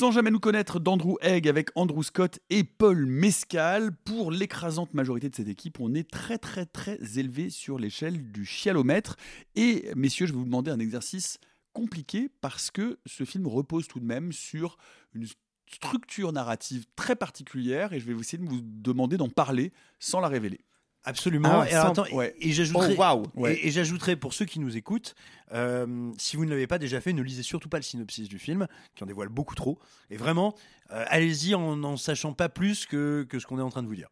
Sans 0.00 0.12
jamais 0.12 0.30
nous 0.30 0.40
connaître 0.40 0.80
d'Andrew 0.80 1.18
Egg 1.20 1.46
avec 1.46 1.68
Andrew 1.74 2.02
Scott 2.02 2.38
et 2.48 2.64
Paul 2.64 3.04
Mescal, 3.04 3.94
pour 4.06 4.30
l'écrasante 4.30 4.94
majorité 4.94 5.28
de 5.28 5.34
cette 5.34 5.48
équipe, 5.48 5.78
on 5.78 5.92
est 5.92 6.10
très 6.10 6.38
très 6.38 6.64
très 6.64 7.18
élevé 7.18 7.50
sur 7.50 7.78
l'échelle 7.78 8.32
du 8.32 8.46
chialomètre. 8.46 9.16
Et 9.56 9.90
messieurs, 9.96 10.24
je 10.24 10.32
vais 10.32 10.38
vous 10.38 10.46
demander 10.46 10.70
un 10.70 10.78
exercice 10.78 11.36
compliqué 11.74 12.30
parce 12.40 12.70
que 12.70 12.98
ce 13.04 13.24
film 13.24 13.46
repose 13.46 13.88
tout 13.88 14.00
de 14.00 14.06
même 14.06 14.32
sur 14.32 14.78
une 15.12 15.26
structure 15.70 16.32
narrative 16.32 16.86
très 16.96 17.14
particulière 17.14 17.92
et 17.92 18.00
je 18.00 18.10
vais 18.10 18.18
essayer 18.18 18.42
de 18.42 18.48
vous 18.48 18.62
demander 18.62 19.18
d'en 19.18 19.28
parler 19.28 19.70
sans 19.98 20.20
la 20.20 20.28
révéler. 20.28 20.60
Absolument. 21.04 21.60
Ah, 21.62 21.66
et, 21.68 21.72
alors, 21.72 21.94
sans- 21.96 22.02
attends, 22.02 22.14
ouais. 22.16 22.34
et, 22.40 22.48
et 22.48 22.52
j'ajouterais, 22.52 22.94
Oh, 22.96 23.00
waouh. 23.00 23.22
Ouais. 23.34 23.54
et, 23.54 23.68
et 23.68 23.70
j'ajouterais 23.70 24.16
pour 24.16 24.34
ceux 24.34 24.44
qui 24.44 24.60
nous 24.60 24.76
écoutent, 24.76 25.14
euh, 25.52 26.10
si 26.18 26.36
vous 26.36 26.44
ne 26.44 26.50
l'avez 26.50 26.66
pas 26.66 26.78
déjà 26.78 27.00
fait, 27.00 27.12
ne 27.12 27.22
lisez 27.22 27.42
surtout 27.42 27.68
pas 27.70 27.78
le 27.78 27.82
synopsis 27.82 28.28
du 28.28 28.38
film, 28.38 28.66
qui 28.94 29.02
en 29.02 29.06
dévoile 29.06 29.28
beaucoup 29.30 29.54
trop. 29.54 29.78
Et 30.10 30.16
vraiment, 30.16 30.54
euh, 30.92 31.04
allez-y 31.08 31.54
en 31.54 31.74
n'en 31.76 31.96
sachant 31.96 32.32
pas 32.34 32.48
plus 32.50 32.84
que, 32.86 33.26
que 33.28 33.38
ce 33.38 33.46
qu'on 33.46 33.58
est 33.58 33.62
en 33.62 33.70
train 33.70 33.82
de 33.82 33.88
vous 33.88 33.96
dire. 33.96 34.08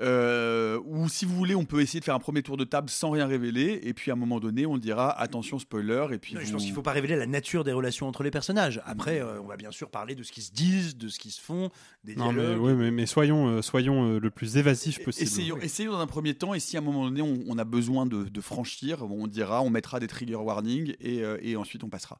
Euh, 0.00 0.80
ou 0.86 1.08
si 1.08 1.24
vous 1.24 1.34
voulez, 1.36 1.54
on 1.54 1.64
peut 1.64 1.80
essayer 1.80 2.00
de 2.00 2.04
faire 2.04 2.16
un 2.16 2.20
premier 2.20 2.42
tour 2.42 2.56
de 2.56 2.64
table 2.64 2.90
sans 2.90 3.10
rien 3.10 3.26
révéler, 3.26 3.80
et 3.84 3.94
puis 3.94 4.10
à 4.10 4.14
un 4.14 4.16
moment 4.16 4.40
donné, 4.40 4.66
on 4.66 4.76
dira 4.76 5.10
attention 5.20 5.58
spoiler, 5.60 6.06
et 6.12 6.18
puis 6.18 6.34
Non, 6.34 6.40
Je 6.40 6.50
pense 6.52 6.62
qu'il 6.62 6.70
ne 6.72 6.74
faut 6.74 6.82
pas 6.82 6.90
révéler 6.92 7.14
la 7.14 7.26
nature 7.26 7.62
des 7.62 7.72
relations 7.72 8.08
entre 8.08 8.24
les 8.24 8.32
personnages. 8.32 8.80
Après, 8.86 9.20
euh, 9.20 9.40
on 9.40 9.46
va 9.46 9.56
bien 9.56 9.70
sûr 9.70 9.90
parler 9.90 10.14
de 10.16 10.24
ce 10.24 10.32
qui 10.32 10.42
se 10.42 10.52
disent, 10.52 10.96
de 10.96 11.08
ce 11.08 11.18
qui 11.20 11.30
se 11.30 11.40
font, 11.40 11.70
des 12.02 12.16
Non, 12.16 12.32
mais, 12.32 12.40
dialogues. 12.40 12.60
ouais, 12.62 12.74
mais, 12.74 12.90
mais 12.90 13.06
soyons, 13.06 13.46
euh, 13.46 13.62
soyons 13.62 14.14
euh, 14.14 14.18
le 14.18 14.30
plus 14.30 14.56
évasif 14.56 15.02
possible. 15.04 15.26
Essayons, 15.26 15.58
essayons 15.58 15.92
dans 15.92 16.00
un 16.00 16.08
premier 16.08 16.34
temps, 16.34 16.54
et 16.54 16.60
si 16.60 16.76
à 16.76 16.80
un 16.80 16.82
moment 16.82 17.04
donné 17.04 17.22
on, 17.22 17.44
on 17.46 17.56
a 17.58 17.64
besoin 17.64 18.04
de, 18.06 18.24
de 18.24 18.40
franchir, 18.40 19.04
on 19.08 19.28
dira, 19.28 19.62
on 19.62 19.70
mettra 19.70 20.00
des 20.00 20.08
trigger 20.08 20.34
warnings 20.34 20.94
et, 21.00 21.22
euh, 21.22 21.38
et 21.40 21.54
ensuite 21.56 21.84
on 21.84 21.88
passera. 21.88 22.18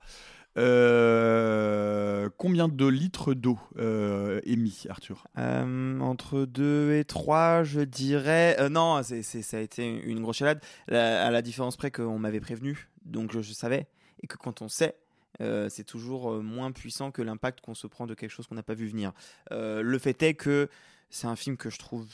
Euh, 0.56 2.28
combien 2.36 2.68
de 2.68 2.86
litres 2.86 3.35
d'eau 3.35 3.59
euh, 3.76 4.40
émis, 4.44 4.85
Arthur? 4.89 5.26
Euh, 5.39 5.98
entre 6.01 6.44
2 6.44 6.94
et 6.94 7.05
3, 7.05 7.64
je 7.64 7.81
dirais. 7.81 8.56
euh, 8.60 8.68
non, 8.68 9.02
ça 9.02 9.56
a 9.56 9.60
été 9.60 9.86
une 9.86 10.20
grosse 10.22 10.36
chalade. 10.36 10.60
La- 10.89 11.26
à 11.26 11.31
la 11.31 11.43
différence 11.43 11.76
près 11.76 11.90
qu'on 11.90 12.18
m'avait 12.18 12.40
prévenu, 12.40 12.89
donc 13.05 13.32
je, 13.32 13.40
savais. 13.52 13.86
Et 14.22 14.26
que 14.26 14.36
quand 14.36 14.62
on 14.62 14.68
sait, 14.68 14.97
c'est 15.40 15.85
toujours 15.85 16.43
moins 16.43 16.70
puissant 16.72 17.10
que 17.10 17.20
l'impact 17.20 17.60
qu'on 17.60 17.74
se 17.74 17.86
prend 17.86 18.06
de 18.06 18.14
quelque 18.14 18.31
chose 18.31 18.47
qu'on 18.47 18.55
n'a 18.55 18.62
pas 18.62 18.74
vu 18.74 18.86
venir. 18.86 19.12
Le 19.51 19.98
fait 19.98 20.22
est 20.22 20.35
que 20.35 20.68
c'est 21.10 21.26
un 21.26 21.36
film 21.36 21.56
que 21.56 21.70
je 21.70 21.78
trouve 21.78 22.06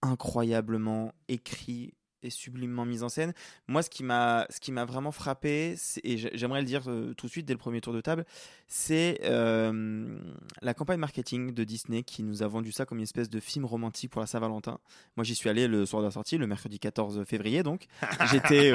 incroyablement 0.00 1.12
écrit 1.28 1.94
et 2.22 2.30
sublimement 2.30 2.84
mis 2.84 3.02
en 3.02 3.08
scène. 3.08 3.32
Moi, 3.68 3.82
ce 3.82 3.90
qui 3.90 4.02
m'a, 4.04 4.46
ce 4.50 4.60
qui 4.60 4.72
m'a 4.72 4.84
vraiment 4.84 5.12
frappé, 5.12 5.76
et 6.04 6.16
j'ai- 6.16 6.30
j'aimerais 6.34 6.60
le 6.60 6.66
dire 6.66 6.82
euh, 6.88 7.14
tout 7.14 7.26
de 7.26 7.30
suite 7.30 7.46
dès 7.46 7.52
le 7.54 7.58
premier 7.58 7.80
tour 7.80 7.92
de 7.92 8.00
table, 8.00 8.24
c'est 8.66 9.20
euh, 9.24 10.18
la 10.62 10.74
campagne 10.74 10.98
marketing 10.98 11.52
de 11.52 11.64
Disney 11.64 12.02
qui 12.02 12.22
nous 12.22 12.42
a 12.42 12.46
vendu 12.48 12.72
ça 12.72 12.86
comme 12.86 12.98
une 12.98 13.04
espèce 13.04 13.28
de 13.28 13.40
film 13.40 13.64
romantique 13.64 14.10
pour 14.10 14.20
la 14.20 14.26
Saint-Valentin. 14.26 14.78
Moi, 15.16 15.24
j'y 15.24 15.34
suis 15.34 15.48
allé 15.48 15.68
le 15.68 15.84
soir 15.86 16.02
de 16.02 16.06
la 16.06 16.12
sortie, 16.12 16.38
le 16.38 16.46
mercredi 16.46 16.78
14 16.78 17.24
février, 17.24 17.62
donc. 17.62 17.86
J'étais 18.30 18.72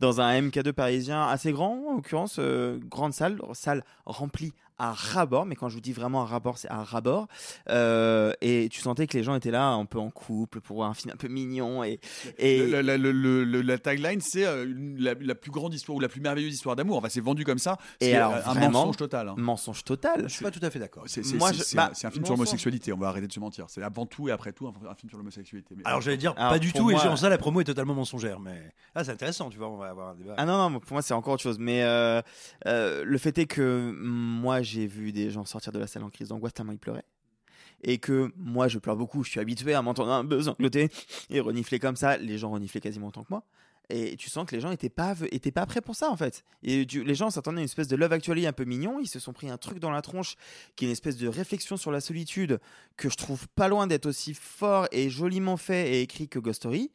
dans 0.00 0.20
un 0.20 0.40
MK2 0.40 0.72
parisien 0.72 1.26
assez 1.26 1.52
grand, 1.52 1.84
en 1.88 1.94
l'occurrence, 1.96 2.36
euh, 2.38 2.78
grande 2.84 3.12
salle, 3.12 3.40
salle 3.52 3.84
remplie 4.04 4.52
à 4.78 4.92
ras-bord, 4.92 5.46
mais 5.46 5.56
quand 5.56 5.68
je 5.68 5.74
vous 5.74 5.80
dis 5.80 5.92
vraiment 5.92 6.22
à 6.22 6.26
ras-bord, 6.26 6.58
c'est 6.58 6.70
à 6.70 6.82
ras-bord. 6.82 7.28
Euh, 7.70 8.32
et 8.40 8.68
tu 8.70 8.80
sentais 8.80 9.06
que 9.06 9.16
les 9.16 9.22
gens 9.22 9.34
étaient 9.34 9.50
là 9.50 9.68
un 9.68 9.84
peu 9.86 9.98
en 9.98 10.10
couple 10.10 10.60
pour 10.60 10.76
voir 10.76 10.90
un 10.90 10.94
film 10.94 11.12
un 11.14 11.16
peu 11.16 11.28
mignon. 11.28 11.82
Et, 11.84 12.00
et... 12.38 12.58
Le- 12.82 12.96
le- 12.96 13.62
la 13.62 13.78
tagline, 13.78 14.20
c'est 14.20 14.44
euh, 14.46 14.66
la, 14.98 15.14
la 15.20 15.34
plus 15.34 15.50
grande 15.50 15.72
histoire 15.74 15.96
ou 15.96 16.00
la 16.00 16.08
plus 16.08 16.20
merveilleuse 16.20 16.52
histoire 16.54 16.76
d'amour. 16.76 16.98
Enfin, 16.98 17.08
c'est 17.10 17.20
vendu 17.20 17.44
comme 17.44 17.58
ça. 17.58 17.78
Et 18.00 18.06
C'est 18.06 18.14
alors, 18.16 18.34
un 18.34 18.40
vraiment, 18.40 18.70
mensonge 18.80 18.96
total. 18.96 19.28
hein. 19.28 19.34
Mensonge 19.36 19.84
total. 19.84 20.22
Je 20.28 20.34
suis 20.34 20.44
pas 20.44 20.50
tout 20.50 20.60
à 20.62 20.70
fait 20.70 20.78
d'accord. 20.78 21.04
C'est 21.06 21.24
c'est- 21.24 21.36
Moi, 21.36 21.50
c'est- 21.52 21.58
je- 21.58 21.62
c'est 21.64 21.76
bah, 21.76 21.88
un, 21.90 21.94
c'est 21.94 22.06
un 22.06 22.10
film 22.10 22.24
sur 22.24 22.34
l'homosexualité, 22.34 22.92
on 22.92 22.98
va 22.98 23.08
arrêter 23.08 23.26
de 23.26 23.32
se 23.32 23.40
mentir. 23.40 23.66
C'est 23.68 23.82
avant 23.82 24.06
tout 24.06 24.28
et 24.28 24.32
après 24.32 24.52
tout 24.52 24.66
un, 24.66 24.72
un 24.90 24.94
film 24.94 25.08
sur 25.08 25.18
l'homosexualité. 25.18 25.74
Mais- 25.76 25.82
Alors 25.86 26.00
j'allais 26.00 26.16
dire 26.16 26.34
Alors, 26.36 26.52
pas 26.52 26.58
du 26.58 26.72
tout, 26.72 26.90
moi- 26.90 27.04
et 27.04 27.08
en 27.08 27.16
ça 27.16 27.28
la 27.28 27.38
promo 27.38 27.60
est 27.60 27.64
totalement 27.64 27.94
mensongère. 27.94 28.40
Mais 28.40 28.72
là 28.94 29.04
c'est 29.04 29.12
intéressant, 29.12 29.50
tu 29.50 29.58
vois, 29.58 29.68
on 29.68 29.76
va 29.76 29.88
avoir 29.88 30.08
un 30.10 30.14
débat. 30.14 30.34
Ah 30.36 30.44
non, 30.44 30.70
non, 30.70 30.80
pour 30.80 30.92
moi 30.92 31.02
c'est 31.02 31.14
encore 31.14 31.34
autre 31.34 31.42
chose. 31.42 31.58
Mais 31.58 31.82
euh, 31.82 32.20
euh, 32.66 33.04
le 33.04 33.18
fait 33.18 33.38
est 33.38 33.46
que 33.46 33.94
moi 34.02 34.62
j'ai 34.66 34.86
vu 34.86 35.12
des 35.12 35.30
gens 35.30 35.44
sortir 35.44 35.72
de 35.72 35.78
la 35.78 35.86
salle 35.86 36.02
en 36.04 36.10
crise 36.10 36.28
d'angoisse 36.28 36.52
tellement 36.54 36.72
ils 36.72 36.78
pleuraient. 36.78 37.04
Et 37.82 37.98
que 37.98 38.32
moi 38.36 38.68
je 38.68 38.78
pleure 38.78 38.96
beaucoup, 38.96 39.22
je 39.24 39.30
suis 39.30 39.40
habitué 39.40 39.74
à 39.74 39.82
m'entendre 39.82 40.10
un 40.12 40.24
peu 40.24 40.42
sangloter 40.42 40.88
et 41.30 41.40
renifler 41.40 41.78
comme 41.78 41.96
ça. 41.96 42.16
Les 42.16 42.38
gens 42.38 42.50
reniflaient 42.50 42.80
quasiment 42.80 43.08
autant 43.08 43.22
que 43.22 43.28
moi. 43.30 43.44
Et 43.88 44.16
tu 44.16 44.30
sens 44.30 44.46
que 44.46 44.54
les 44.56 44.60
gens 44.60 44.72
étaient 44.72 44.88
pas, 44.88 45.14
étaient 45.30 45.52
pas 45.52 45.64
prêts 45.64 45.80
pour 45.80 45.94
ça 45.94 46.10
en 46.10 46.16
fait. 46.16 46.44
Et 46.64 46.84
tu- 46.86 47.04
les 47.04 47.14
gens 47.14 47.30
s'attendaient 47.30 47.58
à 47.58 47.60
une 47.60 47.66
espèce 47.66 47.86
de 47.86 47.94
love 47.94 48.12
actually 48.12 48.44
un 48.46 48.52
peu 48.52 48.64
mignon. 48.64 48.98
Ils 48.98 49.06
se 49.08 49.20
sont 49.20 49.32
pris 49.32 49.48
un 49.48 49.58
truc 49.58 49.78
dans 49.78 49.90
la 49.92 50.02
tronche 50.02 50.34
qui 50.74 50.84
est 50.84 50.88
une 50.88 50.92
espèce 50.92 51.16
de 51.16 51.28
réflexion 51.28 51.76
sur 51.76 51.92
la 51.92 52.00
solitude 52.00 52.58
que 52.96 53.08
je 53.08 53.16
trouve 53.16 53.46
pas 53.48 53.68
loin 53.68 53.86
d'être 53.86 54.06
aussi 54.06 54.34
fort 54.34 54.88
et 54.90 55.08
joliment 55.08 55.56
fait 55.56 55.92
et 55.92 56.02
écrit 56.02 56.28
que 56.28 56.38
Ghost 56.40 56.56
Story. 56.62 56.90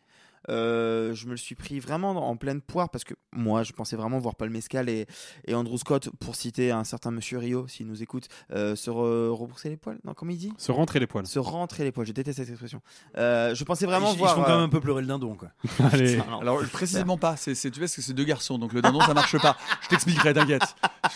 Euh, 0.50 1.14
je 1.14 1.26
me 1.26 1.32
le 1.32 1.38
suis 1.38 1.56
pris 1.56 1.80
vraiment 1.80 2.30
en 2.30 2.36
pleine 2.36 2.62
poire 2.62 2.90
parce 2.90 3.04
que 3.04 3.14
moi, 3.34 3.64
je 3.64 3.72
pensais 3.74 3.96
vraiment 3.96 4.20
voir 4.20 4.36
Paul 4.36 4.50
Mescal 4.50 4.90
et, 4.90 5.06
et 5.48 5.54
Andrew 5.56 5.78
Scott, 5.78 6.10
pour 6.20 6.36
citer 6.36 6.72
un 6.72 6.84
certain 6.84 7.12
monsieur 7.12 7.38
Rio, 7.38 7.68
s'il 7.68 7.88
nous 7.88 8.02
écoute, 8.02 8.28
euh, 8.54 8.76
se 8.76 8.90
re- 8.90 9.30
rebourser 9.30 9.70
les 9.70 9.78
poils. 9.78 10.00
Non, 10.04 10.14
comment 10.14 10.32
il 10.32 10.38
dit? 10.38 10.54
Se 10.58 10.72
rentrer 10.72 11.00
les 11.00 11.08
poils. 11.08 11.26
Se 11.28 11.40
rentrer 11.40 11.84
les 11.84 11.92
poils. 11.92 12.08
Je 12.08 12.12
déteste 12.12 12.40
cette 12.40 12.50
expression. 12.50 12.82
Euh, 13.18 13.54
je 13.56 13.64
pensais 13.64 13.86
vraiment 13.86 14.12
ils, 14.14 14.18
voir. 14.18 14.32
ils 14.32 14.40
font 14.40 14.44
quand 14.44 14.56
même 14.56 14.66
un 14.66 14.70
peu 14.70 14.80
pleurer 14.82 15.02
le 15.02 15.08
dindon, 15.08 15.36
quoi. 15.36 15.50
Allez. 15.94 16.18
Putain. 16.18 16.40
Alors 16.42 16.62
précisément 16.72 17.18
pas, 17.18 17.36
c'est, 17.38 17.54
tu 17.56 17.70
vois, 17.72 17.80
parce 17.82 17.96
que 17.96 18.02
c'est 18.02 18.14
deux 18.14 18.24
garçons, 18.24 18.58
donc 18.58 18.74
le 18.74 18.82
dindon 18.82 19.02
ça 19.02 19.14
marche 19.14 19.38
pas. 19.40 19.56
Je 19.84 19.88
t'expliquerai, 19.90 20.34
t'inquiète. 20.34 20.64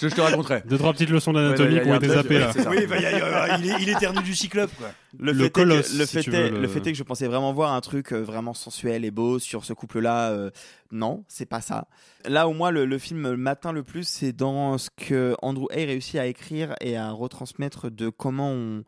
Je, 0.02 0.08
je 0.10 0.16
te 0.16 0.22
raconterai. 0.22 0.64
Deux, 0.68 0.78
trois 0.78 0.94
petites 0.94 1.10
leçons 1.10 1.34
d'anatomie 1.34 1.76
Ouais, 1.76 1.82
qui 1.84 1.90
ont 1.90 1.96
été 1.96 2.10
zappées 2.10 2.40
là. 2.40 2.52
Oui, 2.70 2.86
bah, 2.88 3.00
y 3.00 3.06
a- 3.06 3.18
y 3.18 3.22
a- 3.22 3.58
il, 3.58 3.70
est, 3.70 3.76
il 3.82 3.90
éternue 3.90 4.22
du 4.24 4.36
cyclope, 4.36 4.72
quoi. 4.78 4.88
Le, 5.18 5.32
Le 5.32 5.38
fait 5.40 5.46
est 5.46 5.50
que- 5.50 5.54
colosse, 5.62 5.94
le, 5.98 6.06
si 6.06 6.24
fait 6.24 6.34
est, 6.34 6.50
le- 6.52 6.60
le 6.62 6.68
fait 6.68 6.80
est 6.80 6.92
que 6.92 6.98
je 6.98 7.04
pensais 7.04 7.28
vraiment 7.28 7.54
voir 7.54 7.72
un 7.74 7.80
truc 7.82 8.12
vraiment 8.12 8.54
sensuel 8.54 9.06
et 9.06 9.12
sur 9.40 9.66
ce 9.66 9.74
couple-là. 9.74 10.32
euh, 10.32 10.52
non, 10.92 11.24
c'est 11.28 11.46
pas 11.46 11.62
ça. 11.62 11.88
Là 12.26 12.48
où 12.48 12.54
moi, 12.54 12.72
le, 12.72 12.98
film 12.98 13.36
m'atteint 13.36 13.72
le 13.72 13.84
plus, 13.84 14.08
c'est 14.08 14.34
dans 14.34 14.78
ce 14.78 14.90
que 14.96 15.36
Andrew 15.42 15.68
Hay 15.72 15.86
réussit 15.86 16.16
à 16.16 16.26
écrire 16.26 16.76
et 16.82 16.98
à 16.98 17.12
retransmettre 17.12 17.92
de 17.92 18.10
comment 18.10 18.52
on, 18.52 18.84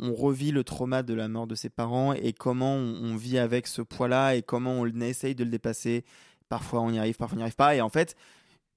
revit 0.00 0.50
le 0.50 0.64
trauma 0.64 1.04
de 1.04 1.14
la 1.14 1.28
mort 1.28 1.46
de 1.46 1.54
ses 1.54 1.68
parents 1.68 2.12
et 2.12 2.32
comment 2.32 2.74
on, 2.74 3.12
on 3.12 3.16
vit 3.16 3.38
avec 3.38 3.68
ce 3.68 3.82
poids-là 3.82 4.34
et 4.34 4.42
comment 4.42 4.72
on 4.72 5.00
essaye 5.00 5.36
de 5.36 5.44
le 5.44 5.50
dépasser. 5.50 6.04
Parfois 6.48 6.80
on 6.80 6.90
y 6.90 6.98
arrive, 6.98 7.16
parfois 7.16 7.36
on 7.36 7.38
n'y 7.38 7.42
arrive 7.42 7.54
pas. 7.54 7.76
Et 7.76 7.80
en 7.80 7.88
fait, 7.88 8.16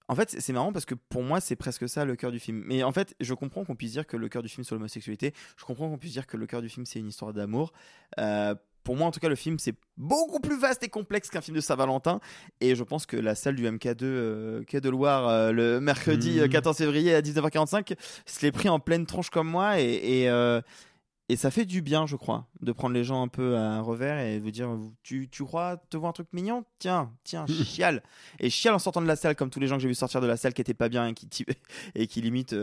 en 0.07 0.15
fait, 0.15 0.35
c'est 0.39 0.53
marrant 0.53 0.72
parce 0.72 0.85
que 0.85 0.93
pour 0.93 1.23
moi, 1.23 1.41
c'est 1.41 1.55
presque 1.55 1.89
ça 1.89 2.05
le 2.05 2.15
cœur 2.15 2.31
du 2.31 2.39
film. 2.39 2.63
Mais 2.65 2.84
en 2.84 2.91
fait, 2.91 3.15
je 3.19 3.34
comprends 3.34 3.65
qu'on 3.65 3.76
puisse 3.76 3.91
dire 3.91 4.05
que 4.05 4.17
le 4.17 4.30
cœur 4.30 4.43
du 4.43 4.49
film 4.49 4.63
c'est 4.63 4.76
l'homosexualité. 4.76 5.34
Je 5.57 5.65
comprends 5.65 5.89
qu'on 5.89 5.97
puisse 5.97 6.13
dire 6.13 6.27
que 6.27 6.38
le 6.38 6.45
cœur 6.45 6.61
du 6.61 6.69
film 6.69 6.85
c'est 6.85 6.99
une 6.99 7.07
histoire 7.07 7.34
d'amour. 7.34 7.73
Euh, 8.19 8.55
pour 8.85 8.95
moi, 8.95 9.07
en 9.07 9.11
tout 9.11 9.19
cas, 9.19 9.27
le 9.27 9.35
film 9.35 9.59
c'est 9.59 9.75
beaucoup 9.97 10.39
plus 10.39 10.57
vaste 10.57 10.81
et 10.83 10.87
complexe 10.89 11.29
qu'un 11.29 11.41
film 11.41 11.55
de 11.57 11.61
Saint-Valentin. 11.61 12.21
Et 12.61 12.75
je 12.75 12.83
pense 12.83 13.05
que 13.05 13.17
la 13.17 13.35
salle 13.35 13.55
du 13.55 13.65
MK2 13.65 13.97
euh, 14.03 14.63
Quai 14.63 14.79
de 14.79 14.89
Loire 14.89 15.27
euh, 15.27 15.51
le 15.51 15.81
mercredi 15.81 16.35
Mhm. 16.37 16.43
euh, 16.43 16.47
14 16.47 16.77
février 16.77 17.13
à 17.13 17.21
19h45 17.21 17.97
se 18.25 18.45
l'est 18.45 18.51
pris 18.53 18.69
en 18.69 18.79
pleine 18.79 19.05
tronche 19.05 19.29
comme 19.29 19.49
moi 19.49 19.81
et, 19.81 20.21
et, 20.21 20.29
euh, 20.29 20.61
et 21.27 21.35
ça 21.35 21.49
fait 21.49 21.65
du 21.65 21.81
bien, 21.81 22.05
je 22.05 22.15
crois, 22.15 22.47
de 22.61 22.71
prendre 22.71 22.93
les 22.93 23.03
gens 23.03 23.23
un 23.23 23.27
peu 23.27 23.55
à 23.57 23.61
un 23.61 23.81
revers 23.81 24.19
et 24.19 24.37
vous 24.39 24.51
dire 24.51 24.69
tu, 25.01 25.27
tu 25.27 25.43
crois 25.43 25.77
te 25.89 25.97
voir 25.97 26.11
un 26.11 26.13
truc 26.13 26.27
mignon? 26.33 26.63
Tiens, 26.77 27.11
tiens, 27.23 27.47
chiale. 27.65 28.03
Et 28.39 28.51
chiale 28.51 28.75
en 28.75 28.79
sortant 28.79 29.01
de 29.01 29.07
la 29.07 29.15
salle, 29.15 29.35
comme 29.35 29.49
tous 29.49 29.59
les 29.59 29.65
gens 29.67 29.77
que 29.77 29.81
j'ai 29.81 29.87
vu 29.87 29.95
sortir 29.95 30.21
de 30.21 30.27
la 30.27 30.37
salle 30.37 30.53
qui 30.53 30.61
étaient 30.61 30.75
pas 30.75 30.87
bien 30.89 31.07
et 31.07 31.13
qui, 31.15 31.27
et 31.95 32.05
qui 32.05 32.21
limite 32.21 32.55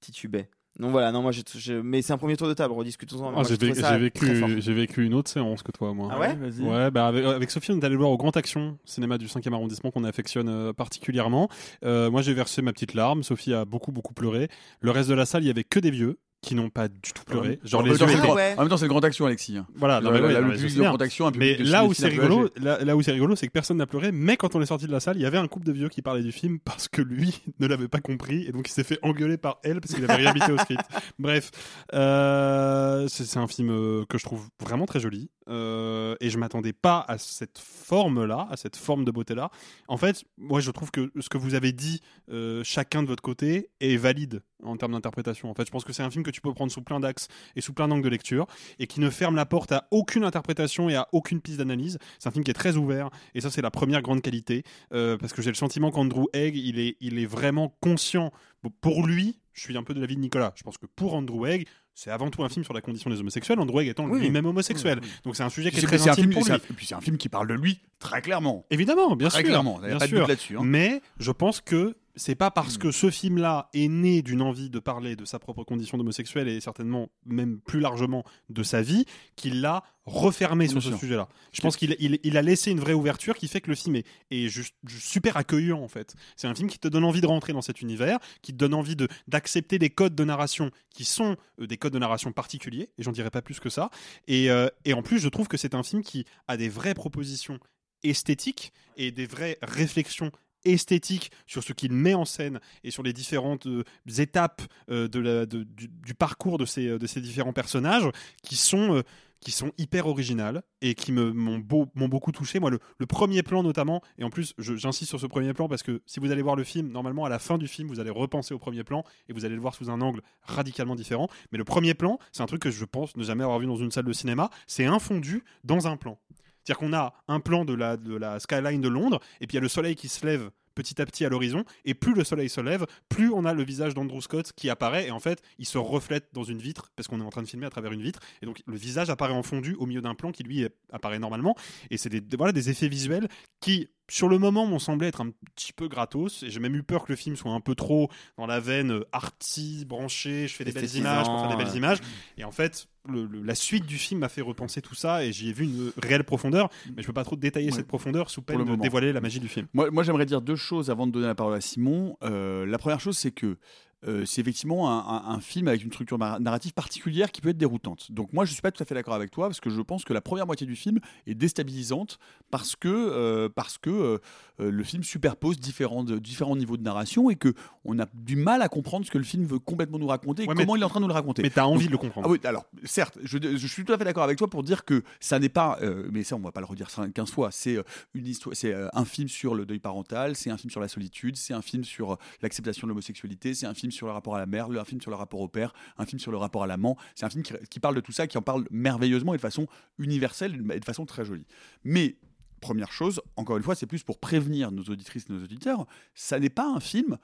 titubaient. 0.00 0.48
Donc 0.78 0.90
voilà, 0.90 1.10
non, 1.10 1.22
moi, 1.22 1.32
je- 1.32 1.72
mais 1.80 2.02
c'est 2.02 2.12
un 2.12 2.18
premier 2.18 2.36
tour 2.36 2.48
de 2.48 2.52
table, 2.54 2.74
rediscutons-en. 2.74 3.32
Ah, 3.34 3.42
j'ai 3.44 3.98
vécu, 3.98 4.26
j'ai 4.60 4.74
vécu 4.74 5.04
une 5.06 5.14
autre 5.14 5.30
séance 5.30 5.62
que 5.62 5.72
toi, 5.72 5.94
moi. 5.94 6.08
Ah 6.12 6.18
ouais? 6.20 6.36
Ouais, 6.64 6.90
bah 6.90 7.06
avec, 7.06 7.24
avec 7.24 7.50
Sophie, 7.50 7.72
on 7.72 7.80
est 7.80 7.84
allé 7.84 7.94
le 7.94 7.98
voir 7.98 8.10
au 8.10 8.18
Grand 8.18 8.36
Action, 8.36 8.78
cinéma 8.84 9.16
du 9.16 9.26
5e 9.26 9.54
arrondissement 9.54 9.90
qu'on 9.90 10.04
affectionne 10.04 10.48
euh, 10.50 10.72
particulièrement. 10.74 11.48
Euh, 11.84 12.10
moi, 12.10 12.20
j'ai 12.20 12.34
versé 12.34 12.60
ma 12.60 12.72
petite 12.74 12.92
larme. 12.94 13.22
Sophie 13.22 13.54
a 13.54 13.64
beaucoup, 13.64 13.90
beaucoup 13.92 14.12
pleuré. 14.12 14.48
Le 14.80 14.90
reste 14.90 15.08
de 15.08 15.14
la 15.14 15.24
salle, 15.24 15.44
il 15.44 15.46
y 15.46 15.50
avait 15.50 15.64
que 15.64 15.78
des 15.80 15.90
vieux 15.90 16.18
qui 16.42 16.54
n'ont 16.54 16.70
pas 16.70 16.86
du 16.88 17.00
tout 17.00 17.24
pleuré. 17.24 17.58
Genre 17.64 17.80
en, 17.80 17.84
les 17.84 17.90
même 17.90 17.98
temps, 17.98 18.04
yeux 18.06 18.10
c'est 18.12 18.16
le 18.16 18.18
étaient- 18.20 18.26
grand- 18.28 18.36
Ouais. 18.36 18.54
en 18.56 18.60
même 18.60 18.68
temps, 18.68 18.76
c'est 18.76 18.84
le 18.84 18.88
grand 18.90 19.02
action, 19.04 19.26
Alexis. 19.26 19.56
hein. 19.56 19.66
Voilà, 19.74 20.00
non, 20.00 20.10
Là, 20.12 20.20
mais 20.20 20.32
là, 20.32 20.40
non, 20.40 20.46
le 20.48 20.52
mais 20.52 20.54
public 20.54 20.62
de 20.70 20.74
sais 20.76 20.84
grand 20.84 20.96
bien. 20.96 21.06
action, 21.06 21.26
un 21.26 21.32
Mais 21.36 21.56
de 21.56 21.64
là 21.64 21.84
où 21.84 21.92
c'est 21.92 22.06
rigolo, 22.08 22.40
âgé. 22.42 22.50
là, 22.64 22.84
là 22.84 22.96
où 22.96 23.02
c'est 23.02 23.10
rigolo, 23.12 23.34
c'est 23.34 23.46
que 23.48 23.52
personne 23.52 23.78
n'a 23.78 23.86
pleuré. 23.86 24.12
Mais 24.12 24.36
quand 24.36 24.54
on 24.54 24.60
est 24.62 24.66
sorti 24.66 24.86
de 24.86 24.92
la 24.92 25.00
salle, 25.00 25.16
il 25.16 25.22
y 25.22 25.26
avait 25.26 25.38
un 25.38 25.48
couple 25.48 25.66
de 25.66 25.72
vieux 25.72 25.88
qui 25.88 26.02
parlait 26.02 26.22
du 26.22 26.30
film 26.32 26.60
parce 26.60 26.86
que 26.88 27.02
lui 27.02 27.34
ne 27.58 27.66
l'avait 27.66 27.88
pas 27.88 28.00
compris 28.00 28.46
et 28.46 28.52
donc 28.52 28.68
il 28.68 28.72
s'est 28.72 28.84
fait 28.84 28.98
engueuler 29.02 29.38
par 29.38 29.58
elle 29.64 29.80
parce 29.80 29.94
qu'il 29.94 30.04
avait 30.04 30.14
rien 30.14 30.30
habité 30.30 30.52
au 30.52 30.58
script. 30.58 30.82
Bref, 31.18 31.50
euh, 31.94 33.06
c'est 33.08 33.38
un 33.38 33.46
film 33.46 33.70
euh, 33.70 34.04
que 34.08 34.18
je 34.18 34.24
trouve 34.24 34.46
vraiment 34.60 34.86
très 34.86 35.00
joli 35.00 35.30
euh, 35.48 36.14
et 36.20 36.30
je 36.30 36.38
m'attendais 36.38 36.72
pas 36.72 37.04
à 37.08 37.18
cette 37.18 37.58
forme-là, 37.58 38.46
à 38.50 38.56
cette 38.56 38.76
forme 38.76 39.04
de 39.04 39.10
beauté-là. 39.10 39.50
En 39.88 39.96
fait, 39.96 40.24
moi 40.38 40.60
je 40.60 40.70
trouve 40.70 40.90
que 40.90 41.10
ce 41.18 41.28
que 41.28 41.38
vous 41.38 41.54
avez 41.54 41.72
dit 41.72 42.00
euh, 42.30 42.62
chacun 42.64 43.02
de 43.02 43.08
votre 43.08 43.22
côté 43.22 43.70
est 43.80 43.96
valide 43.96 44.42
en 44.62 44.76
termes 44.76 44.92
d'interprétation. 44.92 45.50
En 45.50 45.54
fait, 45.54 45.66
je 45.66 45.70
pense 45.70 45.84
que 45.84 45.92
c'est 45.92 46.02
un 46.02 46.10
film 46.10 46.24
que 46.24 46.30
tu 46.30 46.40
peux 46.40 46.52
prendre 46.52 46.72
sous 46.72 46.82
plein 46.82 47.00
d'axes 47.00 47.28
et 47.54 47.60
sous 47.60 47.72
plein 47.72 47.88
d'angles 47.88 48.02
de 48.02 48.08
lecture 48.08 48.46
et 48.78 48.86
qui 48.86 49.00
ne 49.00 49.10
ferme 49.10 49.36
la 49.36 49.46
porte 49.46 49.72
à 49.72 49.86
aucune 49.90 50.24
interprétation 50.24 50.88
et 50.88 50.94
à 50.94 51.08
aucune 51.12 51.40
piste 51.40 51.58
d'analyse. 51.58 51.98
C'est 52.18 52.28
un 52.28 52.32
film 52.32 52.44
qui 52.44 52.50
est 52.50 52.54
très 52.54 52.76
ouvert 52.76 53.10
et 53.34 53.40
ça 53.40 53.50
c'est 53.50 53.62
la 53.62 53.70
première 53.70 54.02
grande 54.02 54.22
qualité 54.22 54.62
euh, 54.92 55.16
parce 55.18 55.32
que 55.32 55.42
j'ai 55.42 55.50
le 55.50 55.56
sentiment 55.56 55.90
qu'Andrew 55.90 56.26
Egg 56.32 56.56
il 56.56 56.78
est, 56.78 56.96
il 57.00 57.18
est 57.18 57.26
vraiment 57.26 57.74
conscient. 57.80 58.32
Pour 58.80 59.06
lui, 59.06 59.38
je 59.52 59.60
suis 59.62 59.76
un 59.76 59.82
peu 59.82 59.94
de 59.94 60.00
l'avis 60.00 60.16
de 60.16 60.20
Nicolas. 60.20 60.52
Je 60.56 60.62
pense 60.62 60.76
que 60.78 60.86
pour 60.86 61.14
Andrew 61.14 61.46
Egg, 61.46 61.66
c'est 61.94 62.10
avant 62.10 62.30
tout 62.30 62.42
un 62.42 62.48
film 62.48 62.64
sur 62.64 62.74
la 62.74 62.80
condition 62.80 63.08
des 63.10 63.20
homosexuels. 63.20 63.58
Andrew 63.60 63.80
Egg 63.80 63.88
étant 63.88 64.06
Oui. 64.06 64.20
lui-même 64.20 64.44
homosexuel. 64.46 65.00
Donc 65.24 65.36
c'est 65.36 65.42
un 65.44 65.48
sujet 65.48 65.70
qui 65.70 65.78
est 65.78 65.82
très 65.82 66.08
intime 66.08 66.24
film, 66.24 66.32
pour 66.34 66.44
lui. 66.44 66.52
un- 66.52 66.58
puis 66.58 66.84
c'est 66.86 66.94
un 66.94 67.00
film 67.00 67.16
qui 67.16 67.28
parle 67.28 67.48
de 67.48 67.54
lui 67.54 67.80
très 67.98 68.20
clairement. 68.20 68.66
Évidemment, 68.70 69.14
bien 69.16 69.28
Très 69.28 69.38
sûr. 69.40 69.48
clairement, 69.48 69.80
il 69.82 69.90
a 69.92 69.96
pas 69.98 70.04
de 70.04 70.08
sûr. 70.10 70.18
doute 70.20 70.28
là-dessus, 70.28 70.58
hein. 70.58 70.62
Mais 70.64 71.00
je 71.18 71.30
pense 71.30 71.60
que 71.60 71.96
c'est 72.16 72.34
pas 72.34 72.50
parce 72.50 72.76
que 72.78 72.90
ce 72.90 73.10
film-là 73.10 73.68
est 73.74 73.88
né 73.88 74.22
d'une 74.22 74.42
envie 74.42 74.68
de 74.70 74.78
parler 74.78 75.16
de 75.16 75.24
sa 75.24 75.38
propre 75.38 75.64
condition 75.64 75.96
d'homosexuel 75.98 76.48
et 76.48 76.60
certainement 76.60 77.10
même 77.24 77.60
plus 77.60 77.80
largement 77.80 78.24
de 78.50 78.62
sa 78.62 78.82
vie 78.82 79.04
qu'il 79.36 79.60
l'a 79.60 79.82
refermé 80.06 80.66
Bien 80.66 80.80
sur 80.80 80.82
ce 80.92 80.96
sujet-là. 80.96 81.28
Je 81.52 81.60
pense 81.60 81.76
qu'il 81.76 81.96
il, 81.98 82.18
il 82.22 82.36
a 82.36 82.42
laissé 82.42 82.70
une 82.70 82.78
vraie 82.80 82.92
ouverture 82.92 83.36
qui 83.36 83.48
fait 83.48 83.60
que 83.60 83.68
le 83.68 83.74
film 83.76 83.96
est, 83.96 84.06
est 84.30 84.48
juste, 84.48 84.74
juste 84.86 85.06
super 85.06 85.36
accueillant 85.36 85.80
en 85.82 85.88
fait. 85.88 86.14
C'est 86.36 86.46
un 86.46 86.54
film 86.54 86.68
qui 86.70 86.78
te 86.78 86.86
donne 86.88 87.04
envie 87.04 87.20
de 87.20 87.26
rentrer 87.26 87.52
dans 87.52 87.60
cet 87.62 87.82
univers, 87.82 88.18
qui 88.40 88.52
te 88.52 88.56
donne 88.56 88.72
envie 88.74 88.94
de 88.96 89.08
d'accepter 89.26 89.78
des 89.78 89.90
codes 89.90 90.14
de 90.14 90.24
narration 90.24 90.70
qui 90.94 91.04
sont 91.04 91.36
euh, 91.60 91.66
des 91.66 91.76
codes 91.76 91.92
de 91.92 91.98
narration 91.98 92.30
particuliers 92.32 92.88
et 92.98 93.02
j'en 93.02 93.12
dirais 93.12 93.30
pas 93.30 93.42
plus 93.42 93.58
que 93.60 93.68
ça. 93.68 93.90
Et, 94.28 94.48
euh, 94.50 94.68
et 94.84 94.94
en 94.94 95.02
plus, 95.02 95.18
je 95.18 95.28
trouve 95.28 95.48
que 95.48 95.56
c'est 95.56 95.74
un 95.74 95.82
film 95.82 96.02
qui 96.02 96.24
a 96.46 96.56
des 96.56 96.68
vraies 96.68 96.94
propositions 96.94 97.58
esthétiques 98.04 98.72
et 98.96 99.10
des 99.10 99.26
vraies 99.26 99.58
réflexions 99.62 100.30
esthétiques 100.64 101.30
sur 101.46 101.62
ce 101.62 101.72
qu'il 101.72 101.92
met 101.92 102.14
en 102.14 102.24
scène 102.24 102.60
et 102.82 102.90
sur 102.90 103.02
les 103.04 103.12
différentes 103.12 103.66
euh, 103.66 103.84
étapes 104.18 104.62
euh, 104.90 105.06
de 105.06 105.20
la- 105.20 105.46
de- 105.46 105.62
du, 105.62 105.88
du 105.88 106.14
parcours 106.14 106.58
de 106.58 106.64
ces, 106.64 106.98
de 106.98 107.06
ces 107.06 107.20
différents 107.20 107.52
personnages 107.52 108.08
qui 108.42 108.56
sont, 108.56 108.96
euh, 108.96 109.02
qui 109.40 109.52
sont 109.52 109.72
hyper 109.78 110.06
originales 110.06 110.62
et 110.80 110.94
qui 110.94 111.12
m'ont 111.12 111.58
beau- 111.58 111.86
m'ont 111.94 112.08
beaucoup 112.08 112.32
touché. 112.32 112.58
Moi, 112.58 112.70
le, 112.70 113.06
premier 113.06 113.42
plan 113.42 113.62
notamment, 113.62 114.02
et 114.18 114.24
en 114.24 114.30
plus, 114.30 114.54
j'insiste 114.58 115.08
sur 115.08 115.20
ce 115.20 115.26
premier 115.26 115.52
plan 115.52 115.68
parce 115.68 115.82
que 115.82 116.02
si 116.06 116.20
vous 116.20 116.30
allez 116.30 116.42
voir 116.42 116.56
le 116.56 116.64
film, 116.64 116.88
normalement, 116.88 117.24
à 117.24 117.28
la 117.28 117.38
fin 117.38 117.58
du 117.58 117.68
film, 117.68 117.88
vous 117.88 118.00
allez 118.00 118.10
repenser 118.10 118.54
au 118.54 118.58
premier 118.58 118.84
plan 118.84 119.04
et 119.28 119.32
vous 119.32 119.44
allez 119.44 119.54
le 119.54 119.60
voir 119.60 119.74
sous 119.74 119.90
un 119.90 120.00
angle 120.00 120.22
radicalement 120.42 120.96
différent. 120.96 121.28
Mais 121.52 121.58
le 121.58 121.64
premier 121.64 121.94
plan, 121.94 122.18
c'est 122.32 122.42
un 122.42 122.46
truc 122.46 122.62
que 122.62 122.70
je 122.70 122.84
pense 122.84 123.16
ne 123.16 123.24
jamais 123.24 123.44
avoir 123.44 123.58
vu 123.58 123.66
dans 123.66 123.76
une 123.76 123.90
salle 123.90 124.04
de 124.04 124.12
cinéma, 124.12 124.50
c'est 124.66 124.86
infondu 124.86 125.44
dans 125.64 125.86
un 125.86 125.96
plan. 125.96 126.18
C'est-à-dire 126.64 126.78
qu'on 126.78 126.92
a 126.94 127.14
un 127.28 127.38
plan 127.40 127.64
de 127.64 127.74
la, 127.74 127.96
de 127.96 128.16
la 128.16 128.40
skyline 128.40 128.80
de 128.80 128.88
Londres, 128.88 129.20
et 129.40 129.46
puis 129.46 129.54
il 129.54 129.58
y 129.58 129.58
a 129.58 129.62
le 129.62 129.68
soleil 129.68 129.94
qui 129.94 130.08
se 130.08 130.26
lève 130.26 130.50
petit 130.76 131.02
à 131.02 131.06
petit 131.06 131.24
à 131.24 131.28
l'horizon, 131.28 131.64
et 131.84 131.94
plus 131.94 132.14
le 132.14 132.22
soleil 132.22 132.48
se 132.48 132.60
lève, 132.60 132.86
plus 133.08 133.32
on 133.32 133.44
a 133.44 133.52
le 133.52 133.64
visage 133.64 133.94
d'Andrew 133.94 134.20
Scott 134.20 134.52
qui 134.54 134.70
apparaît, 134.70 135.08
et 135.08 135.10
en 135.10 135.18
fait, 135.18 135.42
il 135.58 135.66
se 135.66 135.78
reflète 135.78 136.28
dans 136.32 136.44
une 136.44 136.58
vitre, 136.58 136.92
parce 136.94 137.08
qu'on 137.08 137.20
est 137.20 137.24
en 137.24 137.30
train 137.30 137.42
de 137.42 137.48
filmer 137.48 137.66
à 137.66 137.70
travers 137.70 137.90
une 137.90 138.02
vitre, 138.02 138.20
et 138.42 138.46
donc 138.46 138.62
le 138.64 138.76
visage 138.76 139.10
apparaît 139.10 139.32
en 139.32 139.42
fondu 139.42 139.74
au 139.74 139.86
milieu 139.86 140.02
d'un 140.02 140.14
plan 140.14 140.30
qui 140.30 140.44
lui 140.44 140.68
apparaît 140.92 141.18
normalement, 141.18 141.56
et 141.90 141.96
c'est 141.96 142.10
des- 142.10 142.36
voilà, 142.36 142.52
des 142.52 142.70
effets 142.70 142.88
visuels 142.88 143.26
qui, 143.60 143.88
sur 144.08 144.28
le 144.28 144.38
moment, 144.38 144.66
m'ont 144.66 144.78
semblé 144.78 145.08
être 145.08 145.20
un 145.20 145.30
petit 145.54 145.72
peu 145.72 145.88
gratos, 145.88 146.42
et 146.42 146.50
j'ai 146.50 146.60
même 146.60 146.76
eu 146.76 146.82
peur 146.82 147.04
que 147.04 147.12
le 147.12 147.16
film 147.16 147.34
soit 147.36 147.50
un 147.52 147.60
peu 147.60 147.74
trop 147.74 148.08
dans 148.36 148.46
la 148.46 148.60
veine 148.60 148.92
euh, 148.92 149.04
arty, 149.12 149.84
branché, 149.84 150.46
je 150.48 150.54
fais 150.54 150.64
des 150.64 150.72
belles 150.72 150.94
images 150.96 151.26
pour 151.26 151.40
faire 151.40 151.56
des 151.56 151.64
belles 151.64 151.74
images, 151.76 151.98
et 152.38 152.44
en 152.44 152.52
fait, 152.52 152.86
le- 153.08 153.24
le- 153.26 153.42
la 153.42 153.54
suite 153.54 153.86
du 153.86 153.98
film 153.98 154.20
m'a 154.20 154.28
fait 154.28 154.40
repenser 154.42 154.80
tout 154.82 154.94
ça 154.96 155.24
et 155.24 155.32
j'y 155.32 155.48
ai 155.50 155.52
vu 155.52 155.64
une 155.64 155.92
réelle 156.02 156.24
profondeur, 156.24 156.68
mais 156.96 157.02
je 157.02 157.06
peux 157.06 157.12
pas 157.12 157.24
trop 157.24 157.36
détailler 157.36 157.66
Ouais. 157.70 157.72
cette 157.76 157.86
profondeur 157.86 158.30
sous 158.30 158.42
peine 158.42 158.58
de 158.58 158.64
moment. 158.64 158.82
dévoiler 158.82 159.12
la 159.12 159.20
magie 159.20 159.38
du 159.40 159.48
film. 159.48 159.66
Moi, 159.74 159.90
moi 159.92 160.02
j'aimerais 160.02 160.26
dire 160.26 160.40
deux 160.40 160.56
choses 160.56 160.90
avant 160.90 161.06
de 161.06 161.12
donner 161.12 161.26
la 161.26 161.34
parole 161.36 161.54
à 161.54 161.60
Simon. 161.60 162.16
Euh, 162.24 162.66
la 162.66 162.78
première 162.78 162.98
chose, 163.00 163.16
c'est 163.16 163.30
que 163.30 163.58
euh, 164.06 164.24
c'est 164.24 164.40
effectivement 164.40 164.90
un, 164.90 164.98
un- 164.98 165.34
un 165.34 165.40
film 165.40 165.68
avec 165.68 165.82
une 165.82 165.90
structure 165.92 166.18
nar- 166.18 166.40
narrative 166.40 166.72
particulière 166.72 167.32
qui 167.32 167.40
peut 167.40 167.48
être 167.50 167.58
déroutante. 167.58 168.12
Donc 168.12 168.32
moi, 168.32 168.44
je 168.44 168.52
suis 168.52 168.62
pas 168.62 168.70
tout 168.70 168.82
à 168.82 168.86
fait 168.86 168.94
d'accord 168.94 169.14
avec 169.14 169.30
toi 169.30 169.48
parce 169.48 169.60
que 169.60 169.70
je 169.70 169.80
pense 169.80 170.04
que 170.04 170.12
la 170.12 170.20
première 170.20 170.46
moitié 170.46 170.66
du 170.66 170.76
film 170.76 170.98
est 171.26 171.34
déstabilisante 171.34 172.18
parce 172.50 172.76
que 172.76 172.88
euh, 172.88 173.48
parce 173.48 173.78
que 173.78 173.90
euh, 173.90 174.70
le 174.70 174.84
film 174.84 175.02
superpose 175.02 175.58
différents 175.58 176.04
de- 176.04 176.18
différents 176.18 176.56
niveaux 176.56 176.76
de 176.76 176.82
narration 176.82 177.30
et 177.30 177.36
que 177.36 177.54
on 177.84 177.98
a 177.98 178.06
du 178.14 178.36
mal 178.36 178.62
à 178.62 178.68
comprendre 178.68 179.04
ce 179.06 179.10
que 179.10 179.18
le 179.18 179.24
film 179.24 179.44
veut 179.44 179.58
complètement 179.58 179.98
nous 179.98 180.06
raconter 180.06 180.44
et 180.44 180.48
Ouais, 180.48 180.54
comment 180.54 180.76
il 180.76 180.82
est 180.82 180.84
en 180.84 180.88
train 180.88 181.00
de 181.00 181.04
nous 181.04 181.08
le 181.08 181.14
raconter. 181.14 181.42
Mais 181.42 181.50
t'as 181.50 181.64
envie 181.64 181.84
Donc- 181.84 181.86
de 181.86 181.92
le 181.92 181.98
comprendre. 181.98 182.28
Ah 182.28 182.30
oui, 182.30 182.38
alors 182.44 182.64
certes, 182.84 183.18
je, 183.22 183.38
je 183.56 183.66
suis 183.66 183.84
tout 183.84 183.92
à 183.92 183.98
fait 183.98 184.04
d'accord 184.04 184.24
avec 184.24 184.38
toi 184.38 184.48
pour 184.48 184.62
dire 184.62 184.84
que 184.84 185.02
ça 185.20 185.38
n'est 185.38 185.48
pas, 185.48 185.78
mais 186.10 186.22
ça 186.22 186.36
on 186.36 186.40
va 186.40 186.52
pas 186.52 186.60
le 186.60 186.66
redire 186.66 186.88
15 187.14 187.30
fois, 187.30 187.50
c'est 187.50 187.76
une 188.14 188.26
histoire, 188.26 188.54
c'est 188.56 188.74
un 188.92 189.04
film 189.04 189.28
sur 189.28 189.54
le 189.54 189.66
deuil 189.66 189.78
parental, 189.78 190.36
c'est 190.36 190.50
un 190.50 190.56
film 190.56 190.70
sur 190.70 190.80
la 190.80 190.88
solitude, 190.88 191.36
c'est 191.36 191.54
un 191.54 191.62
film 191.62 191.84
sur 191.84 192.18
l'acceptation 192.42 192.86
de 192.86 192.90
l'homosexualité, 192.90 193.54
c'est 193.54 193.66
un 193.66 193.74
film 193.74 193.92
sur 193.96 194.06
le 194.06 194.12
rapport 194.12 194.36
à 194.36 194.38
la 194.38 194.46
mère, 194.46 194.68
un 194.70 194.84
film 194.84 195.00
sur 195.00 195.10
le 195.10 195.16
rapport 195.16 195.40
au 195.40 195.48
père, 195.48 195.72
un 195.98 196.06
film 196.06 196.20
sur 196.20 196.30
le 196.30 196.36
rapport 196.36 196.62
à 196.62 196.66
l'amant, 196.68 196.96
c'est 197.14 197.26
un 197.26 197.30
film 197.30 197.42
qui, 197.42 197.52
qui 197.68 197.80
parle 197.80 197.94
de 197.96 198.00
tout 198.00 198.12
ça, 198.12 198.26
qui 198.26 198.38
en 198.38 198.42
parle 198.42 198.64
merveilleusement 198.70 199.34
et 199.34 199.36
de 199.36 199.42
façon 199.42 199.66
universelle 199.98 200.62
et 200.72 200.78
de 200.80 200.84
façon 200.84 201.04
très 201.06 201.24
jolie. 201.24 201.46
Mais 201.84 202.16
Première 202.62 202.90
chose, 202.90 203.20
encore 203.36 203.58
une 203.58 203.62
fois, 203.62 203.74
c'est 203.74 203.86
plus 203.86 204.02
pour 204.02 204.18
prévenir 204.18 204.72
nos 204.72 204.82
auditrices 204.84 205.26
et 205.28 205.32
nos 205.32 205.44
auditeurs, 205.44 205.86
ça 206.14 206.38
n'est 206.40 206.48
pas 206.48 206.66
un 206.66 206.80
film 206.80 207.18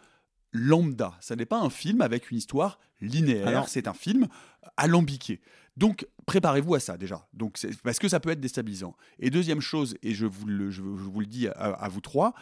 lambda. 0.52 1.14
Ça 1.20 1.34
n'est 1.36 1.46
pas 1.46 1.58
un 1.58 1.70
film 1.70 2.02
avec 2.02 2.30
une 2.30 2.36
histoire 2.36 2.78
linéaire. 3.00 3.48
Alors- 3.48 3.68
c'est 3.68 3.88
un 3.88 3.94
film 3.94 4.28
alambiqué. 4.76 5.40
Donc, 5.76 6.06
préparez-vous 6.26 6.74
à 6.74 6.80
ça 6.80 6.98
déjà. 6.98 7.26
Donc, 7.32 7.56
c'est- 7.56 7.80
parce 7.82 7.98
que 7.98 8.08
ça 8.08 8.20
peut 8.20 8.28
être 8.30 8.40
déstabilisant. 8.40 8.94
Et 9.18 9.30
deuxième 9.30 9.62
chose, 9.62 9.96
et 10.02 10.12
je 10.12 10.26
vous 10.26 10.46
le, 10.46 10.70
je, 10.70 10.82
je 10.82 10.82
vous 10.82 11.20
le 11.20 11.26
dis 11.26 11.48
à, 11.48 11.52
à 11.52 11.88
vous 11.88 12.02
trois, 12.02 12.34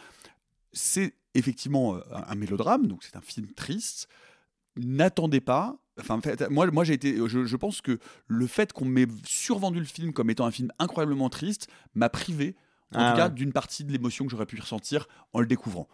c'est 0.73 1.13
effectivement 1.33 1.95
euh, 1.95 1.99
un, 2.13 2.23
un 2.31 2.35
mélodrame. 2.35 2.87
Donc, 2.87 3.03
c'est 3.03 3.15
un 3.15 3.21
film 3.21 3.47
triste. 3.53 4.07
N'attendez 4.77 5.41
pas. 5.41 5.77
Enfin, 5.99 6.15
en 6.15 6.21
fait, 6.21 6.49
moi, 6.49 6.65
moi 6.71 6.83
j'ai 6.83 6.93
été. 6.93 7.17
Je, 7.27 7.45
je 7.45 7.55
pense 7.57 7.81
que 7.81 7.99
le 8.27 8.47
fait 8.47 8.71
qu'on 8.73 8.85
m'ait 8.85 9.07
survendu 9.25 9.79
le 9.79 9.85
film 9.85 10.13
comme 10.13 10.29
étant 10.29 10.45
un 10.45 10.51
film 10.51 10.71
incroyablement 10.79 11.29
triste 11.29 11.67
m'a 11.93 12.09
privé, 12.09 12.55
en 12.95 12.99
Ah 12.99 13.11
tout 13.11 13.17
cas, 13.17 13.27
ouais. 13.27 13.33
d'une 13.35 13.51
partie 13.51 13.83
de 13.83 13.91
l'émotion 13.91 14.25
que 14.25 14.31
j'aurais 14.31 14.45
pu 14.45 14.59
ressentir 14.59 15.07
en 15.33 15.41
le 15.41 15.45
découvrant. 15.45 15.87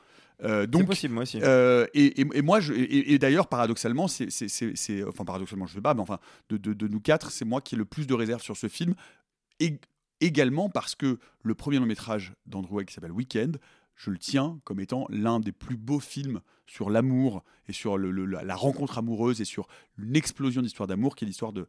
Euh, 0.43 0.67
donc, 0.67 0.85
possible, 0.85 1.15
moi 1.15 1.23
aussi. 1.23 1.39
euh, 1.41 1.87
et, 1.95 2.21
et- 2.21 2.27
et 2.35 2.41
moi, 2.43 2.59
je, 2.59 2.71
et, 2.73 3.13
et 3.13 3.17
d'ailleurs, 3.17 3.47
paradoxalement, 3.47 4.07
c'est, 4.07 4.27
enfin 5.07 5.25
paradoxalement, 5.25 5.65
je 5.65 5.73
sais 5.73 5.81
pas, 5.81 5.95
mais 5.95 6.01
enfin, 6.01 6.19
de, 6.49 6.57
de- 6.57 6.73
de 6.73 6.87
nous 6.87 6.99
quatre, 7.01 7.31
c'est 7.31 7.43
moi 7.45 7.59
qui 7.59 7.73
ai 7.73 7.77
le 7.79 7.85
plus 7.85 8.05
de 8.05 8.13
réserve 8.13 8.43
sur 8.43 8.55
ce 8.55 8.67
film. 8.67 8.93
Et 9.59 9.79
également 10.21 10.69
parce 10.69 10.93
que 10.93 11.17
le 11.41 11.55
premier 11.55 11.79
long 11.79 11.87
métrage 11.87 12.33
d'Andrew 12.45 12.83
qui 12.85 12.93
s'appelle 12.93 13.11
Weekend, 13.11 13.57
je 13.97 14.11
le 14.11 14.17
tiens 14.17 14.59
comme 14.63 14.79
étant 14.79 15.05
l'un 15.09 15.39
des 15.39 15.51
plus 15.51 15.75
beaux 15.75 15.99
films 15.99 16.39
sur 16.67 16.89
l'amour 16.89 17.43
et 17.67 17.73
sur 17.73 17.97
la, 17.97 18.55
rencontre 18.55 18.99
amoureuse 18.99 19.41
et 19.41 19.45
sur 19.45 19.67
une 19.97 20.15
explosion 20.15 20.61
d'histoire 20.61 20.87
d'amour 20.87 21.15
qui 21.15 21.25
est 21.25 21.27
l'histoire 21.27 21.51
d'un, 21.51 21.65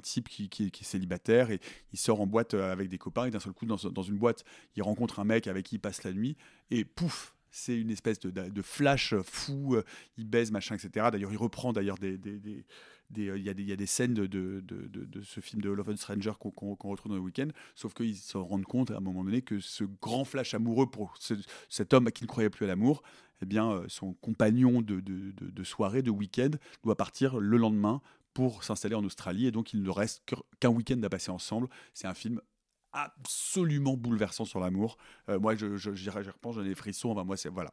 type 0.00 0.28
qui, 0.28 0.44
est- 0.44 0.82
célibataire 0.82 1.50
et 1.50 1.60
il 1.92 1.98
sort 1.98 2.20
en 2.20 2.26
boîte 2.26 2.54
euh, 2.54 2.72
avec 2.72 2.88
des 2.88 2.98
copains 2.98 3.26
et 3.26 3.30
d'un 3.30 3.38
seul 3.40 3.52
coup 3.52 3.66
dans, 3.66 3.76
une 3.76 4.18
boîte 4.18 4.44
il 4.76 4.82
rencontre 4.82 5.20
un 5.20 5.24
mec 5.24 5.46
avec 5.46 5.66
qui 5.66 5.76
il 5.76 5.78
passe 5.78 6.02
la 6.02 6.12
nuit 6.12 6.36
et 6.70 6.84
pouf 6.84 7.34
c'est 7.54 7.78
une 7.78 7.90
espèce 7.90 8.18
de, 8.18 8.62
flash 8.62 9.14
fou, 9.20 9.74
euh, 9.74 9.84
il 10.16 10.26
baise, 10.26 10.50
machin, 10.50 10.74
etc. 10.74 11.08
D'ailleurs, 11.12 11.32
il 11.32 11.36
reprend 11.36 11.74
d'ailleurs 11.74 11.98
des- 11.98 12.16
des, 13.12 13.28
euh, 13.28 13.38
il 13.38 13.44
y, 13.44 13.48
a 13.72 13.76
des- 13.76 13.86
scènes 13.86 14.14
de, 14.14 14.62
ce 15.22 15.40
film 15.40 15.62
de 15.62 15.70
Love 15.70 15.90
and 15.90 15.96
Stranger 15.96 16.32
qu'on 16.38 16.90
retrouve 16.90 17.10
dans 17.10 17.16
le 17.16 17.20
week-end, 17.22 17.48
sauf 17.74 17.94
qu'ils 17.94 18.16
se 18.16 18.36
rendent 18.36 18.64
compte 18.64 18.90
à 18.90 18.96
un 18.96 19.00
moment 19.00 19.24
donné 19.24 19.42
que 19.42 19.60
ce 19.60 19.84
grand 19.84 20.24
flash 20.24 20.54
amoureux 20.54 20.90
pour 20.90 21.14
ce- 21.18 21.34
cet 21.68 21.94
homme 21.94 22.10
qui 22.10 22.24
ne 22.24 22.28
croyait 22.28 22.50
plus 22.50 22.64
à 22.64 22.68
l'amour, 22.68 23.02
eh 23.42 23.46
bien, 23.46 23.70
euh, 23.70 23.84
son 23.88 24.14
compagnon 24.14 24.82
de, 24.82 25.64
soirée, 25.64 26.02
de 26.02 26.10
week-end, 26.10 26.50
doit 26.84 26.96
partir 26.96 27.38
le 27.38 27.56
lendemain 27.56 28.00
pour 28.34 28.64
s'installer 28.64 28.94
en 28.94 29.04
Australie, 29.04 29.46
et 29.46 29.50
donc 29.50 29.74
il 29.74 29.82
ne 29.82 29.90
reste 29.90 30.22
qu'un 30.60 30.70
week-end 30.70 31.00
à 31.02 31.08
passer 31.10 31.30
ensemble. 31.30 31.68
C'est 31.92 32.06
un 32.06 32.14
film 32.14 32.40
absolument 32.92 33.96
bouleversant 33.96 34.44
sur 34.44 34.60
l'amour. 34.60 34.96
Euh, 35.28 35.38
moi, 35.38 35.54
je, 35.54 35.76
je, 35.76 35.92
j'y 35.94 36.04
j'y 36.04 36.10
repense, 36.10 36.56
j'en 36.56 36.62
ai 36.62 36.68
des 36.68 36.74
frissons. 36.74 37.14
Moi, 37.24 37.36
c'est 37.36 37.48
voilà. 37.48 37.72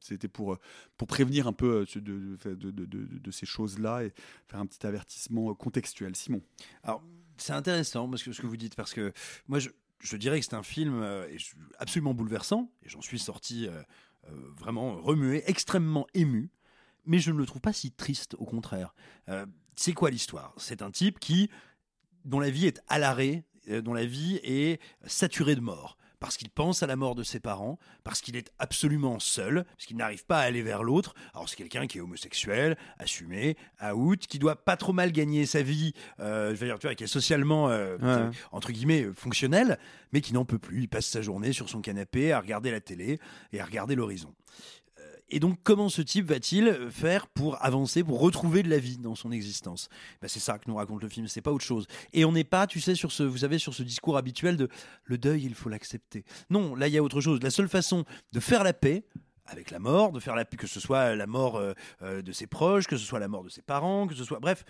C'était 0.00 0.28
pour 0.28 0.54
euh, 0.54 0.58
pour 0.96 1.08
prévenir 1.08 1.46
un 1.46 1.52
peu 1.52 1.86
euh, 1.86 2.00
de, 2.00 3.30
ces 3.30 3.46
choses-là 3.46 4.04
et 4.04 4.12
faire 4.46 4.60
un 4.60 4.66
petit 4.66 4.86
avertissement 4.86 5.54
contextuel. 5.54 6.16
Simon. 6.16 6.42
Alors, 6.82 7.02
c'est 7.36 7.52
intéressant 7.52 8.08
parce 8.08 8.22
que 8.22 8.32
ce 8.32 8.40
que 8.40 8.46
vous 8.46 8.56
dites, 8.56 8.74
parce 8.74 8.92
que 8.92 9.12
moi, 9.46 9.58
je, 9.58 9.70
je 10.00 10.16
dirais 10.16 10.40
que 10.40 10.46
c'est 10.46 10.54
un 10.54 10.62
film 10.62 11.00
je- 11.36 11.54
absolument 11.78 12.14
bouleversant, 12.14 12.70
et 12.82 12.88
j'en 12.88 13.02
suis 13.02 13.18
sorti 13.18 13.68
vraiment 14.56 15.00
remué, 15.00 15.42
extrêmement 15.46 16.06
ému, 16.14 16.50
mais 17.06 17.18
je 17.18 17.30
ne 17.30 17.38
le 17.38 17.46
trouve 17.46 17.60
pas 17.60 17.72
si 17.72 17.92
triste, 17.92 18.34
au 18.38 18.44
contraire. 18.44 18.94
C'est 19.76 19.92
quoi 19.92 20.10
l'histoire? 20.10 20.54
C'est 20.56 20.82
un 20.82 20.90
type 20.90 21.20
qui, 21.20 21.50
dont 22.24 22.40
la 22.40 22.50
vie 22.50 22.66
est 22.66 22.82
à 22.88 22.98
l'arrêt, 22.98 23.44
dont 23.68 23.94
la 23.94 24.04
vie 24.04 24.40
est 24.42 24.80
saturée 25.06 25.54
de 25.54 25.60
mort. 25.60 25.96
Parce 26.20 26.36
qu'il 26.36 26.50
pense 26.50 26.82
à 26.82 26.88
la 26.88 26.96
mort 26.96 27.14
de 27.14 27.22
ses 27.22 27.38
parents, 27.38 27.78
parce 28.02 28.20
qu'il 28.20 28.34
est 28.34 28.50
absolument 28.58 29.20
seul, 29.20 29.62
parce 29.76 29.86
qu'il 29.86 29.96
n'arrive 29.96 30.24
pas 30.26 30.38
à 30.40 30.42
aller 30.42 30.62
vers 30.62 30.82
l'autre. 30.82 31.14
Alors 31.32 31.48
c'est 31.48 31.54
quelqu'un 31.54 31.86
qui 31.86 31.98
est 31.98 32.00
homosexuel, 32.00 32.76
assumé, 32.98 33.56
out, 33.94 34.26
qui 34.26 34.40
doit 34.40 34.56
pas 34.56 34.76
trop 34.76 34.92
mal 34.92 35.12
gagner 35.12 35.46
sa 35.46 35.62
vie, 35.62 35.92
euh, 36.18 36.56
je 36.56 36.60
veux 36.60 36.66
dire, 36.66 36.76
tu 36.80 36.88
vois, 36.88 36.96
qui 36.96 37.04
est 37.04 37.06
socialement, 37.06 37.68
euh, 37.68 37.96
Ouais. 37.98 38.36
entre 38.50 38.72
guillemets, 38.72 39.04
euh, 39.04 39.14
fonctionnel, 39.14 39.78
mais 40.12 40.20
qui 40.20 40.32
n'en 40.34 40.44
peut 40.44 40.58
plus. 40.58 40.80
Il 40.82 40.88
passe 40.88 41.06
sa 41.06 41.22
journée 41.22 41.52
sur 41.52 41.68
son 41.68 41.80
canapé 41.80 42.32
à 42.32 42.40
regarder 42.40 42.72
la 42.72 42.80
télé 42.80 43.20
et 43.52 43.60
à 43.60 43.64
regarder 43.64 43.94
l'horizon. 43.94 44.34
Euh, 45.30 45.36
Et 45.36 45.40
donc, 45.40 45.58
comment 45.62 45.88
ce 45.88 46.02
type 46.02 46.26
va-t-il 46.26 46.90
faire 46.90 47.26
pour 47.26 47.62
avancer, 47.64 48.02
pour 48.02 48.20
retrouver 48.20 48.62
de 48.62 48.70
la 48.70 48.78
vie 48.78 48.98
dans 48.98 49.14
son 49.14 49.30
existence? 49.30 49.88
Ben, 50.20 50.28
C'est 50.28 50.40
ça 50.40 50.58
que 50.58 50.64
nous 50.68 50.76
raconte 50.76 51.02
le 51.02 51.08
film, 51.08 51.28
c'est 51.28 51.42
pas 51.42 51.52
autre 51.52 51.64
chose. 51.64 51.86
Et 52.12 52.24
on 52.24 52.32
n'est 52.32 52.44
pas, 52.44 52.66
tu 52.66 52.80
sais, 52.80 52.94
sur 52.94 53.12
ce, 53.12 53.22
vous 53.22 53.38
savez, 53.38 53.58
sur 53.58 53.74
ce 53.74 53.82
discours 53.82 54.16
habituel 54.16 54.56
de 54.56 54.68
le 55.04 55.18
deuil, 55.18 55.44
il 55.44 55.54
faut 55.54 55.68
l'accepter. 55.68 56.24
Non, 56.50 56.74
là, 56.74 56.88
il 56.88 56.94
y 56.94 56.98
a 56.98 57.02
autre 57.02 57.20
chose. 57.20 57.40
La 57.42 57.50
seule 57.50 57.68
façon 57.68 58.04
de 58.32 58.40
faire 58.40 58.64
la 58.64 58.72
paix, 58.72 59.04
avec 59.48 59.70
la 59.70 59.78
mort, 59.78 60.12
de 60.12 60.20
faire 60.20 60.34
la 60.34 60.44
que 60.44 60.66
ce 60.66 60.80
soit 60.80 61.14
la 61.14 61.26
mort 61.26 61.56
euh, 61.56 61.72
euh, 62.02 62.22
de 62.22 62.32
ses 62.32 62.46
proches, 62.46 62.86
que 62.86 62.96
ce 62.96 63.04
soit 63.04 63.18
la 63.18 63.28
mort 63.28 63.44
de 63.44 63.48
ses 63.48 63.62
parents, 63.62 64.06
que 64.06 64.14
ce 64.14 64.24
soit. 64.24 64.40
Bref, 64.40 64.64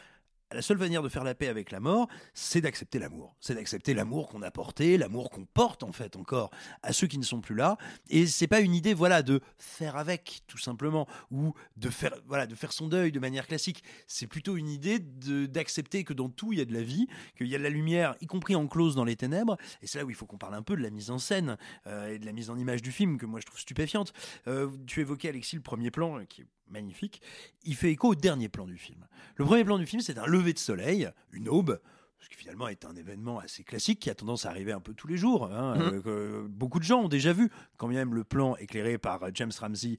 la 0.52 0.62
seule 0.62 0.78
manière 0.78 1.02
de 1.02 1.08
faire 1.08 1.24
la 1.24 1.34
paix 1.34 1.48
avec 1.48 1.70
la 1.70 1.80
mort, 1.80 2.08
c'est 2.34 2.60
d'accepter 2.60 2.98
l'amour. 2.98 3.36
C'est 3.40 3.54
d'accepter 3.54 3.94
l'amour 3.94 4.28
qu'on 4.28 4.42
a 4.42 4.50
porté, 4.50 4.96
l'amour 4.96 5.30
qu'on 5.30 5.44
porte 5.44 5.82
en 5.82 5.92
fait 5.92 6.16
encore 6.16 6.50
à 6.82 6.92
ceux 6.92 7.06
qui 7.06 7.18
ne 7.18 7.24
sont 7.24 7.40
plus 7.40 7.54
là. 7.54 7.76
Et 8.08 8.26
c'est 8.26 8.46
pas 8.46 8.60
une 8.60 8.74
idée, 8.74 8.94
voilà, 8.94 9.22
de 9.22 9.40
faire 9.58 9.96
avec 9.96 10.40
tout 10.46 10.58
simplement 10.58 11.06
ou 11.30 11.54
de 11.76 11.90
faire, 11.90 12.14
voilà, 12.26 12.46
de 12.46 12.54
faire 12.54 12.72
son 12.72 12.88
deuil 12.88 13.12
de 13.12 13.20
manière 13.20 13.46
classique. 13.46 13.82
C'est 14.06 14.26
plutôt 14.26 14.56
une 14.56 14.68
idée 14.68 14.98
d'accepter 14.98 16.04
que 16.04 16.12
dans 16.12 16.28
tout 16.28 16.52
il 16.52 16.58
y 16.58 16.62
a 16.62 16.64
de 16.64 16.74
la 16.74 16.82
vie, 16.82 17.06
qu'il 17.36 17.48
y 17.48 17.54
a 17.54 17.58
de 17.58 17.62
la 17.62 17.70
lumière, 17.70 18.14
y 18.20 18.26
compris 18.26 18.54
enclose 18.54 18.94
dans 18.94 19.04
les 19.04 19.16
ténèbres. 19.16 19.56
Et 19.82 19.86
c'est 19.86 19.98
là 19.98 20.04
où 20.04 20.10
il 20.10 20.16
faut 20.16 20.26
qu'on 20.26 20.38
parle 20.38 20.54
un 20.54 20.62
peu 20.62 20.76
de 20.76 20.82
la 20.82 20.90
mise 20.90 21.10
en 21.10 21.18
scène 21.18 21.56
euh, 21.86 22.14
et 22.14 22.18
de 22.18 22.26
la 22.26 22.32
mise 22.32 22.50
en 22.50 22.56
image 22.56 22.82
du 22.82 22.92
film 22.92 23.18
que 23.18 23.26
moi 23.26 23.40
je 23.40 23.46
trouve 23.46 23.60
stupéfiante. 23.60 24.12
Euh, 24.46 24.70
tu 24.86 25.00
évoquais 25.00 25.28
Alexis 25.28 25.56
le 25.56 25.62
premier 25.62 25.90
plan 25.90 26.18
euh, 26.18 26.24
qui 26.24 26.42
est 26.42 26.46
magnifique. 26.70 27.20
Il 27.64 27.74
fait 27.76 27.90
écho 27.90 28.08
au 28.08 28.14
dernier 28.14 28.48
plan 28.48 28.66
du 28.66 28.76
film. 28.78 29.06
Le 29.36 29.44
premier 29.44 29.64
plan 29.64 29.78
du 29.78 29.86
film, 29.86 30.00
c'est 30.02 30.18
un 30.18 30.26
lever 30.26 30.52
de 30.52 30.58
soleil, 30.58 31.10
une 31.32 31.48
aube, 31.48 31.80
ce 32.20 32.28
qui 32.28 32.34
finalement 32.34 32.68
est 32.68 32.84
un 32.84 32.96
événement 32.96 33.38
assez 33.38 33.62
classique 33.64 34.00
qui 34.00 34.10
a 34.10 34.14
tendance 34.14 34.44
à 34.46 34.50
arriver 34.50 34.72
un 34.72 34.80
peu 34.80 34.92
tous 34.94 35.06
les 35.06 35.16
jours. 35.16 35.44
hein, 35.52 35.76
Mhm. 35.76 35.82
euh, 35.94 36.02
que 36.02 36.46
beaucoup 36.48 36.78
de 36.80 36.84
gens 36.84 37.02
ont 37.02 37.08
déjà 37.08 37.32
vu, 37.32 37.50
quand 37.76 37.88
bien 37.88 37.98
même 38.00 38.14
le 38.14 38.24
plan 38.24 38.56
éclairé 38.56 38.98
par 38.98 39.20
James 39.34 39.52
Ramsey, 39.58 39.98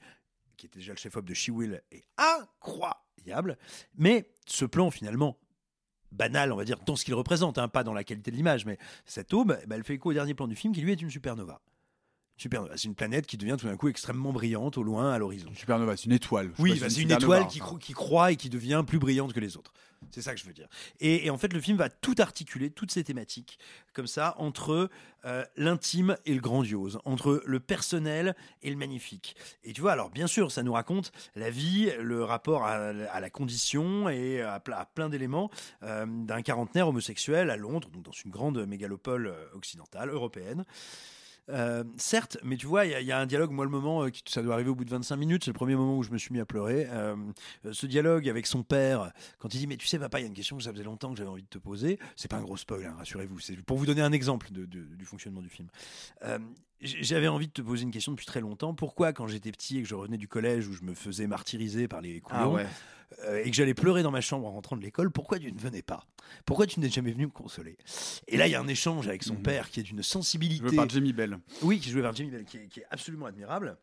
qui 0.58 0.66
était 0.66 0.80
déjà 0.80 0.92
le 0.92 0.98
chef-op 0.98 1.24
de 1.26 1.34
She-Will, 1.34 1.82
est 1.92 2.04
incroyable. 2.18 3.58
Mais 3.96 4.30
ce 4.46 4.66
plan, 4.66 4.92
finalement, 4.92 5.38
banal, 6.12 6.52
on 6.52 6.56
va 6.58 6.66
dire, 6.66 6.80
dans 6.86 6.96
ce 6.96 7.06
qu'il 7.06 7.14
représente, 7.14 7.58
hein, 7.58 7.68
pas 7.68 7.84
dans 7.84 7.94
la 7.94 8.04
qualité 8.04 8.32
de 8.32 8.36
l'image, 8.36 8.66
mais 8.66 8.78
cette 9.06 9.34
aube, 9.34 9.58
eh 9.64 9.68
ben, 9.68 9.76
elle 9.78 9.84
fait 9.84 9.94
écho 9.96 10.10
au 10.10 10.14
dernier 10.14 10.34
plan 10.34 10.48
du 10.48 10.56
film 10.56 10.74
qui 10.74 10.82
lui 10.82 10.92
est 10.92 11.02
une 11.02 11.10
supernova. 11.12 11.62
Supernova, 12.40 12.78
c'est 12.78 12.88
une 12.88 12.96
planète 12.96 13.28
qui 13.28 13.38
devient 13.38 13.58
tout 13.60 13.68
d'un 13.68 13.76
coup 13.78 13.90
extrêmement 13.90 14.32
brillante 14.32 14.78
au 14.78 14.84
loin, 14.84 15.12
à 15.12 15.18
l'horizon. 15.20 15.50
Supernova, 15.54 15.98
c'est 15.98 16.06
une 16.06 16.14
étoile. 16.14 16.52
Je 16.58 16.62
Oui, 16.64 16.80
bah, 16.80 16.90
c'est 16.90 17.02
une 17.02 17.12
étoile 17.12 17.46
qui, 17.48 17.60
cro- 17.60 17.78
qui 17.78 17.94
croît 17.94 18.32
et 18.32 18.38
qui 18.38 18.50
devient 18.50 18.84
plus 18.88 18.98
brillante 18.98 19.34
que 19.34 19.40
les 19.42 19.58
autres. 19.58 19.74
C'est 20.12 20.22
ça 20.22 20.34
que 20.34 20.40
je 20.40 20.46
veux 20.46 20.54
dire. 20.54 20.70
Et, 21.02 21.26
et 21.26 21.30
en 21.30 21.38
fait, 21.38 21.52
le 21.52 21.60
film 21.60 21.78
va 21.78 21.90
tout 21.90 22.16
articuler, 22.20 22.70
toutes 22.70 22.90
ces 22.92 23.04
thématiques, 23.04 23.60
comme 23.94 24.08
ça, 24.08 24.34
entre 24.38 24.90
euh, 25.26 25.44
l'intime 25.58 26.16
et 26.26 26.34
le 26.34 26.40
grandiose, 26.40 27.02
entre 27.04 27.44
le 27.46 27.60
personnel 27.60 28.34
et 28.62 28.70
le 28.70 28.78
magnifique. 28.78 29.36
Et 29.66 29.74
tu 29.74 29.82
vois, 29.82 29.92
alors 29.92 30.10
bien 30.10 30.28
sûr, 30.28 30.54
ça 30.54 30.64
nous 30.64 30.72
raconte 30.72 31.12
la 31.36 31.50
vie, 31.50 31.92
le 32.00 32.24
rapport 32.24 32.64
à, 32.64 32.76
à 32.76 33.20
la 33.20 33.30
condition 33.30 34.08
et 34.08 34.42
à 34.42 34.62
plein 34.62 35.10
d'éléments 35.10 35.52
euh, 35.84 36.06
d'un 36.08 36.42
quarantenaire 36.44 36.88
homosexuel 36.88 37.50
à 37.50 37.58
Londres, 37.58 37.90
donc 37.90 38.04
dans 38.04 38.14
une 38.24 38.32
grande 38.32 38.66
mégalopole 38.66 39.28
euh, 39.28 39.46
occidentale, 39.54 40.10
européenne. 40.12 40.64
Euh, 41.50 41.84
certes, 41.98 42.38
mais 42.44 42.58
tu 42.58 42.68
vois, 42.68 42.86
il 42.86 43.06
y, 43.06 43.12
a- 43.12 43.18
un 43.20 43.26
dialogue, 43.26 43.52
moi 43.52 43.66
le 43.66 43.72
moment, 43.72 44.04
euh, 44.04 44.10
ça 44.28 44.42
doit 44.42 44.54
arriver 44.54 44.70
au 44.70 44.76
bout 44.76 44.86
de 44.86 44.90
25 44.90 45.16
minutes, 45.16 45.44
c'est 45.46 45.50
le 45.52 45.56
premier 45.56 45.76
moment 45.76 45.98
où 45.98 46.04
je 46.04 46.12
me 46.12 46.18
suis 46.18 46.32
mis 46.34 46.40
à 46.40 46.46
pleurer. 46.46 46.88
Euh, 46.92 47.16
ce 47.72 47.86
dialogue 47.86 48.30
avec 48.30 48.46
son 48.48 48.64
père, 48.64 49.12
quand 49.40 49.54
il 49.54 49.58
dit, 49.60 49.68
mais 49.68 49.78
tu 49.78 49.88
sais 49.88 50.00
papa, 50.00 50.20
il 50.20 50.24
y 50.24 50.26
a 50.26 50.28
une 50.28 50.34
question 50.34 50.58
que 50.58 50.64
ça 50.64 50.72
faisait 50.72 50.84
longtemps 50.84 51.12
que 51.12 51.18
j'avais 51.18 51.30
envie 51.30 51.44
de 51.44 51.48
te 51.48 51.58
poser, 51.58 52.00
c'est 52.16 52.30
pas 52.30 52.38
un 52.38 52.44
gros 52.44 52.58
spoil, 52.58 52.86
hein, 52.86 52.96
rassurez-vous, 52.98 53.40
c'est 53.40 53.56
pour 53.64 53.78
vous 53.78 53.86
donner 53.86 54.02
un 54.02 54.12
exemple 54.12 54.50
du 54.52 55.06
fonctionnement 55.06 55.42
du 55.42 55.50
film. 55.50 55.68
J'avais 56.82 57.28
envie 57.28 57.48
de 57.48 57.52
te 57.52 57.62
poser 57.62 57.84
une 57.84 57.92
question 57.92 58.14
depuis 58.14 58.26
très 58.26 58.40
longtemps. 58.42 58.74
Pourquoi, 58.74 59.12
quand 59.14 59.28
j'étais 59.28 59.52
petit 59.52 59.78
et 59.80 59.82
que 59.84 59.88
je 59.88 59.96
revenais 59.96 60.18
du 60.18 60.28
collège 60.28 60.68
où 60.68 60.74
je 60.74 60.84
me 60.84 60.94
faisais 60.94 61.28
martyriser 61.28 61.88
par 61.90 62.00
les 62.02 62.22
couillons, 62.22 62.40
Ah 62.42 62.50
ouais. 62.50 62.66
euh, 63.26 63.44
et 63.44 63.50
que 63.50 63.56
j'allais 63.56 63.74
pleurer 63.74 64.02
dans 64.02 64.12
ma 64.12 64.22
chambre 64.22 64.48
en 64.48 64.52
rentrant 64.52 64.78
de 64.78 64.82
l'école, 64.82 65.12
pourquoi 65.12 65.40
tu 65.40 65.52
ne 65.52 65.60
venais 65.60 65.82
pas? 65.82 66.06
Pourquoi 66.46 66.68
tu 66.68 66.80
n'es 66.80 66.90
jamais 66.90 67.12
venu 67.12 67.26
me 67.26 67.32
consoler? 67.32 67.78
Et 68.28 68.38
là, 68.38 68.48
il 68.48 68.52
y 68.52 68.56
a 68.56 68.62
un 68.62 68.68
échange 68.68 69.08
avec 69.10 69.24
son 69.24 69.36
père 69.36 69.70
qui 69.70 69.82
est 69.82 69.84
d'une 69.84 70.04
sensibilité. 70.04 70.68
Joué 70.68 70.76
par 70.78 70.88
Jamie 70.90 71.12
Bell. 71.12 71.40
Oui, 71.64 71.80
qui 71.80 71.90
est 71.90 71.92
joué 71.92 72.02
par 72.02 72.16
Jamie 72.16 72.30
Bell, 72.32 72.46
qui 72.46 72.58
est, 72.58 72.68
qui 72.68 72.80
est 72.80 72.86
absolument 72.92 73.26
admirable. 73.26 73.78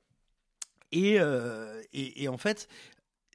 Et, 0.93 1.16
euh, 1.18 1.82
et, 1.93 2.23
et 2.23 2.28
en 2.28 2.39
fait, 2.39 2.68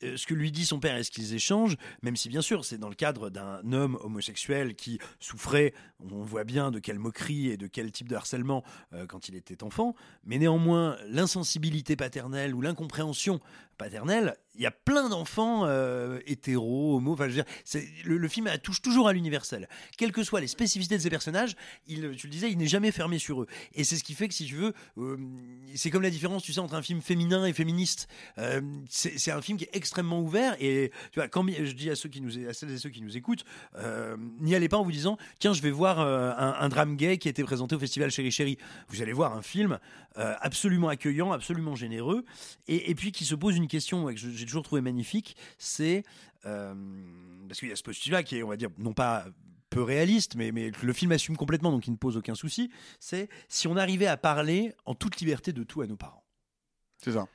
euh, 0.03 0.17
ce 0.17 0.25
que 0.25 0.33
lui 0.33 0.51
dit 0.51 0.65
son 0.65 0.79
père 0.79 0.97
et 0.97 1.03
ce 1.03 1.11
qu'ils 1.11 1.33
échangent, 1.33 1.77
même 2.01 2.15
si 2.15 2.29
bien 2.29 2.41
sûr 2.41 2.65
c'est 2.65 2.77
dans 2.77 2.89
le 2.89 2.95
cadre 2.95 3.29
d'un 3.29 3.71
homme 3.71 3.97
homosexuel 4.01 4.75
qui 4.75 4.99
souffrait, 5.19 5.73
on 5.99 6.23
voit 6.23 6.43
bien 6.43 6.71
de 6.71 6.79
quelle 6.79 6.99
moquerie 6.99 7.49
et 7.49 7.57
de 7.57 7.67
quel 7.67 7.91
type 7.91 8.07
de 8.07 8.15
harcèlement 8.15 8.63
euh, 8.93 9.05
quand 9.05 9.29
il 9.29 9.35
était 9.35 9.63
enfant, 9.63 9.95
mais 10.23 10.37
néanmoins 10.37 10.97
l'insensibilité 11.07 11.95
paternelle 11.95 12.53
ou 12.55 12.61
l'incompréhension 12.61 13.39
paternelle, 13.77 14.35
il 14.55 14.61
y 14.61 14.65
a 14.65 14.71
plein 14.71 15.09
d'enfants 15.09 15.65
euh, 15.65 16.19
hétéros, 16.25 16.97
homo. 16.97 17.13
Enfin, 17.13 17.29
je 17.29 17.37
veux 17.37 17.43
dire, 17.43 17.85
le, 18.05 18.27
film 18.27 18.49
touche 18.63 18.81
toujours 18.81 19.07
à 19.07 19.13
l'universel. 19.13 19.67
Quelles 19.97 20.11
que 20.11 20.23
soient 20.23 20.41
les 20.41 20.47
spécificités 20.47 20.97
de 20.97 21.01
ces 21.01 21.09
personnages, 21.09 21.55
tu 21.87 21.99
le 21.99 22.29
disais, 22.29 22.51
il 22.51 22.57
n'est 22.57 22.67
jamais 22.67 22.91
fermé 22.91 23.19
sur 23.19 23.41
eux. 23.41 23.47
Et 23.73 23.83
c'est 23.83 23.97
ce 23.97 24.03
qui 24.03 24.13
fait 24.13 24.27
que, 24.27 24.33
si 24.33 24.45
tu 24.45 24.55
veux, 24.55 24.73
euh, 24.97 25.17
c'est 25.75 25.89
comme 25.89 26.01
la 26.01 26.09
différence, 26.09 26.43
tu 26.43 26.53
sais, 26.53 26.59
entre 26.59 26.75
un 26.75 26.81
film 26.81 27.01
féminin 27.01 27.45
et 27.45 27.53
féministe. 27.53 28.07
Euh, 28.37 28.61
c'est 28.89 29.31
un 29.31 29.41
film 29.41 29.57
qui 29.57 29.65
est 29.65 29.75
extrêmement 29.75 30.19
ouvert. 30.19 30.55
Et 30.59 30.91
tu 31.11 31.19
vois, 31.19 31.27
quand 31.27 31.45
je 31.47 31.71
dis 31.71 31.89
à 31.89 31.95
ceux 31.95 32.09
qui 32.09 32.21
nous, 32.21 32.47
à 32.47 32.53
celles 32.53 32.71
et 32.71 32.77
ceux 32.77 32.89
qui 32.89 33.01
nous 33.01 33.17
écoutent, 33.17 33.45
euh, 33.75 34.17
n'y 34.39 34.55
allez 34.55 34.69
pas 34.69 34.77
en 34.77 34.83
vous 34.83 34.91
disant, 34.91 35.17
tiens, 35.39 35.53
je 35.53 35.61
vais 35.61 35.71
voir 35.71 35.99
euh, 35.99 36.31
un, 36.37 36.55
un 36.59 36.69
drame 36.69 36.95
gay 36.95 37.17
qui 37.17 37.27
a 37.27 37.31
été 37.31 37.43
présenté 37.43 37.75
au 37.75 37.79
festival 37.79 38.11
Chéri 38.11 38.31
Chéri. 38.31 38.57
Vous 38.89 39.01
allez 39.01 39.13
voir 39.13 39.35
un 39.35 39.41
film 39.41 39.79
euh, 40.17 40.35
absolument 40.41 40.89
accueillant, 40.89 41.31
absolument 41.31 41.75
généreux, 41.75 42.25
et, 42.67 42.89
et 42.89 42.95
puis 42.95 43.11
qui 43.11 43.25
se 43.25 43.35
pose 43.35 43.55
une 43.55 43.67
question 43.67 44.05
que 44.05 44.15
j'ai 44.15 44.45
toujours 44.45 44.63
trouvé 44.63 44.81
magnifique, 44.81 45.35
c'est 45.57 46.03
euh, 46.45 46.73
parce 47.47 47.59
qu'il 47.59 47.69
y 47.69 47.71
a 47.71 47.75
ce 47.75 47.83
postulat 47.83 48.23
qui 48.23 48.37
est, 48.37 48.43
on 48.43 48.49
va 48.49 48.57
dire, 48.57 48.69
non 48.77 48.93
pas 48.93 49.25
peu 49.69 49.81
réaliste, 49.81 50.35
mais, 50.35 50.51
mais 50.51 50.71
que 50.71 50.85
le 50.85 50.93
film 50.93 51.11
assume 51.13 51.37
complètement, 51.37 51.71
donc 51.71 51.87
il 51.87 51.91
ne 51.91 51.97
pose 51.97 52.17
aucun 52.17 52.35
souci, 52.35 52.69
c'est 52.99 53.29
si 53.47 53.67
on 53.67 53.77
arrivait 53.77 54.07
à 54.07 54.17
parler 54.17 54.73
en 54.85 54.95
toute 54.95 55.19
liberté 55.21 55.53
de 55.53 55.63
tout 55.63 55.81
à 55.81 55.87
nos 55.87 55.95
parents. 55.95 56.23
C'est 57.01 57.13
ça. 57.13 57.27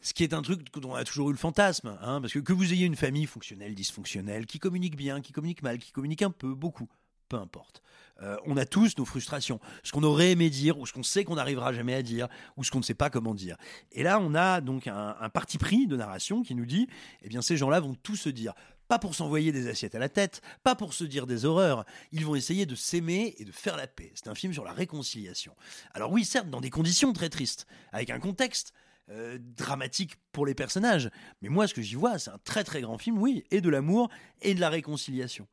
Ce 0.00 0.12
qui 0.12 0.24
est 0.24 0.34
un 0.34 0.42
truc 0.42 0.72
dont 0.74 0.90
on 0.90 0.94
a 0.94 1.04
toujours 1.04 1.30
eu 1.30 1.32
le 1.32 1.38
fantasme, 1.38 1.96
hein, 2.02 2.20
parce 2.20 2.32
que 2.32 2.38
que 2.38 2.52
vous 2.52 2.72
ayez 2.72 2.86
une 2.86 2.96
famille 2.96 3.26
fonctionnelle, 3.26 3.74
dysfonctionnelle, 3.74 4.46
qui 4.46 4.58
communique 4.58 4.96
bien, 4.96 5.20
qui 5.20 5.32
communique 5.32 5.62
mal, 5.62 5.78
qui 5.78 5.92
communique 5.92 6.22
un 6.22 6.30
peu, 6.30 6.54
beaucoup, 6.54 6.88
peu 7.28 7.36
importe. 7.36 7.82
Euh, 8.22 8.36
on 8.46 8.56
a 8.56 8.64
tous 8.64 8.96
nos 8.96 9.04
frustrations, 9.04 9.60
ce 9.82 9.92
qu'on 9.92 10.02
aurait 10.02 10.30
aimé 10.30 10.48
dire, 10.48 10.78
ou 10.78 10.86
ce 10.86 10.92
qu'on 10.92 11.02
sait 11.02 11.24
qu'on 11.24 11.34
n'arrivera 11.34 11.72
jamais 11.72 11.94
à 11.94 12.02
dire, 12.02 12.28
ou 12.56 12.64
ce 12.64 12.70
qu'on 12.70 12.78
ne 12.78 12.84
sait 12.84 12.94
pas 12.94 13.10
comment 13.10 13.34
dire. 13.34 13.56
Et 13.92 14.02
là, 14.02 14.18
on 14.20 14.34
a 14.34 14.60
donc 14.60 14.86
un, 14.86 15.28
parti 15.28 15.58
pris 15.58 15.86
de 15.86 15.96
narration 15.96 16.42
qui 16.42 16.54
nous 16.54 16.64
dit, 16.64 16.88
eh 17.22 17.28
bien, 17.28 17.42
ces 17.42 17.56
gens-là 17.56 17.80
vont 17.80 17.94
tout 17.94 18.16
se 18.16 18.28
dire. 18.28 18.54
Pas 18.88 18.98
pour 18.98 19.14
s'envoyer 19.14 19.50
des 19.50 19.68
assiettes 19.68 19.96
à 19.96 19.98
la 19.98 20.08
tête, 20.08 20.40
pas 20.62 20.76
pour 20.76 20.94
se 20.94 21.04
dire 21.04 21.26
des 21.26 21.44
horreurs. 21.44 21.84
Ils 22.12 22.24
vont 22.24 22.36
essayer 22.36 22.66
de 22.66 22.76
s'aimer 22.76 23.34
et 23.38 23.44
de 23.44 23.52
faire 23.52 23.76
la 23.76 23.88
paix. 23.88 24.12
C'est 24.14 24.28
un 24.28 24.34
film 24.34 24.52
sur 24.52 24.64
la 24.64 24.72
réconciliation. 24.72 25.54
Alors 25.92 26.12
oui, 26.12 26.24
certes, 26.24 26.48
dans 26.48 26.60
des 26.60 26.70
conditions 26.70 27.12
très 27.12 27.28
tristes, 27.28 27.66
avec 27.92 28.10
un 28.10 28.20
contexte 28.20 28.72
euh, 29.10 29.38
dramatique 29.40 30.16
pour 30.32 30.46
les 30.46 30.54
personnages. 30.54 31.10
Mais 31.40 31.48
moi, 31.48 31.68
ce 31.68 31.74
que 31.74 31.82
j'y 31.82 31.94
vois, 31.94 32.18
c'est 32.18 32.30
un 32.30 32.38
très 32.42 32.64
très 32.64 32.80
grand 32.80 32.98
film, 32.98 33.18
oui, 33.18 33.44
et 33.52 33.60
de 33.60 33.68
l'amour 33.68 34.08
et 34.42 34.52
de 34.52 34.60
la 34.60 34.68
réconciliation. 34.68 35.46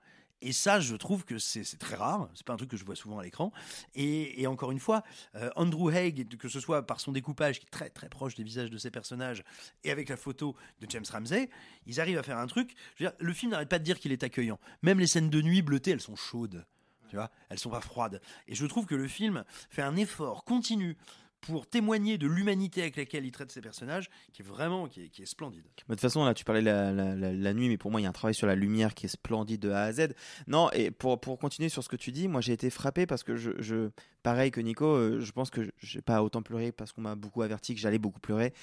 Et 0.46 0.52
ça, 0.52 0.82
je 0.82 0.96
trouve 0.96 1.24
que 1.24 1.40
c'est 1.40 1.64
très 1.80 1.96
rare. 1.96 2.30
C'est 2.36 2.46
pas 2.46 2.52
un 2.52 2.58
truc 2.58 2.70
que 2.70 2.76
je 2.76 2.84
vois 2.84 2.98
souvent 2.98 3.18
à 3.18 3.24
l'écran. 3.24 3.54
Et, 3.96 4.46
encore 4.46 4.72
une 4.72 4.80
fois, 4.80 5.04
euh, 5.36 5.50
Andrew 5.56 5.90
Haig, 5.90 6.28
que 6.38 6.50
ce 6.50 6.60
soit 6.60 6.86
par 6.86 7.00
son 7.00 7.14
découpage 7.14 7.60
qui 7.60 7.66
est 7.66 7.70
très 7.70 7.90
très 7.90 8.10
proche 8.10 8.36
des 8.36 8.44
visages 8.44 8.70
de 8.70 8.78
ses 8.78 8.92
personnages 8.92 9.44
et 9.86 9.92
avec 9.92 10.10
la 10.10 10.18
photo 10.18 10.56
de 10.82 10.88
James 10.90 11.06
Ramsey, 11.10 11.50
ils 11.86 12.02
arrivent 12.02 12.18
à 12.18 12.24
faire 12.24 12.38
un 12.38 12.48
truc. 12.48 12.76
Le 13.00 13.34
film 13.34 13.54
n'arrête 13.54 13.70
pas 13.70 13.80
de 13.80 13.86
dire 13.86 14.00
qu'il 14.00 14.12
est 14.12 14.24
accueillant. 14.24 14.60
Même 14.82 15.00
les 15.00 15.08
scènes 15.08 15.30
de 15.30 15.42
nuit 15.42 15.62
bleutées, 15.62 15.92
elles 15.92 16.02
sont 16.02 16.18
chaudes. 16.18 16.66
Tu 17.08 17.16
vois, 17.16 17.32
elles 17.50 17.60
sont 17.60 17.70
pas 17.70 17.80
froides. 17.80 18.22
Et 18.48 18.56
je 18.56 18.66
trouve 18.66 18.86
que 18.86 18.96
le 18.96 19.08
film 19.08 19.46
fait 19.70 19.82
un 19.82 19.96
effort 19.96 20.44
continu 20.44 20.98
pour 21.46 21.68
témoigner 21.68 22.18
de 22.18 22.26
l'humanité 22.28 22.82
avec 22.82 22.96
laquelle 22.96 23.26
il 23.26 23.32
traite 23.32 23.52
ses 23.52 23.62
personnages, 23.62 24.10
qui 24.32 24.42
est 24.42 24.46
vraiment 24.46 24.88
qui 24.88 25.02
est, 25.02 25.26
splendide. 25.26 25.64
De 25.64 25.94
toute 25.94 26.00
façon, 26.00 26.24
là, 26.26 26.34
tu 26.34 26.44
parlais 26.46 26.62
la, 26.62 26.92
la- 26.92 27.54
nuit, 27.54 27.70
mais 27.70 27.78
pour 27.78 27.92
moi, 27.92 28.00
il 28.02 28.04
y 28.04 28.08
a 28.08 28.10
un 28.10 28.14
travail 28.14 28.34
sur 28.34 28.48
la 28.48 28.56
lumière 28.56 28.94
qui 28.94 29.06
est 29.06 29.10
splendide 29.10 29.62
de 29.62 29.70
A 29.72 29.84
à 29.84 29.92
Z. 29.92 30.14
Non, 30.48 30.72
et 30.72 30.92
pour, 30.92 31.20
pour 31.20 31.38
continuer 31.38 31.70
sur 31.70 31.84
ce 31.84 31.90
que 31.90 31.96
tu 31.96 32.12
dis, 32.12 32.28
moi, 32.28 32.42
j'ai 32.42 32.54
été 32.54 32.70
frappé 32.70 33.06
parce 33.06 33.24
que 33.24 33.36
je, 33.36 33.90
pareil 34.24 34.52
que 34.52 34.62
Nico, 34.62 34.86
euh, 34.86 35.20
je 35.20 35.32
pense 35.32 35.50
que 35.50 35.70
j'ai 35.80 36.02
pas 36.02 36.24
autant 36.24 36.42
pleuré 36.42 36.72
parce 36.72 36.92
qu'on 36.92 37.02
m'a 37.02 37.16
beaucoup 37.16 37.42
averti 37.42 37.76
que 37.76 37.82
j'allais 37.82 38.00
beaucoup 38.00 38.20
pleurer. 38.20 38.54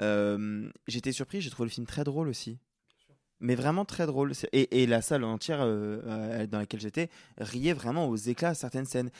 Euh, 0.00 0.68
J'étais 0.88 1.12
surpris, 1.12 1.40
j'ai 1.40 1.50
trouvé 1.50 1.68
le 1.68 1.72
film 1.72 1.86
très 1.86 2.04
drôle 2.04 2.28
aussi. 2.28 2.58
Mais 3.40 3.54
vraiment 3.54 3.84
très 3.84 4.06
drôle. 4.06 4.32
Et 4.52 4.86
la 4.86 5.02
salle 5.02 5.22
entière 5.24 5.60
euh, 5.60 6.00
euh, 6.06 6.46
dans 6.46 6.58
laquelle 6.58 6.80
j'étais 6.80 7.10
riait 7.38 7.74
vraiment 7.74 8.08
aux 8.08 8.16
éclats 8.16 8.50
à 8.50 8.54
certaines 8.54 8.86
scènes. 8.86 9.10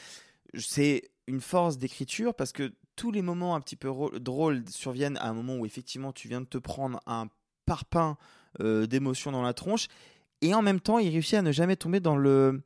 C'est 0.57 1.11
une 1.27 1.41
force 1.41 1.79
d'écriture 1.79 2.35
parce 2.35 2.53
que 2.53 2.73
tous 2.97 3.11
les 3.11 3.23
moments 3.23 3.55
un 3.55 3.61
petit 3.61 3.77
peu 3.77 3.91
drôles 4.19 4.65
surviennent 4.69 5.17
à 5.19 5.29
un 5.29 5.35
moment 5.35 5.57
où 5.57 5.67
effectivement 5.67 6.13
tu 6.13 6.29
viens 6.29 6.41
de 6.41 6.47
te 6.47 6.59
prendre 6.59 7.01
un 7.07 7.29
parpaing 7.67 8.17
euh, 8.61 8.87
d'émotion 8.87 9.33
dans 9.33 9.43
la 9.43 9.55
tronche 9.55 9.89
et 10.41 10.55
en 10.55 10.63
même 10.63 10.81
temps 10.81 10.99
il 10.99 11.09
réussit 11.11 11.35
à 11.35 11.43
ne 11.43 11.53
jamais 11.53 11.77
tomber 11.77 12.01
dans 12.01 12.17
le 12.17 12.63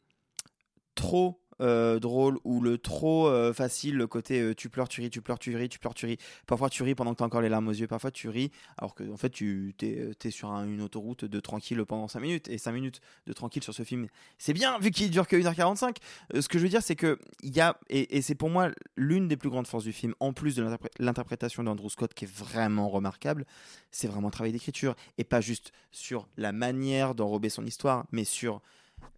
trop 0.95 1.41
euh, 1.61 1.99
drôle 1.99 2.39
ou 2.45 2.61
le 2.61 2.79
trop 2.79 3.27
euh, 3.29 3.53
facile, 3.53 3.97
le 3.97 4.07
côté 4.07 4.41
euh, 4.41 4.55
tu 4.55 4.69
pleures, 4.69 4.89
tu 4.89 5.01
ris, 5.01 5.11
tu 5.11 5.21
pleures, 5.23 5.39
tu 5.39 5.57
ris, 5.57 5.69
tu 5.69 5.79
pleures, 5.79 5.95
tu 5.95 6.07
ris. 6.07 6.19
Parfois 6.47 6.71
tu 6.71 6.83
ris 6.83 6.95
pendant 6.95 7.13
que 7.13 7.19
tu 7.19 7.23
as 7.23 7.27
encore 7.27 7.41
les 7.41 7.49
larmes 7.49 7.69
aux 7.69 7.73
yeux, 7.73 7.87
parfois 7.87 8.11
tu 8.11 8.29
ris 8.29 8.51
alors 8.77 8.95
que 8.95 9.05
en 9.11 9.17
fait 9.17 9.31
tu 9.31 9.75
es, 9.83 10.31
sur 10.31 10.51
un- 10.51 10.67
une 10.67 10.83
autoroute 10.83 11.25
de 11.25 11.41
tranquille 11.41 11.85
pendant 11.87 12.09
5 12.09 12.21
minutes 12.21 12.49
et 12.49 12.59
5 12.59 12.73
minutes 12.73 13.01
de 13.27 13.33
tranquille 13.33 13.63
sur 13.63 13.75
ce 13.75 13.83
film. 13.83 14.07
C'est 14.39 14.53
bien 14.53 14.79
vu 14.79 14.91
qu'il 14.91 15.11
dure 15.11 15.27
que 15.27 15.37
1h45. 15.37 15.97
Euh, 16.35 16.41
ce 16.43 16.49
que 16.49 16.59
je 16.59 16.63
veux 16.65 16.69
dire 16.69 16.83
c'est 16.83 16.97
que 16.97 17.19
il 17.43 17.55
y 17.57 17.61
a 17.61 17.79
et, 17.89 18.17
et 18.17 18.23
c'est 18.23 18.35
pour 18.35 18.51
moi 18.51 18.71
l'une 18.97 19.29
des 19.29 19.37
plus 19.37 19.51
grandes 19.51 19.67
forces 19.67 19.85
du 19.85 19.93
film 19.93 20.15
en 20.21 20.33
plus 20.33 20.55
de 20.57 20.63
l'interpré- 20.63 20.91
l'interprétation 20.99 21.65
d'Andrew 21.65 21.89
Scott 21.91 22.15
qui 22.15 22.25
est 22.25 22.33
vraiment 22.33 22.89
remarquable, 22.89 23.45
c'est 23.91 24.07
vraiment 24.09 24.29
un 24.29 24.31
travail 24.31 24.53
d'écriture 24.53 24.95
et 25.19 25.25
pas 25.25 25.41
juste 25.41 25.73
sur 25.91 26.29
la 26.37 26.53
manière 26.53 27.15
d'enrober 27.15 27.49
son 27.49 27.65
histoire, 27.67 28.07
mais 28.13 28.25
sur 28.25 28.61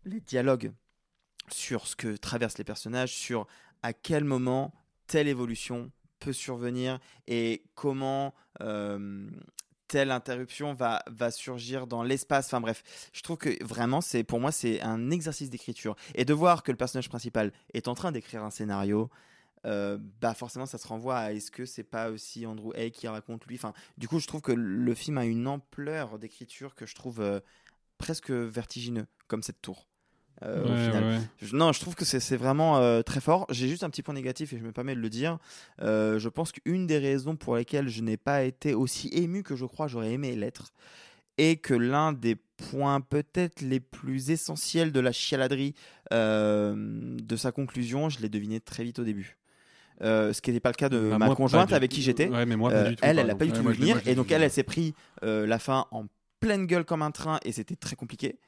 les 0.05 0.21
dialogues 0.21 0.73
sur 1.53 1.87
ce 1.87 1.97
que 1.97 2.17
traversent 2.17 2.59
les 2.59 2.65
personnages, 2.65 3.13
sur 3.13 3.47
à 3.83 3.93
quel 3.93 4.25
moment 4.25 4.73
telle 5.07 5.29
évolution 5.29 5.91
peut 6.19 6.33
survenir 6.33 7.01
et 7.27 7.65
comment 7.75 8.35
euh, 8.61 9.29
telle 9.89 10.13
interruption 10.13 10.73
va, 10.75 11.03
va 11.09 11.31
surgir 11.31 11.87
dans 11.87 12.05
l'espace. 12.05 12.47
Enfin 12.47 12.61
bref, 12.61 12.85
je 13.13 13.23
trouve 13.23 13.39
que 13.39 13.65
vraiment, 13.65 14.01
c'est 14.01 14.23
pour 14.23 14.39
moi, 14.39 14.53
c'est 14.53 14.81
un 14.83 15.11
exercice 15.11 15.51
d'écriture. 15.51 15.97
Et 16.15 16.25
de 16.25 16.33
voir 16.33 16.63
que 16.63 16.71
le 16.71 16.77
personnage 16.77 17.09
principal 17.09 17.53
est 17.75 17.89
en 17.89 17.95
train 17.95 18.13
d'écrire 18.13 18.45
un 18.45 18.51
scénario, 18.51 19.11
euh, 19.67 19.99
bah 20.21 20.35
forcément, 20.35 20.67
ça 20.67 20.79
se 20.79 20.87
renvoie 20.87 21.19
à 21.19 21.33
est-ce 21.33 21.51
que 21.51 21.65
c'est 21.65 21.83
pas 21.83 22.11
aussi 22.11 22.47
Andrew 22.47 22.73
Hay 22.77 22.93
qui 22.93 23.09
raconte 23.09 23.47
lui? 23.47 23.57
Enfin, 23.57 23.73
du 23.99 24.07
coup, 24.07 24.21
je 24.21 24.27
trouve 24.27 24.43
que 24.43 24.53
le 24.53 24.95
film 24.95 25.19
a 25.19 25.25
une 25.25 25.49
ampleur 25.49 26.19
d'écriture 26.19 26.75
que 26.75 26.87
je 26.87 26.95
trouve 26.95 27.21
euh, 27.21 27.41
presque 27.99 28.31
vertigineux, 28.31 29.07
comme 29.27 29.43
cette 29.43 29.61
tour. 29.61 29.90
Euh, 30.43 30.63
au 30.65 30.77
final. 30.91 31.05
ouais. 31.05 31.21
Je- 31.43 31.55
non, 31.57 31.73
je 31.73 31.81
trouve 31.81 31.95
que 31.95 32.05
c'est 32.05 32.37
vraiment 32.37 32.79
euh, 32.79 33.03
très 33.03 33.21
fort. 33.21 33.47
J'ai 33.51 33.69
juste 33.69 33.83
un 33.85 33.91
petit 33.91 34.03
point 34.03 34.15
négatif 34.15 34.53
et 34.53 34.59
je 34.59 34.63
me 34.65 34.73
permets 34.73 34.95
de 34.95 35.01
le 35.01 35.11
dire. 35.11 35.39
Euh, 35.83 36.19
je 36.19 36.29
pense 36.29 36.53
qu'une 36.53 36.87
des 36.87 36.99
raisons 36.99 37.37
pour 37.37 37.57
lesquelles 37.57 37.89
je 37.89 38.03
n'ai 38.03 38.17
pas 38.17 38.43
été 38.45 38.75
aussi 38.75 39.09
ému 39.13 39.43
que 39.43 39.57
je 39.57 39.65
crois 39.67 39.87
j'aurais 39.89 40.13
aimé 40.13 40.35
l'être 40.37 40.73
est 41.39 41.57
que 41.57 41.75
l'un 41.75 42.13
des 42.13 42.37
points 42.57 43.01
peut-être 43.01 43.63
les 43.63 43.81
plus 43.81 44.31
essentiels 44.31 44.93
de 44.93 45.01
la 45.01 45.13
chialaderie 45.13 45.75
de 46.11 47.37
sa 47.37 47.53
conclusion, 47.53 48.09
je 48.09 48.21
l'ai 48.21 48.29
deviné 48.29 48.61
très 48.61 48.85
vite 48.85 48.99
au 48.99 49.05
début. 49.05 49.37
Euh, 50.03 50.33
ce 50.33 50.41
qui 50.41 50.51
n'était 50.51 50.61
pas 50.61 50.71
le 50.71 50.75
cas 50.77 50.89
de 50.89 51.11
Bah, 51.11 51.19
ma 51.19 51.27
moi, 51.27 51.37
conjointe 51.37 51.73
avec 51.75 51.91
qui 51.91 52.01
j'étais. 52.01 52.29
Ouais, 52.29 52.47
Euh, 52.73 52.95
elle, 53.03 53.19
elle 53.19 53.27
n'a 53.27 53.35
pas 53.35 53.45
du 53.45 53.53
tout 53.53 53.63
Ouais, 53.63 53.75
venir. 53.75 54.01
Et 54.07 54.15
donc, 54.15 54.31
elle, 54.33 54.43
elle 54.43 54.51
s'est 54.51 54.63
pris 54.63 54.95
euh, 55.25 55.47
la 55.47 55.59
fin 55.59 55.87
en 55.91 56.07
pleine 56.41 56.65
gueule 56.67 56.85
comme 56.87 57.03
un 57.03 57.11
train 57.11 57.39
et 57.45 57.53
c'était 57.53 57.77
très 57.77 57.97
compliqué. 57.97 58.39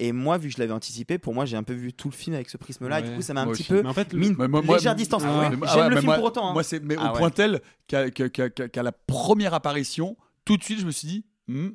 Et 0.00 0.10
moi, 0.12 0.38
vu 0.38 0.48
que 0.48 0.54
je 0.56 0.58
l'avais 0.60 0.72
anticipé, 0.72 1.18
pour 1.18 1.34
moi, 1.34 1.44
j'ai 1.44 1.56
un 1.56 1.62
peu 1.62 1.72
vu 1.72 1.92
tout 1.92 2.08
le 2.08 2.14
film 2.14 2.34
avec 2.34 2.50
ce 2.50 2.56
prisme-là. 2.56 2.98
Et 2.98 3.02
du 3.04 3.14
coup, 3.14 3.22
ça 3.22 3.32
m'a 3.32 3.42
un 3.42 3.44
Moi 3.44 3.54
petit 3.54 3.62
aussi. 3.62 3.68
peu 3.70 3.82
Mais 3.82 3.88
en 3.88 3.92
fait, 3.94 4.12
mis 4.12 4.30
moi- 4.32 4.48
moi- 4.48 4.62
légère 4.76 4.94
distance. 4.96 5.22
Ah 5.24 5.38
ouais. 5.38 5.50
J'aime 5.50 5.64
Ah 5.66 5.76
ouais, 5.78 5.88
le 5.88 5.96
film 5.96 6.06
moi- 6.06 6.16
pour 6.16 6.24
autant. 6.24 6.48
hein. 6.50 6.52
Moi, 6.52 6.64
c'est 6.64 6.82
mais 6.82 6.96
Ah 6.98 7.10
au 7.10 7.14
ouais. 7.14 7.18
point 7.20 7.30
tel 7.30 7.60
qu'à 7.86 8.82
la 8.82 8.92
première 8.92 9.54
apparition, 9.54 10.16
tout 10.44 10.56
de 10.56 10.64
suite, 10.64 10.80
je 10.80 10.86
me 10.86 10.90
suis 10.90 11.06
dit. 11.06 11.24
hmm, 11.46 11.68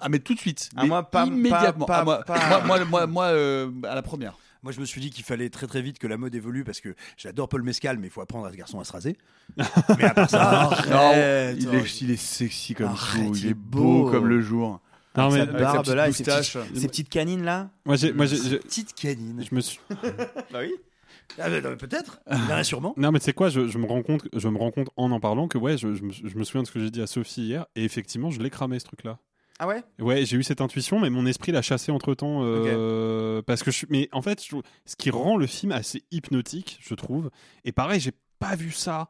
Ah 0.00 0.08
mais 0.10 0.18
tout 0.18 0.34
de 0.34 0.38
suite, 0.40 0.68
Ah, 0.76 0.82
mais 0.82 0.88
moi, 0.88 1.02
pas- 1.10 1.24
immédiatement. 1.24 1.86
pas- 1.86 2.00
Ah, 2.00 2.04
moi, 2.04 2.22
pas- 2.24 2.48
moi, 2.48 2.60
moi, 2.66 2.84
moi, 2.84 3.06
moi, 3.06 3.24
euh, 3.26 3.70
à 3.84 3.94
la 3.94 4.02
première. 4.02 4.36
Moi, 4.62 4.72
je 4.72 4.80
me 4.80 4.84
suis 4.86 5.00
dit 5.00 5.10
qu'il 5.10 5.24
fallait 5.24 5.50
très 5.50 5.66
très 5.66 5.82
vite 5.82 5.98
que 5.98 6.06
la 6.06 6.16
mode 6.16 6.34
évolue 6.34 6.64
parce 6.64 6.80
que 6.80 6.94
j'adore 7.16 7.48
Paul 7.48 7.62
Mescal, 7.62 7.98
mais 7.98 8.06
il 8.08 8.10
faut 8.10 8.20
apprendre 8.22 8.46
à 8.46 8.50
ce 8.50 8.56
garçon 8.56 8.80
à 8.80 8.84
se 8.84 8.92
raser. 8.92 9.16
mais 9.98 10.04
à 10.04 10.14
part 10.14 10.28
ça, 10.30 10.70
Non, 10.90 11.12
il, 11.56 11.74
est, 11.74 12.00
il 12.02 12.10
est 12.10 12.16
sexy 12.16 12.74
comme 12.74 12.86
Arrête, 12.88 13.26
tout, 13.28 13.34
il 13.36 13.40
il 13.42 13.46
est 13.46 13.50
est 13.50 13.54
beau 13.54 14.04
beau. 14.04 14.10
comme 14.10 14.26
le 14.26 14.40
jour. 14.40 14.80
Non, 15.16 15.30
mais- 15.30 15.36
Sa 15.36 15.42
Avec 15.42 15.52
sa 15.58 15.72
barbe 15.72 15.86
là 15.88 16.08
et 16.08 16.12
ses 16.12 16.24
petites, 16.24 16.58
ses 16.76 16.88
petites 16.88 17.08
canines 17.08 17.44
là. 17.44 17.70
Moi, 17.84 17.96
j'ai, 17.96 18.12
moi, 18.12 18.26
j'ai, 18.26 18.36
j'ai- 18.36 18.58
Petite 18.58 18.94
canine. 18.94 19.44
je 19.48 19.54
me 19.54 19.60
suis. 19.60 19.78
Bah 20.52 20.60
oui. 20.60 20.74
Ah, 21.38 21.48
non, 21.48 21.76
Peut-être. 21.76 22.20
Il 22.30 22.36
y 22.36 22.52
en 22.52 22.56
a 22.56 22.64
sûrement. 22.64 22.94
Non, 22.96 23.10
mais 23.10 23.18
tu 23.18 23.24
sais 23.26 23.32
quoi, 23.32 23.48
je, 23.48 23.66
je 23.68 23.78
me 23.78 23.86
rends 23.86 24.02
compte, 24.02 24.28
je 24.34 24.48
me 24.48 24.58
rends 24.58 24.70
compte 24.70 24.88
en 24.96 25.10
en 25.10 25.20
parlant 25.20 25.48
que 25.48 25.56
ouais, 25.58 25.78
je, 25.78 25.94
je 25.94 26.02
me, 26.02 26.10
je 26.12 26.36
me 26.36 26.44
souviens 26.44 26.62
de 26.62 26.66
ce 26.66 26.72
que 26.72 26.80
j'ai 26.80 26.90
dit 26.90 27.00
à 27.00 27.06
Sophie 27.06 27.42
hier, 27.42 27.66
et 27.76 27.84
effectivement, 27.84 28.30
je 28.30 28.40
l'ai 28.42 28.50
cramé 28.50 28.78
ce 28.78 28.84
truc-là. 28.84 29.18
Ah 29.60 29.68
ouais? 29.68 29.82
Ouais, 30.00 30.26
j'ai 30.26 30.36
eu 30.36 30.42
cette 30.42 30.60
intuition, 30.60 30.98
mais 31.00 31.10
mon 31.10 31.26
esprit 31.26 31.52
l'a 31.52 31.62
chassé 31.62 31.92
entre 31.92 32.12
temps. 32.14 32.40
parce 33.46 33.62
que 33.62 33.70
je, 33.70 33.86
mais 33.88 34.08
en 34.12 34.20
fait, 34.20 34.44
je 34.44 34.56
ce 34.84 34.96
qui 34.96 35.10
rend 35.10 35.36
le 35.36 35.46
film 35.46 35.72
assez 35.72 36.02
hypnotique, 36.10 36.78
je 36.82 36.94
trouve. 36.94 37.30
Et 37.64 37.72
pareil, 37.72 38.00
j'ai 38.00 38.12
pas 38.40 38.56
vu 38.56 38.72
ça 38.72 39.08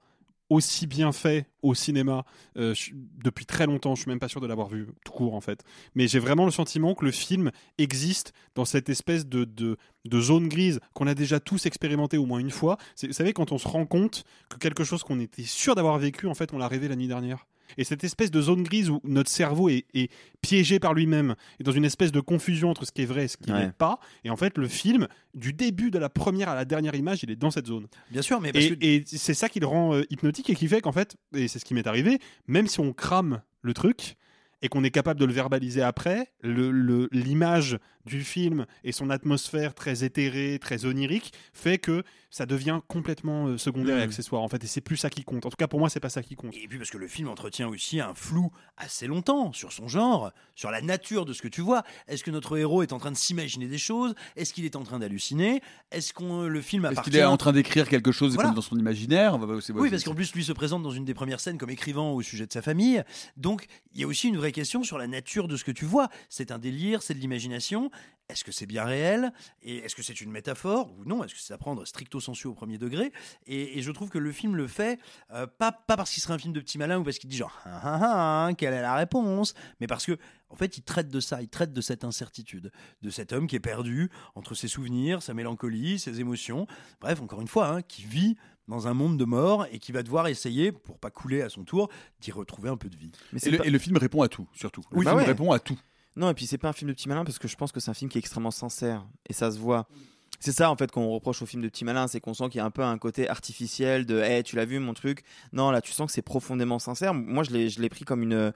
aussi 0.55 0.87
bien 0.87 1.13
fait 1.13 1.47
au 1.63 1.75
cinéma 1.75 2.25
euh, 2.57 2.75
depuis 3.23 3.47
très 3.47 3.67
longtemps. 3.67 3.95
Je 3.95 4.03
suis 4.03 4.09
même 4.09 4.19
pas 4.19 4.29
sûr 4.29 4.41
de 4.41 4.47
l'avoir 4.47 4.69
vu 4.69 4.87
tout 5.05 5.13
court 5.13 5.35
en 5.35 5.41
fait. 5.41 5.65
Mais 5.95 6.09
j'ai 6.09 6.19
vraiment 6.19 6.45
le 6.45 6.51
sentiment 6.51 6.95
que 6.95 7.05
le 7.05 7.11
film 7.11 7.51
existe 7.79 8.33
dans 8.55 8.65
cette 8.65 8.89
espèce 8.89 9.27
de, 9.27 9.45
de, 9.45 9.77
de 10.05 10.21
zone 10.21 10.49
grise 10.49 10.81
qu'on 10.93 11.07
a 11.07 11.15
déjà 11.15 11.41
tous 11.41 11.67
expérimenté 11.67 12.17
au 12.17 12.27
moins 12.27 12.39
une 12.39 12.51
fois. 12.51 12.79
Vous 13.03 13.13
savez, 13.13 13.33
quand 13.33 13.53
on 13.53 13.59
se 13.59 13.69
rend 13.69 13.87
compte 13.87 14.25
que 14.49 14.57
quelque 14.57 14.85
chose 14.85 15.03
qu'on 15.03 15.21
était 15.21 15.43
sûr 15.43 15.75
d'avoir 15.75 15.99
vécu, 15.99 16.27
en 16.27 16.35
fait, 16.35 16.53
on 16.53 16.59
l'a 16.59 16.69
rêvé 16.69 16.89
la 16.89 16.97
nuit 16.97 17.09
dernière. 17.09 17.47
Et 17.79 17.85
cette 17.85 18.05
espèce 18.05 18.31
de 18.31 18.41
zone 18.41 18.63
grise 18.63 18.91
où 18.91 19.01
notre 19.05 19.31
cerveau 19.31 19.69
est, 19.69 19.85
est 19.95 20.11
piégé 20.41 20.79
par 20.79 20.95
lui-même 20.95 21.35
et 21.59 21.65
dans 21.65 21.73
une 21.73 21.85
espèce 21.85 22.13
de 22.13 22.21
confusion 22.21 22.71
entre 22.71 22.85
ce 22.85 22.93
qui 22.93 23.03
est 23.03 23.07
vrai 23.07 23.25
et 23.25 23.29
ce 23.29 23.37
qui 23.37 23.51
Ouais. 23.53 23.67
n'est 23.67 23.73
pas. 23.73 23.99
Et 24.25 24.31
en 24.31 24.37
fait, 24.37 24.59
le 24.59 24.69
film, 24.69 25.09
du 25.35 25.53
début 25.53 25.91
de 25.91 25.99
la 25.99 26.09
première 26.09 26.49
à 26.49 26.55
la 26.55 26.65
dernière 26.65 26.95
image, 26.95 27.23
il 27.23 27.31
est 27.31 27.37
dans 27.37 27.51
cette 27.51 27.67
zone. 27.67 27.87
Bien 28.11 28.23
sûr, 28.23 28.41
mais 28.41 28.53
parce 28.53 28.65
Et, 28.67 28.77
que 28.77 28.85
et 28.85 29.03
c'est 29.07 29.35
ça 29.35 29.49
qui 29.49 29.61
le 29.61 29.67
rend 29.67 29.95
euh, 29.95 30.03
hypnotique 30.11 30.51
et 30.51 30.55
qui 30.55 30.69
fait 30.69 30.81
qu'en 30.81 30.93
fait, 30.93 31.17
et 31.35 31.49
c'est 31.49 31.59
ce 31.59 31.65
qui 31.65 31.75
m'est 31.75 31.87
arrivé, 31.87 32.19
même 32.47 32.67
si 32.67 32.81
on 32.81 32.93
crame 32.93 33.43
le 33.63 33.75
truc 33.75 34.17
et 34.63 34.69
qu'on 34.69 34.83
est 34.85 34.91
capable 34.91 35.21
de 35.21 35.27
le 35.27 35.33
verbaliser 35.33 35.83
après, 35.83 36.33
le- 36.43 36.71
le- 36.71 37.09
l'image 37.13 37.79
du 38.07 38.23
film 38.25 38.65
et 38.83 38.93
son 38.93 39.11
atmosphère 39.11 39.75
très 39.75 40.05
éthérée, 40.05 40.59
très 40.59 40.87
onirique, 40.87 41.33
fait 41.53 41.77
que 41.79 42.03
ça 42.37 42.47
devient 42.47 42.81
complètement 42.89 43.47
euh, 43.47 43.59
secondaire 43.59 43.97
et 43.99 44.01
Mm. 44.01 44.09
accessoire 44.09 44.43
en 44.43 44.49
fait. 44.49 44.65
Et 44.65 44.67
c'est 44.67 44.81
plus 44.81 44.97
ça 44.97 45.09
qui 45.09 45.23
compte. 45.23 45.47
En 45.47 45.51
tout 45.51 45.57
cas, 45.57 45.69
pour 45.69 45.79
moi, 45.79 45.89
c'est 45.89 46.01
pas 46.01 46.09
ça 46.11 46.21
qui 46.21 46.35
compte. 46.35 46.53
Et 46.57 46.67
puis 46.67 46.79
parce 46.79 46.91
que 46.91 46.99
le 46.99 47.07
film 47.07 47.29
entretient 47.29 47.69
aussi 47.69 48.01
un 48.01 48.13
flou 48.13 48.51
assez 48.77 49.07
longtemps 49.07 49.53
sur 49.53 49.73
son 49.73 49.87
genre, 49.87 50.33
sur 50.57 50.73
la 50.73 50.81
nature 50.83 51.27
de 51.27 51.33
ce 51.33 51.43
que 51.43 51.47
tu 51.47 51.61
vois. 51.61 51.85
Est-ce 52.09 52.25
que 52.25 52.33
notre 52.33 52.57
héros 52.59 52.83
est 52.83 52.93
en 52.93 52.99
train 52.99 53.13
de 53.13 53.17
s'imaginer 53.17 53.69
des 53.69 53.79
choses? 53.79 54.17
Est-ce 54.35 54.53
qu'il 54.53 54.65
est 54.65 54.75
en 54.75 54.83
train 54.83 54.99
d'halluciner? 54.99 55.63
Est-ce 55.93 56.13
que 56.13 56.47
le 56.49 56.61
film 56.61 56.85
Est-ce 56.87 56.93
appartient 56.95 57.11
qu'il 57.13 57.21
est 57.21 57.25
en 57.25 57.37
train 57.37 57.53
d'écrire 57.53 57.89
quelque 57.89 58.11
chose 58.11 58.35
Voilà. 58.35 58.49
comme 58.49 58.57
dans 58.57 58.63
son 58.63 58.77
imaginaire? 58.79 59.39
C'est- 59.61 59.73
Oui, 59.73 59.91
parce 59.91 60.03
qu'en 60.03 60.15
plus, 60.17 60.35
lui 60.35 60.43
se 60.45 60.53
présente 60.53 60.83
dans 60.83 60.91
une 60.91 61.05
des 61.05 61.15
premières 61.15 61.39
scènes 61.39 61.57
comme 61.59 61.71
écrivant 61.71 62.11
au 62.15 62.21
sujet 62.23 62.49
de 62.49 62.53
sa 62.53 62.63
famille. 62.63 63.05
Donc, 63.37 63.67
il 63.95 64.01
y 64.01 64.05
a 64.05 64.09
aussi 64.09 64.27
une 64.27 64.39
vraie 64.39 64.51
question 64.51 64.83
sur 64.83 64.99
la 64.99 65.07
nature 65.07 65.47
de 65.47 65.57
ce 65.57 65.63
que 65.63 65.71
tu 65.71 65.85
vois. 65.85 66.09
C'est 66.29 66.51
un 66.51 66.59
délire, 66.59 67.01
c'est 67.03 67.15
de 67.15 67.21
l'imagination. 67.21 67.93
Est-ce 68.31 68.43
que 68.43 68.53
c'est 68.53 68.65
bien 68.65 68.85
réel? 68.85 69.33
Et 69.63 69.77
est-ce 69.79 69.95
que 69.95 70.03
c'est 70.03 70.19
une 70.23 70.31
métaphore 70.31 70.91
Ou 70.99 71.05
non? 71.05 71.23
Est-ce 71.23 71.35
que 71.35 71.41
c'est 71.41 71.53
à 71.53 71.59
prendre 71.59 71.85
stricto 71.85 72.21
sensu 72.25 72.47
au 72.47 72.55
premier 72.55 72.79
degré 72.79 73.13
et, 73.47 73.79
et 73.79 73.83
je 73.83 73.91
trouve 73.93 74.09
que 74.11 74.19
le 74.19 74.33
film 74.33 74.57
le 74.57 74.67
fait, 74.67 74.99
euh, 75.33 75.47
pas, 75.47 75.73
pas 75.73 75.97
parce 75.97 76.11
qu'il 76.11 76.23
serait 76.23 76.35
un 76.35 76.39
film 76.39 76.53
de 76.53 76.61
petit 76.61 76.79
malin 76.79 76.99
ou 76.99 77.05
parce 77.05 77.19
qu'il 77.19 77.29
dit 77.31 77.37
genre, 77.37 77.53
ah, 77.65 77.81
ah, 77.85 78.47
ah, 78.49 78.55
quelle 78.55 78.75
est 78.75 78.83
la 78.83 78.95
réponse 78.95 79.55
Mais 79.81 79.87
parce 79.87 80.07
que, 80.07 80.17
en 80.51 80.57
fait, 80.57 80.77
il 80.79 80.83
traite 80.83 81.09
de 81.09 81.21
ça, 81.21 81.43
il 81.43 81.49
traite 81.49 81.73
de 81.73 81.81
cette 81.81 82.05
incertitude, 82.05 82.71
de 83.03 83.11
cet 83.11 83.33
homme 83.33 83.47
qui 83.47 83.57
est 83.57 83.61
perdu 83.61 84.11
entre 84.35 84.55
ses 84.55 84.69
souvenirs, 84.69 85.23
sa 85.23 85.35
mélancolie, 85.35 85.99
ses 85.99 86.21
émotions. 86.21 86.67
Bref, 87.01 87.21
encore 87.21 87.41
une 87.41 87.49
fois, 87.49 87.69
hein, 87.69 87.83
qui 87.83 88.05
vit 88.05 88.37
dans 88.69 88.89
un 88.89 88.95
monde 88.95 89.19
de 89.19 89.25
mort 89.25 89.67
et 89.73 89.79
qui 89.79 89.93
va 89.93 90.03
devoir 90.03 90.27
essayer, 90.29 90.73
pour 90.73 90.99
pas 90.99 91.11
couler 91.11 91.43
à 91.43 91.49
son 91.51 91.65
tour, 91.65 91.91
d'y 92.21 92.31
retrouver 92.33 92.71
un 92.71 92.77
peu 92.77 92.89
de 92.89 92.97
vie. 92.97 93.13
et, 93.43 93.51
le, 93.51 93.67
et 93.67 93.71
le 93.71 93.79
film 93.79 93.97
répond 93.99 94.23
à 94.23 94.29
tout, 94.29 94.49
surtout. 94.55 94.83
Le 94.91 94.99
Oui, 94.99 95.05
film 95.05 95.15
bah 95.17 95.21
ouais. 95.21 95.27
répond 95.27 95.53
à 95.53 95.59
tout. 95.59 95.79
Non, 96.17 96.31
et 96.31 96.35
puis 96.35 96.47
c'est 96.47 96.59
pas 96.59 96.69
un 96.69 96.73
film 96.73 96.89
de 96.89 96.95
petit 96.95 97.09
malin 97.09 97.25
parce 97.25 97.39
que 97.41 97.49
je 97.49 97.57
pense 97.57 97.73
que 97.73 97.81
c'est 97.81 97.91
un 97.91 97.95
film 97.95 98.09
qui 98.09 98.17
est 98.19 98.21
extrêmement 98.21 98.53
sincère 98.53 99.05
et 99.29 99.33
ça 99.33 99.51
se 99.51 99.59
voit. 99.59 99.89
C'est 100.45 100.53
ça 100.53 100.71
en 100.71 100.77
fait 100.77 100.91
qu'on 100.91 101.09
reproche 101.09 101.41
au 101.41 101.47
film 101.47 101.63
de 101.63 101.69
petit 101.71 101.87
malin, 101.87 102.07
c'est 102.07 102.21
qu'on 102.21 102.35
sent 102.35 102.51
qu'il 102.51 102.59
y 102.59 102.61
a 102.61 102.67
un 102.67 102.71
peu 102.71 102.83
un 102.83 102.99
côté 102.99 103.31
artificiel 103.31 104.05
de 104.05 104.19
hey, 104.19 104.43
tu 104.43 104.57
l'as 104.57 104.67
vu 104.67 104.79
mon 104.79 104.93
truc. 104.93 105.25
Non, 105.55 105.71
là 105.71 105.81
tu 105.81 105.91
sens 105.93 106.09
que 106.09 106.13
c'est 106.13 106.21
profondément 106.21 106.79
sincère. 106.79 107.15
Moi 107.15 107.45
je 107.45 107.51
l'ai 107.51 107.71
je 107.71 107.81
l'ai 107.81 107.89
pris 107.89 108.05
comme 108.05 108.23
une 108.23 108.53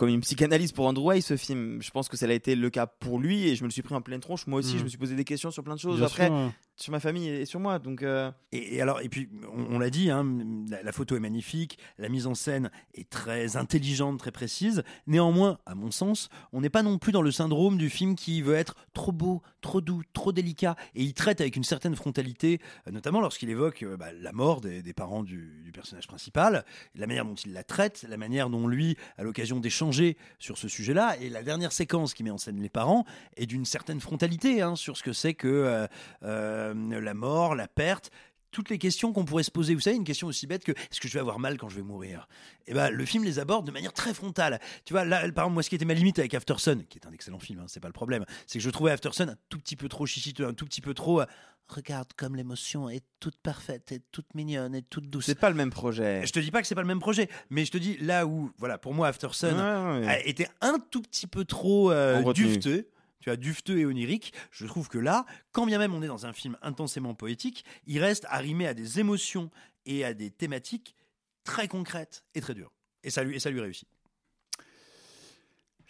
comme 0.00 0.08
une 0.08 0.22
psychanalyse 0.22 0.72
pour 0.72 0.86
Andrew 0.86 1.08
Way 1.08 1.20
ce 1.20 1.36
film. 1.36 1.82
Je 1.82 1.90
pense 1.90 2.08
que 2.08 2.16
ça 2.16 2.24
a 2.24 2.32
été 2.32 2.54
le 2.56 2.70
cas 2.70 2.86
pour 2.86 3.18
lui 3.18 3.46
et 3.48 3.54
je 3.54 3.60
me 3.62 3.66
le 3.68 3.70
suis 3.70 3.82
pris 3.82 3.94
en 3.94 4.00
pleine 4.00 4.20
tronche. 4.20 4.46
Moi 4.46 4.60
aussi, 4.60 4.72
Mhm. 4.72 4.78
je 4.78 4.84
me 4.84 4.88
suis 4.88 4.96
posé 4.96 5.14
des 5.14 5.24
questions 5.24 5.50
sur 5.50 5.62
plein 5.62 5.74
de 5.74 5.80
choses 5.80 5.98
Bien 5.98 6.06
après 6.06 6.28
sûr, 6.28 6.52
sur 6.76 6.90
ma 6.90 7.00
famille 7.00 7.28
et 7.28 7.44
sur 7.44 7.60
moi. 7.60 7.78
Donc 7.78 8.02
euh, 8.02 8.30
Et, 8.50 8.76
et 8.76 8.80
alors, 8.80 9.02
et 9.02 9.10
puis, 9.10 9.28
on, 9.54 9.74
on 9.74 9.78
l'a 9.78 9.90
dit, 9.90 10.10
hein, 10.10 10.26
la, 10.70 10.82
la 10.82 10.92
photo 10.92 11.16
est 11.16 11.20
magnifique, 11.20 11.76
la 11.98 12.08
mise 12.08 12.26
en 12.26 12.34
scène 12.34 12.70
est 12.94 13.10
très 13.10 13.58
intelligente, 13.58 14.18
très 14.18 14.30
précise. 14.32 14.84
Néanmoins, 15.06 15.58
à 15.66 15.74
mon 15.74 15.90
sens, 15.90 16.30
on 16.54 16.62
n'est 16.62 16.70
pas 16.70 16.82
non 16.82 16.96
plus 16.96 17.12
dans 17.12 17.20
le 17.20 17.30
syndrome 17.30 17.76
du 17.76 17.90
film 17.90 18.14
qui 18.16 18.40
veut 18.40 18.54
être 18.54 18.76
trop 18.94 19.12
beau, 19.12 19.42
trop 19.60 19.82
doux, 19.82 20.00
trop 20.14 20.32
délicat. 20.32 20.76
Et 20.94 21.02
il 21.02 21.12
traite 21.12 21.42
avec 21.42 21.56
une 21.56 21.64
certaine 21.64 21.94
frontalité, 21.94 22.58
euh, 22.88 22.90
notamment 22.90 23.20
lorsqu'il 23.20 23.50
évoque 23.50 23.82
euh, 23.82 23.98
bah, 23.98 24.12
la 24.18 24.32
mort 24.32 24.62
des, 24.62 24.80
des 24.82 24.94
parents 24.94 25.22
du, 25.22 25.60
du 25.62 25.72
personnage 25.72 26.06
principal, 26.08 26.64
la 26.94 27.06
manière 27.06 27.26
dont 27.26 27.34
il 27.34 27.52
la 27.52 27.64
traite, 27.64 28.06
la 28.08 28.16
manière 28.16 28.48
dont 28.48 28.66
lui 28.66 28.96
a 29.18 29.24
l'occasion 29.24 29.60
sur 30.38 30.58
ce 30.58 30.68
sujet-là. 30.68 31.16
Et 31.20 31.28
la 31.28 31.42
dernière 31.42 31.72
séquence 31.72 32.14
qui 32.14 32.22
met 32.22 32.30
en 32.30 32.38
scène 32.38 32.60
les 32.60 32.68
parents 32.68 33.04
est 33.36 33.46
d'une 33.46 33.64
certaine 33.64 34.00
frontalité 34.00 34.62
hein, 34.62 34.76
sur 34.76 34.96
ce 34.96 35.02
que 35.02 35.12
c'est 35.12 35.34
que 35.34 35.48
euh, 35.48 35.86
euh, 36.22 37.00
la 37.00 37.14
mort, 37.14 37.54
la 37.54 37.68
perte 37.68 38.10
toutes 38.50 38.70
les 38.70 38.78
questions 38.78 39.12
qu'on 39.12 39.24
pourrait 39.24 39.42
se 39.42 39.50
poser. 39.50 39.74
Vous 39.74 39.80
savez, 39.80 39.96
une 39.96 40.04
question 40.04 40.26
aussi 40.26 40.46
bête 40.46 40.64
que 40.64 40.72
est-ce 40.72 41.00
que 41.00 41.08
je 41.08 41.14
vais 41.14 41.20
avoir 41.20 41.38
mal 41.38 41.56
quand 41.58 41.68
je 41.68 41.76
vais 41.76 41.82
mourir? 41.82 42.28
Et 42.66 42.74
ben, 42.74 42.90
le 42.90 43.04
film 43.04 43.24
les 43.24 43.38
aborde 43.38 43.66
de 43.66 43.72
manière 43.72 43.92
très 43.92 44.12
frontale. 44.14 44.60
Tu 44.84 44.92
vois, 44.92 45.04
là, 45.04 45.20
par 45.32 45.44
exemple, 45.44 45.54
moi, 45.54 45.62
ce 45.62 45.68
qui 45.70 45.74
était 45.76 45.84
ma 45.84 45.94
limite 45.94 46.18
avec 46.18 46.34
Aftersun, 46.34 46.82
qui 46.88 46.98
est 46.98 47.06
un 47.06 47.12
excellent 47.12 47.38
film, 47.38 47.60
hein, 47.60 47.64
c'est 47.68 47.80
pas 47.80 47.88
le 47.88 47.92
problème, 47.92 48.24
c'est 48.46 48.58
que 48.58 48.64
je 48.64 48.70
trouvais 48.70 48.90
Aftersun 48.90 49.28
un 49.28 49.36
tout 49.48 49.58
petit 49.58 49.76
peu 49.76 49.88
trop 49.88 50.06
chichiteux, 50.06 50.46
un 50.46 50.54
tout 50.54 50.64
petit 50.64 50.80
peu 50.80 50.94
trop. 50.94 51.20
euh, 51.20 51.26
Regarde 51.68 52.08
comme 52.16 52.34
l'émotion 52.34 52.90
est 52.90 53.04
toute 53.20 53.36
parfaite, 53.36 53.92
et 53.92 54.00
toute 54.10 54.34
mignonne, 54.34 54.74
et 54.74 54.82
toute 54.82 55.08
douce. 55.08 55.26
c'est 55.26 55.38
pas 55.38 55.50
le 55.50 55.54
même 55.54 55.70
projet. 55.70 56.26
Je 56.26 56.32
te 56.32 56.40
dis 56.40 56.50
pas 56.50 56.60
que 56.62 56.66
c'est 56.66 56.74
pas 56.74 56.80
le 56.80 56.88
même 56.88 56.98
projet, 56.98 57.28
mais 57.48 57.64
je 57.64 57.70
te 57.70 57.78
dis 57.78 57.96
là 57.98 58.26
où, 58.26 58.50
voilà, 58.58 58.76
pour 58.76 58.92
moi, 58.92 59.06
Aftersun 59.06 59.52
Ouais, 59.54 60.00
ouais. 60.00 60.06
a 60.08 60.26
été 60.26 60.48
un 60.62 60.78
tout 60.90 61.00
petit 61.00 61.28
peu 61.28 61.44
trop 61.44 61.92
euh, 61.92 62.32
dufteux. 62.32 62.88
Tu 63.20 63.30
as 63.30 63.36
dufteux 63.36 63.78
et 63.78 63.86
onirique. 63.86 64.32
Je 64.50 64.66
trouve 64.66 64.88
que 64.88 64.98
là, 64.98 65.26
quand 65.52 65.66
bien 65.66 65.78
même 65.78 65.94
on 65.94 66.02
est 66.02 66.08
dans 66.08 66.26
un 66.26 66.32
film 66.32 66.56
intensément 66.62 67.14
poétique, 67.14 67.64
il 67.86 68.00
reste 68.00 68.26
arrimé 68.28 68.66
à 68.66 68.74
des 68.74 68.98
émotions 68.98 69.50
et 69.86 70.04
à 70.04 70.14
des 70.14 70.30
thématiques 70.30 70.94
très 71.44 71.68
concrètes 71.68 72.24
et 72.34 72.40
très 72.40 72.54
dures. 72.54 72.72
Et 73.02 73.10
ça 73.10 73.22
lui, 73.22 73.36
et 73.36 73.40
ça 73.40 73.50
lui 73.50 73.60
réussit. 73.60 73.88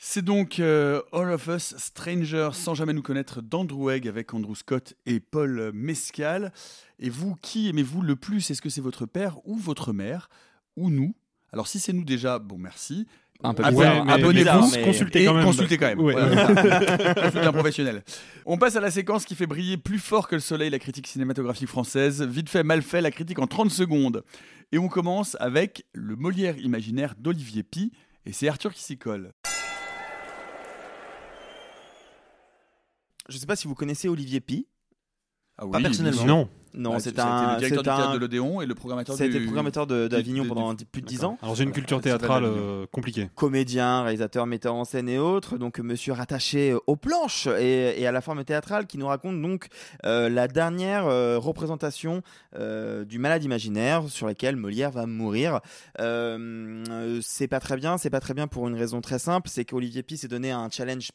C'est 0.02 0.24
donc 0.24 0.60
euh, 0.60 1.02
All 1.12 1.30
of 1.30 1.46
Us 1.48 1.76
Strangers 1.76 2.50
sans 2.54 2.74
jamais 2.74 2.94
nous 2.94 3.02
connaître 3.02 3.42
d'Andrew 3.42 3.90
Egg 3.90 4.08
avec 4.08 4.32
Andrew 4.32 4.54
Scott 4.54 4.94
et 5.04 5.20
Paul 5.20 5.72
Mescal. 5.74 6.54
Et 6.98 7.10
vous, 7.10 7.36
qui 7.36 7.68
aimez-vous 7.68 8.00
le 8.00 8.16
plus? 8.16 8.50
Est-ce 8.50 8.62
que 8.62 8.70
c'est 8.70 8.80
votre 8.80 9.04
père 9.04 9.46
ou 9.46 9.58
votre 9.58 9.92
mère? 9.92 10.30
Ou 10.76 10.88
nous? 10.88 11.14
Alors 11.52 11.68
si 11.68 11.78
c'est 11.78 11.92
nous 11.92 12.04
déjà, 12.04 12.38
bon 12.38 12.56
merci. 12.56 13.06
Un 13.42 13.54
peu 13.54 13.62
bizarre, 13.62 14.04
mais 14.04 14.12
Abonnez-vous 14.12 14.70
mais- 14.72 14.82
Consultez 14.82 15.24
quand 15.24 15.34
même. 15.34 15.44
Consultez 15.44 15.78
quand 15.78 15.86
même. 15.86 16.00
Ouais. 16.00 16.12
Voilà. 16.12 17.14
Consultez 17.14 17.46
un 17.46 17.52
professionnel. 17.52 18.02
On 18.44 18.58
passe 18.58 18.76
à 18.76 18.80
la 18.80 18.90
séquence 18.90 19.24
qui 19.24 19.34
fait 19.34 19.46
briller 19.46 19.76
plus 19.78 19.98
fort 19.98 20.28
que 20.28 20.34
le 20.34 20.40
soleil 20.40 20.68
la 20.70 20.78
critique 20.78 21.06
cinématographique 21.06 21.68
française. 21.68 22.22
Vite 22.22 22.50
fait, 22.50 22.62
mal 22.62 22.82
fait, 22.82 23.00
la 23.00 23.10
critique 23.10 23.38
en 23.38 23.46
30 23.46 23.70
secondes. 23.70 24.22
Et 24.72 24.78
on 24.78 24.88
commence 24.88 25.36
avec 25.40 25.84
le 25.94 26.16
Molière 26.16 26.58
imaginaire 26.58 27.14
d'Olivier 27.18 27.62
Pi. 27.62 27.92
Et 28.26 28.32
c'est 28.32 28.48
Arthur 28.48 28.74
qui 28.74 28.82
s'y 28.82 28.98
colle. 28.98 29.32
Je 33.28 33.38
sais 33.38 33.46
pas 33.46 33.56
si 33.56 33.66
vous 33.68 33.74
connaissez 33.74 34.08
Olivier 34.08 34.40
Pi. 34.40 34.66
Ah 35.60 35.66
oui, 35.66 35.72
Pas 35.72 35.80
personnellement. 35.80 36.24
Non. 36.24 36.48
Non, 36.72 36.90
Bah, 36.92 37.00
c'est 37.00 37.10
été 37.10 37.20
un. 37.20 37.54
le 37.54 37.58
directeur 37.58 37.68
c'est 37.68 37.76
du 37.78 37.82
théâtre 37.82 38.10
un- 38.10 38.14
de 38.14 38.18
l'Odéon 38.18 38.60
et 38.60 38.66
le 38.66 38.76
programmateur 38.76 39.16
Ça 39.16 39.24
a 39.24 39.26
été 39.26 39.34
du- 39.34 39.40
le 39.40 39.46
programmateur 39.46 39.88
d'Avignon 39.88 40.46
pendant 40.46 40.72
du- 40.72 40.84
plus 40.84 41.02
de 41.02 41.06
10 41.08 41.16
D'accord. 41.16 41.30
ans. 41.32 41.38
Alors 41.42 41.54
j'ai 41.56 41.64
une 41.64 41.72
culture 41.72 42.00
théâtrale 42.00 42.44
euh, 42.44 42.86
compliquée. 42.92 43.28
comédien, 43.34 44.02
réalisateur, 44.04 44.46
metteur 44.46 44.76
en 44.76 44.84
scène 44.84 45.08
et 45.08 45.18
autres, 45.18 45.58
donc 45.58 45.80
monsieur 45.80 46.12
rattaché 46.12 46.76
aux 46.86 46.94
planches 46.94 47.48
et, 47.58 48.00
et 48.00 48.06
à 48.06 48.12
la 48.12 48.20
forme 48.20 48.44
théâtrale 48.44 48.86
qui 48.86 48.98
nous 48.98 49.08
raconte 49.08 49.42
donc 49.42 49.66
euh, 50.06 50.28
la 50.28 50.46
dernière 50.46 51.06
euh, 51.08 51.38
représentation 51.40 52.22
euh, 52.56 53.04
du 53.04 53.18
malade 53.18 53.42
imaginaire 53.42 54.08
sur 54.08 54.28
laquelle 54.28 54.54
Molière 54.54 54.92
va 54.92 55.06
mourir. 55.06 55.58
C'est 57.20 57.48
pas 57.48 57.60
très 57.60 57.76
bien, 57.76 57.98
c'est 57.98 58.10
pas 58.10 58.20
très 58.20 58.34
bien 58.34 58.46
pour 58.46 58.68
une 58.68 58.74
raison 58.76 59.00
très 59.00 59.18
simple, 59.18 59.48
c'est 59.50 59.64
qu'Olivier 59.64 60.04
Pi 60.04 60.16
s'est 60.16 60.28
donné 60.28 60.52
un 60.52 60.68
challenge 60.70 61.10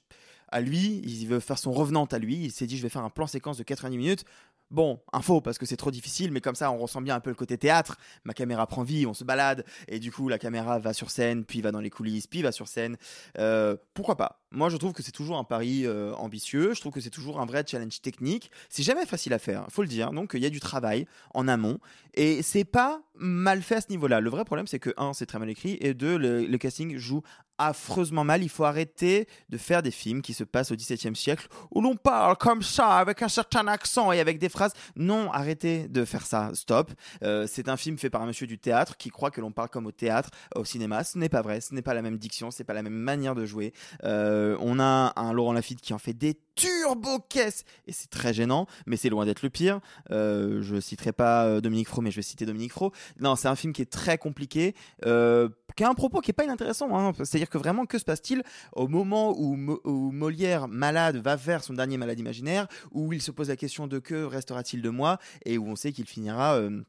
à 0.50 0.62
lui, 0.62 1.02
il 1.04 1.28
veut 1.28 1.40
faire 1.40 1.58
son 1.58 1.72
revenant 1.72 2.06
à 2.06 2.20
lui, 2.20 2.36
il 2.36 2.52
s'est 2.52 2.68
dit 2.68 2.78
je 2.78 2.84
vais 2.84 2.90
faire 2.90 3.04
un 3.04 3.10
plan 3.10 3.28
séquence 3.28 3.58
de 3.58 3.64
90 3.64 3.98
minutes. 3.98 4.26
Bon, 4.72 5.00
info 5.14 5.42
parce 5.42 5.60
que 5.60 5.66
c'est 5.68 5.78
trop 5.78 5.92
difficile, 5.92 6.32
mais 6.32 6.42
comme 6.42 6.56
ça 6.56 6.72
on 6.72 6.78
ressent 6.78 7.00
bien 7.00 7.16
un 7.16 7.20
peu 7.20 7.30
le 7.30 7.36
côté 7.36 7.56
théâtre. 7.56 7.98
Ma 8.24 8.34
caméra 8.34 8.66
prend 8.66 8.82
vie, 8.82 9.06
on 9.06 9.14
se 9.14 9.24
balade, 9.24 9.64
et 9.88 10.00
du 10.00 10.12
coup 10.12 10.28
la 10.28 10.40
caméra 10.40 10.80
va 10.80 10.92
sur 10.92 11.12
scène, 11.12 11.46
puis 11.46 11.62
va 11.62 11.72
dans 11.72 11.82
les 11.82 11.92
coulisses, 11.92 12.26
puis 12.26 12.42
va 12.42 12.52
sur 12.52 12.68
scène. 12.68 12.98
Euh, 13.38 13.78
pourquoi 13.94 14.18
pas? 14.18 14.42
Moi 14.52 14.70
je 14.70 14.78
trouve 14.78 14.94
que 14.94 15.04
c'est 15.04 15.12
toujours 15.12 15.38
un 15.38 15.44
pari 15.44 15.86
euh, 15.86 16.14
ambitieux, 16.16 16.74
je 16.74 16.80
trouve 16.80 16.92
que 16.92 17.00
c'est 17.00 17.12
toujours 17.12 17.40
un 17.40 17.46
vrai 17.46 17.64
challenge 17.68 18.02
technique. 18.02 18.50
C'est 18.70 18.84
jamais 18.84 19.06
facile 19.06 19.34
à 19.34 19.40
faire, 19.40 19.68
faut 19.70 19.84
le 19.84 19.88
dire. 19.88 20.12
Donc 20.12 20.32
il 20.34 20.42
y 20.42 20.48
a 20.48 20.50
du 20.50 20.60
travail 20.60 21.06
en 21.36 21.48
amont, 21.48 21.78
et 22.16 22.42
c'est 22.42 22.66
pas 22.66 23.02
mal 23.18 23.62
fait 23.62 23.76
à 23.76 23.82
ce 23.82 23.90
niveau-là. 23.90 24.20
Le 24.22 24.30
vrai 24.30 24.46
problème 24.46 24.68
c'est 24.68 24.80
que 24.80 24.94
un, 24.98 25.14
c'est 25.14 25.26
très 25.26 25.40
mal 25.40 25.50
écrit, 25.50 25.78
et 25.82 25.94
deux, 25.94 26.18
le, 26.18 26.58
casting 26.58 26.98
joue 26.98 27.22
affreusement 27.58 28.24
mal. 28.24 28.44
Il 28.44 28.50
faut 28.50 28.64
arrêter 28.64 29.28
de 29.50 29.58
faire 29.58 29.82
des 29.82 29.92
films 29.92 30.22
qui 30.22 30.34
se 30.34 30.44
passent 30.44 30.72
au 30.72 30.76
XVIIe 30.76 31.16
siècle 31.16 31.48
où 31.72 31.82
l'on 31.82 31.96
parle 31.96 32.38
comme 32.38 32.62
ça, 32.62 32.98
avec 32.98 33.22
un 33.22 33.30
certain 33.30 33.68
accent 33.68 34.12
et 34.12 34.20
avec 34.20 34.40
des 34.40 34.50
phrases. 34.50 34.74
Non, 34.96 35.32
arrêtez 35.32 35.88
de 35.88 36.06
faire 36.06 36.26
ça. 36.26 36.52
Stop. 36.54 36.92
Euh, 37.24 37.48
c'est 37.48 37.70
un 37.70 37.78
film 37.78 37.98
fait 37.98 38.10
par 38.10 38.22
un 38.22 38.28
monsieur 38.28 38.48
du 38.48 38.58
théâtre 38.58 38.98
qui 38.98 39.10
croit 39.10 39.32
que 39.32 39.42
l'on 39.42 39.52
parle 39.52 39.70
comme 39.70 39.86
au 39.86 39.92
théâtre, 39.92 40.30
au 40.56 40.66
cinéma. 40.66 41.04
Ce 41.04 41.18
n'est 41.18 41.30
pas 41.30 41.42
vrai. 41.42 41.62
Ce 41.62 41.74
n'est 41.74 41.82
pas 41.82 41.94
la 41.94 42.02
même 42.02 42.18
diction. 42.18 42.52
C'est 42.52 42.64
pas 42.64 42.74
la 42.74 42.84
même 42.84 42.94
manière 42.94 43.36
de 43.36 43.46
jouer. 43.46 43.74
Euh, 44.04 44.58
on 44.60 44.80
a 44.80 45.14
un 45.16 45.34
Laurent 45.34 45.54
Lafitte 45.54 45.82
qui 45.82 45.94
en 45.94 46.00
fait 46.00 46.14
des 46.14 46.38
turbo 46.56 47.20
caisses 47.30 47.64
et 47.86 47.92
c'est 47.92 48.10
très 48.10 48.34
gênant, 48.34 48.66
mais 48.86 48.98
c'est 48.98 49.10
loin 49.10 49.26
d'être 49.26 49.42
le 49.44 49.50
pire. 49.50 49.80
Euh, 50.12 50.62
je 50.62 50.80
citerai 50.80 51.12
pas 51.12 51.46
euh, 51.46 51.62
Dominique 51.62 51.88
Fro, 51.88 52.02
mais 52.02 52.12
je 52.12 52.16
vais 52.16 52.22
citer 52.22 52.46
Dominique 52.46 52.72
Fro. 52.72 52.92
Non, 53.20 53.36
c'est 53.36 53.48
un 53.48 53.56
film 53.56 53.74
qui 53.74 53.82
est 53.82 53.92
très 53.92 54.18
compliqué, 54.18 54.74
euh, 55.06 55.50
qui 55.76 55.84
a 55.84 55.90
un 55.90 55.94
propos 55.94 56.22
qui 56.22 56.32
est 56.32 56.34
pas 56.34 56.46
inintéressant. 56.46 56.98
Hein. 56.98 57.14
C'est-à-dire 57.18 57.50
que 57.50 57.58
vraiment, 57.58 57.86
que 57.86 57.98
se 58.00 58.06
passe-t-il 58.06 58.42
au 58.74 58.88
moment 58.88 59.38
où, 59.38 59.56
Mo- 59.56 59.82
où 59.84 60.12
Molière, 60.12 60.68
malade, 60.68 61.18
va 61.18 61.36
vers 61.36 61.64
son 61.64 61.74
dernier 61.74 61.98
malade 61.98 62.20
imaginaire, 62.20 62.68
où 62.92 63.12
il 63.14 63.22
se 63.22 63.32
pose 63.32 63.50
la 63.50 63.58
question 63.58 63.88
de 63.88 64.00
que 64.00 64.24
restera-t-il 64.24 64.82
de 64.82 64.90
moi, 64.90 65.18
et 65.46 65.58
où 65.58 65.68
on 65.68 65.76
sait 65.76 65.92
qu'il 65.92 66.06
finira. 66.08 66.56
euh, 66.56 66.82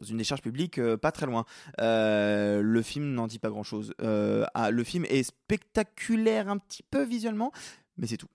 dans 0.00 0.06
une 0.06 0.16
décharge 0.16 0.42
publique 0.42 0.80
pas 0.96 1.12
très 1.12 1.24
loin. 1.26 1.44
Le 1.78 2.80
film 2.82 3.12
n'en 3.14 3.28
dit 3.28 3.38
pas 3.38 3.48
grand-chose. 3.48 3.94
Ah, 4.00 4.70
le 4.72 4.82
film 4.82 5.04
est 5.04 5.22
spectaculaire 5.22 6.48
un 6.48 6.58
petit 6.58 6.82
peu 6.82 7.04
visuellement, 7.04 7.52
mais 7.96 8.08
c'est 8.08 8.16
tout. 8.16 8.26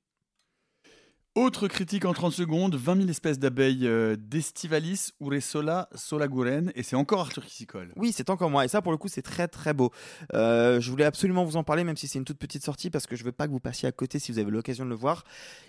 Autre 1.35 1.67
critique 1.67 2.05
en 2.05 2.13
30 2.13 2.33
secondes 2.33 2.73
20 2.73 2.95
000 2.97 3.09
espèces 3.09 3.37
d'abeilles 3.37 3.85
euh, 3.85 4.15
d'Estivalis 4.17 5.11
Uresola 5.21 5.87
Solaguren, 5.93 6.71
et 6.73 6.81
c'est 6.81 6.95
encore 6.95 7.19
Arthur 7.19 7.45
qui 7.45 7.55
s'y 7.55 7.67
colle. 7.67 7.93
Oui, 7.97 8.11
c'est 8.11 8.31
encore 8.31 8.49
moi. 8.49 8.65
Et 8.65 8.67
ça, 8.67 8.81
pour 8.81 8.91
le 8.91 8.97
coup, 8.97 9.07
c'est 9.07 9.21
très 9.21 9.47
très 9.47 9.75
beau. 9.75 9.91
Euh, 10.33 10.81
je 10.81 10.89
voulais 10.89 11.05
absolument 11.05 11.45
vous 11.45 11.55
en 11.55 11.63
parler, 11.63 11.83
même 11.83 11.97
si 11.97 12.07
c'est 12.07 12.17
une 12.17 12.25
toute 12.25 12.39
petite 12.39 12.63
sortie, 12.63 12.89
parce 12.89 13.05
que 13.05 13.15
je 13.15 13.23
veux 13.23 13.31
pas 13.31 13.45
que 13.45 13.51
vous 13.51 13.59
passiez 13.59 13.87
à 13.87 13.91
côté 13.91 14.17
si 14.17 14.31
vous 14.31 14.39
avez 14.39 14.49
l'occasion 14.49 14.85
de 14.85 14.89
le 14.89 14.95
voir. 14.95 15.23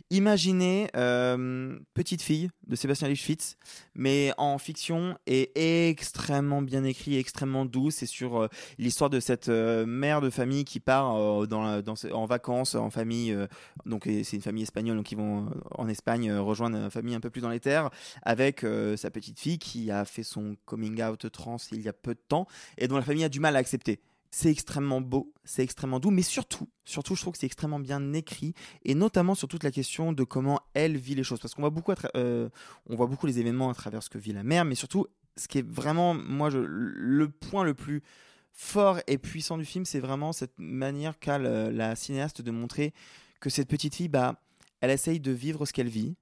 Imaginez 0.08 0.88
euh, 0.96 1.78
Petite 1.92 2.22
fille 2.22 2.48
de 2.66 2.74
Sébastien 2.74 3.08
Lichfitz, 3.08 3.58
mais 3.94 4.32
en 4.38 4.56
fiction 4.56 5.18
et 5.26 5.90
extrêmement 5.90 6.62
bien 6.62 6.84
écrit, 6.84 7.18
extrêmement 7.18 7.66
doux. 7.66 7.90
C'est 7.90 8.06
sur 8.06 8.40
euh, 8.40 8.48
l'histoire 8.78 9.10
de 9.10 9.20
cette 9.20 9.48
mère 9.50 10.22
de 10.22 10.30
famille 10.30 10.64
qui 10.64 10.80
part 10.80 11.10
en 11.10 12.24
vacances 12.24 12.74
en 12.74 12.88
famille. 12.88 13.36
donc 13.84 14.04
c'est 14.06 14.36
une 14.36 14.42
famille 14.42 14.62
espagnole, 14.62 14.96
donc 14.96 15.12
ils 15.12 15.18
vont 15.18 15.49
en 15.72 15.88
Espagne 15.88 16.30
euh, 16.30 16.40
rejoindre 16.40 16.76
une 16.76 16.90
famille 16.90 17.14
un 17.14 17.20
peu 17.20 17.30
plus 17.30 17.40
dans 17.40 17.50
les 17.50 17.60
terres 17.60 17.90
avec 18.22 18.64
euh, 18.64 18.96
sa 18.96 19.10
petite 19.10 19.38
fille 19.38 19.58
qui 19.58 19.90
a 19.90 20.04
fait 20.04 20.22
son 20.22 20.56
coming 20.64 21.02
out 21.02 21.30
trans 21.32 21.56
il 21.72 21.82
y 21.82 21.88
a 21.88 21.92
peu 21.92 22.14
de 22.14 22.20
temps 22.28 22.46
et 22.78 22.88
dont 22.88 22.96
la 22.96 23.02
famille 23.02 23.24
a 23.24 23.28
du 23.28 23.40
mal 23.40 23.56
à 23.56 23.58
accepter. 23.58 24.00
C'est 24.32 24.50
extrêmement 24.50 25.00
beau, 25.00 25.32
c'est 25.44 25.64
extrêmement 25.64 25.98
doux, 25.98 26.12
mais 26.12 26.22
surtout, 26.22 26.68
surtout, 26.84 27.16
je 27.16 27.20
trouve 27.20 27.32
que 27.32 27.38
c'est 27.40 27.46
extrêmement 27.46 27.80
bien 27.80 28.12
écrit, 28.12 28.54
et 28.84 28.94
notamment 28.94 29.34
sur 29.34 29.48
toute 29.48 29.64
la 29.64 29.72
question 29.72 30.12
de 30.12 30.22
comment 30.22 30.60
elle 30.72 30.96
vit 30.96 31.16
les 31.16 31.24
choses, 31.24 31.40
parce 31.40 31.52
qu'on 31.52 31.62
voit 31.62 31.70
beaucoup, 31.70 31.92
euh, 32.14 32.48
on 32.86 32.94
voit 32.94 33.08
beaucoup 33.08 33.26
les 33.26 33.40
événements 33.40 33.70
à 33.70 33.74
travers 33.74 34.04
ce 34.04 34.08
que 34.08 34.18
vit 34.18 34.32
la 34.32 34.44
mère, 34.44 34.64
mais 34.64 34.76
surtout, 34.76 35.08
ce 35.36 35.48
qui 35.48 35.58
est 35.58 35.66
vraiment, 35.66 36.14
moi, 36.14 36.48
le 36.52 37.28
point 37.28 37.64
le 37.64 37.74
plus 37.74 38.04
fort 38.52 39.00
et 39.08 39.18
puissant 39.18 39.58
du 39.58 39.64
film, 39.64 39.84
c'est 39.84 40.00
vraiment 40.00 40.32
cette 40.32 40.58
manière 40.58 41.18
qu'a 41.18 41.38
la 41.38 41.96
cinéaste 41.96 42.40
de 42.40 42.50
montrer 42.52 42.92
que 43.40 43.50
cette 43.50 43.68
petite 43.68 43.94
fille, 43.94 44.08
bah, 44.08 44.36
elle 44.80 44.90
essaye 44.90 45.20
de 45.20 45.30
vivre 45.32 45.66
ce 45.66 45.72
qu'elle 45.72 45.88
vit, 45.88 46.16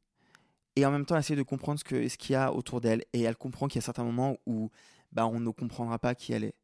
et 0.76 0.86
en 0.86 0.90
même 0.90 1.04
temps, 1.06 1.14
elle 1.16 1.20
essaye 1.20 1.36
de 1.36 1.42
comprendre 1.42 1.78
ce 1.78 1.84
que- 1.84 2.08
ce 2.08 2.16
qu'il 2.16 2.32
y 2.34 2.36
a 2.36 2.52
autour 2.52 2.80
d'elle, 2.80 3.04
et 3.12 3.22
elle 3.22 3.36
comprend 3.36 3.66
qu'il 3.68 3.80
y 3.80 3.82
a 3.82 3.84
certains 3.84 4.04
moments 4.04 4.36
où 4.46 4.70
bah, 5.12 5.26
on 5.26 5.40
ne 5.40 5.50
comprendra 5.50 5.98
pas 5.98 6.14
qui 6.14 6.32
elle 6.32 6.44
est 6.44 6.54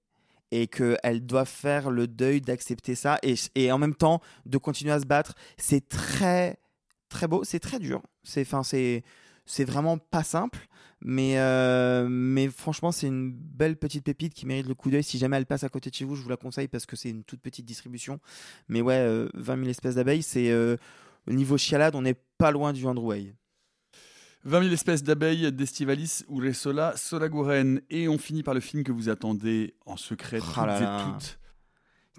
et 0.50 0.68
qu'elle 0.68 1.24
doit 1.26 1.46
faire 1.46 1.90
le 1.90 2.06
deuil 2.06 2.40
d'accepter 2.40 2.94
ça 2.94 3.18
et, 3.22 3.34
et 3.56 3.72
en 3.72 3.78
même 3.78 3.94
temps 3.94 4.20
de 4.46 4.58
continuer 4.58 4.92
à 4.92 5.00
se 5.00 5.06
battre. 5.06 5.34
C'est 5.56 5.88
très, 5.88 6.58
très 7.08 7.26
beau, 7.26 7.42
c'est 7.42 7.58
très 7.58 7.78
dur. 7.80 8.02
C'est, 8.22 8.46
c'est 9.46 9.64
vraiment 9.64 9.98
pas 9.98 10.22
simple, 10.22 10.68
mais, 11.00 11.38
euh, 11.38 12.06
mais 12.08 12.48
franchement, 12.48 12.92
c'est 12.92 13.08
une 13.08 13.32
belle 13.32 13.76
petite 13.76 14.04
pépite 14.04 14.32
qui 14.34 14.46
mérite 14.46 14.68
le 14.68 14.74
coup 14.74 14.90
d'œil. 14.90 15.02
Si 15.02 15.18
jamais 15.18 15.36
elle 15.38 15.46
passe 15.46 15.64
à 15.64 15.68
côté 15.68 15.90
de 15.90 15.94
chez 15.94 16.04
vous, 16.04 16.14
je 16.14 16.22
vous 16.22 16.28
la 16.28 16.36
conseille 16.36 16.68
parce 16.68 16.86
que 16.86 16.94
c'est 16.94 17.10
une 17.10 17.24
toute 17.24 17.40
petite 17.40 17.64
distribution. 17.66 18.20
Mais 18.68 18.80
ouais, 18.80 18.98
euh, 18.98 19.28
20 19.34 19.56
000 19.56 19.68
espèces 19.70 19.96
d'abeilles, 19.96 20.22
c'est 20.22 20.50
euh, 20.50 20.76
au 21.28 21.32
niveau 21.32 21.56
chialade, 21.58 21.94
on 21.94 22.02
n'est 22.02 22.16
pas 22.38 22.50
loin 22.50 22.72
du 22.72 22.84
Andrew 22.86 23.06
Way. 23.08 23.34
20 24.44 24.62
000 24.64 24.74
espèces 24.74 25.02
d'abeilles 25.02 25.50
d'Estivalis 25.52 26.22
Uresola 26.28 26.94
Solaguren, 26.96 27.80
et 27.88 28.08
on 28.08 28.18
finit 28.18 28.42
par 28.42 28.52
le 28.54 28.60
film 28.60 28.84
que 28.84 28.92
vous 28.92 29.08
attendez 29.08 29.74
en 29.86 29.96
secret 29.96 30.38
toutes 30.38 30.48
Ah 30.56 30.66
là 30.66 30.78
et 30.78 30.82
là. 30.82 31.12
toutes. 31.18 31.38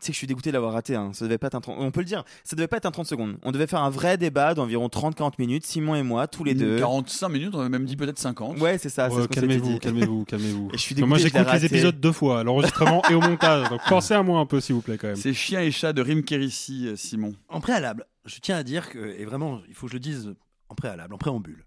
Tu 0.01 0.07
sais 0.07 0.07
que 0.07 0.13
je 0.13 0.17
suis 0.17 0.27
dégoûté 0.27 0.49
de 0.49 0.53
l'avoir 0.55 0.73
raté. 0.73 0.95
hein. 0.95 1.11
Ça 1.13 1.23
devait 1.25 1.37
pas 1.37 1.47
être 1.47 1.55
un 1.55 1.61
30 1.61 1.77
On 1.79 1.89
peut 1.89 2.01
le 2.01 2.05
dire. 2.05 2.25
Ça 2.43 2.55
devait 2.57 2.67
pas 2.67 2.77
être 2.77 2.85
un 2.85 2.91
30 2.91 3.05
secondes. 3.07 3.37
On 3.43 3.51
devait 3.53 3.65
faire 3.65 3.81
un 3.81 3.89
vrai 3.89 4.17
débat 4.17 4.53
d'environ 4.53 4.87
30-40 4.87 5.33
minutes. 5.39 5.65
Simon 5.65 5.95
et 5.95 6.03
moi, 6.03 6.27
tous 6.27 6.43
les 6.43 6.53
deux. 6.53 6.77
45 6.79 7.29
minutes, 7.29 7.55
on 7.55 7.61
a 7.61 7.69
même 7.69 7.85
dit 7.85 7.95
peut-être 7.95 8.19
50. 8.19 8.59
Ouais, 8.59 8.77
c'est 8.77 8.89
ça. 8.89 9.09
calmez-vous, 9.31 9.79
calmez-vous, 9.79 10.25
calmez-vous. 10.27 10.69
Et 10.73 10.77
je 10.77 10.81
suis 10.81 10.95
Moi, 10.95 11.17
dégoûté, 11.17 11.37
j'écoute 11.39 11.53
les 11.53 11.65
épisodes 11.65 11.99
deux 11.99 12.11
fois, 12.11 12.43
l'enregistrement 12.43 13.01
et 13.09 13.13
au 13.13 13.21
montage. 13.21 13.69
Donc 13.69 13.79
pensez 13.89 14.13
à 14.13 14.21
moi 14.21 14.39
un 14.41 14.45
peu, 14.45 14.59
s'il 14.59 14.75
vous 14.75 14.81
plaît, 14.81 14.97
quand 14.97 15.07
même. 15.07 15.15
C'est 15.15 15.33
Chien 15.33 15.61
et 15.61 15.71
Chat 15.71 15.93
de 15.93 16.01
Rim 16.01 16.23
Kérissi, 16.23 16.87
euh, 16.87 16.95
Simon. 16.97 17.33
En 17.47 17.61
préalable, 17.61 18.05
je 18.25 18.37
tiens 18.39 18.57
à 18.57 18.63
dire 18.63 18.89
que, 18.89 18.99
et 19.17 19.23
vraiment, 19.23 19.61
il 19.69 19.75
faut 19.75 19.85
que 19.87 19.91
je 19.91 19.95
le 19.95 20.01
dise 20.01 20.33
en 20.67 20.75
préalable, 20.75 21.13
en 21.13 21.17
préambule, 21.17 21.65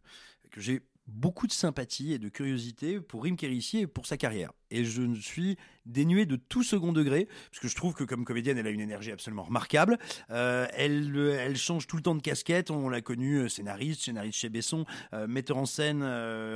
que 0.51 0.61
j'ai 0.61 0.83
beaucoup 1.09 1.47
de 1.47 1.53
sympathie 1.53 2.13
et 2.13 2.19
de 2.19 2.29
curiosité 2.29 3.01
pour 3.01 3.25
Rim 3.25 3.37
Kérissi 3.37 3.79
et 3.79 3.87
pour 3.87 4.07
sa 4.07 4.17
carrière. 4.17 4.53
Et 4.71 4.85
je 4.85 5.01
ne 5.01 5.17
suis 5.17 5.57
dénué 5.87 6.27
de 6.27 6.37
tout 6.37 6.63
second 6.63 6.93
degré, 6.93 7.27
parce 7.51 7.61
que 7.61 7.69
je 7.69 7.75
trouve 7.75 7.95
que 7.95 8.05
comme 8.05 8.27
comédienne, 8.27 8.59
elle 8.59 8.67
a 8.67 8.71
une 8.71 8.81
énergie 8.81 9.11
absolument 9.11 9.45
remarquable. 9.45 9.99
Euh, 10.31 10.67
elle, 10.75 11.17
euh, 11.17 11.39
elle 11.41 11.57
change 11.57 11.87
tout 11.87 11.97
le 11.97 12.03
temps 12.03 12.15
de 12.15 12.21
casquette. 12.21 12.71
On 12.71 12.91
l'a 12.91 13.01
connue 13.01 13.39
euh, 13.39 13.49
scénariste, 13.49 14.03
scénariste 14.03 14.39
chez 14.39 14.51
Besson, 14.51 14.85
metteur 15.27 15.57
en 15.57 15.65
scène 15.65 16.03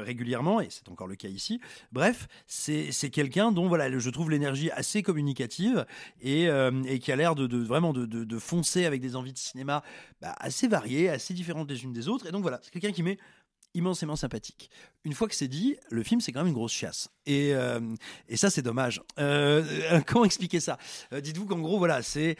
régulièrement, 0.04 0.60
et 0.60 0.68
c'est 0.68 0.88
encore 0.90 1.06
le 1.06 1.16
cas 1.16 1.28
ici. 1.28 1.60
Bref, 1.90 2.28
c'est 2.46 2.90
quelqu'un 3.10 3.52
dont 3.52 3.68
voilà, 3.68 3.98
je 3.98 4.10
trouve 4.10 4.30
l'énergie 4.30 4.70
assez 4.70 5.02
communicative 5.02 5.86
et, 6.20 6.48
et 6.86 6.98
qui 6.98 7.10
a 7.12 7.16
l'air 7.16 7.34
de, 7.34 7.46
de- 7.46 7.58
vraiment 7.62 7.92
de, 7.92 8.04
de- 8.04 8.38
foncer 8.38 8.84
avec 8.84 9.00
des 9.00 9.16
envies 9.16 9.32
de 9.32 9.38
cinéma 9.38 9.82
bah, 10.20 10.34
assez 10.38 10.68
variées, 10.68 11.08
assez 11.08 11.32
différentes 11.32 11.70
les 11.70 11.84
unes 11.84 11.92
des 11.92 12.08
autres. 12.08 12.26
Et 12.26 12.32
donc 12.32 12.42
voilà, 12.42 12.60
c'est 12.62 12.70
quelqu'un 12.70 12.92
qui 12.92 13.02
m'est 13.02 13.18
immensément 13.74 14.16
sympathique. 14.16 14.70
Une 15.04 15.14
fois 15.14 15.28
que 15.28 15.34
c'est 15.34 15.48
dit, 15.48 15.76
le 15.90 16.02
film 16.02 16.20
c'est 16.20 16.32
quand 16.32 16.40
même 16.40 16.48
une 16.48 16.54
grosse 16.54 16.72
chasse. 16.72 17.10
Et, 17.26 17.54
euh, 17.54 17.80
et 18.28 18.36
ça 18.36 18.50
c'est 18.50 18.62
dommage. 18.62 19.00
Euh, 19.18 20.00
comment 20.06 20.24
expliquer 20.24 20.60
ça? 20.60 20.78
Euh, 21.12 21.20
Dites-vous 21.20 21.46
qu'en 21.46 21.58
gros 21.58 21.78
voilà, 21.78 22.02
c'est 22.02 22.36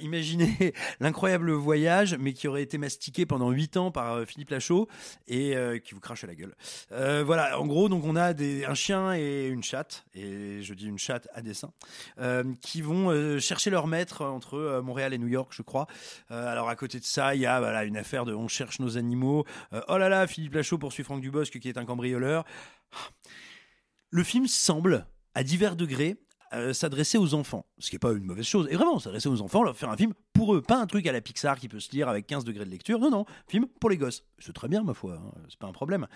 imaginez 0.00 0.72
l'incroyable 1.00 1.52
voyage, 1.52 2.16
mais 2.18 2.32
qui 2.32 2.48
aurait 2.48 2.62
été 2.62 2.78
mastiqué 2.78 3.26
pendant 3.26 3.50
8 3.50 3.76
ans 3.76 3.90
par 3.90 4.24
Philippe 4.26 4.50
Lachaud 4.50 4.88
et 5.26 5.54
qui 5.84 5.94
vous 5.94 6.00
crache 6.00 6.24
à 6.24 6.26
la 6.26 6.34
gueule. 6.34 6.54
Voilà, 6.90 7.60
en 7.60 7.66
gros 7.66 7.88
donc 7.88 8.04
on 8.04 8.16
a 8.16 8.32
des, 8.32 8.64
un 8.64 8.74
chien 8.74 9.14
et 9.14 9.46
une 9.46 9.62
chatte, 9.62 10.04
et 10.14 10.62
je 10.62 10.74
dis 10.74 10.86
une 10.86 10.98
chatte 10.98 11.28
à 11.34 11.42
dessin, 11.42 11.72
qui 12.60 12.82
vont 12.82 13.38
chercher 13.38 13.70
leur 13.70 13.86
maître 13.86 14.24
entre 14.24 14.80
Montréal 14.82 15.14
et 15.14 15.18
New 15.18 15.28
York, 15.28 15.52
je 15.54 15.62
crois. 15.62 15.86
Alors 16.30 16.68
à 16.68 16.76
côté 16.76 16.98
de 16.98 17.04
ça, 17.04 17.34
il 17.34 17.40
y 17.40 17.46
a 17.46 17.58
voilà, 17.58 17.84
une 17.84 17.96
affaire 17.96 18.24
de 18.24 18.34
on 18.34 18.48
cherche 18.48 18.80
nos 18.80 18.96
animaux. 18.96 19.44
Oh 19.88 19.98
là 19.98 20.08
là, 20.08 20.26
Philippe 20.26 20.54
Lachaud 20.54 20.78
poursuit 20.78 21.04
Franck 21.04 21.20
Dubosc 21.20 21.58
qui 21.58 21.68
est 21.68 21.78
un 21.78 21.84
Le 24.10 24.24
film 24.24 24.46
semble, 24.46 25.06
à 25.34 25.42
divers 25.42 25.76
degrés, 25.76 26.16
euh, 26.54 26.72
s'adresser 26.72 27.18
aux 27.18 27.34
enfants, 27.34 27.66
ce 27.78 27.90
qui 27.90 27.96
n'est 27.96 28.00
pas 28.00 28.12
une 28.12 28.24
mauvaise 28.24 28.46
chose. 28.46 28.68
Et 28.70 28.76
vraiment, 28.76 28.98
s'adresser 28.98 29.28
aux 29.28 29.42
enfants, 29.42 29.62
leur 29.62 29.76
faire 29.76 29.90
un 29.90 29.98
film 29.98 30.14
pour 30.32 30.54
eux, 30.54 30.62
pas 30.62 30.80
un 30.80 30.86
truc 30.86 31.06
à 31.06 31.12
la 31.12 31.20
Pixar 31.20 31.58
qui 31.58 31.68
peut 31.68 31.80
se 31.80 31.90
lire 31.92 32.08
avec 32.08 32.26
15 32.26 32.44
degrés 32.44 32.64
de 32.64 32.70
lecture. 32.70 32.98
Non, 32.98 33.10
non, 33.10 33.26
film 33.48 33.66
pour 33.80 33.90
les 33.90 33.98
gosses. 33.98 34.24
C'est 34.38 34.54
très 34.54 34.66
bien, 34.66 34.82
ma 34.82 34.94
foi, 34.94 35.20
hein, 35.22 35.30
c'est 35.50 35.58
pas 35.58 35.66
un 35.66 35.72
problème. 35.72 36.06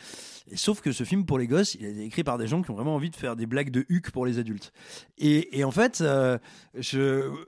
Et 0.51 0.57
sauf 0.57 0.81
que 0.81 0.91
ce 0.91 1.05
film 1.05 1.27
pour 1.27 1.39
les 1.39 1.47
gosses, 1.47 1.75
il 1.75 1.85
est 1.85 2.07
écrit 2.07 2.25
par 2.25 2.39
des 2.39 2.47
gens 2.47 2.63
qui 2.63 2.71
ont 2.71 2.75
vraiment 2.75 2.95
envie 2.95 3.11
de 3.11 3.17
faire 3.17 3.37
des 3.37 3.45
blagues 3.45 3.71
de 3.71 3.85
huc 3.91 4.11
pour 4.11 4.25
les 4.25 4.39
adultes. 4.39 4.73
Et, 5.19 5.65
en 5.65 5.71
fait, 5.71 6.01
euh, 6.01 6.39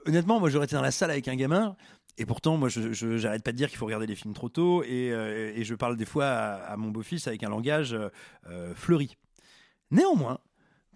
honnêtement, 0.05 0.39
moi 0.39 0.49
j'aurais 0.49 0.65
été 0.65 0.75
dans 0.75 0.83
la 0.83 0.91
salle 0.91 1.09
avec 1.09 1.27
un 1.27 1.35
gamin. 1.35 1.75
Et 2.17 2.25
pourtant, 2.25 2.57
moi, 2.57 2.69
je 2.69 2.93
je- 2.93 3.17
j'arrête 3.17 3.43
pas 3.43 3.51
de 3.51 3.57
dire 3.57 3.67
qu'il 3.69 3.77
faut 3.77 3.85
regarder 3.85 4.07
les 4.07 4.15
films 4.15 4.33
trop 4.33 4.49
tôt, 4.49 4.83
et, 4.83 5.11
euh, 5.11 5.51
et 5.55 5.63
je 5.63 5.75
parle 5.75 5.97
des 5.97 6.05
fois 6.05 6.25
à, 6.27 6.53
à 6.73 6.77
mon 6.77 6.89
beau-fils 6.89 7.27
avec 7.27 7.43
un 7.43 7.49
langage 7.49 7.93
euh, 7.93 8.09
euh, 8.49 8.73
fleuri. 8.75 9.17
Néanmoins, 9.91 10.39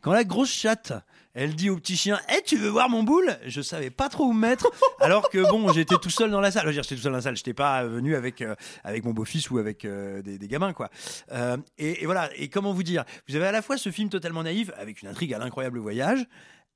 quand 0.02 0.14
la 0.14 0.24
grosse 0.24 0.50
chatte, 0.52 0.94
elle 1.34 1.56
dit 1.56 1.70
au 1.70 1.76
petit 1.76 1.98
chien 1.98 2.20
Eh, 2.36 2.42
tu 2.44 2.56
veux 2.56 2.70
voir 2.70 2.90
mon 2.90 3.04
boule? 3.04 3.38
Je 3.46 3.62
savais 3.62 3.90
pas 3.90 4.08
trop 4.08 4.24
où 4.28 4.32
me 4.34 4.40
mettre. 4.40 4.70
Alors 5.02 5.30
que 5.30 5.40
bon, 5.50 5.74
j'étais 5.74 5.96
tout 6.02 6.10
seul 6.10 6.32
dans 6.32 6.40
la 6.40 6.52
salle. 6.52 6.64
Je 6.64 6.68
veux 6.68 6.74
dire, 6.74 6.84
j'étais 6.84 6.96
tout 6.96 7.02
seul 7.02 7.12
dans 7.12 7.18
la 7.18 7.22
salle. 7.22 7.36
J'étais 7.36 7.54
pas 7.54 7.84
venu 7.84 8.16
avec, 8.16 8.42
euh, 8.42 8.56
avec 8.86 9.04
mon 9.04 9.12
beau-fils 9.12 9.52
ou 9.52 9.58
avec 9.58 9.84
euh, 9.84 10.22
des, 10.22 10.38
des 10.38 10.48
gamins, 10.48 10.72
quoi. 10.72 10.90
Euh, 11.34 11.58
et, 11.78 12.02
et 12.02 12.06
voilà. 12.06 12.30
Et 12.38 12.48
comment 12.48 12.72
vous 12.72 12.84
dire? 12.84 13.04
Vous 13.28 13.36
avez 13.36 13.46
à 13.48 13.52
la 13.52 13.62
fois 13.62 13.78
ce 13.78 13.92
film 13.92 14.08
totalement 14.10 14.44
naïf, 14.44 14.72
avec 14.78 15.02
une 15.02 15.10
intrigue 15.10 15.34
à 15.34 15.38
l'incroyable 15.38 15.80
voyage, 15.80 16.26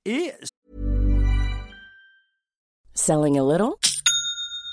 et 0.03 0.31
Selling 2.93 3.39
a 3.39 3.43
little? 3.43 3.75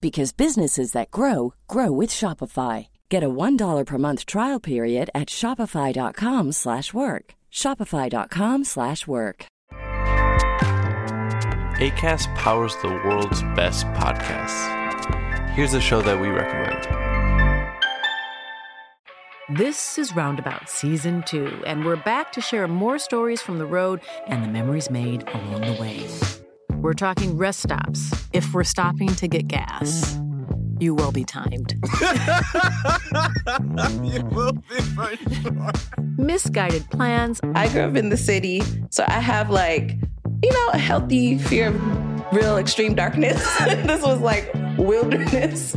because 0.00 0.32
businesses 0.32 0.92
that 0.92 1.10
grow 1.10 1.54
grow 1.68 1.90
with 1.90 2.10
Shopify. 2.10 2.88
Get 3.08 3.22
a 3.22 3.28
$1 3.28 3.86
per 3.86 3.98
month 3.98 4.26
trial 4.26 4.60
period 4.60 5.10
at 5.14 5.28
shopify.com/work. 5.28 6.54
slash 6.54 6.94
work. 6.94 7.34
shopify.com/work. 7.52 8.66
slash 8.66 9.06
work. 9.06 9.46
ACAST 11.80 12.28
powers 12.34 12.76
the 12.82 12.88
world's 12.88 13.42
best 13.56 13.86
podcasts. 13.96 14.60
Here's 15.54 15.72
a 15.72 15.80
show 15.80 16.02
that 16.02 16.20
we 16.20 16.28
recommend. 16.28 16.86
This 19.58 19.98
is 19.98 20.14
Roundabout 20.14 20.68
Season 20.68 21.24
2, 21.26 21.64
and 21.66 21.84
we're 21.84 21.96
back 21.96 22.30
to 22.32 22.40
share 22.40 22.68
more 22.68 22.98
stories 22.98 23.40
from 23.40 23.58
the 23.58 23.66
road 23.66 24.00
and 24.26 24.44
the 24.44 24.48
memories 24.48 24.90
made 24.90 25.26
along 25.28 25.62
the 25.62 25.76
way. 25.80 26.06
We're 26.80 26.94
talking 26.94 27.36
rest 27.36 27.60
stops, 27.60 28.10
if 28.32 28.54
we're 28.54 28.64
stopping 28.64 29.08
to 29.16 29.28
get 29.28 29.46
gas. 29.48 30.18
You 30.78 30.94
will 30.94 31.12
be 31.12 31.24
timed. 31.24 31.74
you 34.02 34.24
will 34.24 34.52
be 34.52 34.80
for 34.96 35.14
sure. 35.42 35.72
Misguided 36.16 36.88
plans. 36.88 37.38
I 37.54 37.68
grew 37.68 37.82
up 37.82 37.96
in 37.96 38.08
the 38.08 38.16
city, 38.16 38.62
so 38.88 39.04
I 39.06 39.20
have 39.20 39.50
like, 39.50 39.98
you 40.42 40.50
know, 40.50 40.68
a 40.72 40.78
healthy 40.78 41.36
fear 41.36 41.68
of 41.68 42.32
real 42.32 42.56
extreme 42.56 42.94
darkness. 42.94 43.36
this 43.66 44.00
was 44.02 44.20
like 44.20 44.50
wilderness. 44.78 45.76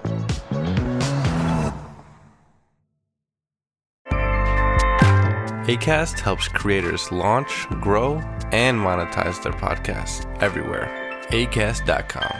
ACAST 5.67 6.19
helps 6.19 6.47
creators 6.49 7.11
launch, 7.11 7.67
grow, 7.81 8.15
and 8.51 8.73
monetize 8.75 9.41
their 9.41 9.53
podcasts 9.53 10.25
everywhere. 10.41 10.89
ACAST.com. 11.29 12.33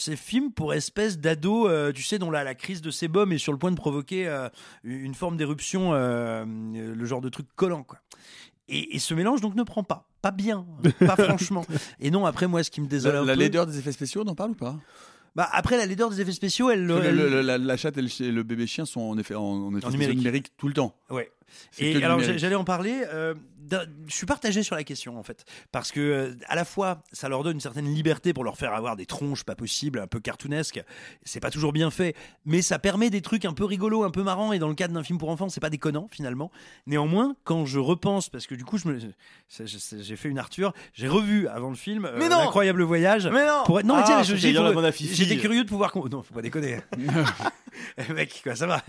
Ces 0.00 0.16
films 0.16 0.52
pour 0.52 0.74
espèces 0.74 1.18
d'ados, 1.18 1.68
euh, 1.68 1.92
tu 1.92 2.02
sais, 2.02 2.18
dont 2.18 2.30
la, 2.30 2.44
la 2.44 2.54
crise 2.54 2.80
de 2.82 2.90
sébum 2.90 3.32
est 3.32 3.38
sur 3.38 3.52
le 3.52 3.58
point 3.58 3.70
de 3.72 3.76
provoquer 3.76 4.28
euh, 4.28 4.48
une 4.84 5.14
forme 5.14 5.36
d'éruption, 5.36 5.90
euh, 5.92 6.44
le 6.46 7.04
genre 7.04 7.20
de 7.20 7.28
truc 7.28 7.48
collant, 7.56 7.82
quoi. 7.82 7.98
Et, 8.68 8.94
et 8.94 8.98
ce 8.98 9.14
mélange 9.14 9.40
donc 9.40 9.54
ne 9.54 9.62
prend 9.62 9.82
pas, 9.82 10.08
pas 10.20 10.30
bien, 10.30 10.66
pas 11.00 11.16
franchement. 11.24 11.64
Et 12.00 12.10
non, 12.10 12.26
après 12.26 12.46
moi, 12.46 12.62
ce 12.62 12.70
qui 12.70 12.80
me 12.82 12.86
désole 12.86 13.14
La, 13.14 13.20
un 13.20 13.24
la 13.24 13.32
peu- 13.32 13.38
laideur 13.40 13.66
des 13.66 13.78
effets 13.78 13.92
spéciaux, 13.92 14.22
on 14.26 14.28
en 14.30 14.34
parle 14.34 14.50
ou 14.50 14.54
pas? 14.56 14.76
Bah 15.36 15.48
après 15.52 15.76
la 15.76 15.86
laideur 15.86 16.10
des 16.10 16.20
effets 16.20 16.32
spéciaux, 16.32 16.70
elle, 16.70 16.84
le- 16.84 17.10
le- 17.10 17.40
la, 17.42 17.58
la 17.58 17.76
chatte 17.76 17.96
et 17.98 18.02
le, 18.02 18.42
bébé 18.42 18.66
chien 18.66 18.84
sont 18.86 19.00
en 19.00 19.18
effet 19.18 19.34
en, 19.34 19.42
en 19.42 19.70
effet 19.72 19.80
spéciaux 19.82 19.90
numérique. 19.92 20.18
numérique 20.18 20.52
tout 20.56 20.68
le 20.68 20.74
temps. 20.74 20.96
Ouais. 21.10 21.30
Et 21.78 22.02
alors 22.02 22.20
j'allais 22.20 22.54
en 22.54 22.64
parler. 22.64 23.02
euh, 23.12 23.34
je 24.06 24.14
suis 24.14 24.26
partagé 24.26 24.62
sur 24.62 24.76
la 24.76 24.84
question 24.84 25.18
en 25.18 25.22
fait, 25.22 25.44
parce 25.72 25.92
que 25.92 26.00
euh, 26.00 26.34
à 26.46 26.54
la 26.56 26.64
fois 26.64 27.02
ça 27.12 27.28
leur 27.28 27.42
donne 27.42 27.54
une 27.54 27.60
certaine 27.60 27.92
liberté 27.92 28.32
pour 28.32 28.44
leur 28.44 28.56
faire 28.56 28.72
avoir 28.74 28.96
des 28.96 29.06
tronches 29.06 29.44
pas 29.44 29.54
possibles, 29.54 29.98
un 30.00 30.06
peu 30.06 30.20
cartoonesques. 30.20 30.82
C'est 31.24 31.40
pas 31.40 31.50
toujours 31.50 31.72
bien 31.72 31.90
fait, 31.90 32.14
mais 32.44 32.62
ça 32.62 32.78
permet 32.78 33.10
des 33.10 33.20
trucs 33.22 33.44
un 33.44 33.52
peu 33.52 33.64
rigolos, 33.64 34.04
un 34.04 34.10
peu 34.10 34.22
marrants. 34.22 34.52
Et 34.52 34.58
dans 34.58 34.68
le 34.68 34.74
cadre 34.74 34.94
d'un 34.94 35.02
film 35.02 35.18
pour 35.18 35.28
enfants, 35.30 35.48
c'est 35.48 35.60
pas 35.60 35.70
déconnant 35.70 36.08
finalement. 36.10 36.50
Néanmoins, 36.86 37.36
quand 37.44 37.66
je 37.66 37.78
repense, 37.78 38.28
parce 38.28 38.46
que 38.46 38.54
du 38.54 38.64
coup 38.64 38.78
je 38.78 38.88
me, 38.88 38.98
j'ai 39.48 40.16
fait 40.16 40.28
une 40.28 40.38
Arthur, 40.38 40.72
j'ai 40.94 41.08
revu 41.08 41.48
avant 41.48 41.70
le 41.70 41.76
film 41.76 42.04
euh, 42.04 42.16
Mais 42.18 42.28
non 42.28 42.38
l'incroyable 42.38 42.82
voyage. 42.82 43.26
Mais 43.26 43.46
non 43.46 43.62
pour 43.64 43.80
être- 43.80 43.86
non 43.86 43.96
mais 43.96 44.02
Ah, 44.04 44.06
tiens, 44.06 44.18
affiche. 44.18 45.10
j'étais 45.14 45.36
curieux 45.36 45.64
de 45.64 45.68
pouvoir. 45.68 45.92
Non, 46.10 46.22
faut 46.22 46.34
pas 46.34 46.42
déconner. 46.42 46.78
Eh, 47.96 48.12
mec, 48.12 48.40
quoi, 48.42 48.56
ça 48.56 48.66
va. 48.66 48.82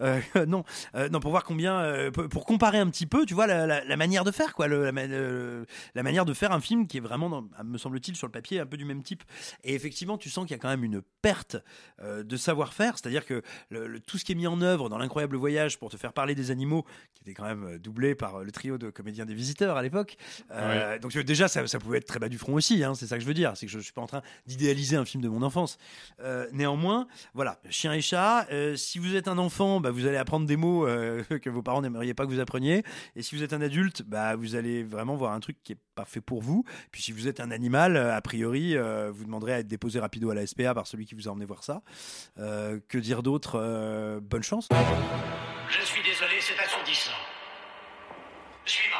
Euh, 0.00 0.20
non, 0.48 0.64
euh, 0.96 1.08
non, 1.08 1.20
pour 1.20 1.30
voir 1.30 1.44
combien, 1.44 2.10
pour 2.12 2.28
pour 2.28 2.44
comparer 2.44 2.78
un 2.78 2.88
petit 2.88 3.06
peu, 3.06 3.24
tu 3.24 3.34
vois, 3.34 3.46
la, 3.46 3.66
la- 3.66 3.84
la 3.84 3.96
manière 3.96 4.21
de 4.24 4.30
faire, 4.30 4.54
quoi, 4.54 4.68
le- 4.68 4.84
la, 4.84 4.92
ma- 4.92 5.06
le- 5.06 5.66
la 5.94 6.02
manière 6.02 6.24
de 6.24 6.32
faire 6.34 6.52
un 6.52 6.60
film 6.60 6.86
qui 6.86 6.98
est 6.98 7.00
vraiment, 7.00 7.28
dans- 7.30 7.48
me 7.64 7.78
semble-t-il, 7.78 8.16
sur 8.16 8.26
le 8.26 8.32
papier, 8.32 8.60
un 8.60 8.66
peu 8.66 8.76
du 8.76 8.84
même 8.84 9.02
type. 9.02 9.22
Et 9.64 9.74
effectivement, 9.74 10.18
tu 10.18 10.30
sens 10.30 10.44
qu'il 10.46 10.52
y 10.56 10.58
a 10.58 10.62
quand 10.62 10.68
même 10.68 10.84
une 10.84 11.02
perte 11.22 11.56
euh, 12.00 12.22
de 12.22 12.36
savoir-faire, 12.36 12.98
c'est-à-dire 12.98 13.24
que 13.26 13.42
le- 13.70 14.00
tout 14.00 14.18
ce 14.18 14.24
qui 14.24 14.32
est 14.32 14.34
mis 14.36 14.46
en 14.46 14.60
œuvre 14.60 14.88
dans 14.88 14.98
l'incroyable 14.98 15.36
voyage 15.36 15.78
pour 15.78 15.90
te 15.90 15.96
faire 15.96 16.12
parler 16.12 16.34
des 16.34 16.50
animaux, 16.50 16.84
qui 17.14 17.22
était 17.22 17.34
quand 17.34 17.44
même 17.44 17.64
euh, 17.64 17.78
doublé 17.78 18.14
par 18.14 18.36
euh, 18.36 18.44
le 18.44 18.50
trio 18.52 18.78
de 18.78 18.90
comédiens 18.90 19.24
des 19.26 19.34
visiteurs 19.34 19.76
à 19.76 19.82
l'époque. 19.82 20.16
Euh, 20.50 20.98
Donc 20.98 21.16
déjà, 21.16 21.48
ça, 21.48 21.66
ça 21.66 21.78
pouvait 21.78 21.98
être 21.98 22.06
très 22.06 22.18
bas 22.18 22.28
du 22.28 22.38
front 22.38 22.54
aussi. 22.54 22.82
hein, 22.84 22.94
c'est 22.94 23.06
ça 23.06 23.16
que 23.16 23.22
je 23.22 23.26
veux 23.26 23.34
dire. 23.34 23.52
C'est 23.56 23.66
que 23.66 23.72
je, 23.72 23.78
je 23.78 23.84
suis 23.84 23.92
pas 23.92 24.02
en 24.02 24.06
train 24.06 24.22
d'idéaliser 24.46 24.96
un 24.96 25.04
film 25.04 25.22
de 25.22 25.28
mon 25.28 25.42
enfance. 25.42 25.78
Euh, 26.20 26.46
néanmoins, 26.52 27.06
voilà, 27.34 27.60
chien 27.70 27.92
et 27.92 28.00
chat. 28.00 28.46
si 28.76 28.98
vous 28.98 29.14
êtes 29.16 29.28
un 29.28 29.38
enfant, 29.38 29.80
bah, 29.80 29.90
vous 29.90 30.06
allez 30.06 30.16
apprendre 30.16 30.46
des 30.46 30.56
mots 30.56 30.86
que 31.42 31.50
vos 31.50 31.62
parents 31.62 31.82
n'aimeriez 31.82 32.14
pas 32.14 32.24
que 32.26 32.30
vous 32.30 32.40
appreniez. 32.40 32.82
Et 33.16 33.22
si 33.22 33.36
vous 33.36 33.42
êtes 33.42 33.52
un 33.52 33.60
adulte, 33.60 34.02
bah, 34.12 34.36
vous 34.36 34.54
allez 34.54 34.84
vraiment 34.84 35.16
voir 35.16 35.32
un 35.32 35.40
truc 35.40 35.56
qui 35.64 35.72
est 35.72 35.78
pas 35.94 36.04
fait 36.04 36.20
pour 36.20 36.40
vous. 36.42 36.64
Puis 36.92 37.02
si 37.02 37.12
vous 37.12 37.26
êtes 37.26 37.40
un 37.40 37.50
animal, 37.50 37.96
euh, 37.96 38.14
a 38.14 38.20
priori, 38.20 38.76
euh, 38.76 39.10
vous 39.10 39.24
demanderez 39.24 39.54
à 39.54 39.58
être 39.60 39.68
déposé 39.68 39.98
rapido 39.98 40.30
à 40.30 40.34
la 40.34 40.46
SPA 40.46 40.74
par 40.74 40.86
celui 40.86 41.06
qui 41.06 41.14
vous 41.14 41.28
a 41.28 41.32
emmené 41.32 41.46
voir 41.46 41.64
ça. 41.64 41.82
Euh, 42.38 42.78
que 42.88 42.98
dire 42.98 43.22
d'autre 43.22 43.58
Euh, 43.58 44.20
Bonne 44.20 44.42
chance. 44.42 44.68
Je 44.70 45.84
suis 45.86 46.02
désolé, 46.02 46.34
c'est 46.40 46.58
assourdissant. 46.62 47.10
Suivant. 48.64 48.96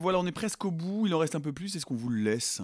Voilà, 0.00 0.18
on 0.18 0.26
est 0.26 0.32
presque 0.32 0.64
au 0.64 0.70
bout. 0.70 1.06
Il 1.06 1.14
en 1.14 1.18
reste 1.18 1.34
un 1.34 1.40
peu 1.40 1.52
plus. 1.52 1.74
Est-ce 1.76 1.86
qu'on 1.86 1.94
vous 1.94 2.10
le 2.10 2.20
laisse? 2.22 2.60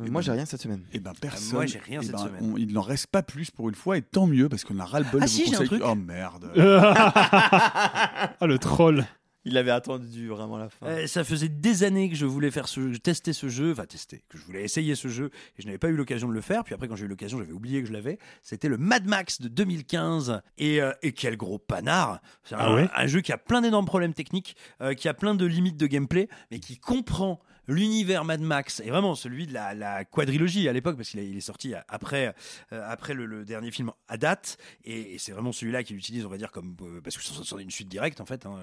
Euh, 0.00 0.10
Moi, 0.10 0.20
j'ai 0.20 0.32
rien 0.32 0.44
cette 0.44 0.60
semaine. 0.60 0.82
Eh 0.92 1.00
ben 1.00 1.12
personne. 1.20 1.52
moi, 1.54 1.66
j'ai 1.66 1.78
rien 1.78 2.00
Eh 2.02 2.06
cette 2.06 2.16
ben, 2.16 2.18
semaine. 2.26 2.52
on- 2.52 2.56
il 2.58 2.72
n'en 2.72 2.82
reste 2.82 3.06
pas 3.06 3.22
plus 3.22 3.50
pour 3.50 3.68
une 3.70 3.74
fois 3.74 3.96
et 3.96 4.02
tant 4.02 4.26
mieux 4.26 4.48
parce 4.48 4.62
qu'on 4.64 4.78
a 4.78 4.84
ras 4.84 5.00
le 5.00 5.06
bol 5.10 5.20
Ah 5.22 5.24
de 5.24 5.30
si, 5.30 5.44
vos 5.44 5.48
j'ai 5.50 5.54
un 5.54 5.58
conseils. 5.60 5.78
truc. 5.78 5.82
Oh 5.86 5.94
merde. 5.94 6.50
Ah, 8.40 8.46
le 8.46 8.58
troll. 8.58 9.04
Il 9.48 9.56
avait 9.58 9.70
attendu 9.70 10.26
vraiment 10.26 10.58
la 10.58 10.68
fin. 10.68 10.86
Euh, 10.86 11.06
ça 11.06 11.22
faisait 11.22 11.48
des 11.48 11.84
années 11.84 12.10
que 12.10 12.16
je 12.16 12.26
voulais 12.26 12.50
faire 12.50 12.66
ce 12.66 12.80
jeu, 12.92 12.98
tester 12.98 13.32
ce 13.32 13.48
jeu, 13.48 13.70
enfin 13.70 13.86
tester, 13.86 14.24
que 14.28 14.38
je 14.38 14.44
voulais 14.44 14.64
essayer 14.64 14.96
ce 14.96 15.06
jeu 15.06 15.30
et 15.56 15.62
je 15.62 15.66
n'avais 15.66 15.78
pas 15.78 15.86
eu 15.88 15.94
l'occasion 15.94 16.26
de 16.28 16.32
le 16.32 16.40
faire. 16.40 16.64
Puis 16.64 16.74
après, 16.74 16.88
quand 16.88 16.96
j'ai 16.96 17.04
eu 17.04 17.08
l'occasion, 17.08 17.38
j'avais 17.38 17.52
oublié 17.52 17.80
que 17.80 17.86
je 17.86 17.92
l'avais. 17.92 18.18
C'était 18.42 18.66
le 18.68 18.76
Mad 18.76 19.06
Max 19.06 19.40
de 19.40 19.46
2015 19.46 20.42
et, 20.58 20.82
euh, 20.82 20.90
et 21.02 21.12
quel 21.12 21.36
gros 21.36 21.58
panard 21.58 22.20
C'est 22.42 22.56
un, 22.56 22.58
Ah 22.58 22.74
ouais 22.74 22.88
un 22.92 23.06
jeu 23.06 23.20
qui 23.20 23.30
a 23.32 23.38
plein 23.38 23.60
d'énormes 23.60 23.86
problèmes 23.86 24.14
techniques, 24.14 24.56
euh, 24.80 24.94
qui 24.94 25.08
a 25.08 25.14
plein 25.14 25.36
de 25.36 25.46
limites 25.46 25.76
de 25.76 25.86
gameplay, 25.86 26.28
mais 26.50 26.58
qui 26.58 26.76
comprend 26.78 27.38
l'univers 27.68 28.24
Mad 28.24 28.40
Max 28.40 28.80
et 28.80 28.90
vraiment 28.90 29.14
celui 29.14 29.46
de 29.46 29.52
la, 29.52 30.04
quadrilogie 30.04 30.68
à 30.68 30.72
l'époque 30.72 30.96
parce 30.96 31.10
qu'il 31.10 31.20
est- 31.20 31.30
est 31.30 31.40
sorti 31.40 31.74
après 31.88 32.34
euh, 32.72 32.82
après 32.88 33.14
le, 33.14 33.44
dernier 33.44 33.70
film 33.70 33.90
à 34.08 34.16
date. 34.16 34.58
Et, 34.84 35.18
c'est 35.18 35.32
vraiment 35.32 35.52
celui-là 35.52 35.82
qu'il 35.82 35.96
utilise 35.96 36.24
on 36.24 36.28
va 36.28 36.38
dire 36.38 36.50
comme 36.52 36.76
euh, 36.82 37.00
parce 37.00 37.16
que 37.16 37.22
c'est 37.22 37.62
une 37.62 37.70
suite 37.70 37.88
directe 37.88 38.20
en 38.20 38.26
fait 38.26 38.46
hein, 38.46 38.58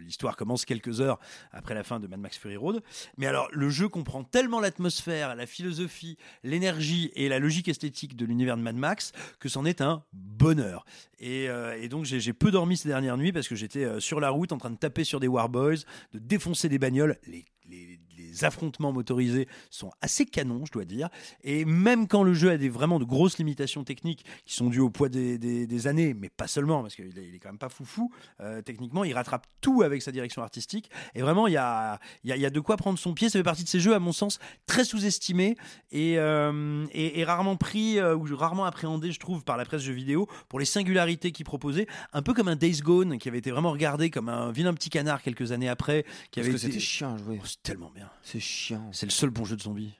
l'histoire 0.00 0.36
commence 0.36 0.64
quelques 0.64 1.00
heures 1.00 1.18
après 1.52 1.74
la 1.74 1.82
fin 1.84 2.00
de 2.00 2.06
Mad 2.06 2.20
Max 2.20 2.36
Fury 2.38 2.56
Road. 2.56 2.82
Mais 3.16 3.26
alors 3.26 3.48
le 3.52 3.70
jeu 3.70 3.88
comprend 3.88 4.24
tellement 4.24 4.60
l'atmosphère 4.60 5.34
la 5.34 5.46
philosophie 5.46 6.16
l'énergie 6.42 7.10
et 7.14 7.28
la 7.28 7.38
logique 7.38 7.68
esthétique 7.68 8.16
de 8.16 8.24
l'univers 8.26 8.56
de 8.56 8.62
Mad 8.62 8.76
Max 8.76 9.12
que 9.38 9.48
c'en 9.48 9.64
est 9.64 9.80
un 9.80 10.04
bonheur. 10.12 10.84
Et, 11.18 11.48
euh, 11.48 11.88
donc 11.88 12.04
j'ai 12.04 12.32
peu 12.32 12.50
dormi 12.50 12.76
ces 12.76 12.88
dernières 12.88 13.16
nuits 13.16 13.32
parce 13.32 13.48
que 13.48 13.54
j'étais 13.54 14.00
sur 14.00 14.18
la 14.20 14.30
route 14.30 14.52
en 14.52 14.58
train 14.58 14.70
de 14.70 14.76
taper 14.76 15.04
sur 15.04 15.20
des 15.20 15.28
Warboys 15.28 15.78
de 16.12 16.18
défoncer 16.18 16.68
des 16.68 16.78
bagnoles. 16.78 17.16
Les, 17.26 17.44
les- 17.68 17.98
les 18.16 18.44
affrontements 18.44 18.92
motorisés 18.92 19.48
sont 19.70 19.90
assez 20.00 20.26
canons, 20.26 20.64
je 20.66 20.72
dois 20.72 20.84
dire. 20.84 21.08
Et 21.42 21.64
même 21.64 22.06
quand 22.08 22.22
le 22.22 22.34
jeu 22.34 22.50
a 22.50 22.56
des, 22.58 22.68
vraiment 22.68 22.98
de 22.98 23.04
grosses 23.04 23.38
limitations 23.38 23.84
techniques 23.84 24.24
qui 24.44 24.54
sont 24.54 24.68
dues 24.68 24.80
au 24.80 24.90
poids 24.90 25.08
des, 25.08 25.38
des- 25.38 25.66
des 25.66 25.86
années, 25.86 26.14
mais 26.14 26.28
pas 26.28 26.46
seulement, 26.46 26.82
parce 26.82 26.94
qu'il 26.94 27.06
est, 27.06 27.28
il 27.28 27.34
est 27.34 27.38
quand 27.38 27.48
même 27.50 27.58
pas 27.58 27.68
foufou, 27.68 28.12
euh, 28.40 28.62
techniquement, 28.62 29.04
il 29.04 29.12
rattrape 29.14 29.46
tout 29.60 29.82
avec 29.82 30.02
sa 30.02 30.12
direction 30.12 30.42
artistique. 30.42 30.90
Et 31.14 31.22
vraiment, 31.22 31.46
il 31.46 31.52
y 31.54 31.56
a, 31.56 31.98
y, 32.24 32.32
a, 32.32 32.36
y 32.36 32.46
a 32.46 32.50
de 32.50 32.60
quoi 32.60 32.76
prendre 32.76 32.98
son 32.98 33.14
pied. 33.14 33.28
Ça 33.28 33.38
fait 33.38 33.42
partie 33.42 33.64
de 33.64 33.68
ces 33.68 33.80
jeux, 33.80 33.94
à 33.94 33.98
mon 33.98 34.12
sens, 34.12 34.38
très 34.66 34.84
sous-estimés 34.84 35.56
et, 35.90 36.18
euh, 36.18 36.86
et, 36.92 37.20
et 37.20 37.24
rarement 37.24 37.56
pris 37.56 37.98
euh, 37.98 38.14
ou 38.16 38.26
rarement 38.36 38.64
appréhendés, 38.64 39.12
je 39.12 39.20
trouve, 39.20 39.44
par 39.44 39.56
la 39.56 39.64
presse 39.64 39.82
jeux 39.82 39.92
vidéo 39.92 40.28
pour 40.48 40.58
les 40.58 40.64
singularités 40.66 41.32
qu'il 41.32 41.44
proposait. 41.44 41.86
Un 42.12 42.22
peu 42.22 42.34
comme 42.34 42.48
un 42.48 42.56
Days 42.56 42.80
Gone 42.82 43.18
qui 43.18 43.28
avait 43.28 43.38
été 43.38 43.50
vraiment 43.50 43.72
regardé 43.72 44.10
comme 44.10 44.28
un 44.28 44.52
vilain 44.52 44.74
petit 44.74 44.90
canard 44.90 45.22
quelques 45.22 45.52
années 45.52 45.68
après. 45.68 46.04
Qui 46.30 46.40
Parce 46.40 46.48
avait 46.48 46.50
que 46.50 46.56
été- 46.56 46.66
c'était 46.66 46.80
chiant 46.80 47.14
à 47.14 47.18
jouer. 47.18 47.38
Oh, 47.40 47.44
c'est 47.46 47.62
tellement 47.62 47.90
bien. 47.94 48.01
C'est 48.22 48.40
chiant. 48.40 48.90
C'est 48.92 49.06
le 49.06 49.12
seul 49.12 49.30
bon 49.30 49.44
jeu 49.44 49.56
de 49.56 49.62
zombies. 49.62 49.94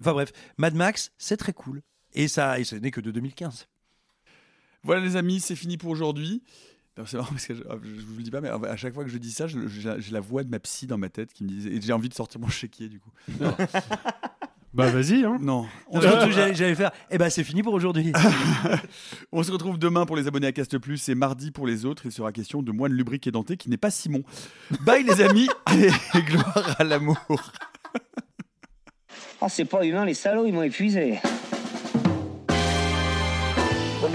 Enfin 0.00 0.12
bref, 0.12 0.32
Mad 0.56 0.74
Max, 0.74 1.12
c'est 1.18 1.36
très 1.36 1.52
cool. 1.52 1.82
Et 2.14 2.28
ça, 2.28 2.58
et 2.58 2.64
ce 2.64 2.76
n'est 2.76 2.90
que 2.90 3.00
de 3.00 3.10
2015. 3.10 3.66
Voilà 4.82 5.00
les 5.02 5.16
amis, 5.16 5.40
c'est 5.40 5.56
fini 5.56 5.76
pour 5.76 5.90
aujourd'hui. 5.90 6.42
C'est 7.06 7.16
marrant 7.16 7.30
parce 7.30 7.46
que 7.46 7.54
je, 7.54 7.62
je 7.62 8.04
vous 8.04 8.16
le 8.16 8.22
dis 8.22 8.30
pas, 8.30 8.40
mais 8.40 8.48
à 8.48 8.76
chaque 8.76 8.92
fois 8.92 9.04
que 9.04 9.10
je 9.10 9.18
dis 9.18 9.30
ça, 9.30 9.46
j'ai 9.46 9.60
j'ai 9.68 10.12
la 10.12 10.20
voix 10.20 10.42
de 10.42 10.48
ma 10.48 10.58
psy 10.58 10.86
dans 10.86 10.98
ma 10.98 11.08
tête 11.08 11.32
qui 11.32 11.44
me 11.44 11.48
disait. 11.48 11.70
Et 11.70 11.80
j'ai 11.80 11.92
envie 11.92 12.08
de 12.08 12.14
sortir 12.14 12.40
mon 12.40 12.48
chéquier 12.48 12.88
du 12.88 12.98
coup. 12.98 13.10
Bah 14.74 14.90
vas-y. 14.90 15.24
Hein. 15.24 15.38
Non. 15.40 15.66
On 15.88 16.00
Surtout, 16.00 16.30
j'allais 16.30 16.54
j'allais 16.54 16.74
faire. 16.74 16.90
Eh 17.10 17.18
ben, 17.18 17.30
c'est 17.30 17.44
fini 17.44 17.62
pour 17.62 17.72
aujourd'hui. 17.72 18.12
On 19.32 19.42
se 19.42 19.50
retrouve 19.50 19.78
demain 19.78 20.06
pour 20.06 20.16
les 20.16 20.26
abonnés 20.26 20.46
à 20.46 20.52
Cast 20.52 20.78
Plus 20.78 21.08
et 21.08 21.14
mardi 21.14 21.50
pour 21.50 21.66
les 21.66 21.84
autres. 21.84 22.02
Il 22.06 22.12
sera 22.12 22.32
question 22.32 22.62
de 22.62 22.72
moine 22.72 22.92
lubrique 22.92 23.26
et 23.26 23.30
denté 23.30 23.56
qui 23.56 23.70
n'est 23.70 23.76
pas 23.76 23.90
Simon. 23.90 24.22
Bye 24.84 25.04
les 25.04 25.22
amis 25.22 25.48
et 26.14 26.22
gloire 26.22 26.76
à 26.78 26.84
l'amour. 26.84 27.18
Oh, 29.40 29.46
c'est 29.48 29.64
pas 29.64 29.84
humain, 29.84 30.04
les 30.04 30.14
salauds, 30.14 30.46
ils 30.46 30.52
m'ont 30.52 30.64
épuisé. 30.64 31.20